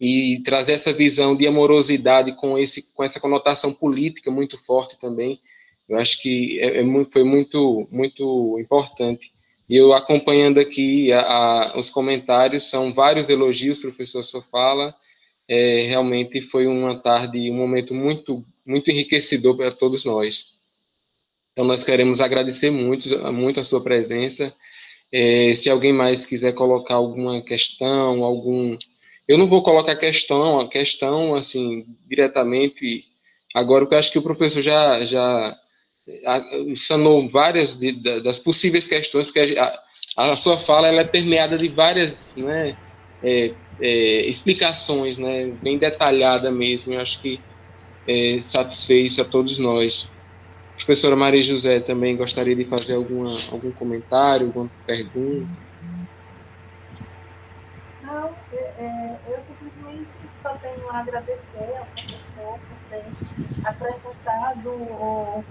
e 0.00 0.40
trazer 0.44 0.74
essa 0.74 0.92
visão 0.92 1.34
de 1.34 1.44
amorosidade 1.44 2.36
com, 2.36 2.56
esse, 2.56 2.94
com 2.94 3.02
essa 3.02 3.18
conotação 3.18 3.72
política 3.72 4.30
muito 4.30 4.56
forte 4.64 4.96
também. 4.96 5.40
Eu 5.88 5.98
acho 5.98 6.22
que 6.22 6.60
é, 6.60 6.82
é 6.82 7.04
foi 7.10 7.24
muito, 7.24 7.82
muito 7.90 8.60
importante. 8.60 9.32
E 9.68 9.74
eu 9.74 9.92
acompanhando 9.92 10.60
aqui 10.60 11.12
a, 11.12 11.20
a, 11.20 11.80
os 11.80 11.90
comentários, 11.90 12.70
são 12.70 12.94
vários 12.94 13.28
elogios, 13.28 13.80
professor 13.80 14.22
Sofala, 14.22 14.94
é, 15.48 15.86
realmente 15.88 16.42
foi 16.42 16.68
uma 16.68 16.96
tarde, 16.96 17.50
um 17.50 17.56
momento 17.56 17.92
muito, 17.92 18.44
muito 18.64 18.88
enriquecedor 18.88 19.56
para 19.56 19.72
todos 19.72 20.04
nós. 20.04 20.51
Então, 21.52 21.66
nós 21.66 21.84
queremos 21.84 22.20
agradecer 22.20 22.70
muito, 22.70 23.08
muito 23.32 23.60
a 23.60 23.64
sua 23.64 23.82
presença. 23.82 24.52
É, 25.12 25.54
se 25.54 25.68
alguém 25.68 25.92
mais 25.92 26.24
quiser 26.24 26.52
colocar 26.52 26.94
alguma 26.94 27.42
questão, 27.42 28.24
algum. 28.24 28.76
Eu 29.28 29.36
não 29.36 29.46
vou 29.46 29.62
colocar 29.62 29.94
questão, 29.96 30.60
a 30.60 30.68
questão, 30.68 31.34
assim, 31.34 31.84
diretamente 32.08 33.04
agora, 33.54 33.84
porque 33.84 33.94
eu 33.94 33.98
acho 33.98 34.12
que 34.12 34.18
o 34.18 34.22
professor 34.22 34.62
já, 34.62 35.04
já 35.04 35.56
sanou 36.76 37.28
várias 37.28 37.78
de, 37.78 37.92
das 38.22 38.38
possíveis 38.38 38.86
questões, 38.86 39.26
porque 39.26 39.56
a, 39.58 39.78
a, 40.16 40.36
sua 40.36 40.56
fala 40.56 40.88
ela 40.88 41.02
é 41.02 41.04
permeada 41.04 41.56
de 41.56 41.68
várias 41.68 42.34
né, 42.36 42.76
é, 43.22 43.54
é, 43.80 44.26
explicações, 44.26 45.18
né, 45.18 45.52
bem 45.62 45.78
detalhada 45.78 46.50
mesmo. 46.50 46.94
Eu 46.94 47.00
acho 47.00 47.20
que 47.20 47.38
satisfez 48.42 49.18
a 49.18 49.24
todos 49.24 49.58
nós. 49.58 50.11
Professora 50.84 51.14
Maria 51.14 51.44
José 51.44 51.78
também 51.78 52.16
gostaria 52.16 52.56
de 52.56 52.64
fazer 52.64 52.96
alguma, 52.96 53.30
algum 53.52 53.70
comentário, 53.70 54.48
alguma 54.48 54.68
pergunta? 54.84 55.46
Não, 58.02 58.30
é, 58.52 58.56
é, 58.56 59.18
eu 59.28 59.38
simplesmente 59.46 60.08
só 60.42 60.50
tenho 60.56 60.90
a 60.90 60.98
agradecer 60.98 61.76
ao 61.78 61.86
professor 61.86 62.58
por 62.68 62.78
ter 62.90 63.04
ou 64.96 65.44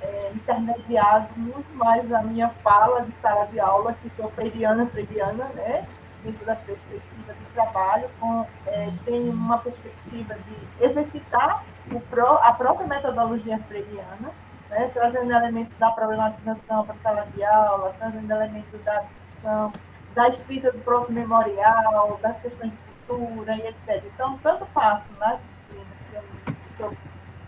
é, 0.00 0.32
intermediado 0.34 1.28
muito 1.36 1.68
mais 1.74 2.10
a 2.10 2.22
minha 2.22 2.48
fala 2.64 3.02
de 3.02 3.14
sala 3.16 3.46
de 3.48 3.60
aula, 3.60 3.94
que 4.02 4.10
sou 4.16 4.30
freiriana, 4.30 4.86
freiriana, 4.86 5.46
né? 5.54 5.86
dentro 6.24 6.44
das 6.46 6.58
perspectivas 6.60 7.36
de 7.36 7.44
trabalho, 7.52 8.08
com, 8.18 8.46
é, 8.66 8.90
tem 9.04 9.28
uma 9.28 9.58
perspectiva 9.58 10.34
de 10.34 10.84
exercitar 10.84 11.64
pró, 12.10 12.40
a 12.42 12.52
própria 12.52 12.86
metodologia 12.86 13.58
freiriana, 13.68 14.32
né, 14.70 14.88
trazendo 14.94 15.32
elementos 15.32 15.76
da 15.78 15.90
problematização 15.90 16.86
para 16.86 16.94
a 16.94 16.98
sala 16.98 17.26
de 17.34 17.44
aula, 17.44 17.94
trazendo 17.98 18.32
elementos 18.32 18.80
da 18.84 19.00
discussão, 19.00 19.72
da 20.14 20.28
escrita 20.28 20.72
do 20.72 20.78
próprio 20.78 21.14
memorial, 21.14 22.18
das 22.22 22.40
questões 22.40 22.70
de 22.70 22.78
cultura 22.78 23.56
e 23.56 23.66
etc. 23.66 24.02
Então, 24.14 24.38
tanto 24.38 24.64
faço 24.66 25.12
nas 25.18 25.38
disciplinas 25.40 26.96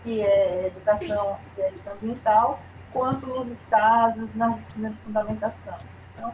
que, 0.03 0.21
é 0.21 0.67
educação 0.67 1.37
ambiental, 1.97 2.59
quanto 2.91 3.25
nos 3.25 3.49
estágios, 3.51 4.29
nas 4.35 4.55
disciplinas 4.57 4.93
de 4.93 4.99
fundamentação. 4.99 5.77
Então, 6.15 6.33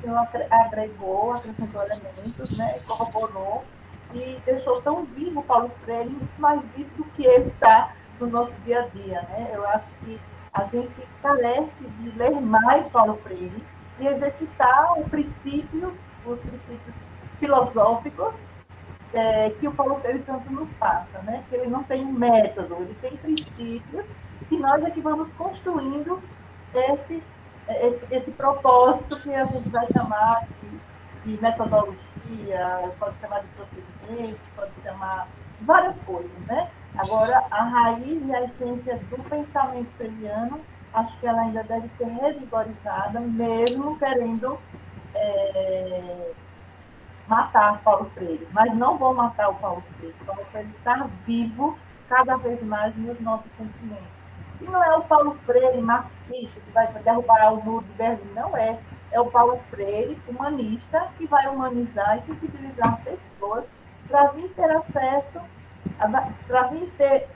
que 0.00 0.08
o 0.08 0.18
agregou, 0.50 1.32
acrescentou 1.32 1.82
elementos, 1.82 2.58
né, 2.58 2.78
corroborou 2.86 3.64
e 4.12 4.40
deixou 4.44 4.80
tão 4.82 5.04
vivo 5.04 5.40
o 5.40 5.42
Paulo 5.42 5.70
Freire, 5.84 6.10
muito 6.10 6.40
mais 6.40 6.60
vivo 6.76 6.90
do 6.96 7.04
que 7.04 7.24
ele 7.24 7.46
está 7.46 7.92
no 8.20 8.26
nosso 8.26 8.54
dia 8.64 8.80
a 8.80 8.86
dia. 8.88 9.22
Né? 9.22 9.50
Eu 9.52 9.66
acho 9.68 9.86
que 10.04 10.20
a 10.52 10.64
gente 10.64 11.08
carece 11.22 11.84
de 11.86 12.10
ler 12.18 12.40
mais 12.40 12.88
Paulo 12.88 13.18
Freire 13.22 13.62
e 14.00 14.06
exercitar 14.06 14.98
os 14.98 15.08
princípios, 15.08 15.92
os 16.24 16.38
princípios 16.40 16.94
filosóficos 17.38 18.34
é, 19.12 19.50
que 19.50 19.66
o 19.66 19.72
Paulo 19.72 20.00
Freire 20.00 20.20
tanto 20.20 20.50
nos 20.52 20.72
passa, 20.74 21.18
né? 21.22 21.42
Que 21.48 21.56
ele 21.56 21.68
não 21.68 21.82
tem 21.82 22.04
um 22.04 22.12
método, 22.12 22.76
ele 22.80 22.96
tem 23.00 23.16
princípios 23.16 24.06
que 24.48 24.56
nós 24.56 24.82
é 24.84 24.90
que 24.90 25.00
vamos 25.00 25.32
construindo 25.32 26.22
esse 26.74 27.22
esse, 27.68 28.06
esse 28.14 28.30
propósito 28.30 29.20
que 29.20 29.34
a 29.34 29.44
gente 29.44 29.68
vai 29.68 29.86
chamar 29.92 30.46
de, 30.62 31.30
de 31.36 31.42
metodologia, 31.42 32.92
pode 32.98 33.18
chamar 33.20 33.40
de 33.40 33.48
procedimento, 33.48 34.50
pode 34.56 34.72
chamar 34.82 35.28
várias 35.60 35.98
coisas, 36.00 36.30
né? 36.46 36.70
Agora, 36.96 37.44
a 37.50 37.62
raiz 37.64 38.26
e 38.26 38.34
a 38.34 38.44
essência 38.44 38.96
do 39.10 39.22
pensamento 39.24 39.88
freiriano, 39.96 40.60
acho 40.94 41.16
que 41.18 41.26
ela 41.26 41.42
ainda 41.42 41.62
deve 41.62 41.88
ser 41.96 42.06
revigorizada, 42.06 43.20
mesmo 43.20 43.98
querendo 43.98 44.58
é, 45.14 46.32
matar 47.28 47.80
Paulo 47.82 48.10
Freire. 48.14 48.48
Mas 48.52 48.74
não 48.74 48.96
vou 48.96 49.14
matar 49.14 49.50
o 49.50 49.54
Paulo 49.56 49.82
Freire. 49.98 50.16
Paulo 50.26 50.44
Freire 50.46 50.70
está 50.76 51.08
vivo 51.26 51.78
cada 52.08 52.36
vez 52.36 52.62
mais 52.62 52.96
nos 52.96 53.20
nossos 53.20 53.50
sentimentos. 53.56 54.18
E 54.60 54.64
não 54.64 54.82
é 54.82 54.96
o 54.96 55.02
Paulo 55.02 55.38
Freire 55.46 55.80
marxista 55.80 56.60
que 56.60 56.70
vai 56.72 56.86
derrubar 57.04 57.54
o 57.54 57.64
muro 57.64 57.84
de 57.84 57.92
Berlim, 57.92 58.32
não 58.34 58.56
é. 58.56 58.78
É 59.12 59.20
o 59.20 59.26
Paulo 59.26 59.60
Freire 59.70 60.18
humanista 60.26 61.08
que 61.16 61.26
vai 61.26 61.46
humanizar 61.46 62.18
e 62.18 62.26
sensibilizar 62.26 63.00
pessoas 63.02 63.64
para 64.08 64.28
vir 64.32 64.48
ter 64.54 64.70
acesso, 64.70 65.40
para 66.46 66.62
vir 66.68 66.92
ter 66.96 67.28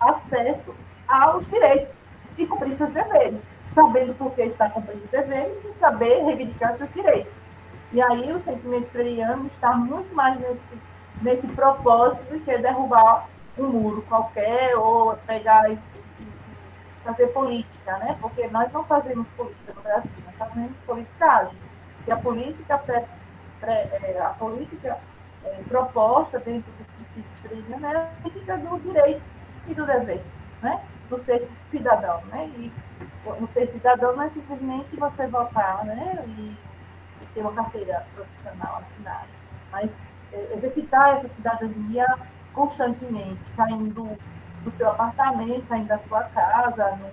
acesso 0.00 0.74
aos 1.08 1.46
direitos 1.46 1.94
e 2.38 2.46
cumprir 2.46 2.74
seus 2.74 2.92
deveres, 2.92 3.40
sabendo 3.68 4.14
por 4.14 4.32
que 4.32 4.42
está 4.42 4.70
cumprindo 4.70 5.04
os 5.04 5.10
deveres 5.10 5.64
e 5.64 5.72
saber 5.72 6.24
reivindicar 6.24 6.76
seus 6.76 6.92
direitos. 6.92 7.34
E 7.92 8.00
aí 8.00 8.32
o 8.32 8.38
sentimento 8.38 8.88
freiriano 8.90 9.46
está 9.46 9.74
muito 9.74 10.14
mais 10.14 10.38
nesse, 10.40 10.78
nesse 11.22 11.46
propósito 11.48 12.22
de 12.32 12.40
que 12.40 12.56
derrubar 12.58 13.28
um 13.58 13.66
muro 13.66 14.02
qualquer 14.02 14.76
ou 14.76 15.16
pegar 15.26 15.68
fazer 17.04 17.26
política, 17.28 17.96
né? 17.98 18.16
Porque 18.20 18.46
nós 18.48 18.70
não 18.72 18.84
fazemos 18.84 19.26
política 19.36 19.72
no 19.74 19.82
Brasil, 19.82 20.10
nós 20.26 20.36
fazemos 20.36 20.72
politicagem. 20.86 21.58
E 22.06 22.12
a 22.12 22.16
política, 22.16 22.78
pré, 22.78 23.06
pré, 23.60 23.88
é, 24.02 24.20
a 24.20 24.30
política 24.30 24.98
é, 25.44 25.62
proposta 25.68 26.38
dentro 26.38 26.70
dos 26.72 26.89
princípios 27.22 27.40
freirianos 27.40 27.84
é 27.84 27.96
a 27.96 28.00
política 28.22 28.58
do 28.58 28.78
direito 28.80 29.22
e 29.66 29.74
do 29.74 29.86
dever, 29.86 30.22
né? 30.62 30.82
Do 31.08 31.18
ser 31.18 31.44
cidadão, 31.70 32.22
né? 32.26 32.50
E 32.56 32.72
o 33.26 33.46
ser 33.48 33.66
cidadão 33.68 34.16
não 34.16 34.22
é 34.22 34.30
simplesmente 34.30 34.96
você 34.96 35.26
votar, 35.26 35.84
né? 35.84 36.24
E, 36.26 36.56
ter 37.34 37.42
uma 37.42 37.52
carteira 37.52 38.04
profissional 38.14 38.82
assinada, 38.82 39.28
mas 39.70 39.92
exercitar 40.52 41.16
essa 41.16 41.28
cidadania 41.28 42.06
constantemente, 42.52 43.48
saindo 43.50 44.18
do 44.62 44.70
seu 44.76 44.90
apartamento, 44.90 45.64
saindo 45.66 45.88
da 45.88 45.98
sua 46.00 46.24
casa, 46.24 46.96
no, 46.96 47.08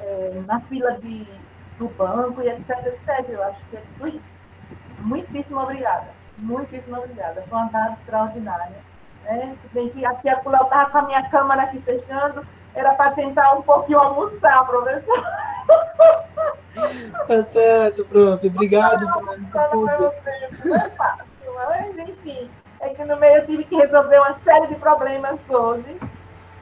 é, 0.00 0.42
na 0.46 0.60
fila 0.60 0.92
de, 1.00 1.26
do 1.78 1.88
banco 1.88 2.40
e 2.42 2.48
etc, 2.48 2.70
etc. 2.86 3.28
Eu 3.28 3.42
acho 3.44 3.60
que 3.66 3.76
é 3.76 3.82
tudo 3.98 4.08
isso. 4.08 4.36
Muitíssimo 5.00 5.60
obrigada. 5.60 6.08
Muitíssimo 6.38 6.96
obrigada. 6.96 7.42
Foi 7.42 7.58
uma 7.58 7.68
tarde 7.68 7.96
extraordinária. 8.00 8.85
É, 9.28 9.54
se 9.54 9.66
bem 9.68 9.88
que 9.88 10.04
aqui 10.04 10.28
a 10.28 10.40
eu 10.44 10.52
estava 10.52 10.90
com 10.90 10.98
a 10.98 11.02
minha 11.02 11.28
câmera 11.30 11.62
aqui 11.62 11.80
fechando, 11.80 12.46
era 12.74 12.94
para 12.94 13.10
tentar 13.12 13.54
um 13.54 13.62
pouquinho 13.62 13.98
almoçar, 13.98 14.64
professor. 14.66 15.24
Tá 17.26 17.42
certo, 17.50 18.04
prof. 18.04 18.46
Obrigado 18.46 19.06
por 19.50 19.70
tudo. 19.70 20.12
Não 20.64 20.76
é 20.76 20.90
fácil, 20.90 21.54
mas 21.54 21.98
enfim. 21.98 22.50
É 22.80 22.90
que 22.90 23.04
no 23.04 23.16
meio 23.16 23.38
eu 23.38 23.46
tive 23.46 23.64
que 23.64 23.76
resolver 23.76 24.18
uma 24.18 24.34
série 24.34 24.66
de 24.66 24.74
problemas 24.76 25.40
hoje. 25.48 25.98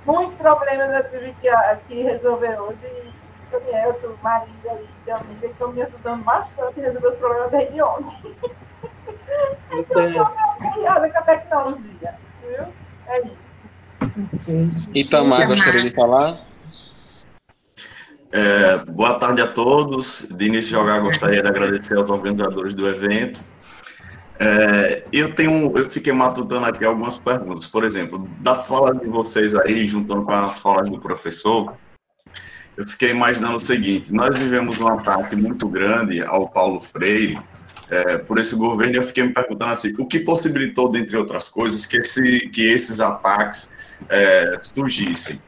Muitos 0.06 0.34
problemas 0.36 0.90
eu 0.90 1.10
tive 1.10 1.34
que, 1.40 1.50
que 1.88 2.02
resolver 2.02 2.58
hoje. 2.60 3.12
Daniel, 3.50 3.96
Maria 4.22 4.82
e 5.06 5.10
Amiga 5.10 5.46
estão 5.46 5.72
me 5.72 5.82
ajudando 5.82 6.24
bastante 6.24 6.80
a 6.80 6.84
resolver 6.84 7.08
os 7.08 7.18
problemas 7.18 7.50
desde 7.50 7.82
ontem. 7.82 8.36
É 9.70 9.74
eu 9.74 9.80
estou 9.80 10.26
com 10.26 11.18
a 11.18 11.22
tecnologia, 11.22 12.14
viu? 12.54 12.66
É 13.06 13.20
isso. 13.20 13.54
Okay. 14.34 14.70
Itamar, 14.94 15.46
gostaria 15.46 15.80
de 15.80 15.90
falar? 15.90 16.40
É, 18.30 18.78
boa 18.86 19.18
tarde 19.18 19.42
a 19.42 19.46
todos. 19.46 20.26
De 20.30 20.46
início 20.46 20.68
de 20.68 20.70
jogar, 20.70 21.00
gostaria 21.00 21.42
de 21.42 21.48
agradecer 21.48 21.96
aos 21.96 22.10
organizadores 22.10 22.74
do 22.74 22.88
evento. 22.88 23.40
É, 24.38 25.04
eu 25.12 25.34
tenho, 25.34 25.72
eu 25.76 25.88
fiquei 25.88 26.12
matutando 26.12 26.66
aqui 26.66 26.84
algumas 26.84 27.18
perguntas. 27.18 27.66
Por 27.66 27.84
exemplo, 27.84 28.28
da 28.40 28.56
fala 28.56 28.94
de 28.94 29.06
vocês 29.06 29.54
aí, 29.54 29.86
juntando 29.86 30.24
com 30.24 30.32
as 30.32 30.58
falas 30.58 30.88
do 30.88 30.98
professor, 30.98 31.76
eu 32.76 32.86
fiquei 32.86 33.10
imaginando 33.10 33.56
o 33.56 33.60
seguinte: 33.60 34.12
nós 34.12 34.36
vivemos 34.36 34.80
um 34.80 34.88
ataque 34.88 35.36
muito 35.36 35.68
grande 35.68 36.22
ao 36.24 36.48
Paulo 36.48 36.80
Freire 36.80 37.38
é, 37.90 38.18
por 38.18 38.38
esse 38.38 38.54
governo. 38.54 38.96
Eu 38.96 39.06
fiquei 39.06 39.24
me 39.24 39.32
perguntando 39.32 39.72
assim, 39.72 39.94
o 39.98 40.06
que 40.06 40.20
possibilitou, 40.20 40.90
dentre 40.90 41.16
outras 41.16 41.48
coisas, 41.48 41.86
que, 41.86 41.98
esse, 41.98 42.48
que 42.48 42.62
esses 42.62 43.00
ataques 43.00 43.70
é, 44.08 44.56
surgissem? 44.60 45.40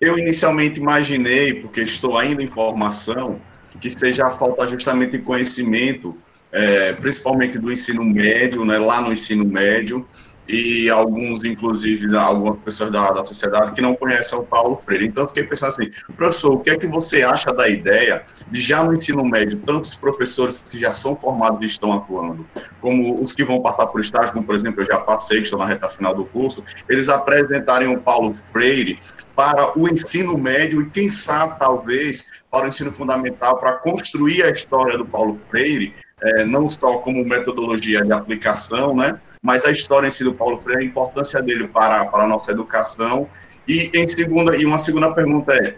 Eu 0.00 0.18
inicialmente 0.18 0.80
imaginei, 0.80 1.54
porque 1.54 1.82
estou 1.82 2.18
ainda 2.18 2.42
em 2.42 2.48
formação, 2.48 3.40
que 3.80 3.90
seja 3.90 4.26
a 4.26 4.30
falta 4.30 4.66
justamente 4.66 5.12
de 5.12 5.18
conhecimento, 5.18 6.16
é, 6.50 6.92
principalmente 6.92 7.58
do 7.58 7.72
ensino 7.72 8.04
médio, 8.04 8.64
né, 8.64 8.78
lá 8.78 9.00
no 9.00 9.12
ensino 9.12 9.44
médio, 9.44 10.06
e 10.52 10.90
alguns, 10.90 11.44
inclusive, 11.44 12.14
algumas 12.14 12.58
pessoas 12.58 12.92
da, 12.92 13.10
da 13.10 13.24
sociedade 13.24 13.72
que 13.72 13.80
não 13.80 13.94
conhecem 13.94 14.38
o 14.38 14.42
Paulo 14.42 14.76
Freire. 14.76 15.06
Então, 15.06 15.24
eu 15.24 15.28
fiquei 15.28 15.44
pensando 15.44 15.70
assim, 15.70 15.90
professor, 16.14 16.52
o 16.52 16.58
que 16.60 16.68
é 16.68 16.76
que 16.76 16.86
você 16.86 17.22
acha 17.22 17.50
da 17.50 17.70
ideia 17.70 18.22
de 18.50 18.60
já 18.60 18.84
no 18.84 18.92
ensino 18.92 19.24
médio, 19.24 19.58
tantos 19.60 19.96
professores 19.96 20.58
que 20.58 20.78
já 20.78 20.92
são 20.92 21.16
formados 21.16 21.58
e 21.62 21.64
estão 21.64 21.94
atuando, 21.94 22.46
como 22.82 23.22
os 23.22 23.32
que 23.32 23.42
vão 23.42 23.62
passar 23.62 23.86
por 23.86 23.98
estágio, 24.02 24.34
como, 24.34 24.44
por 24.44 24.54
exemplo, 24.54 24.82
eu 24.82 24.84
já 24.84 24.98
passei, 24.98 25.38
que 25.38 25.44
estou 25.44 25.58
na 25.58 25.64
reta 25.64 25.88
final 25.88 26.14
do 26.14 26.26
curso, 26.26 26.62
eles 26.86 27.08
apresentarem 27.08 27.88
o 27.88 27.98
Paulo 27.98 28.34
Freire 28.52 28.98
para 29.34 29.78
o 29.78 29.88
ensino 29.88 30.36
médio 30.36 30.82
e, 30.82 30.90
quem 30.90 31.08
sabe, 31.08 31.58
talvez, 31.58 32.26
para 32.50 32.66
o 32.66 32.68
ensino 32.68 32.92
fundamental, 32.92 33.56
para 33.56 33.72
construir 33.72 34.42
a 34.42 34.50
história 34.50 34.98
do 34.98 35.06
Paulo 35.06 35.40
Freire, 35.48 35.94
é, 36.22 36.44
não 36.44 36.68
só 36.68 36.98
como 36.98 37.24
metodologia 37.24 38.02
de 38.02 38.12
aplicação, 38.12 38.94
né, 38.94 39.18
mas 39.42 39.64
a 39.64 39.70
história 39.72 40.06
em 40.06 40.10
si 40.10 40.22
do 40.22 40.32
Paulo 40.32 40.56
Freire, 40.56 40.84
a 40.84 40.86
importância 40.86 41.42
dele 41.42 41.66
para, 41.66 42.04
para 42.06 42.24
a 42.24 42.28
nossa 42.28 42.52
educação. 42.52 43.28
E, 43.66 43.90
em 43.92 44.06
segunda, 44.06 44.56
e 44.56 44.64
uma 44.64 44.78
segunda 44.78 45.12
pergunta 45.12 45.52
é, 45.52 45.76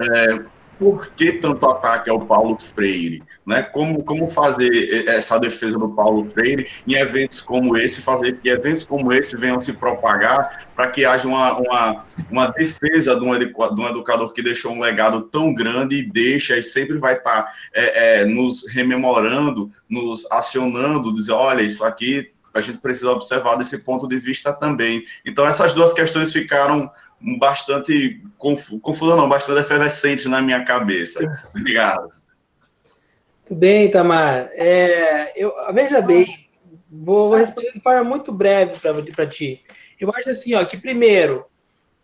é 0.00 0.40
por 0.78 1.10
que 1.10 1.32
tanto 1.32 1.68
ataque 1.68 2.08
ao 2.08 2.20
Paulo 2.20 2.56
Freire? 2.58 3.22
Né? 3.44 3.62
Como, 3.62 4.02
como 4.04 4.30
fazer 4.30 5.08
essa 5.08 5.38
defesa 5.38 5.78
do 5.78 5.88
Paulo 5.88 6.24
Freire 6.30 6.68
em 6.86 6.94
eventos 6.94 7.40
como 7.40 7.76
esse, 7.76 8.00
fazer 8.00 8.38
que 8.38 8.48
eventos 8.48 8.84
como 8.84 9.12
esse 9.12 9.36
venham 9.36 9.60
se 9.60 9.72
propagar 9.72 10.68
para 10.76 10.88
que 10.88 11.04
haja 11.04 11.26
uma, 11.26 11.56
uma, 11.58 12.04
uma 12.30 12.46
defesa 12.48 13.18
de 13.18 13.24
um, 13.24 13.36
de 13.36 13.80
um, 13.80 13.88
educador 13.88 14.32
que 14.32 14.42
deixou 14.42 14.72
um 14.72 14.80
legado 14.80 15.22
tão 15.22 15.52
grande 15.52 15.96
e 15.96 16.02
deixa 16.02 16.56
e 16.56 16.62
sempre 16.62 16.98
vai 16.98 17.14
estar 17.14 17.42
tá, 17.42 17.52
é, 17.74 18.20
é, 18.20 18.24
nos 18.24 18.68
rememorando, 18.68 19.70
nos 19.88 20.30
acionando, 20.30 21.14
dizer, 21.14 21.32
olha, 21.32 21.62
isso 21.62 21.84
aqui 21.84 22.30
a 22.58 22.60
gente 22.60 22.78
precisa 22.78 23.10
observar 23.10 23.56
desse 23.56 23.78
ponto 23.78 24.06
de 24.06 24.18
vista 24.18 24.52
também. 24.52 25.02
Então, 25.24 25.46
essas 25.46 25.72
duas 25.72 25.92
questões 25.92 26.32
ficaram 26.32 26.90
bastante 27.38 28.22
confusas, 28.36 29.16
não, 29.16 29.28
bastante 29.28 29.60
efervescentes 29.60 30.26
na 30.26 30.40
minha 30.42 30.64
cabeça. 30.64 31.20
Obrigado. 31.54 32.12
Muito 33.48 33.54
bem, 33.54 33.90
Tamar. 33.90 34.50
É, 34.52 35.32
eu, 35.34 35.52
veja 35.72 36.02
bem, 36.02 36.48
vou, 36.90 37.34
responder 37.34 37.72
de 37.72 37.80
forma 37.80 38.04
muito 38.04 38.30
breve 38.30 38.78
para 39.14 39.26
ti. 39.26 39.62
Eu 39.98 40.10
acho 40.14 40.30
assim, 40.30 40.54
ó, 40.54 40.64
que 40.64 40.76
primeiro, 40.76 41.46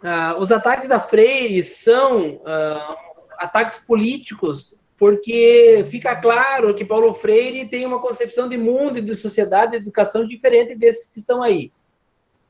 uh, 0.03 0.39
os 0.39 0.51
ataques 0.51 0.89
da 0.89 0.99
Freire 0.99 1.63
são 1.63 2.37
uh, 2.37 2.97
ataques 3.39 3.79
políticos 3.79 4.79
porque 5.05 5.85
fica 5.91 6.17
claro 6.17 6.75
que 6.75 6.83
Paulo 6.83 7.13
Freire 7.13 7.69
tem 7.69 7.85
uma 7.85 8.01
concepção 8.01 8.49
de 8.49 8.57
mundo 8.57 8.99
e 8.99 9.03
de 9.03 9.15
sociedade 9.15 9.73
de 9.73 9.77
educação 9.77 10.27
diferente 10.27 10.75
desses 10.75 11.07
que 11.07 11.19
estão 11.19 11.43
aí. 11.43 11.71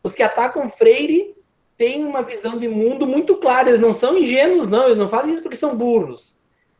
Os 0.04 0.14
que 0.14 0.22
atacam 0.22 0.70
Freire 0.70 1.34
têm 1.76 2.04
uma 2.04 2.22
visão 2.22 2.56
de 2.56 2.68
mundo 2.68 3.08
muito 3.08 3.38
clara, 3.38 3.70
eles 3.70 3.80
não 3.80 3.92
são 3.92 4.16
ingênuos, 4.16 4.68
não, 4.68 4.84
eles 4.84 4.96
não 4.96 5.08
fazem 5.08 5.32
isso 5.32 5.42
porque 5.42 5.56
são 5.56 5.76
burros. 5.76 6.38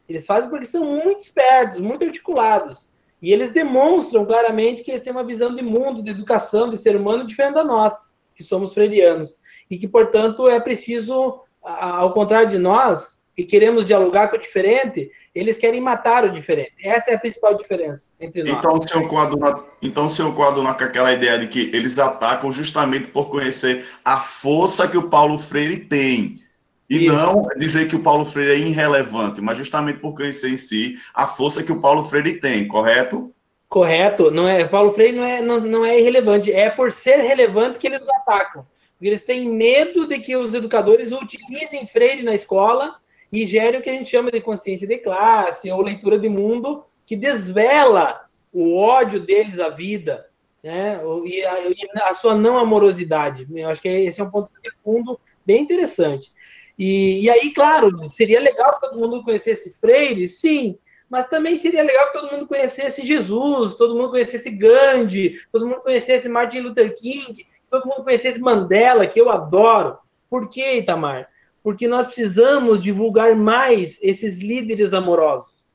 Eles 0.09 0.25
fazem 0.25 0.49
porque 0.49 0.65
são 0.65 0.85
muito 0.85 1.23
espertos, 1.23 1.81
muito 1.81 2.05
articulados. 2.05 2.89
E 3.21 3.33
eles 3.33 3.51
demonstram 3.51 4.25
claramente 4.25 4.85
que 4.85 4.93
eles 4.93 5.03
têm 5.03 5.13
uma 5.13 5.25
visão 5.25 5.53
de 5.57 5.63
mundo, 5.65 6.05
de 6.05 6.13
educação, 6.13 6.71
de 6.71 6.79
ser 6.79 6.95
humano 6.95 7.27
diferente 7.27 7.55
da 7.55 7.65
nossa, 7.65 8.13
que 8.37 8.45
somos 8.45 8.73
freirianos. 8.73 9.41
E 9.69 9.77
que, 9.77 9.89
portanto, 9.89 10.49
é 10.49 10.61
preciso, 10.61 11.41
ao 11.61 12.13
contrário 12.13 12.49
de 12.49 12.59
nós, 12.59 13.21
e 13.37 13.45
queremos 13.45 13.85
dialogar 13.85 14.29
com 14.29 14.37
o 14.37 14.41
diferente, 14.41 15.11
eles 15.35 15.59
querem 15.59 15.81
matar 15.81 16.24
o 16.24 16.31
diferente. 16.31 16.74
Essa 16.82 17.11
é 17.11 17.15
a 17.15 17.19
principal 17.19 17.56
diferença 17.56 18.12
entre 18.20 18.44
nós. 18.44 18.52
Então, 18.52 18.74
o 18.74 18.82
senhor 18.82 19.09
coaduna, 19.09 19.65
então, 19.82 20.09
senhor 20.09 20.32
coaduna 20.35 20.74
com 20.74 20.85
aquela 20.85 21.12
ideia 21.12 21.39
de 21.39 21.48
que 21.48 21.70
eles 21.74 21.98
atacam 21.98 22.52
justamente 22.52 23.09
por 23.09 23.28
conhecer 23.28 23.85
a 24.05 24.19
força 24.19 24.86
que 24.86 24.97
o 24.97 25.09
Paulo 25.09 25.39
Freire 25.39 25.78
tem. 25.78 26.40
E 26.89 27.06
Isso. 27.06 27.15
não 27.15 27.48
dizer 27.56 27.89
que 27.89 27.97
o 27.97 28.02
Paulo 28.02 28.24
Freire 28.24 28.52
é 28.62 28.69
irrelevante, 28.69 29.40
mas 29.40 29.59
justamente 29.59 29.98
por 29.98 30.15
conhecer 30.15 30.51
em 30.51 30.56
si 30.56 30.94
a 31.12 31.27
força 31.27 31.62
que 31.62 31.73
o 31.73 31.81
Paulo 31.81 32.05
Freire 32.05 32.39
tem, 32.39 32.69
correto? 32.69 33.35
Correto. 33.69 34.31
Não 34.31 34.47
é, 34.47 34.65
Paulo 34.65 34.93
Freire 34.93 35.16
não 35.16 35.24
é, 35.24 35.40
não, 35.40 35.59
não 35.59 35.85
é 35.85 35.98
irrelevante, 35.98 36.52
é 36.52 36.70
por 36.70 36.93
ser 36.93 37.16
relevante 37.16 37.78
que 37.78 37.89
eles 37.89 38.02
os 38.02 38.11
atacam. 38.11 38.65
Porque 38.93 39.09
eles 39.09 39.24
têm 39.24 39.48
medo 39.48 40.06
de 40.06 40.20
que 40.20 40.36
os 40.36 40.55
educadores 40.55 41.11
utilizem 41.11 41.86
Freire 41.86 42.23
na 42.23 42.35
escola 42.35 42.97
e 43.35 43.47
gere 43.47 43.78
o 43.78 43.82
que 43.82 43.90
a 43.90 43.93
gente 43.93 44.11
chama 44.11 44.31
de 44.31 44.40
consciência 44.40 44.86
de 44.86 44.98
classe 44.98 45.70
ou 45.70 45.82
leitura 45.82 46.19
de 46.19 46.28
mundo 46.28 46.85
que 47.05 47.16
desvela 47.16 48.28
o 48.52 48.77
ódio 48.77 49.19
deles 49.19 49.59
à 49.59 49.69
vida, 49.69 50.28
né? 50.62 51.01
E 51.27 51.44
a, 51.44 51.69
e 51.69 51.74
a 52.02 52.15
sua 52.15 52.35
não 52.35 52.56
amorosidade. 52.56 53.47
Eu 53.52 53.69
acho 53.69 53.82
que 53.82 53.89
esse 53.89 54.20
é 54.20 54.24
um 54.24 54.31
ponto 54.31 54.52
de 54.62 54.70
fundo 54.70 55.19
bem 55.44 55.62
interessante. 55.62 56.32
E, 56.78 57.23
e 57.23 57.31
aí, 57.31 57.52
claro, 57.52 58.09
seria 58.09 58.40
legal 58.40 58.74
que 58.74 58.81
todo 58.81 58.98
mundo 58.98 59.24
conhecesse 59.24 59.78
Freire, 59.81 60.28
sim, 60.28 60.78
mas 61.11 61.28
também 61.28 61.56
seria 61.56 61.82
legal 61.82 62.06
que 62.06 62.19
todo 62.19 62.32
mundo 62.32 62.47
conhecesse 62.47 63.05
Jesus, 63.05 63.74
todo 63.74 63.94
mundo 63.94 64.11
conhecesse 64.11 64.51
Gandhi, 64.51 65.40
todo 65.51 65.66
mundo 65.66 65.81
conhecesse 65.81 66.28
Martin 66.28 66.61
Luther 66.61 66.94
King, 66.94 67.47
todo 67.69 67.86
mundo 67.86 68.05
conhecesse 68.05 68.40
Mandela, 68.40 69.06
que 69.06 69.20
eu 69.20 69.31
adoro. 69.31 69.98
Por 70.31 70.48
que, 70.48 70.78
Itamar? 70.78 71.28
Porque 71.65 71.89
nós 71.89 72.09
precisamos 72.09 72.78
divulgar 72.78 73.35
mais 73.35 73.99
esses 74.03 74.39
líderes 74.39 74.93
amorosos. 74.93 75.74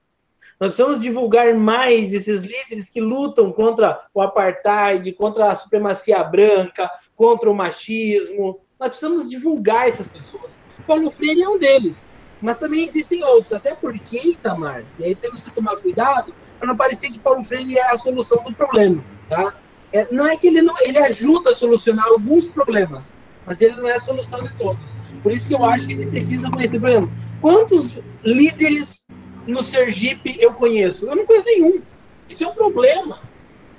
Nós 0.60 0.76
precisamos 0.76 0.99
divulgar 0.99 1.56
mais 1.56 2.14
esses 2.14 2.44
líderes 2.44 2.88
que 2.88 3.02
lutam 3.02 3.52
contra 3.52 4.06
o 4.14 4.22
apartheid, 4.22 5.11
contra 5.14 5.49
a 5.49 5.56
supremacia 5.56 6.24
branca, 6.24 6.91
contra 7.16 7.49
o 7.49 7.56
machismo. 7.56 8.60
Nós 8.80 8.90
precisamos 8.90 9.28
divulgar 9.28 9.90
essas 9.90 10.07
pessoas. 10.07 10.60
Paulo 10.86 11.10
Freire 11.10 11.41
é 11.41 11.49
um 11.49 11.57
deles. 11.57 12.07
Mas 12.40 12.57
também 12.57 12.84
existem 12.84 13.24
outros, 13.24 13.52
até 13.52 13.74
porque, 13.74 14.18
Itamar, 14.30 14.86
e 14.98 15.06
aí 15.06 15.16
temos 15.16 15.41
que 15.41 15.52
tomar 15.52 15.76
cuidado 15.78 16.34
para 16.57 16.68
não 16.68 16.78
parecer 16.78 17.11
que 17.11 17.20
Paulo 17.20 17.44
Freire 17.44 17.78
é 17.78 17.91
a 17.91 17.98
solução 17.98 18.44
do 18.44 18.53
problema. 18.53 19.03
Tá? 19.28 19.56
É, 19.91 20.07
não 20.11 20.28
é 20.28 20.38
que 20.38 20.48
ele 20.48 20.61
não 20.61 20.76
ele 20.82 20.99
ajuda 20.99 21.49
a 21.49 21.56
solucionar 21.56 22.06
alguns 22.06 22.48
problemas, 22.48 23.14
mas 23.45 23.60
ele 23.60 23.76
não 23.76 23.90
é 23.90 23.95
a 23.95 23.99
solução 23.99 24.41
de 24.44 24.53
todos. 24.56 24.95
Por 25.22 25.32
isso 25.32 25.48
que 25.48 25.54
eu 25.54 25.64
acho 25.64 25.86
que 25.86 25.94
gente 25.94 26.08
precisa 26.08 26.50
conhecer, 26.50 26.80
por 26.80 26.90
exemplo, 26.90 27.12
quantos 27.41 28.00
líderes 28.24 29.08
no 29.46 29.64
Sergipe 29.64 30.38
eu 30.40 30.54
conheço? 30.54 31.08
Eu 31.08 31.16
não 31.16 31.26
conheço 31.26 31.46
nenhum. 31.46 31.82
Isso 32.30 32.44
é 32.44 32.48
um 32.48 32.54
problema. 32.54 33.20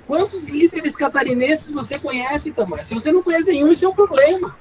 Quantos 0.07 0.47
líderes 0.47 0.95
catarinenses 0.95 1.71
você 1.71 1.97
conhece, 1.97 2.51
Tamar? 2.51 2.85
Se 2.85 2.93
você 2.93 3.11
não 3.11 3.23
conhece 3.23 3.45
nenhum, 3.45 3.71
isso 3.71 3.85
é 3.85 3.87
um 3.87 3.93
problema. 3.93 4.57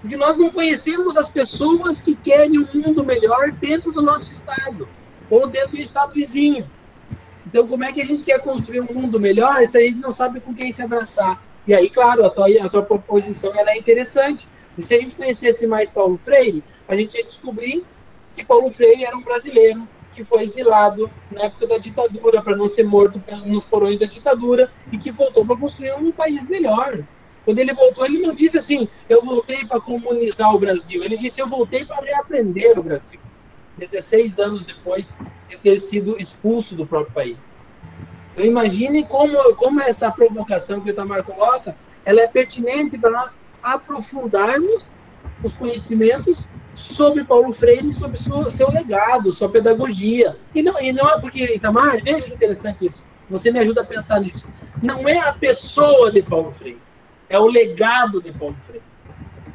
Porque 0.00 0.16
nós 0.16 0.36
não 0.36 0.50
conhecemos 0.50 1.16
as 1.16 1.28
pessoas 1.28 2.00
que 2.00 2.14
querem 2.14 2.58
um 2.58 2.68
mundo 2.72 3.04
melhor 3.04 3.52
dentro 3.52 3.92
do 3.92 4.00
nosso 4.00 4.32
estado. 4.32 4.88
ou 5.28 5.46
dentro 5.46 5.76
do 5.76 5.82
estado 5.82 6.12
vizinho. 6.12 6.68
Então, 7.46 7.66
como 7.66 7.84
é 7.84 7.92
que 7.92 8.00
a 8.00 8.04
gente 8.04 8.24
quer 8.24 8.40
construir 8.40 8.80
um 8.80 8.92
mundo 8.92 9.20
melhor 9.20 9.64
se 9.68 9.78
a 9.78 9.80
gente 9.80 10.00
não 10.00 10.12
sabe 10.12 10.40
com 10.40 10.52
quem 10.52 10.72
se 10.72 10.82
abraçar? 10.82 11.40
E 11.66 11.74
aí, 11.74 11.88
claro, 11.88 12.26
a 12.26 12.30
tua, 12.30 12.46
a 12.64 12.68
tua 12.68 12.82
proposição 12.82 13.52
é 13.54 13.76
interessante. 13.76 14.48
E 14.80 14.82
se 14.82 14.94
a 14.94 14.98
gente 14.98 15.14
conhecesse 15.14 15.66
mais 15.66 15.90
Paulo 15.90 16.18
Freire, 16.24 16.64
a 16.88 16.96
gente 16.96 17.14
ia 17.14 17.22
descobrir 17.22 17.84
que 18.34 18.42
Paulo 18.42 18.70
Freire 18.70 19.04
era 19.04 19.14
um 19.14 19.20
brasileiro 19.20 19.86
que 20.14 20.24
foi 20.24 20.42
exilado 20.42 21.10
na 21.30 21.42
época 21.42 21.66
da 21.66 21.76
ditadura 21.76 22.40
para 22.40 22.56
não 22.56 22.66
ser 22.66 22.84
morto 22.84 23.22
nos 23.44 23.62
porões 23.62 23.98
da 23.98 24.06
ditadura 24.06 24.72
e 24.90 24.96
que 24.96 25.12
voltou 25.12 25.44
para 25.44 25.54
construir 25.54 25.92
um 25.92 26.10
país 26.10 26.48
melhor. 26.48 27.04
Quando 27.44 27.58
ele 27.58 27.74
voltou, 27.74 28.06
ele 28.06 28.20
não 28.20 28.34
disse 28.34 28.56
assim, 28.56 28.88
eu 29.06 29.22
voltei 29.22 29.66
para 29.66 29.78
comunizar 29.80 30.54
o 30.54 30.58
Brasil. 30.58 31.04
Ele 31.04 31.18
disse, 31.18 31.42
eu 31.42 31.46
voltei 31.46 31.84
para 31.84 32.02
reaprender 32.02 32.78
o 32.78 32.82
Brasil. 32.82 33.20
16 33.76 34.38
anos 34.38 34.64
depois 34.64 35.14
de 35.46 35.58
ter 35.58 35.78
sido 35.80 36.16
expulso 36.18 36.74
do 36.74 36.86
próprio 36.86 37.12
país. 37.12 37.58
Então 38.32 38.46
imagine 38.46 39.04
como, 39.04 39.36
como 39.56 39.82
essa 39.82 40.10
provocação 40.10 40.80
que 40.80 40.88
o 40.88 40.92
Itamar 40.92 41.22
coloca, 41.22 41.76
ela 42.02 42.22
é 42.22 42.26
pertinente 42.26 42.98
para 42.98 43.10
nós 43.10 43.42
aprofundarmos 43.62 44.94
os 45.42 45.54
conhecimentos 45.54 46.46
sobre 46.74 47.24
Paulo 47.24 47.52
Freire 47.52 47.88
e 47.88 47.94
sobre 47.94 48.18
seu, 48.18 48.48
seu 48.50 48.70
legado, 48.70 49.32
sua 49.32 49.48
pedagogia. 49.48 50.36
E 50.54 50.62
não, 50.62 50.80
e 50.80 50.92
não 50.92 51.08
é 51.08 51.20
porque, 51.20 51.54
Itamar, 51.54 52.02
veja 52.02 52.22
que 52.22 52.34
interessante 52.34 52.86
isso, 52.86 53.04
você 53.28 53.50
me 53.50 53.58
ajuda 53.58 53.82
a 53.82 53.84
pensar 53.84 54.20
nisso. 54.20 54.46
Não 54.82 55.08
é 55.08 55.18
a 55.18 55.32
pessoa 55.32 56.10
de 56.10 56.22
Paulo 56.22 56.52
Freire, 56.52 56.80
é 57.28 57.38
o 57.38 57.46
legado 57.46 58.22
de 58.22 58.32
Paulo 58.32 58.56
Freire, 58.66 58.84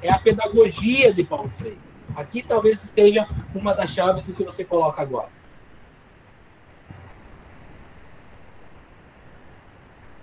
é 0.02 0.12
a 0.12 0.20
pedagogia 0.20 1.14
de 1.14 1.24
Paulo 1.24 1.50
Freire. 1.50 1.80
Aqui 2.16 2.42
talvez 2.42 2.84
esteja 2.84 3.28
uma 3.54 3.74
das 3.74 3.90
chaves 3.90 4.26
do 4.26 4.34
que 4.34 4.44
você 4.44 4.64
coloca 4.64 5.02
agora. 5.02 5.30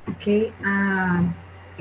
Ok. 0.09 0.53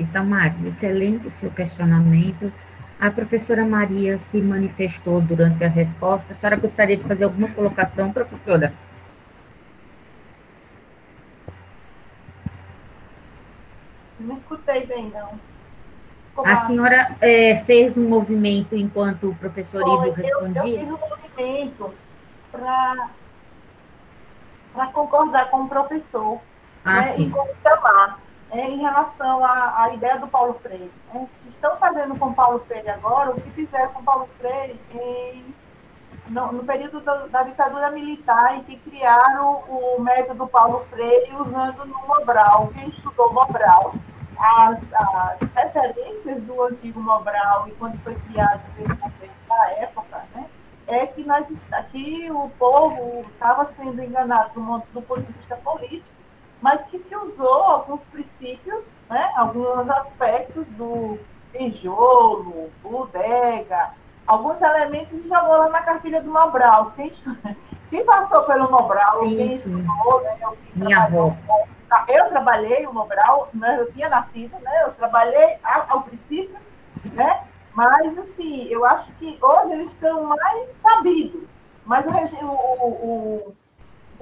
Itamar, 0.02 0.54
excelente 0.66 1.30
seu 1.30 1.50
questionamento. 1.50 2.52
A 3.00 3.10
professora 3.10 3.64
Maria 3.64 4.18
se 4.18 4.40
manifestou 4.40 5.20
durante 5.20 5.64
a 5.64 5.68
resposta. 5.68 6.32
A 6.32 6.36
senhora 6.36 6.56
gostaria 6.56 6.96
de 6.96 7.02
fazer 7.02 7.24
alguma 7.24 7.48
colocação, 7.48 8.12
professora? 8.12 8.72
Não 14.20 14.36
escutei 14.36 14.86
bem, 14.86 15.10
não. 15.10 15.30
Como 16.34 16.48
a 16.48 16.56
senhora 16.56 17.16
é, 17.20 17.56
fez 17.64 17.98
um 17.98 18.08
movimento 18.08 18.76
enquanto 18.76 19.30
o 19.30 19.34
professor 19.34 19.80
Ivo 19.80 20.12
respondia? 20.12 20.62
Eu, 20.62 20.68
eu 20.68 20.78
fiz 20.78 20.88
um 20.88 20.98
movimento 21.08 21.92
para 22.52 23.10
concordar 24.92 25.50
com 25.50 25.64
o 25.64 25.68
professor 25.68 26.40
ah, 26.84 27.00
né, 27.00 27.06
sim. 27.06 27.26
e 27.26 27.30
com 27.30 27.40
o 27.40 27.54
Tamar 27.62 28.21
é, 28.52 28.68
em 28.68 28.78
relação 28.78 29.42
à, 29.42 29.82
à, 29.82 29.94
ideia 29.94 30.18
do 30.18 30.28
Paulo 30.28 30.54
Freire. 30.62 30.92
Né? 31.12 31.26
Estão 31.48 31.74
fazendo 31.78 32.14
com 32.18 32.34
Paulo 32.34 32.60
Freire 32.66 32.90
agora 32.90 33.30
o 33.30 33.40
que 33.40 33.50
fizeram 33.50 33.90
com 33.92 34.04
Paulo 34.04 34.28
Freire 34.38 34.78
em, 34.92 35.54
no, 36.28 36.52
no, 36.52 36.62
período 36.62 37.00
da, 37.00 37.26
da, 37.28 37.42
ditadura 37.44 37.90
militar, 37.90 38.56
em 38.56 38.62
que 38.64 38.76
criaram 38.76 39.64
o, 39.68 39.96
o 39.96 40.02
método 40.02 40.46
Paulo 40.46 40.84
Freire 40.90 41.34
usando 41.34 41.86
no 41.86 42.06
Mobral. 42.06 42.70
Quem 42.74 42.90
estudou 42.90 43.32
Mobral, 43.32 43.94
as, 44.38 44.82
as 44.92 45.38
referências 45.54 46.42
do 46.42 46.62
antigo 46.62 47.00
Mobral 47.00 47.66
e 47.68 47.72
quando 47.72 47.98
foi 48.02 48.14
criado 48.16 48.60
na 49.48 49.70
época, 49.72 50.24
né? 50.34 50.46
é 50.88 51.06
que, 51.06 51.24
nós, 51.24 51.46
que 51.90 52.30
o 52.30 52.50
povo 52.58 53.22
estava 53.30 53.64
sendo 53.64 54.02
enganado 54.02 54.52
do, 54.54 54.82
do 54.92 55.00
ponto 55.00 55.22
de 55.22 55.32
vista 55.32 55.56
político 55.56 56.21
mas 56.62 56.84
que 56.84 56.98
se 56.98 57.14
usou 57.16 57.64
alguns 57.64 58.00
princípios, 58.12 58.86
né, 59.10 59.32
alguns 59.36 59.90
aspectos 59.90 60.64
do 60.68 61.18
tijolo, 61.52 62.70
bodega, 62.82 63.90
alguns 64.26 64.62
elementos 64.62 65.18
e 65.18 65.28
jogou 65.28 65.58
lá 65.58 65.68
na 65.68 65.82
cartilha 65.82 66.22
do 66.22 66.30
Mobral. 66.30 66.92
Quem, 66.94 67.12
quem 67.90 68.04
passou 68.04 68.44
pelo 68.44 68.70
Mobral, 68.70 69.18
sim, 69.24 69.36
quem 69.36 69.52
estudou, 69.54 70.22
né, 70.22 70.38
Minha 70.74 71.02
avó. 71.02 71.36
Eu 72.08 72.28
trabalhei 72.30 72.86
o 72.86 72.94
Mobral, 72.94 73.50
né, 73.52 73.78
eu 73.80 73.92
tinha 73.92 74.08
nascido, 74.08 74.56
né, 74.60 74.84
eu 74.84 74.92
trabalhei 74.92 75.58
ao, 75.64 75.84
ao 75.88 76.02
princípio, 76.02 76.56
né, 77.12 77.42
mas 77.74 78.16
assim, 78.16 78.68
eu 78.68 78.84
acho 78.84 79.10
que 79.14 79.36
hoje 79.42 79.72
eles 79.72 79.92
estão 79.92 80.24
mais 80.24 80.70
sabidos. 80.70 81.50
Mas 81.84 82.06
o, 82.06 82.10
o 82.46 83.38
o 83.42 83.54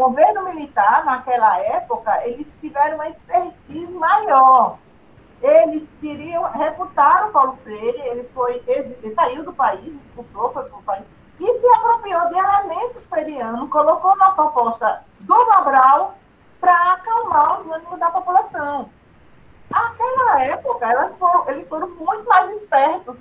governo 0.00 0.44
militar, 0.44 1.04
naquela 1.04 1.58
época, 1.60 2.26
eles 2.26 2.54
tiveram 2.58 2.94
uma 2.94 3.08
expertise 3.10 3.92
maior. 3.92 4.78
Eles 5.42 5.92
queriam 6.00 6.42
refutar 6.52 7.28
o 7.28 7.32
Paulo 7.32 7.58
Freire, 7.62 8.00
ele, 8.08 8.24
foi, 8.34 8.62
ele 8.66 9.14
saiu 9.14 9.44
do 9.44 9.52
país, 9.52 9.94
expulsou, 9.94 10.52
foi 10.54 10.64
para 10.64 10.78
o 10.78 10.82
país, 10.82 11.04
e 11.38 11.58
se 11.58 11.66
apropriou 11.66 12.28
de 12.28 12.34
elementos 12.34 13.02
freirianos, 13.04 13.68
colocou 13.68 14.16
na 14.16 14.30
proposta 14.30 15.02
do 15.20 15.34
Mobral 15.34 16.14
para 16.60 16.92
acalmar 16.92 17.60
os 17.60 17.70
ânimos 17.70 17.98
da 17.98 18.10
população. 18.10 18.88
Naquela 19.70 20.42
época, 20.44 21.10
foram, 21.18 21.48
eles 21.48 21.68
foram 21.68 21.88
muito 21.88 22.26
mais 22.26 22.50
espertos. 22.56 23.20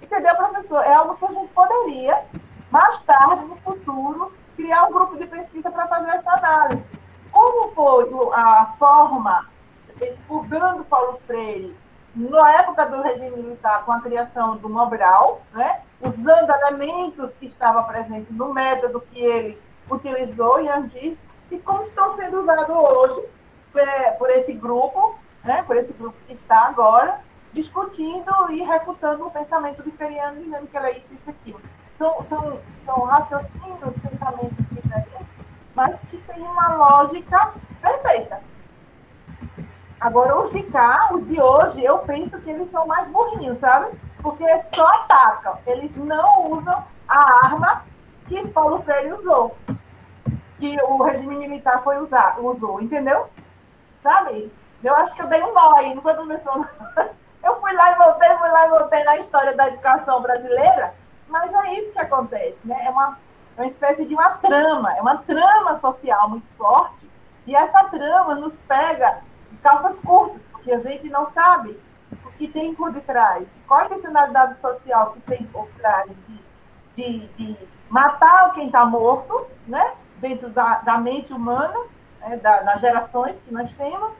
Entendeu, 0.00 0.34
professor? 0.34 0.82
É 0.84 0.94
algo 0.94 1.16
que 1.16 1.24
a 1.24 1.28
gente 1.28 1.52
poderia, 1.52 2.24
mais 2.70 3.00
tarde, 3.02 3.44
no 3.44 3.56
futuro, 3.56 4.32
criar 4.56 4.84
um 4.84 4.92
grupo 4.92 5.16
de 5.16 5.26
pesquisa 5.26 5.70
para 5.70 5.86
fazer 5.88 6.10
essa 6.10 6.32
análise. 6.32 6.84
Como 7.30 7.72
foi 7.72 8.08
a 8.34 8.74
forma, 8.78 9.48
expurgando 10.00 10.84
Paulo 10.84 11.20
Freire, 11.26 11.74
na 12.14 12.52
época 12.56 12.84
do 12.86 13.00
regime 13.00 13.36
militar, 13.36 13.84
com 13.84 13.92
a 13.92 14.00
criação 14.00 14.56
do 14.58 14.68
Mobral, 14.68 15.40
né, 15.52 15.80
usando 16.00 16.50
elementos 16.50 17.32
que 17.34 17.46
estavam 17.46 17.84
presentes 17.84 18.30
no 18.30 18.52
método 18.52 19.02
que 19.10 19.20
ele 19.20 19.58
utilizou 19.90 20.60
em 20.60 20.68
Andir, 20.68 21.16
e 21.50 21.58
como 21.58 21.82
estão 21.82 22.14
sendo 22.14 22.40
usados 22.40 22.76
hoje 22.76 23.24
é, 23.74 24.10
por 24.12 24.30
esse 24.30 24.52
grupo, 24.52 25.14
né, 25.42 25.62
por 25.66 25.76
esse 25.76 25.92
grupo 25.92 26.16
que 26.26 26.34
está 26.34 26.66
agora, 26.66 27.20
discutindo 27.52 28.50
e 28.50 28.62
refutando 28.62 29.26
o 29.26 29.30
pensamento 29.30 29.82
de 29.82 29.90
Feriano, 29.92 30.42
dizendo 30.42 30.66
que 30.66 30.76
ela 30.76 30.88
é 30.88 30.98
isso 30.98 31.08
e 31.12 31.14
isso 31.14 31.30
aqui 31.30 31.54
são, 32.02 32.26
são, 32.28 32.58
são 32.84 33.04
raciocínios, 33.04 33.96
pensamentos 33.98 34.66
diferentes, 34.70 35.26
mas 35.74 36.00
que 36.10 36.16
têm 36.18 36.42
uma 36.42 36.74
lógica 36.74 37.52
perfeita. 37.80 38.40
Agora, 40.00 40.40
os 40.40 40.52
de 40.52 40.64
cá, 40.64 41.10
os 41.12 41.24
de 41.28 41.40
hoje, 41.40 41.84
eu 41.84 41.98
penso 42.00 42.40
que 42.40 42.50
eles 42.50 42.68
são 42.70 42.88
mais 42.88 43.06
burrinhos, 43.08 43.58
sabe? 43.58 43.96
Porque 44.20 44.44
só 44.74 44.84
atacam. 44.84 45.58
Eles 45.64 45.94
não 45.96 46.50
usam 46.50 46.84
a 47.06 47.46
arma 47.46 47.84
que 48.26 48.48
Paulo 48.48 48.82
Freire 48.82 49.12
usou. 49.12 49.56
Que 50.58 50.76
o 50.82 51.02
regime 51.04 51.36
militar 51.36 51.84
foi 51.84 51.98
usar, 51.98 52.40
usou, 52.40 52.80
entendeu? 52.80 53.28
Sabe? 54.02 54.52
Eu 54.82 54.94
acho 54.96 55.14
que 55.14 55.22
eu 55.22 55.28
dei 55.28 55.42
um 55.44 55.54
nó 55.54 55.76
aí, 55.76 55.94
não 55.94 56.02
foi 56.02 56.14
professor. 56.14 56.68
Eu 57.44 57.60
fui 57.60 57.72
lá 57.72 57.90
e 57.90 57.96
voltei, 57.96 58.28
fui 58.36 58.48
lá 58.50 58.66
e 58.66 58.70
voltei 58.70 59.02
na 59.02 59.16
história 59.16 59.52
da 59.56 59.66
educação 59.66 60.22
brasileira 60.22 60.94
mas 61.32 61.52
é 61.54 61.80
isso 61.80 61.92
que 61.94 61.98
acontece, 61.98 62.58
né? 62.64 62.84
É 62.84 62.90
uma, 62.90 63.18
é 63.56 63.62
uma 63.62 63.66
espécie 63.66 64.04
de 64.04 64.14
uma 64.14 64.28
trama, 64.32 64.94
é 64.94 65.00
uma 65.00 65.16
trama 65.16 65.76
social 65.78 66.28
muito 66.28 66.46
forte, 66.58 67.10
e 67.46 67.56
essa 67.56 67.84
trama 67.84 68.34
nos 68.34 68.54
pega 68.60 69.20
de 69.50 69.56
calças 69.56 69.98
curtas, 70.00 70.42
porque 70.52 70.70
a 70.70 70.78
gente 70.78 71.08
não 71.08 71.26
sabe 71.26 71.80
o 72.26 72.30
que 72.32 72.46
tem 72.46 72.74
por 72.74 72.92
detrás, 72.92 73.48
qual 73.66 73.80
é 73.80 73.82
a 73.84 73.86
intencionalidade 73.86 74.60
social 74.60 75.12
que 75.12 75.20
tem 75.22 75.42
por 75.44 75.66
trás 75.78 76.10
de, 76.28 76.44
de, 76.94 77.26
de 77.28 77.56
matar 77.88 78.52
quem 78.52 78.66
está 78.66 78.84
morto, 78.84 79.46
né? 79.66 79.94
Dentro 80.18 80.50
da, 80.50 80.76
da 80.80 80.98
mente 80.98 81.32
humana, 81.32 81.78
né? 82.20 82.36
da, 82.36 82.60
das 82.60 82.80
gerações 82.80 83.40
que 83.40 83.52
nós 83.52 83.72
temos, 83.72 84.12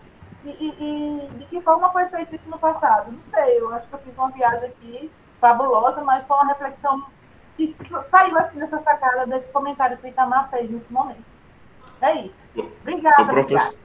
e, 0.45 0.49
e, 0.49 0.75
e, 0.81 1.29
de 1.39 1.45
que 1.45 1.61
forma 1.61 1.91
foi 1.91 2.07
feito 2.07 2.35
isso 2.35 2.49
no 2.49 2.59
passado? 2.59 3.13
Não 3.13 3.21
sei, 3.21 3.61
eu 3.61 3.73
acho 3.75 3.87
que 3.87 3.95
eu 3.95 3.99
fiz 4.01 4.17
uma 4.17 4.31
viagem 4.31 4.69
aqui 4.71 5.13
fabulosa, 5.43 6.01
mas 6.03 6.25
foi 6.25 6.37
uma 6.37 6.47
reflexão 6.47 7.05
que 7.57 7.69
saiu 8.05 8.39
assim 8.39 8.61
dessa 8.61 8.79
sacada 8.79 9.27
desse 9.27 9.49
comentário 9.49 9.99
que 9.99 10.07
o 10.07 10.09
Itamar 10.09 10.49
fez 10.49 10.71
nesse 10.71 10.91
momento. 10.93 11.25
É 12.01 12.25
isso. 12.25 12.37
Obrigada. 12.81 13.25
Professor, 13.25 13.79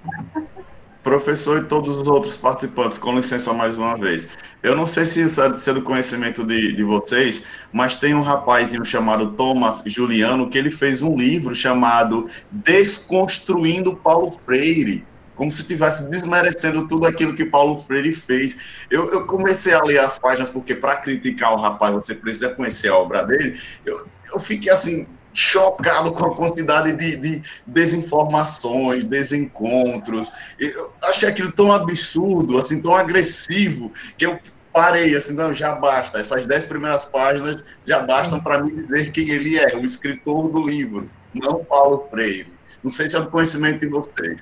professor 1.04 1.64
e 1.64 1.66
todos 1.66 1.98
os 1.98 2.08
outros 2.08 2.38
participantes, 2.38 2.98
com 3.00 3.16
licença 3.16 3.52
mais 3.54 3.76
uma 3.76 3.96
vez. 3.96 4.28
Eu 4.62 4.76
não 4.76 4.86
sei 4.86 5.06
se 5.06 5.22
isso 5.22 5.42
é 5.42 5.74
do 5.74 5.82
conhecimento 5.82 6.44
de, 6.44 6.74
de 6.74 6.84
vocês, 6.84 7.44
mas 7.74 7.98
tem 7.98 8.14
um 8.14 8.22
rapazinho 8.22 8.86
chamado 8.86 9.32
Thomas 9.32 9.82
Juliano 9.86 10.50
que 10.50 10.58
ele 10.58 10.70
fez 10.70 11.02
um 11.02 11.16
livro 11.16 11.56
chamado 11.56 12.30
Desconstruindo 12.52 13.96
Paulo 13.96 14.32
Freire 14.32 15.06
como 15.38 15.52
se 15.52 15.62
estivesse 15.62 16.10
desmerecendo 16.10 16.88
tudo 16.88 17.06
aquilo 17.06 17.36
que 17.36 17.46
Paulo 17.46 17.78
Freire 17.78 18.12
fez. 18.12 18.58
Eu, 18.90 19.10
eu 19.12 19.26
comecei 19.26 19.74
a 19.74 19.82
ler 19.84 20.00
as 20.00 20.18
páginas, 20.18 20.50
porque 20.50 20.76
para 20.76 20.98
criticar 20.98 21.54
o 21.54 21.62
rapaz 21.62 21.94
você 21.94 22.16
precisa 22.16 22.50
conhecer 22.50 22.90
a 22.90 22.98
obra 22.98 23.24
dele. 23.24 23.58
Eu, 23.86 24.08
eu 24.34 24.40
fiquei 24.40 24.72
assim, 24.72 25.08
chocado 25.34 26.12
com 26.12 26.26
a 26.26 26.36
quantidade 26.36 26.94
de, 26.94 27.16
de 27.16 27.44
desinformações, 27.66 29.06
desencontros. 29.06 30.32
Eu 30.60 30.92
achei 31.04 31.30
aquilo 31.30 31.52
tão 31.52 31.72
absurdo, 31.72 32.58
assim, 32.58 32.82
tão 32.82 32.96
agressivo, 32.96 33.94
que 34.18 34.26
eu 34.26 34.40
parei, 34.74 35.16
assim, 35.16 35.34
não, 35.34 35.54
já 35.54 35.76
basta. 35.76 36.20
Essas 36.20 36.48
dez 36.48 36.66
primeiras 36.66 37.06
páginas 37.06 37.64
já 37.86 38.00
bastam 38.00 38.40
para 38.40 38.64
me 38.64 38.72
dizer 38.72 39.12
quem 39.12 39.30
ele 39.30 39.58
é, 39.60 39.76
o 39.76 39.86
escritor 39.86 40.50
do 40.50 40.66
livro, 40.66 41.08
não 41.32 41.64
Paulo 41.64 42.08
Freire. 42.10 42.52
Não 42.84 42.92
sei 42.92 43.08
se 43.08 43.16
é 43.16 43.20
do 43.20 43.30
conhecimento 43.30 43.82
de 43.82 43.88
vocês. 43.88 44.42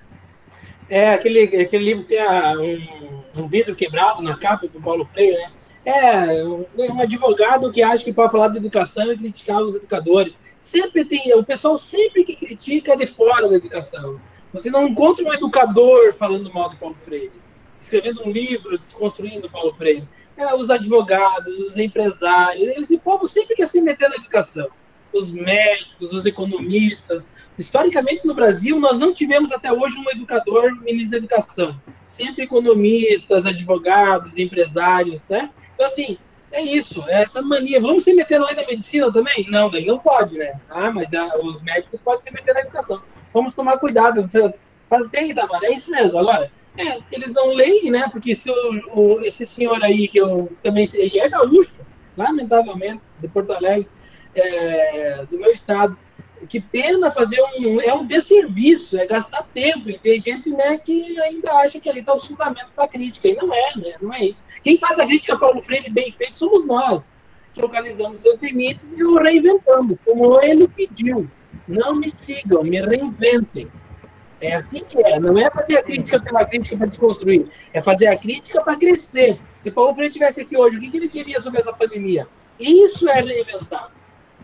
É, 0.89 1.13
aquele, 1.13 1.43
aquele 1.43 1.83
livro 1.83 2.03
tem 2.03 2.19
a, 2.19 2.53
um, 2.53 3.41
um, 3.43 3.47
vidro 3.47 3.75
quebrado 3.75 4.21
na 4.21 4.37
capa 4.37 4.67
do 4.67 4.79
Paulo 4.79 5.05
Freire, 5.05 5.37
né? 5.37 5.51
É, 5.83 6.43
um, 6.43 6.99
advogado 6.99 7.71
que 7.71 7.83
acha 7.83 8.03
que 8.03 8.11
pode 8.11 8.31
falar 8.31 8.47
de 8.47 8.57
educação 8.57 9.11
e 9.11 9.17
criticar 9.17 9.61
os 9.61 9.75
educadores. 9.75 10.39
Sempre 10.59 11.05
tem, 11.05 11.33
o 11.35 11.43
pessoal 11.43 11.77
sempre 11.77 12.23
que 12.23 12.35
critica 12.35 12.93
é 12.93 12.95
de 12.95 13.05
fora 13.05 13.47
da 13.47 13.55
educação. 13.55 14.19
Você 14.51 14.71
não 14.71 14.87
encontra 14.87 15.23
um 15.25 15.33
educador 15.33 16.13
falando 16.15 16.51
mal 16.51 16.69
de 16.69 16.77
Paulo 16.77 16.95
Freire, 17.03 17.31
escrevendo 17.79 18.23
um 18.23 18.31
livro 18.31 18.79
desconstruindo 18.79 19.49
Paulo 19.49 19.75
Freire. 19.75 20.07
É, 20.37 20.53
os 20.55 20.69
advogados, 20.69 21.57
os 21.59 21.77
empresários, 21.77 22.77
esse 22.77 22.97
povo 22.97 23.27
sempre 23.27 23.55
quer 23.55 23.67
se 23.67 23.79
meter 23.79 24.09
na 24.09 24.15
educação. 24.15 24.67
Os 25.15 25.31
médicos, 25.31 26.11
os 26.11 26.25
economistas. 26.25 27.27
Historicamente, 27.57 28.27
no 28.27 28.33
Brasil, 28.33 28.79
nós 28.79 28.97
não 28.97 29.13
tivemos 29.13 29.51
até 29.51 29.71
hoje 29.71 29.97
um 29.97 30.09
educador 30.11 30.75
ministro 30.81 31.11
da 31.11 31.17
educação. 31.17 31.79
Sempre 32.03 32.43
economistas, 32.43 33.45
advogados, 33.45 34.37
empresários, 34.37 35.25
né? 35.29 35.49
Então, 35.73 35.85
assim, 35.87 36.17
é 36.51 36.61
isso, 36.61 37.03
é 37.07 37.21
essa 37.21 37.41
mania. 37.41 37.79
Vamos 37.81 38.03
se 38.03 38.13
meter 38.13 38.39
na 38.39 38.47
lei 38.47 38.55
da 38.55 38.65
medicina 38.65 39.11
também? 39.11 39.45
Não, 39.49 39.69
daí 39.69 39.85
não 39.85 39.99
pode, 39.99 40.37
né? 40.37 40.59
Ah, 40.69 40.91
mas 40.91 41.13
a, 41.13 41.37
os 41.37 41.61
médicos 41.61 42.01
podem 42.01 42.21
se 42.21 42.31
meter 42.33 42.53
na 42.53 42.61
educação. 42.61 43.01
Vamos 43.33 43.53
tomar 43.53 43.77
cuidado. 43.77 44.25
Faz 44.89 45.07
bem, 45.07 45.33
Damara, 45.33 45.67
é 45.67 45.73
isso 45.73 45.91
mesmo. 45.91 46.17
Agora, 46.17 46.51
é, 46.77 46.99
eles 47.11 47.33
não 47.33 47.53
leem, 47.53 47.89
né? 47.91 48.07
Porque 48.11 48.35
se 48.35 48.49
o, 48.49 48.53
o, 48.93 49.21
esse 49.21 49.45
senhor 49.45 49.83
aí, 49.83 50.07
que 50.07 50.17
eu 50.17 50.51
também 50.61 50.85
sei, 50.85 51.07
ele 51.07 51.19
é 51.19 51.29
gaúcho, 51.29 51.81
lamentavelmente, 52.17 53.01
de 53.19 53.27
Porto 53.27 53.53
Alegre, 53.53 53.87
é, 54.35 55.25
do 55.29 55.37
meu 55.37 55.51
estado, 55.51 55.97
que 56.47 56.59
pena 56.59 57.11
fazer 57.11 57.41
um. 57.41 57.81
É 57.81 57.93
um 57.93 58.05
desserviço, 58.05 58.97
é 58.97 59.05
gastar 59.05 59.43
tempo. 59.53 59.89
E 59.89 59.97
tem 59.97 60.19
gente 60.19 60.49
né, 60.49 60.77
que 60.77 61.19
ainda 61.21 61.51
acha 61.53 61.79
que 61.79 61.89
ali 61.89 62.01
está 62.01 62.13
os 62.13 62.25
fundamentos 62.25 62.75
da 62.75 62.87
crítica. 62.87 63.27
E 63.27 63.35
não 63.35 63.53
é, 63.53 63.77
né? 63.77 63.95
Não 64.01 64.13
é 64.13 64.25
isso. 64.25 64.45
Quem 64.63 64.77
faz 64.77 64.99
a 64.99 65.05
crítica 65.05 65.33
a 65.33 65.37
Paulo 65.39 65.63
Freire 65.63 65.89
bem 65.89 66.11
feito 66.11 66.37
somos 66.37 66.65
nós, 66.65 67.15
que 67.53 67.61
localizamos 67.61 68.21
seus 68.21 68.39
limites 68.39 68.97
e 68.97 69.03
o 69.03 69.17
reinventamos, 69.17 69.97
como 70.05 70.39
ele 70.41 70.67
pediu. 70.67 71.29
Não 71.67 71.95
me 71.95 72.09
sigam, 72.09 72.63
me 72.63 72.79
reinventem. 72.79 73.67
É 74.41 74.55
assim 74.55 74.79
que 74.79 75.01
é. 75.01 75.19
Não 75.19 75.37
é 75.37 75.49
fazer 75.49 75.77
a 75.77 75.83
crítica 75.83 76.19
pela 76.19 76.45
crítica 76.45 76.77
para 76.77 76.87
desconstruir. 76.87 77.47
É 77.73 77.81
fazer 77.81 78.07
a 78.07 78.17
crítica 78.17 78.61
para 78.61 78.75
crescer. 78.75 79.39
Se 79.57 79.71
Paulo 79.71 79.93
Freire 79.93 80.09
estivesse 80.09 80.41
aqui 80.41 80.55
hoje, 80.55 80.77
o 80.77 80.79
que 80.79 80.95
ele 80.95 81.07
queria 81.07 81.39
sobre 81.39 81.59
essa 81.59 81.73
pandemia? 81.73 82.27
Isso 82.59 83.09
é 83.09 83.21
reinventar. 83.21 83.94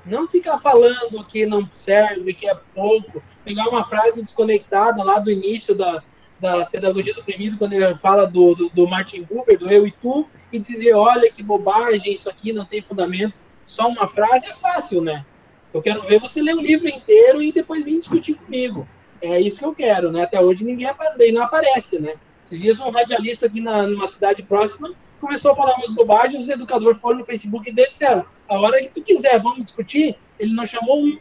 Não 0.06 0.28
ficar 0.28 0.57
falando 0.60 1.23
que 1.26 1.45
não 1.45 1.68
serve, 1.72 2.34
que 2.34 2.48
é 2.48 2.56
pouco. 2.73 3.22
Pegar 3.45 3.68
uma 3.69 3.84
frase 3.84 4.22
desconectada 4.22 5.03
lá 5.03 5.19
do 5.19 5.32
início 5.32 5.76
da, 5.76 6.02
da 6.40 6.65
pedagogia 6.65 7.14
do 7.14 7.22
oprimido, 7.22 7.57
quando 7.57 7.73
ele 7.73 7.95
fala 7.95 8.26
do, 8.26 8.56
do, 8.56 8.69
do, 8.69 8.88
Martin 8.88 9.23
Buber, 9.23 9.57
do 9.57 9.69
eu 9.69 9.86
e 9.86 9.91
tu, 9.91 10.28
e 10.52 10.60
dizer, 10.60 10.94
olha 10.94 11.32
que 11.32 11.44
bobagem, 11.44 12.14
isso 12.14 12.30
aqui 12.30 12.52
não 12.52 12.65
tem 12.65 12.82
fundamento. 12.82 13.36
Só 13.65 13.88
uma 13.88 14.07
frase 14.07 14.48
é 14.48 14.53
fácil, 14.53 15.02
né? 15.02 15.26
Eu 15.73 15.82
quero 15.82 16.02
ver 16.03 16.19
você 16.19 16.41
ler 16.41 16.56
o 16.56 16.61
livro 16.61 16.88
inteiro 16.90 17.41
e 17.41 17.52
depois 17.52 17.86
vir 17.86 17.98
discutir 17.98 18.34
comigo. 18.34 18.88
É 19.22 19.40
isso 19.40 19.60
que 19.60 19.65
eu 19.65 19.73
quero, 19.73 20.11
né? 20.11 20.23
Até 20.23 20.41
hoje 20.41 20.64
ninguém 20.64 20.90
não 21.32 21.44
aparece, 21.44 21.99
né? 21.99 22.15
Esses 22.45 22.60
dias 22.60 22.80
um 22.80 22.90
radialista 22.90 23.45
aqui 23.45 23.61
na, 23.61 23.88
numa 23.88 24.07
cidade 24.07 24.41
próxima 24.44 24.91
começou 25.22 25.52
a 25.52 25.56
falar 25.56 25.76
umas 25.76 25.91
bobagens, 25.91 26.43
os 26.43 26.49
educadores 26.49 26.99
foram 26.99 27.19
no 27.19 27.26
Facebook 27.26 27.72
dele 27.72 27.88
e 27.88 27.91
disseram, 27.91 28.26
a 28.49 28.60
hora 28.60 28.81
que 28.81 28.89
tu 28.89 29.02
quiser, 29.02 29.39
vamos 29.39 29.64
discutir, 29.64 30.18
ele 30.38 30.53
não 30.53 30.65
chamou 30.65 30.99
um. 30.99 31.18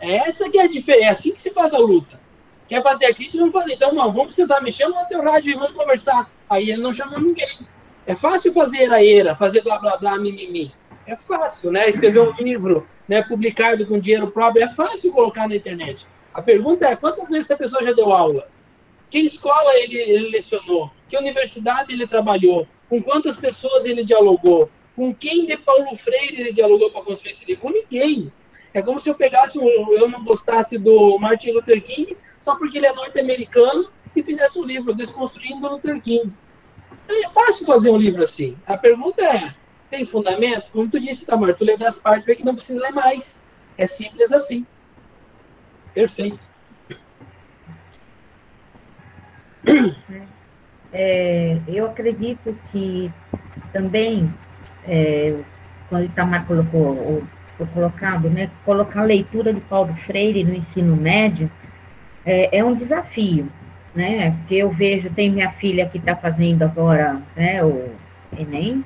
É 0.00 0.16
essa 0.16 0.50
que 0.50 0.58
é 0.58 0.62
a 0.62 0.68
diferença, 0.68 1.04
é 1.04 1.08
assim 1.08 1.32
que 1.32 1.38
se 1.38 1.50
faz 1.50 1.72
a 1.72 1.78
luta. 1.78 2.20
Quer 2.66 2.82
fazer 2.82 3.06
a 3.06 3.14
crítica, 3.14 3.38
vamos 3.38 3.52
fazer. 3.52 3.74
Então, 3.74 3.92
não, 3.92 4.10
vamos 4.12 4.34
sentar, 4.34 4.62
me 4.62 4.72
chama 4.72 5.02
no 5.02 5.06
teu 5.06 5.22
rádio 5.22 5.52
e 5.52 5.54
vamos 5.54 5.74
conversar. 5.74 6.30
Aí 6.48 6.70
ele 6.70 6.80
não 6.80 6.92
chamou 6.92 7.20
ninguém. 7.20 7.46
É 8.06 8.16
fácil 8.16 8.52
fazer 8.52 8.90
a 8.90 9.04
era, 9.04 9.36
fazer 9.36 9.62
blá 9.62 9.78
blá 9.78 9.96
blá, 9.98 10.18
mimimi. 10.18 10.72
É 11.06 11.14
fácil, 11.14 11.70
né? 11.70 11.88
Escrever 11.88 12.20
um 12.20 12.32
livro, 12.32 12.86
né? 13.06 13.22
Publicado 13.22 13.86
com 13.86 13.98
dinheiro 13.98 14.30
próprio, 14.30 14.64
é 14.64 14.68
fácil 14.74 15.12
colocar 15.12 15.48
na 15.48 15.54
internet. 15.54 16.06
A 16.32 16.40
pergunta 16.40 16.88
é, 16.88 16.96
quantas 16.96 17.28
vezes 17.28 17.50
essa 17.50 17.58
pessoa 17.58 17.82
já 17.82 17.92
deu 17.92 18.10
aula? 18.10 18.48
Que 19.10 19.18
escola 19.18 19.74
ele, 19.76 19.98
ele 19.98 20.30
lecionou? 20.30 20.90
Que 21.08 21.18
universidade 21.18 21.92
ele 21.92 22.06
trabalhou? 22.06 22.66
Com 22.92 23.02
quantas 23.02 23.38
pessoas 23.38 23.86
ele 23.86 24.04
dialogou? 24.04 24.70
Com 24.94 25.14
quem 25.14 25.46
de 25.46 25.56
Paulo 25.56 25.96
Freire 25.96 26.38
ele 26.38 26.52
dialogou 26.52 26.90
para 26.90 27.00
construir 27.00 27.32
esse 27.32 27.42
livro? 27.46 27.62
Com 27.62 27.70
ninguém. 27.70 28.30
É 28.74 28.82
como 28.82 29.00
se 29.00 29.08
eu 29.08 29.14
pegasse, 29.14 29.58
um, 29.58 29.66
eu 29.94 30.10
não 30.10 30.22
gostasse 30.22 30.76
do 30.76 31.18
Martin 31.18 31.52
Luther 31.52 31.82
King 31.82 32.14
só 32.38 32.54
porque 32.54 32.76
ele 32.76 32.86
é 32.86 32.92
norte-americano 32.92 33.88
e 34.14 34.22
fizesse 34.22 34.58
um 34.58 34.64
livro 34.64 34.92
desconstruindo 34.94 35.66
Luther 35.70 36.02
King. 36.02 36.36
É 37.08 37.30
fácil 37.30 37.64
fazer 37.64 37.88
um 37.88 37.96
livro 37.96 38.22
assim. 38.22 38.58
A 38.66 38.76
pergunta 38.76 39.24
é, 39.24 39.54
tem 39.90 40.04
fundamento? 40.04 40.70
Como 40.70 40.86
tu 40.90 41.00
disse, 41.00 41.24
Tamar, 41.24 41.54
tu 41.54 41.64
lê 41.64 41.78
das 41.78 41.98
partes, 41.98 42.26
vê 42.26 42.34
que 42.34 42.44
não 42.44 42.54
precisa 42.54 42.78
ler 42.78 42.92
mais. 42.92 43.42
É 43.78 43.86
simples 43.86 44.30
assim. 44.32 44.66
Perfeito. 45.94 46.46
É, 50.92 51.56
eu 51.66 51.86
acredito 51.86 52.56
que 52.70 53.10
também, 53.72 54.32
é, 54.86 55.36
quando 55.88 56.04
Itamar 56.04 56.46
colocou, 56.46 57.22
foi 57.56 57.66
colocado, 57.66 58.28
né, 58.28 58.50
colocar 58.64 59.00
a 59.00 59.04
leitura 59.04 59.52
de 59.52 59.60
Paulo 59.60 59.94
Freire 59.94 60.44
no 60.44 60.54
ensino 60.54 60.96
médio 60.96 61.50
é, 62.24 62.58
é 62.58 62.64
um 62.64 62.74
desafio, 62.74 63.48
né, 63.94 64.32
porque 64.32 64.56
eu 64.56 64.70
vejo, 64.70 65.10
tem 65.10 65.30
minha 65.30 65.50
filha 65.50 65.88
que 65.88 65.98
está 65.98 66.14
fazendo 66.14 66.62
agora 66.62 67.20
né, 67.36 67.64
o 67.64 67.90
Enem, 68.38 68.84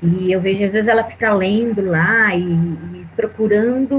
e 0.00 0.30
eu 0.30 0.40
vejo, 0.40 0.64
às 0.64 0.72
vezes, 0.72 0.88
ela 0.88 1.02
fica 1.02 1.32
lendo 1.32 1.84
lá 1.84 2.34
e, 2.34 2.42
e 2.42 3.06
procurando 3.16 3.96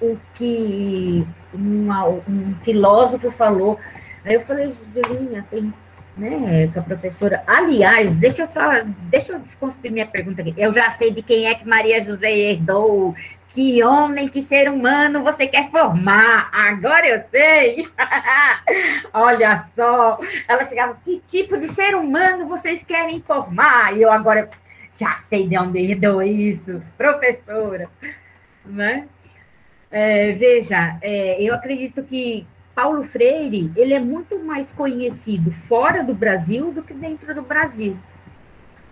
o 0.00 0.18
que 0.34 1.26
uma, 1.52 2.08
um 2.08 2.54
filósofo 2.62 3.30
falou. 3.30 3.78
Aí 4.24 4.34
eu 4.34 4.40
falei, 4.40 4.72
Julinha, 4.94 5.44
tem, 5.50 5.72
né, 6.22 6.68
com 6.72 6.80
a 6.80 6.82
professora. 6.82 7.42
Aliás, 7.46 8.16
deixa 8.18 8.42
eu 8.42 8.48
só, 8.48 8.82
deixa 9.10 9.32
eu 9.32 9.40
desconstruir 9.40 9.90
minha 9.90 10.06
pergunta 10.06 10.40
aqui. 10.40 10.54
Eu 10.56 10.72
já 10.72 10.90
sei 10.90 11.12
de 11.12 11.22
quem 11.22 11.46
é 11.46 11.54
que 11.54 11.66
Maria 11.66 12.02
José 12.02 12.30
herdou. 12.30 13.14
Que 13.48 13.82
homem, 13.84 14.28
que 14.28 14.40
ser 14.40 14.70
humano 14.70 15.22
você 15.22 15.46
quer 15.46 15.70
formar? 15.70 16.48
Agora 16.52 17.06
eu 17.06 17.22
sei. 17.30 17.86
Olha 19.12 19.66
só, 19.74 20.18
ela 20.48 20.64
chegava, 20.64 20.96
que 21.04 21.20
tipo 21.26 21.58
de 21.58 21.68
ser 21.68 21.94
humano 21.94 22.46
vocês 22.46 22.82
querem 22.82 23.20
formar? 23.20 23.94
E 23.94 24.02
eu 24.02 24.10
agora 24.10 24.48
já 24.98 25.14
sei 25.16 25.46
de 25.46 25.58
onde 25.58 25.78
herdou 25.78 26.22
isso, 26.22 26.80
professora, 26.96 27.90
né? 28.64 29.06
É, 29.90 30.32
veja, 30.32 30.96
é, 31.02 31.42
eu 31.42 31.54
acredito 31.54 32.02
que 32.02 32.46
Paulo 32.74 33.04
Freire 33.04 33.70
ele 33.76 33.92
é 33.92 34.00
muito 34.00 34.38
mais 34.38 34.72
conhecido 34.72 35.50
fora 35.50 36.02
do 36.02 36.14
Brasil 36.14 36.72
do 36.72 36.82
que 36.82 36.94
dentro 36.94 37.34
do 37.34 37.42
Brasil. 37.42 37.96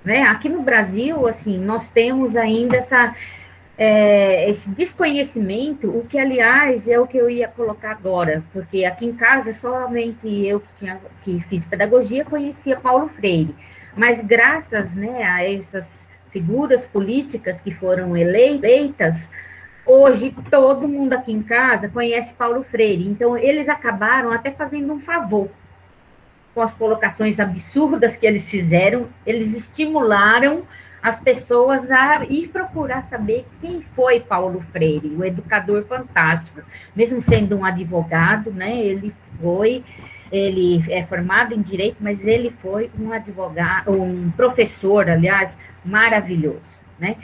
Né? 0.05 0.23
Aqui 0.23 0.49
no 0.49 0.63
Brasil, 0.63 1.27
assim, 1.27 1.59
nós 1.59 1.89
temos 1.89 2.37
ainda 2.37 2.77
essa, 2.77 3.15
é, 3.77 4.49
esse 4.51 4.71
desconhecimento, 4.71 5.89
o 5.89 6.07
que, 6.07 6.19
aliás, 6.19 6.89
é 6.89 6.99
o 6.99 7.07
que 7.07 7.19
eu 7.19 7.29
ia 7.29 7.49
colocar 7.49 7.91
agora, 7.93 8.43
porque 8.53 8.85
aqui 8.85 9.07
em 9.07 9.13
casa 9.13 9.53
somente 9.53 10.27
eu 10.47 10.61
que, 10.61 10.73
tinha, 10.75 11.01
que 11.23 11.41
fiz 11.41 11.67
pedagogia 11.67 12.25
conhecia 12.25 12.77
Paulo 12.77 13.09
Freire, 13.09 13.55
mas 13.97 14.23
graças 14.23 14.95
né, 14.95 15.23
a 15.25 15.45
essas 15.45 16.09
figuras 16.31 16.87
políticas 16.87 17.61
que 17.61 17.71
foram 17.71 18.17
eleitas, 18.17 19.31
Hoje, 19.93 20.33
todo 20.49 20.87
mundo 20.87 21.15
aqui 21.15 21.33
em 21.33 21.43
casa 21.43 21.89
conhece 21.89 22.33
Paulo 22.35 22.63
Freire, 22.63 23.09
então 23.09 23.37
eles 23.37 23.69
acabaram 23.69 24.31
até 24.31 24.53
fazendo 24.53 24.93
um 24.93 25.01
favor 25.01 25.49
com 26.55 26.63
as 26.63 26.73
colocações 26.73 27.41
absurdas 27.41 28.17
que 28.17 28.25
eles 28.25 28.49
fizeram, 28.49 29.09
eles 29.27 29.53
estimularam 29.53 30.63
as 31.03 31.19
pessoas 31.19 31.91
a 31.91 32.25
ir 32.27 32.51
procurar 32.51 33.03
saber 33.03 33.45
quem 33.61 33.83
foi 33.83 34.21
Paulo 34.21 34.61
Freire, 34.61 35.09
o 35.09 35.25
educador 35.25 35.85
fantástico, 35.87 36.63
mesmo 36.95 37.21
sendo 37.21 37.57
um 37.57 37.65
advogado, 37.65 38.53
né? 38.53 38.79
Ele 38.79 39.13
foi, 39.43 39.83
ele 40.31 40.85
é 40.89 41.03
formado 41.03 41.53
em 41.53 41.63
direito, 41.63 41.97
mas 41.99 42.25
ele 42.25 42.51
foi 42.51 42.93
um 42.97 43.11
advogado, 43.13 43.91
um 43.91 44.31
professor, 44.37 45.11
aliás, 45.11 45.59
maravilhoso, 45.85 46.79
né? 46.97 47.17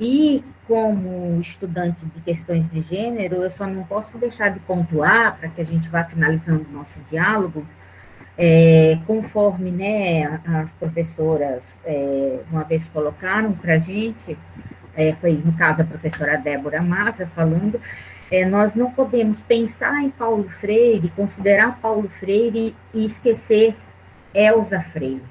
E 0.00 0.42
como 0.66 1.40
estudante 1.40 2.04
de 2.06 2.20
questões 2.20 2.70
de 2.70 2.80
gênero, 2.80 3.36
eu 3.36 3.50
só 3.50 3.66
não 3.66 3.84
posso 3.84 4.16
deixar 4.18 4.48
de 4.50 4.60
pontuar, 4.60 5.36
para 5.38 5.48
que 5.48 5.60
a 5.60 5.64
gente 5.64 5.88
vá 5.88 6.04
finalizando 6.04 6.66
o 6.68 6.72
nosso 6.72 6.98
diálogo, 7.10 7.66
é, 8.36 8.98
conforme 9.06 9.70
né, 9.70 10.40
as 10.44 10.72
professoras 10.72 11.80
é, 11.84 12.40
uma 12.50 12.64
vez 12.64 12.88
colocaram 12.88 13.52
para 13.52 13.74
a 13.74 13.78
gente, 13.78 14.36
é, 14.96 15.12
foi 15.14 15.32
no 15.32 15.52
caso 15.52 15.82
a 15.82 15.84
professora 15.84 16.36
Débora 16.36 16.82
Massa 16.82 17.26
falando, 17.28 17.80
é, 18.30 18.44
nós 18.44 18.74
não 18.74 18.90
podemos 18.90 19.42
pensar 19.42 20.02
em 20.02 20.10
Paulo 20.10 20.48
Freire, 20.48 21.08
considerar 21.10 21.78
Paulo 21.80 22.08
Freire 22.08 22.74
e 22.92 23.04
esquecer 23.04 23.76
Elza 24.34 24.80
Freire, 24.80 25.22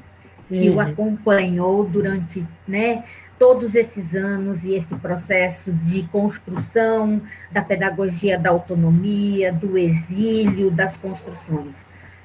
que 0.47 0.69
uhum. 0.69 0.76
o 0.76 0.80
acompanhou 0.80 1.84
durante 1.84 2.45
né, 2.68 3.03
todos 3.38 3.76
esses 3.76 4.15
anos 4.15 4.64
e 4.64 4.73
esse 4.73 4.95
processo 4.95 5.72
de 5.73 6.03
construção 6.03 7.22
da 7.51 7.61
pedagogia 7.61 8.38
da 8.38 8.49
autonomia, 8.49 9.51
do 9.51 9.77
exílio, 9.77 10.72
das 10.72 10.97
construções. 10.97 11.76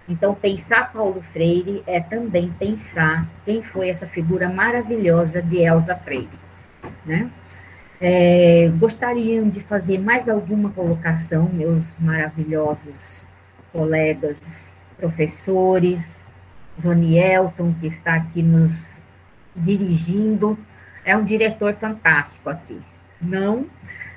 Então, 0.08 0.34
pensar 0.34 0.92
Paulo 0.92 1.20
Freire 1.20 1.82
é 1.86 2.00
também 2.00 2.50
pensar 2.58 3.28
quem 3.44 3.62
foi 3.62 3.90
essa 3.90 4.06
figura 4.06 4.48
maravilhosa 4.48 5.42
de 5.42 5.58
Elza 5.58 5.94
Freire. 5.96 6.28
Né? 7.04 7.30
É, 8.00 8.70
gostariam 8.78 9.48
de 9.48 9.60
fazer 9.60 9.98
mais 9.98 10.28
alguma 10.28 10.70
colocação, 10.70 11.48
meus 11.52 11.96
maravilhosos 11.98 13.26
colegas, 13.72 14.38
professores, 14.96 16.24
Johnny 16.78 17.18
Elton, 17.18 17.74
que 17.80 17.88
está 17.88 18.14
aqui 18.14 18.42
nos 18.42 18.72
dirigindo, 19.54 20.56
é 21.08 21.16
um 21.16 21.24
diretor 21.24 21.74
fantástico 21.74 22.50
aqui. 22.50 22.76
Não? 23.20 23.66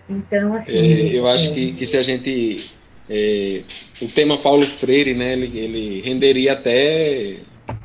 Então, 0.09 0.53
assim. 0.53 0.75
É, 0.75 1.17
eu 1.17 1.25
acho 1.25 1.51
é, 1.51 1.53
que, 1.53 1.71
que 1.71 1.85
se 1.85 1.97
a 1.97 2.03
gente. 2.03 2.69
É, 3.09 3.61
o 4.01 4.07
tema 4.09 4.37
Paulo 4.37 4.67
Freire, 4.67 5.13
né, 5.13 5.33
ele, 5.33 5.57
ele 5.57 6.01
renderia 6.01 6.53
até 6.53 7.37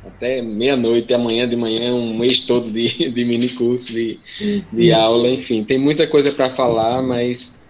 até 0.05 0.41
meia-noite, 0.41 1.13
amanhã 1.13 1.47
de 1.47 1.55
manhã, 1.55 1.93
um 1.93 2.17
mês 2.17 2.45
todo 2.45 2.69
de, 2.69 2.87
de 3.09 3.25
mini 3.25 3.49
curso, 3.49 3.93
de, 3.93 4.19
de 4.73 4.91
aula, 4.91 5.29
enfim, 5.29 5.63
tem 5.63 5.77
muita 5.77 6.05
coisa 6.07 6.31
para 6.31 6.49
falar, 6.49 7.01
mas 7.01 7.63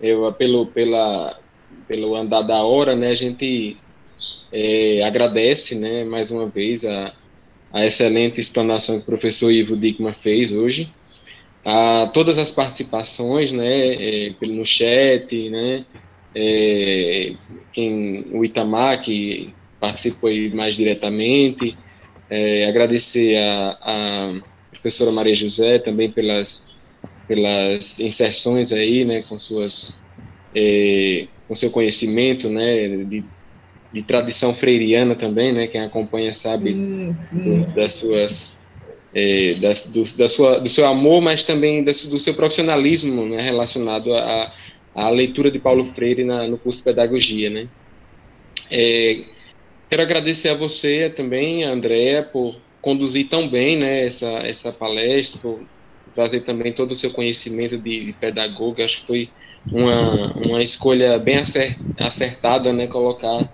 eu, 0.00 0.30
pelo, 0.32 0.66
pela, 0.66 1.38
pelo 1.88 2.14
andar 2.14 2.42
da 2.42 2.62
hora, 2.62 2.94
né, 2.94 3.10
a 3.10 3.14
gente 3.14 3.76
é, 4.52 5.02
agradece, 5.02 5.74
né, 5.74 6.04
mais 6.04 6.30
uma 6.30 6.46
vez 6.46 6.84
a, 6.84 7.12
a 7.72 7.86
excelente 7.86 8.40
explanação 8.40 8.96
que 8.96 9.02
o 9.02 9.06
professor 9.06 9.50
Ivo 9.50 9.76
Dickman 9.76 10.12
fez 10.12 10.52
hoje, 10.52 10.92
a 11.64 12.10
todas 12.12 12.38
as 12.38 12.50
participações, 12.50 13.52
né, 13.52 13.94
é, 13.94 14.34
no 14.42 14.66
chat, 14.66 15.48
né, 15.48 15.84
é, 16.34 17.32
quem, 17.72 18.26
o 18.32 18.44
Itamar, 18.44 19.00
que 19.02 19.54
participou 19.80 20.30
mais 20.52 20.76
diretamente, 20.76 21.76
é, 22.28 22.66
agradecer 22.66 23.36
a, 23.36 23.78
a, 23.80 24.40
professora 24.70 25.12
Maria 25.12 25.34
José 25.34 25.78
também 25.78 26.10
pelas, 26.10 26.78
pelas 27.28 28.00
inserções 28.00 28.72
aí, 28.72 29.04
né, 29.04 29.22
com 29.22 29.38
suas, 29.38 30.02
é, 30.54 31.26
com 31.46 31.54
seu 31.54 31.70
conhecimento, 31.70 32.48
né, 32.48 32.88
de, 33.04 33.24
de, 33.92 34.02
tradição 34.02 34.54
freiriana 34.54 35.14
também, 35.14 35.52
né, 35.52 35.66
quem 35.66 35.80
acompanha 35.80 36.32
sabe 36.32 36.72
sim, 36.72 37.16
sim. 37.30 37.38
Do, 37.42 37.74
das 37.74 37.92
suas, 37.94 38.58
é, 39.14 39.54
das, 39.60 39.86
do, 39.86 40.04
da 40.16 40.28
sua, 40.28 40.58
do 40.58 40.68
seu 40.68 40.86
amor, 40.86 41.20
mas 41.20 41.42
também 41.42 41.84
das, 41.84 42.06
do 42.06 42.18
seu 42.20 42.34
profissionalismo, 42.34 43.26
né, 43.26 43.40
relacionado 43.40 44.14
à, 44.14 44.52
à 44.94 45.08
leitura 45.10 45.50
de 45.50 45.58
Paulo 45.58 45.92
Freire 45.94 46.24
na, 46.24 46.46
no 46.46 46.58
curso 46.58 46.78
de 46.78 46.84
pedagogia, 46.84 47.50
né. 47.50 47.68
É, 48.70 49.24
Quero 49.92 50.04
agradecer 50.04 50.48
a 50.48 50.54
você 50.54 51.12
também, 51.14 51.64
Andréa, 51.64 52.22
por 52.22 52.56
conduzir 52.80 53.28
tão 53.28 53.46
bem 53.46 53.76
né, 53.76 54.06
essa, 54.06 54.26
essa 54.38 54.72
palestra, 54.72 55.38
por 55.38 55.60
trazer 56.14 56.40
também 56.40 56.72
todo 56.72 56.92
o 56.92 56.96
seu 56.96 57.10
conhecimento 57.10 57.76
de, 57.76 58.06
de 58.06 58.12
pedagoga. 58.14 58.86
Acho 58.86 59.02
que 59.02 59.06
foi 59.06 59.30
uma, 59.70 60.32
uma 60.32 60.62
escolha 60.62 61.18
bem 61.18 61.42
acertada, 61.98 62.72
né, 62.72 62.86
colocar 62.86 63.46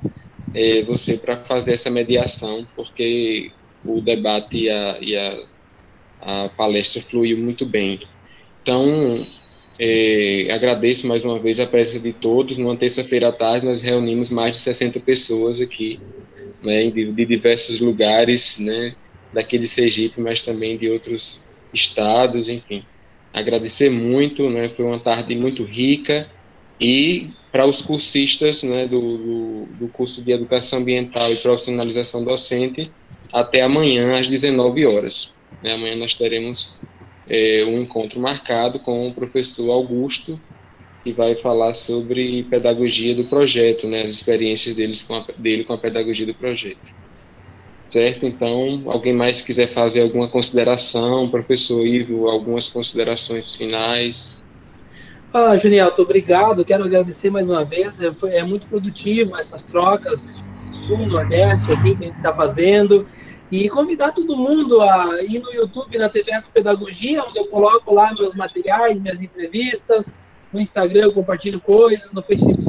é, 0.55 0.83
você 0.83 1.17
para 1.17 1.37
fazer 1.45 1.73
essa 1.73 1.91
mediação, 1.91 2.67
porque 2.75 3.51
o 3.85 4.01
debate 4.01 4.65
e 4.65 4.71
a, 4.71 4.99
e 5.01 5.17
a, 5.17 5.39
a 6.21 6.49
palestra 6.51 7.03
fluiu 7.03 7.39
muito 7.39 7.65
bem. 7.65 8.01
Então, 8.63 9.27
é, 9.79 10.49
agradeço 10.51 11.07
mais 11.07 11.25
uma 11.25 11.39
vez 11.39 11.61
a 11.61 11.67
presença 11.67 12.01
de 12.01 12.13
todos. 12.13 12.59
Numa 12.59 12.77
terça-feira 12.77 13.29
à 13.29 13.33
tarde, 13.33 13.67
nós 13.67 13.81
reunimos 13.81 14.31
mais 14.31 14.57
de 14.57 14.63
60 14.63 15.01
pessoas 15.01 15.61
aqui 15.61 16.01
né, 16.63 16.91
de, 16.91 17.13
de 17.13 17.25
diversos 17.25 17.81
lugares, 17.81 18.59
né, 18.59 18.95
daqui 19.33 19.59
de 19.59 19.69
Sergipe, 19.69 20.21
mas 20.21 20.43
também 20.43 20.77
de 20.77 20.89
outros 20.89 21.45
estados, 21.73 22.49
enfim. 22.49 22.85
Agradecer 23.33 23.91
muito, 23.91 24.49
né, 24.51 24.69
foi 24.71 24.85
uma 24.85 24.99
tarde 24.99 25.35
muito 25.37 25.63
rica 25.63 26.29
e 26.81 27.31
para 27.51 27.67
os 27.67 27.83
cursistas 27.83 28.63
né, 28.63 28.87
do, 28.87 29.01
do, 29.01 29.67
do, 29.81 29.89
curso 29.89 30.23
de 30.23 30.33
Educação 30.33 30.79
Ambiental 30.79 31.33
e 31.33 31.37
Profissionalização 31.37 32.25
Docente, 32.25 32.91
até 33.33 33.63
amanhã 33.63 34.19
às 34.19 34.29
19 34.29 34.87
horas. 34.87 35.35
Né, 35.63 35.73
amanhã 35.75 35.97
nós 35.97 36.15
teremos 36.15 36.79
é, 37.29 37.65
um 37.67 37.81
encontro 37.81 38.21
marcado 38.21 38.79
com 38.79 39.09
o 39.09 39.15
professor 39.15 39.71
Augusto, 39.71 40.41
que 41.03 41.13
vai 41.13 41.35
falar 41.35 41.75
sobre 41.75 42.45
pedagogia 42.45 43.15
do 43.15 43.25
projeto, 43.25 43.87
né, 43.87 44.03
as 44.03 44.11
experiências 44.11 44.75
deles 44.75 45.03
com 45.03 45.17
a, 45.17 45.25
dele 45.37 45.65
com 45.65 45.73
a 45.73 45.79
pedagogia 45.79 46.27
do 46.27 46.35
projeto. 46.35 46.95
Certo? 47.89 48.27
Então, 48.27 48.83
alguém 48.87 49.15
mais 49.15 49.41
quiser 49.41 49.69
fazer 49.69 50.03
alguma 50.03 50.29
consideração, 50.29 51.29
professor 51.31 51.87
Ivo, 51.87 52.29
algumas 52.29 52.69
considerações 52.69 53.55
finais? 53.55 54.45
Ah, 55.33 55.57
obrigado. 55.99 56.65
Quero 56.65 56.85
agradecer 56.85 57.31
mais 57.31 57.47
uma 57.47 57.65
vez. 57.65 58.01
É, 58.01 58.11
é 58.37 58.43
muito 58.43 58.67
produtivo 58.67 59.37
essas 59.37 59.63
trocas 59.63 60.43
sul-nordeste 60.71 61.71
aqui 61.71 61.97
que 61.97 62.05
a 62.05 62.07
gente 62.09 62.17
está 62.17 62.35
fazendo. 62.35 63.07
E 63.51 63.69
convidar 63.69 64.13
todo 64.13 64.37
mundo 64.37 64.81
a 64.83 65.23
ir 65.23 65.39
no 65.39 65.53
YouTube, 65.53 65.97
na 65.99 66.09
TV 66.09 66.33
Pedagogia, 66.53 67.23
onde 67.23 67.39
eu 67.39 67.47
coloco 67.47 67.95
lá 67.95 68.15
meus 68.19 68.35
materiais, 68.35 69.01
minhas 69.01 69.23
entrevistas, 69.23 70.13
no 70.53 70.61
Instagram 70.61 71.05
eu 71.05 71.13
compartilho 71.13 71.61
coisas, 71.61 72.13
no 72.13 72.23
Facebook 72.23 72.69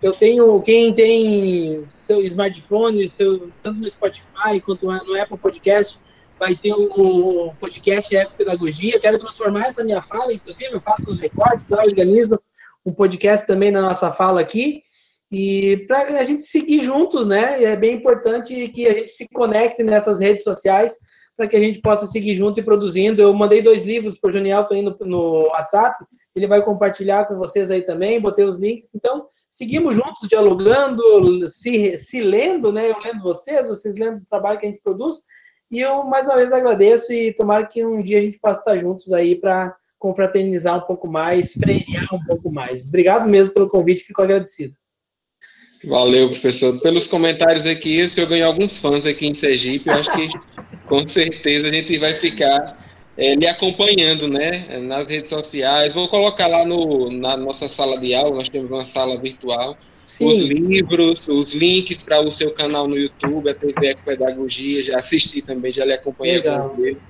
eu 0.00 0.12
tenho, 0.12 0.60
quem 0.62 0.92
tem 0.92 1.82
seu 1.86 2.20
smartphone, 2.22 3.08
seu, 3.08 3.50
tanto 3.62 3.80
no 3.80 3.90
Spotify 3.90 4.60
quanto 4.64 4.86
no 4.86 5.20
Apple 5.20 5.38
Podcast, 5.38 5.98
vai 6.38 6.54
ter 6.54 6.72
o, 6.72 7.52
podcast 7.58 8.14
Eco 8.14 8.36
Pedagogia. 8.36 8.98
Quero 9.00 9.18
transformar 9.18 9.66
essa 9.66 9.84
minha 9.84 10.00
fala, 10.00 10.32
inclusive 10.32 10.72
eu 10.72 10.80
faço 10.80 11.10
os 11.10 11.20
recortes 11.20 11.70
organizo 11.70 12.40
um 12.86 12.92
podcast 12.92 13.46
também 13.46 13.70
na 13.70 13.82
nossa 13.82 14.12
fala 14.12 14.40
aqui. 14.40 14.82
E 15.30 15.84
para 15.86 16.20
a 16.20 16.24
gente 16.24 16.44
seguir 16.44 16.80
juntos, 16.80 17.26
né? 17.26 17.62
É 17.62 17.76
bem 17.76 17.96
importante 17.96 18.68
que 18.68 18.86
a 18.86 18.94
gente 18.94 19.10
se 19.10 19.28
conecte 19.28 19.82
nessas 19.82 20.20
redes 20.20 20.42
sociais 20.42 20.96
para 21.36 21.46
que 21.46 21.56
a 21.56 21.60
gente 21.60 21.80
possa 21.80 22.06
seguir 22.06 22.34
junto 22.34 22.58
e 22.58 22.64
produzindo. 22.64 23.20
Eu 23.20 23.32
mandei 23.34 23.62
dois 23.62 23.84
livros 23.84 24.18
para 24.18 24.30
o 24.30 24.32
Joniel, 24.32 24.62
estou 24.62 24.76
indo 24.76 24.96
no 25.02 25.48
WhatsApp, 25.48 26.04
ele 26.34 26.48
vai 26.48 26.62
compartilhar 26.64 27.26
com 27.26 27.36
vocês 27.36 27.70
aí 27.70 27.82
também, 27.82 28.20
botei 28.20 28.44
os 28.44 28.58
links. 28.58 28.94
Então, 28.94 29.26
seguimos 29.50 29.94
juntos, 29.94 30.28
dialogando, 30.28 31.48
se, 31.48 31.96
se 31.98 32.20
lendo, 32.20 32.72
né? 32.72 32.90
Eu 32.90 32.98
lendo 32.98 33.22
vocês, 33.22 33.68
vocês 33.68 33.98
lendo 33.98 34.16
o 34.16 34.26
trabalho 34.26 34.58
que 34.58 34.66
a 34.66 34.68
gente 34.68 34.82
produz. 34.82 35.18
E 35.70 35.80
eu, 35.80 36.04
mais 36.04 36.26
uma 36.26 36.36
vez, 36.36 36.52
agradeço 36.52 37.12
e 37.12 37.32
tomara 37.32 37.66
que 37.66 37.84
um 37.84 38.00
dia 38.02 38.18
a 38.18 38.22
gente 38.22 38.38
possa 38.38 38.60
estar 38.60 38.78
juntos 38.78 39.12
aí 39.12 39.36
para 39.36 39.76
confraternizar 39.98 40.78
um 40.78 40.86
pouco 40.86 41.08
mais, 41.08 41.52
frear 41.52 42.14
um 42.14 42.24
pouco 42.24 42.50
mais. 42.50 42.82
Obrigado 42.82 43.28
mesmo 43.28 43.52
pelo 43.52 43.68
convite, 43.68 44.04
fico 44.04 44.22
agradecido. 44.22 44.74
Valeu, 45.84 46.30
professor. 46.30 46.80
Pelos 46.80 47.06
comentários 47.06 47.66
aqui, 47.66 48.02
o 48.02 48.08
senhor 48.08 48.28
ganhou 48.28 48.48
alguns 48.48 48.78
fãs 48.78 49.06
aqui 49.06 49.26
em 49.26 49.34
Sergipe. 49.34 49.88
Eu 49.88 49.94
acho 49.94 50.10
que 50.10 50.26
com 50.86 51.06
certeza 51.06 51.68
a 51.68 51.72
gente 51.72 51.96
vai 51.98 52.14
ficar 52.14 52.78
é, 53.16 53.34
acompanhando, 53.48 54.26
né? 54.26 54.78
Nas 54.78 55.08
redes 55.08 55.28
sociais. 55.28 55.92
Vou 55.92 56.08
colocar 56.08 56.46
lá 56.46 56.64
no, 56.64 57.10
na 57.10 57.36
nossa 57.36 57.68
sala 57.68 57.98
de 57.98 58.14
aula, 58.14 58.36
nós 58.36 58.48
temos 58.48 58.70
uma 58.70 58.84
sala 58.84 59.20
virtual. 59.20 59.76
Sim. 60.08 60.26
Os 60.26 60.38
livros, 60.38 61.28
os 61.28 61.54
links 61.54 62.02
para 62.02 62.20
o 62.20 62.32
seu 62.32 62.50
canal 62.50 62.88
no 62.88 62.96
YouTube, 62.96 63.50
a 63.50 63.54
TV 63.54 63.94
Pedagogia, 64.04 64.82
já 64.82 64.98
assisti 64.98 65.42
também, 65.42 65.70
já 65.70 65.84
lhe 65.84 65.92
acompanhei 65.92 66.44
alguns 66.48 66.76
deles. 66.76 67.02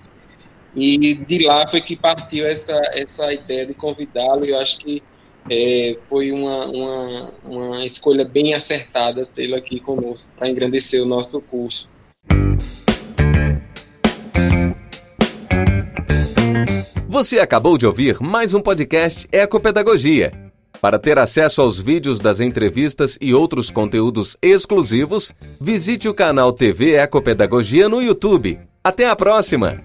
E 0.74 1.14
de 1.14 1.46
lá 1.46 1.66
foi 1.68 1.80
que 1.80 1.96
partiu 1.96 2.44
essa, 2.44 2.78
essa 2.92 3.32
ideia 3.32 3.64
de 3.64 3.72
convidá-lo. 3.72 4.44
Eu 4.44 4.58
acho 4.58 4.80
que 4.80 5.02
é, 5.48 5.96
foi 6.08 6.32
uma, 6.32 6.66
uma, 6.66 7.34
uma 7.44 7.86
escolha 7.86 8.24
bem 8.24 8.52
acertada 8.52 9.24
tê-lo 9.24 9.54
aqui 9.54 9.78
conosco 9.80 10.32
para 10.36 10.48
engrandecer 10.50 11.00
o 11.00 11.06
nosso 11.06 11.40
curso. 11.40 11.96
Você 17.08 17.38
acabou 17.38 17.78
de 17.78 17.86
ouvir 17.86 18.20
mais 18.20 18.52
um 18.52 18.60
podcast 18.60 19.26
Ecopedagogia. 19.32 20.47
Para 20.80 20.98
ter 20.98 21.18
acesso 21.18 21.60
aos 21.60 21.78
vídeos 21.78 22.20
das 22.20 22.40
entrevistas 22.40 23.18
e 23.20 23.34
outros 23.34 23.70
conteúdos 23.70 24.36
exclusivos, 24.40 25.32
visite 25.60 26.08
o 26.08 26.14
canal 26.14 26.52
TV 26.52 26.94
Ecopedagogia 26.94 27.88
no 27.88 28.00
YouTube. 28.00 28.58
Até 28.82 29.08
a 29.08 29.16
próxima! 29.16 29.82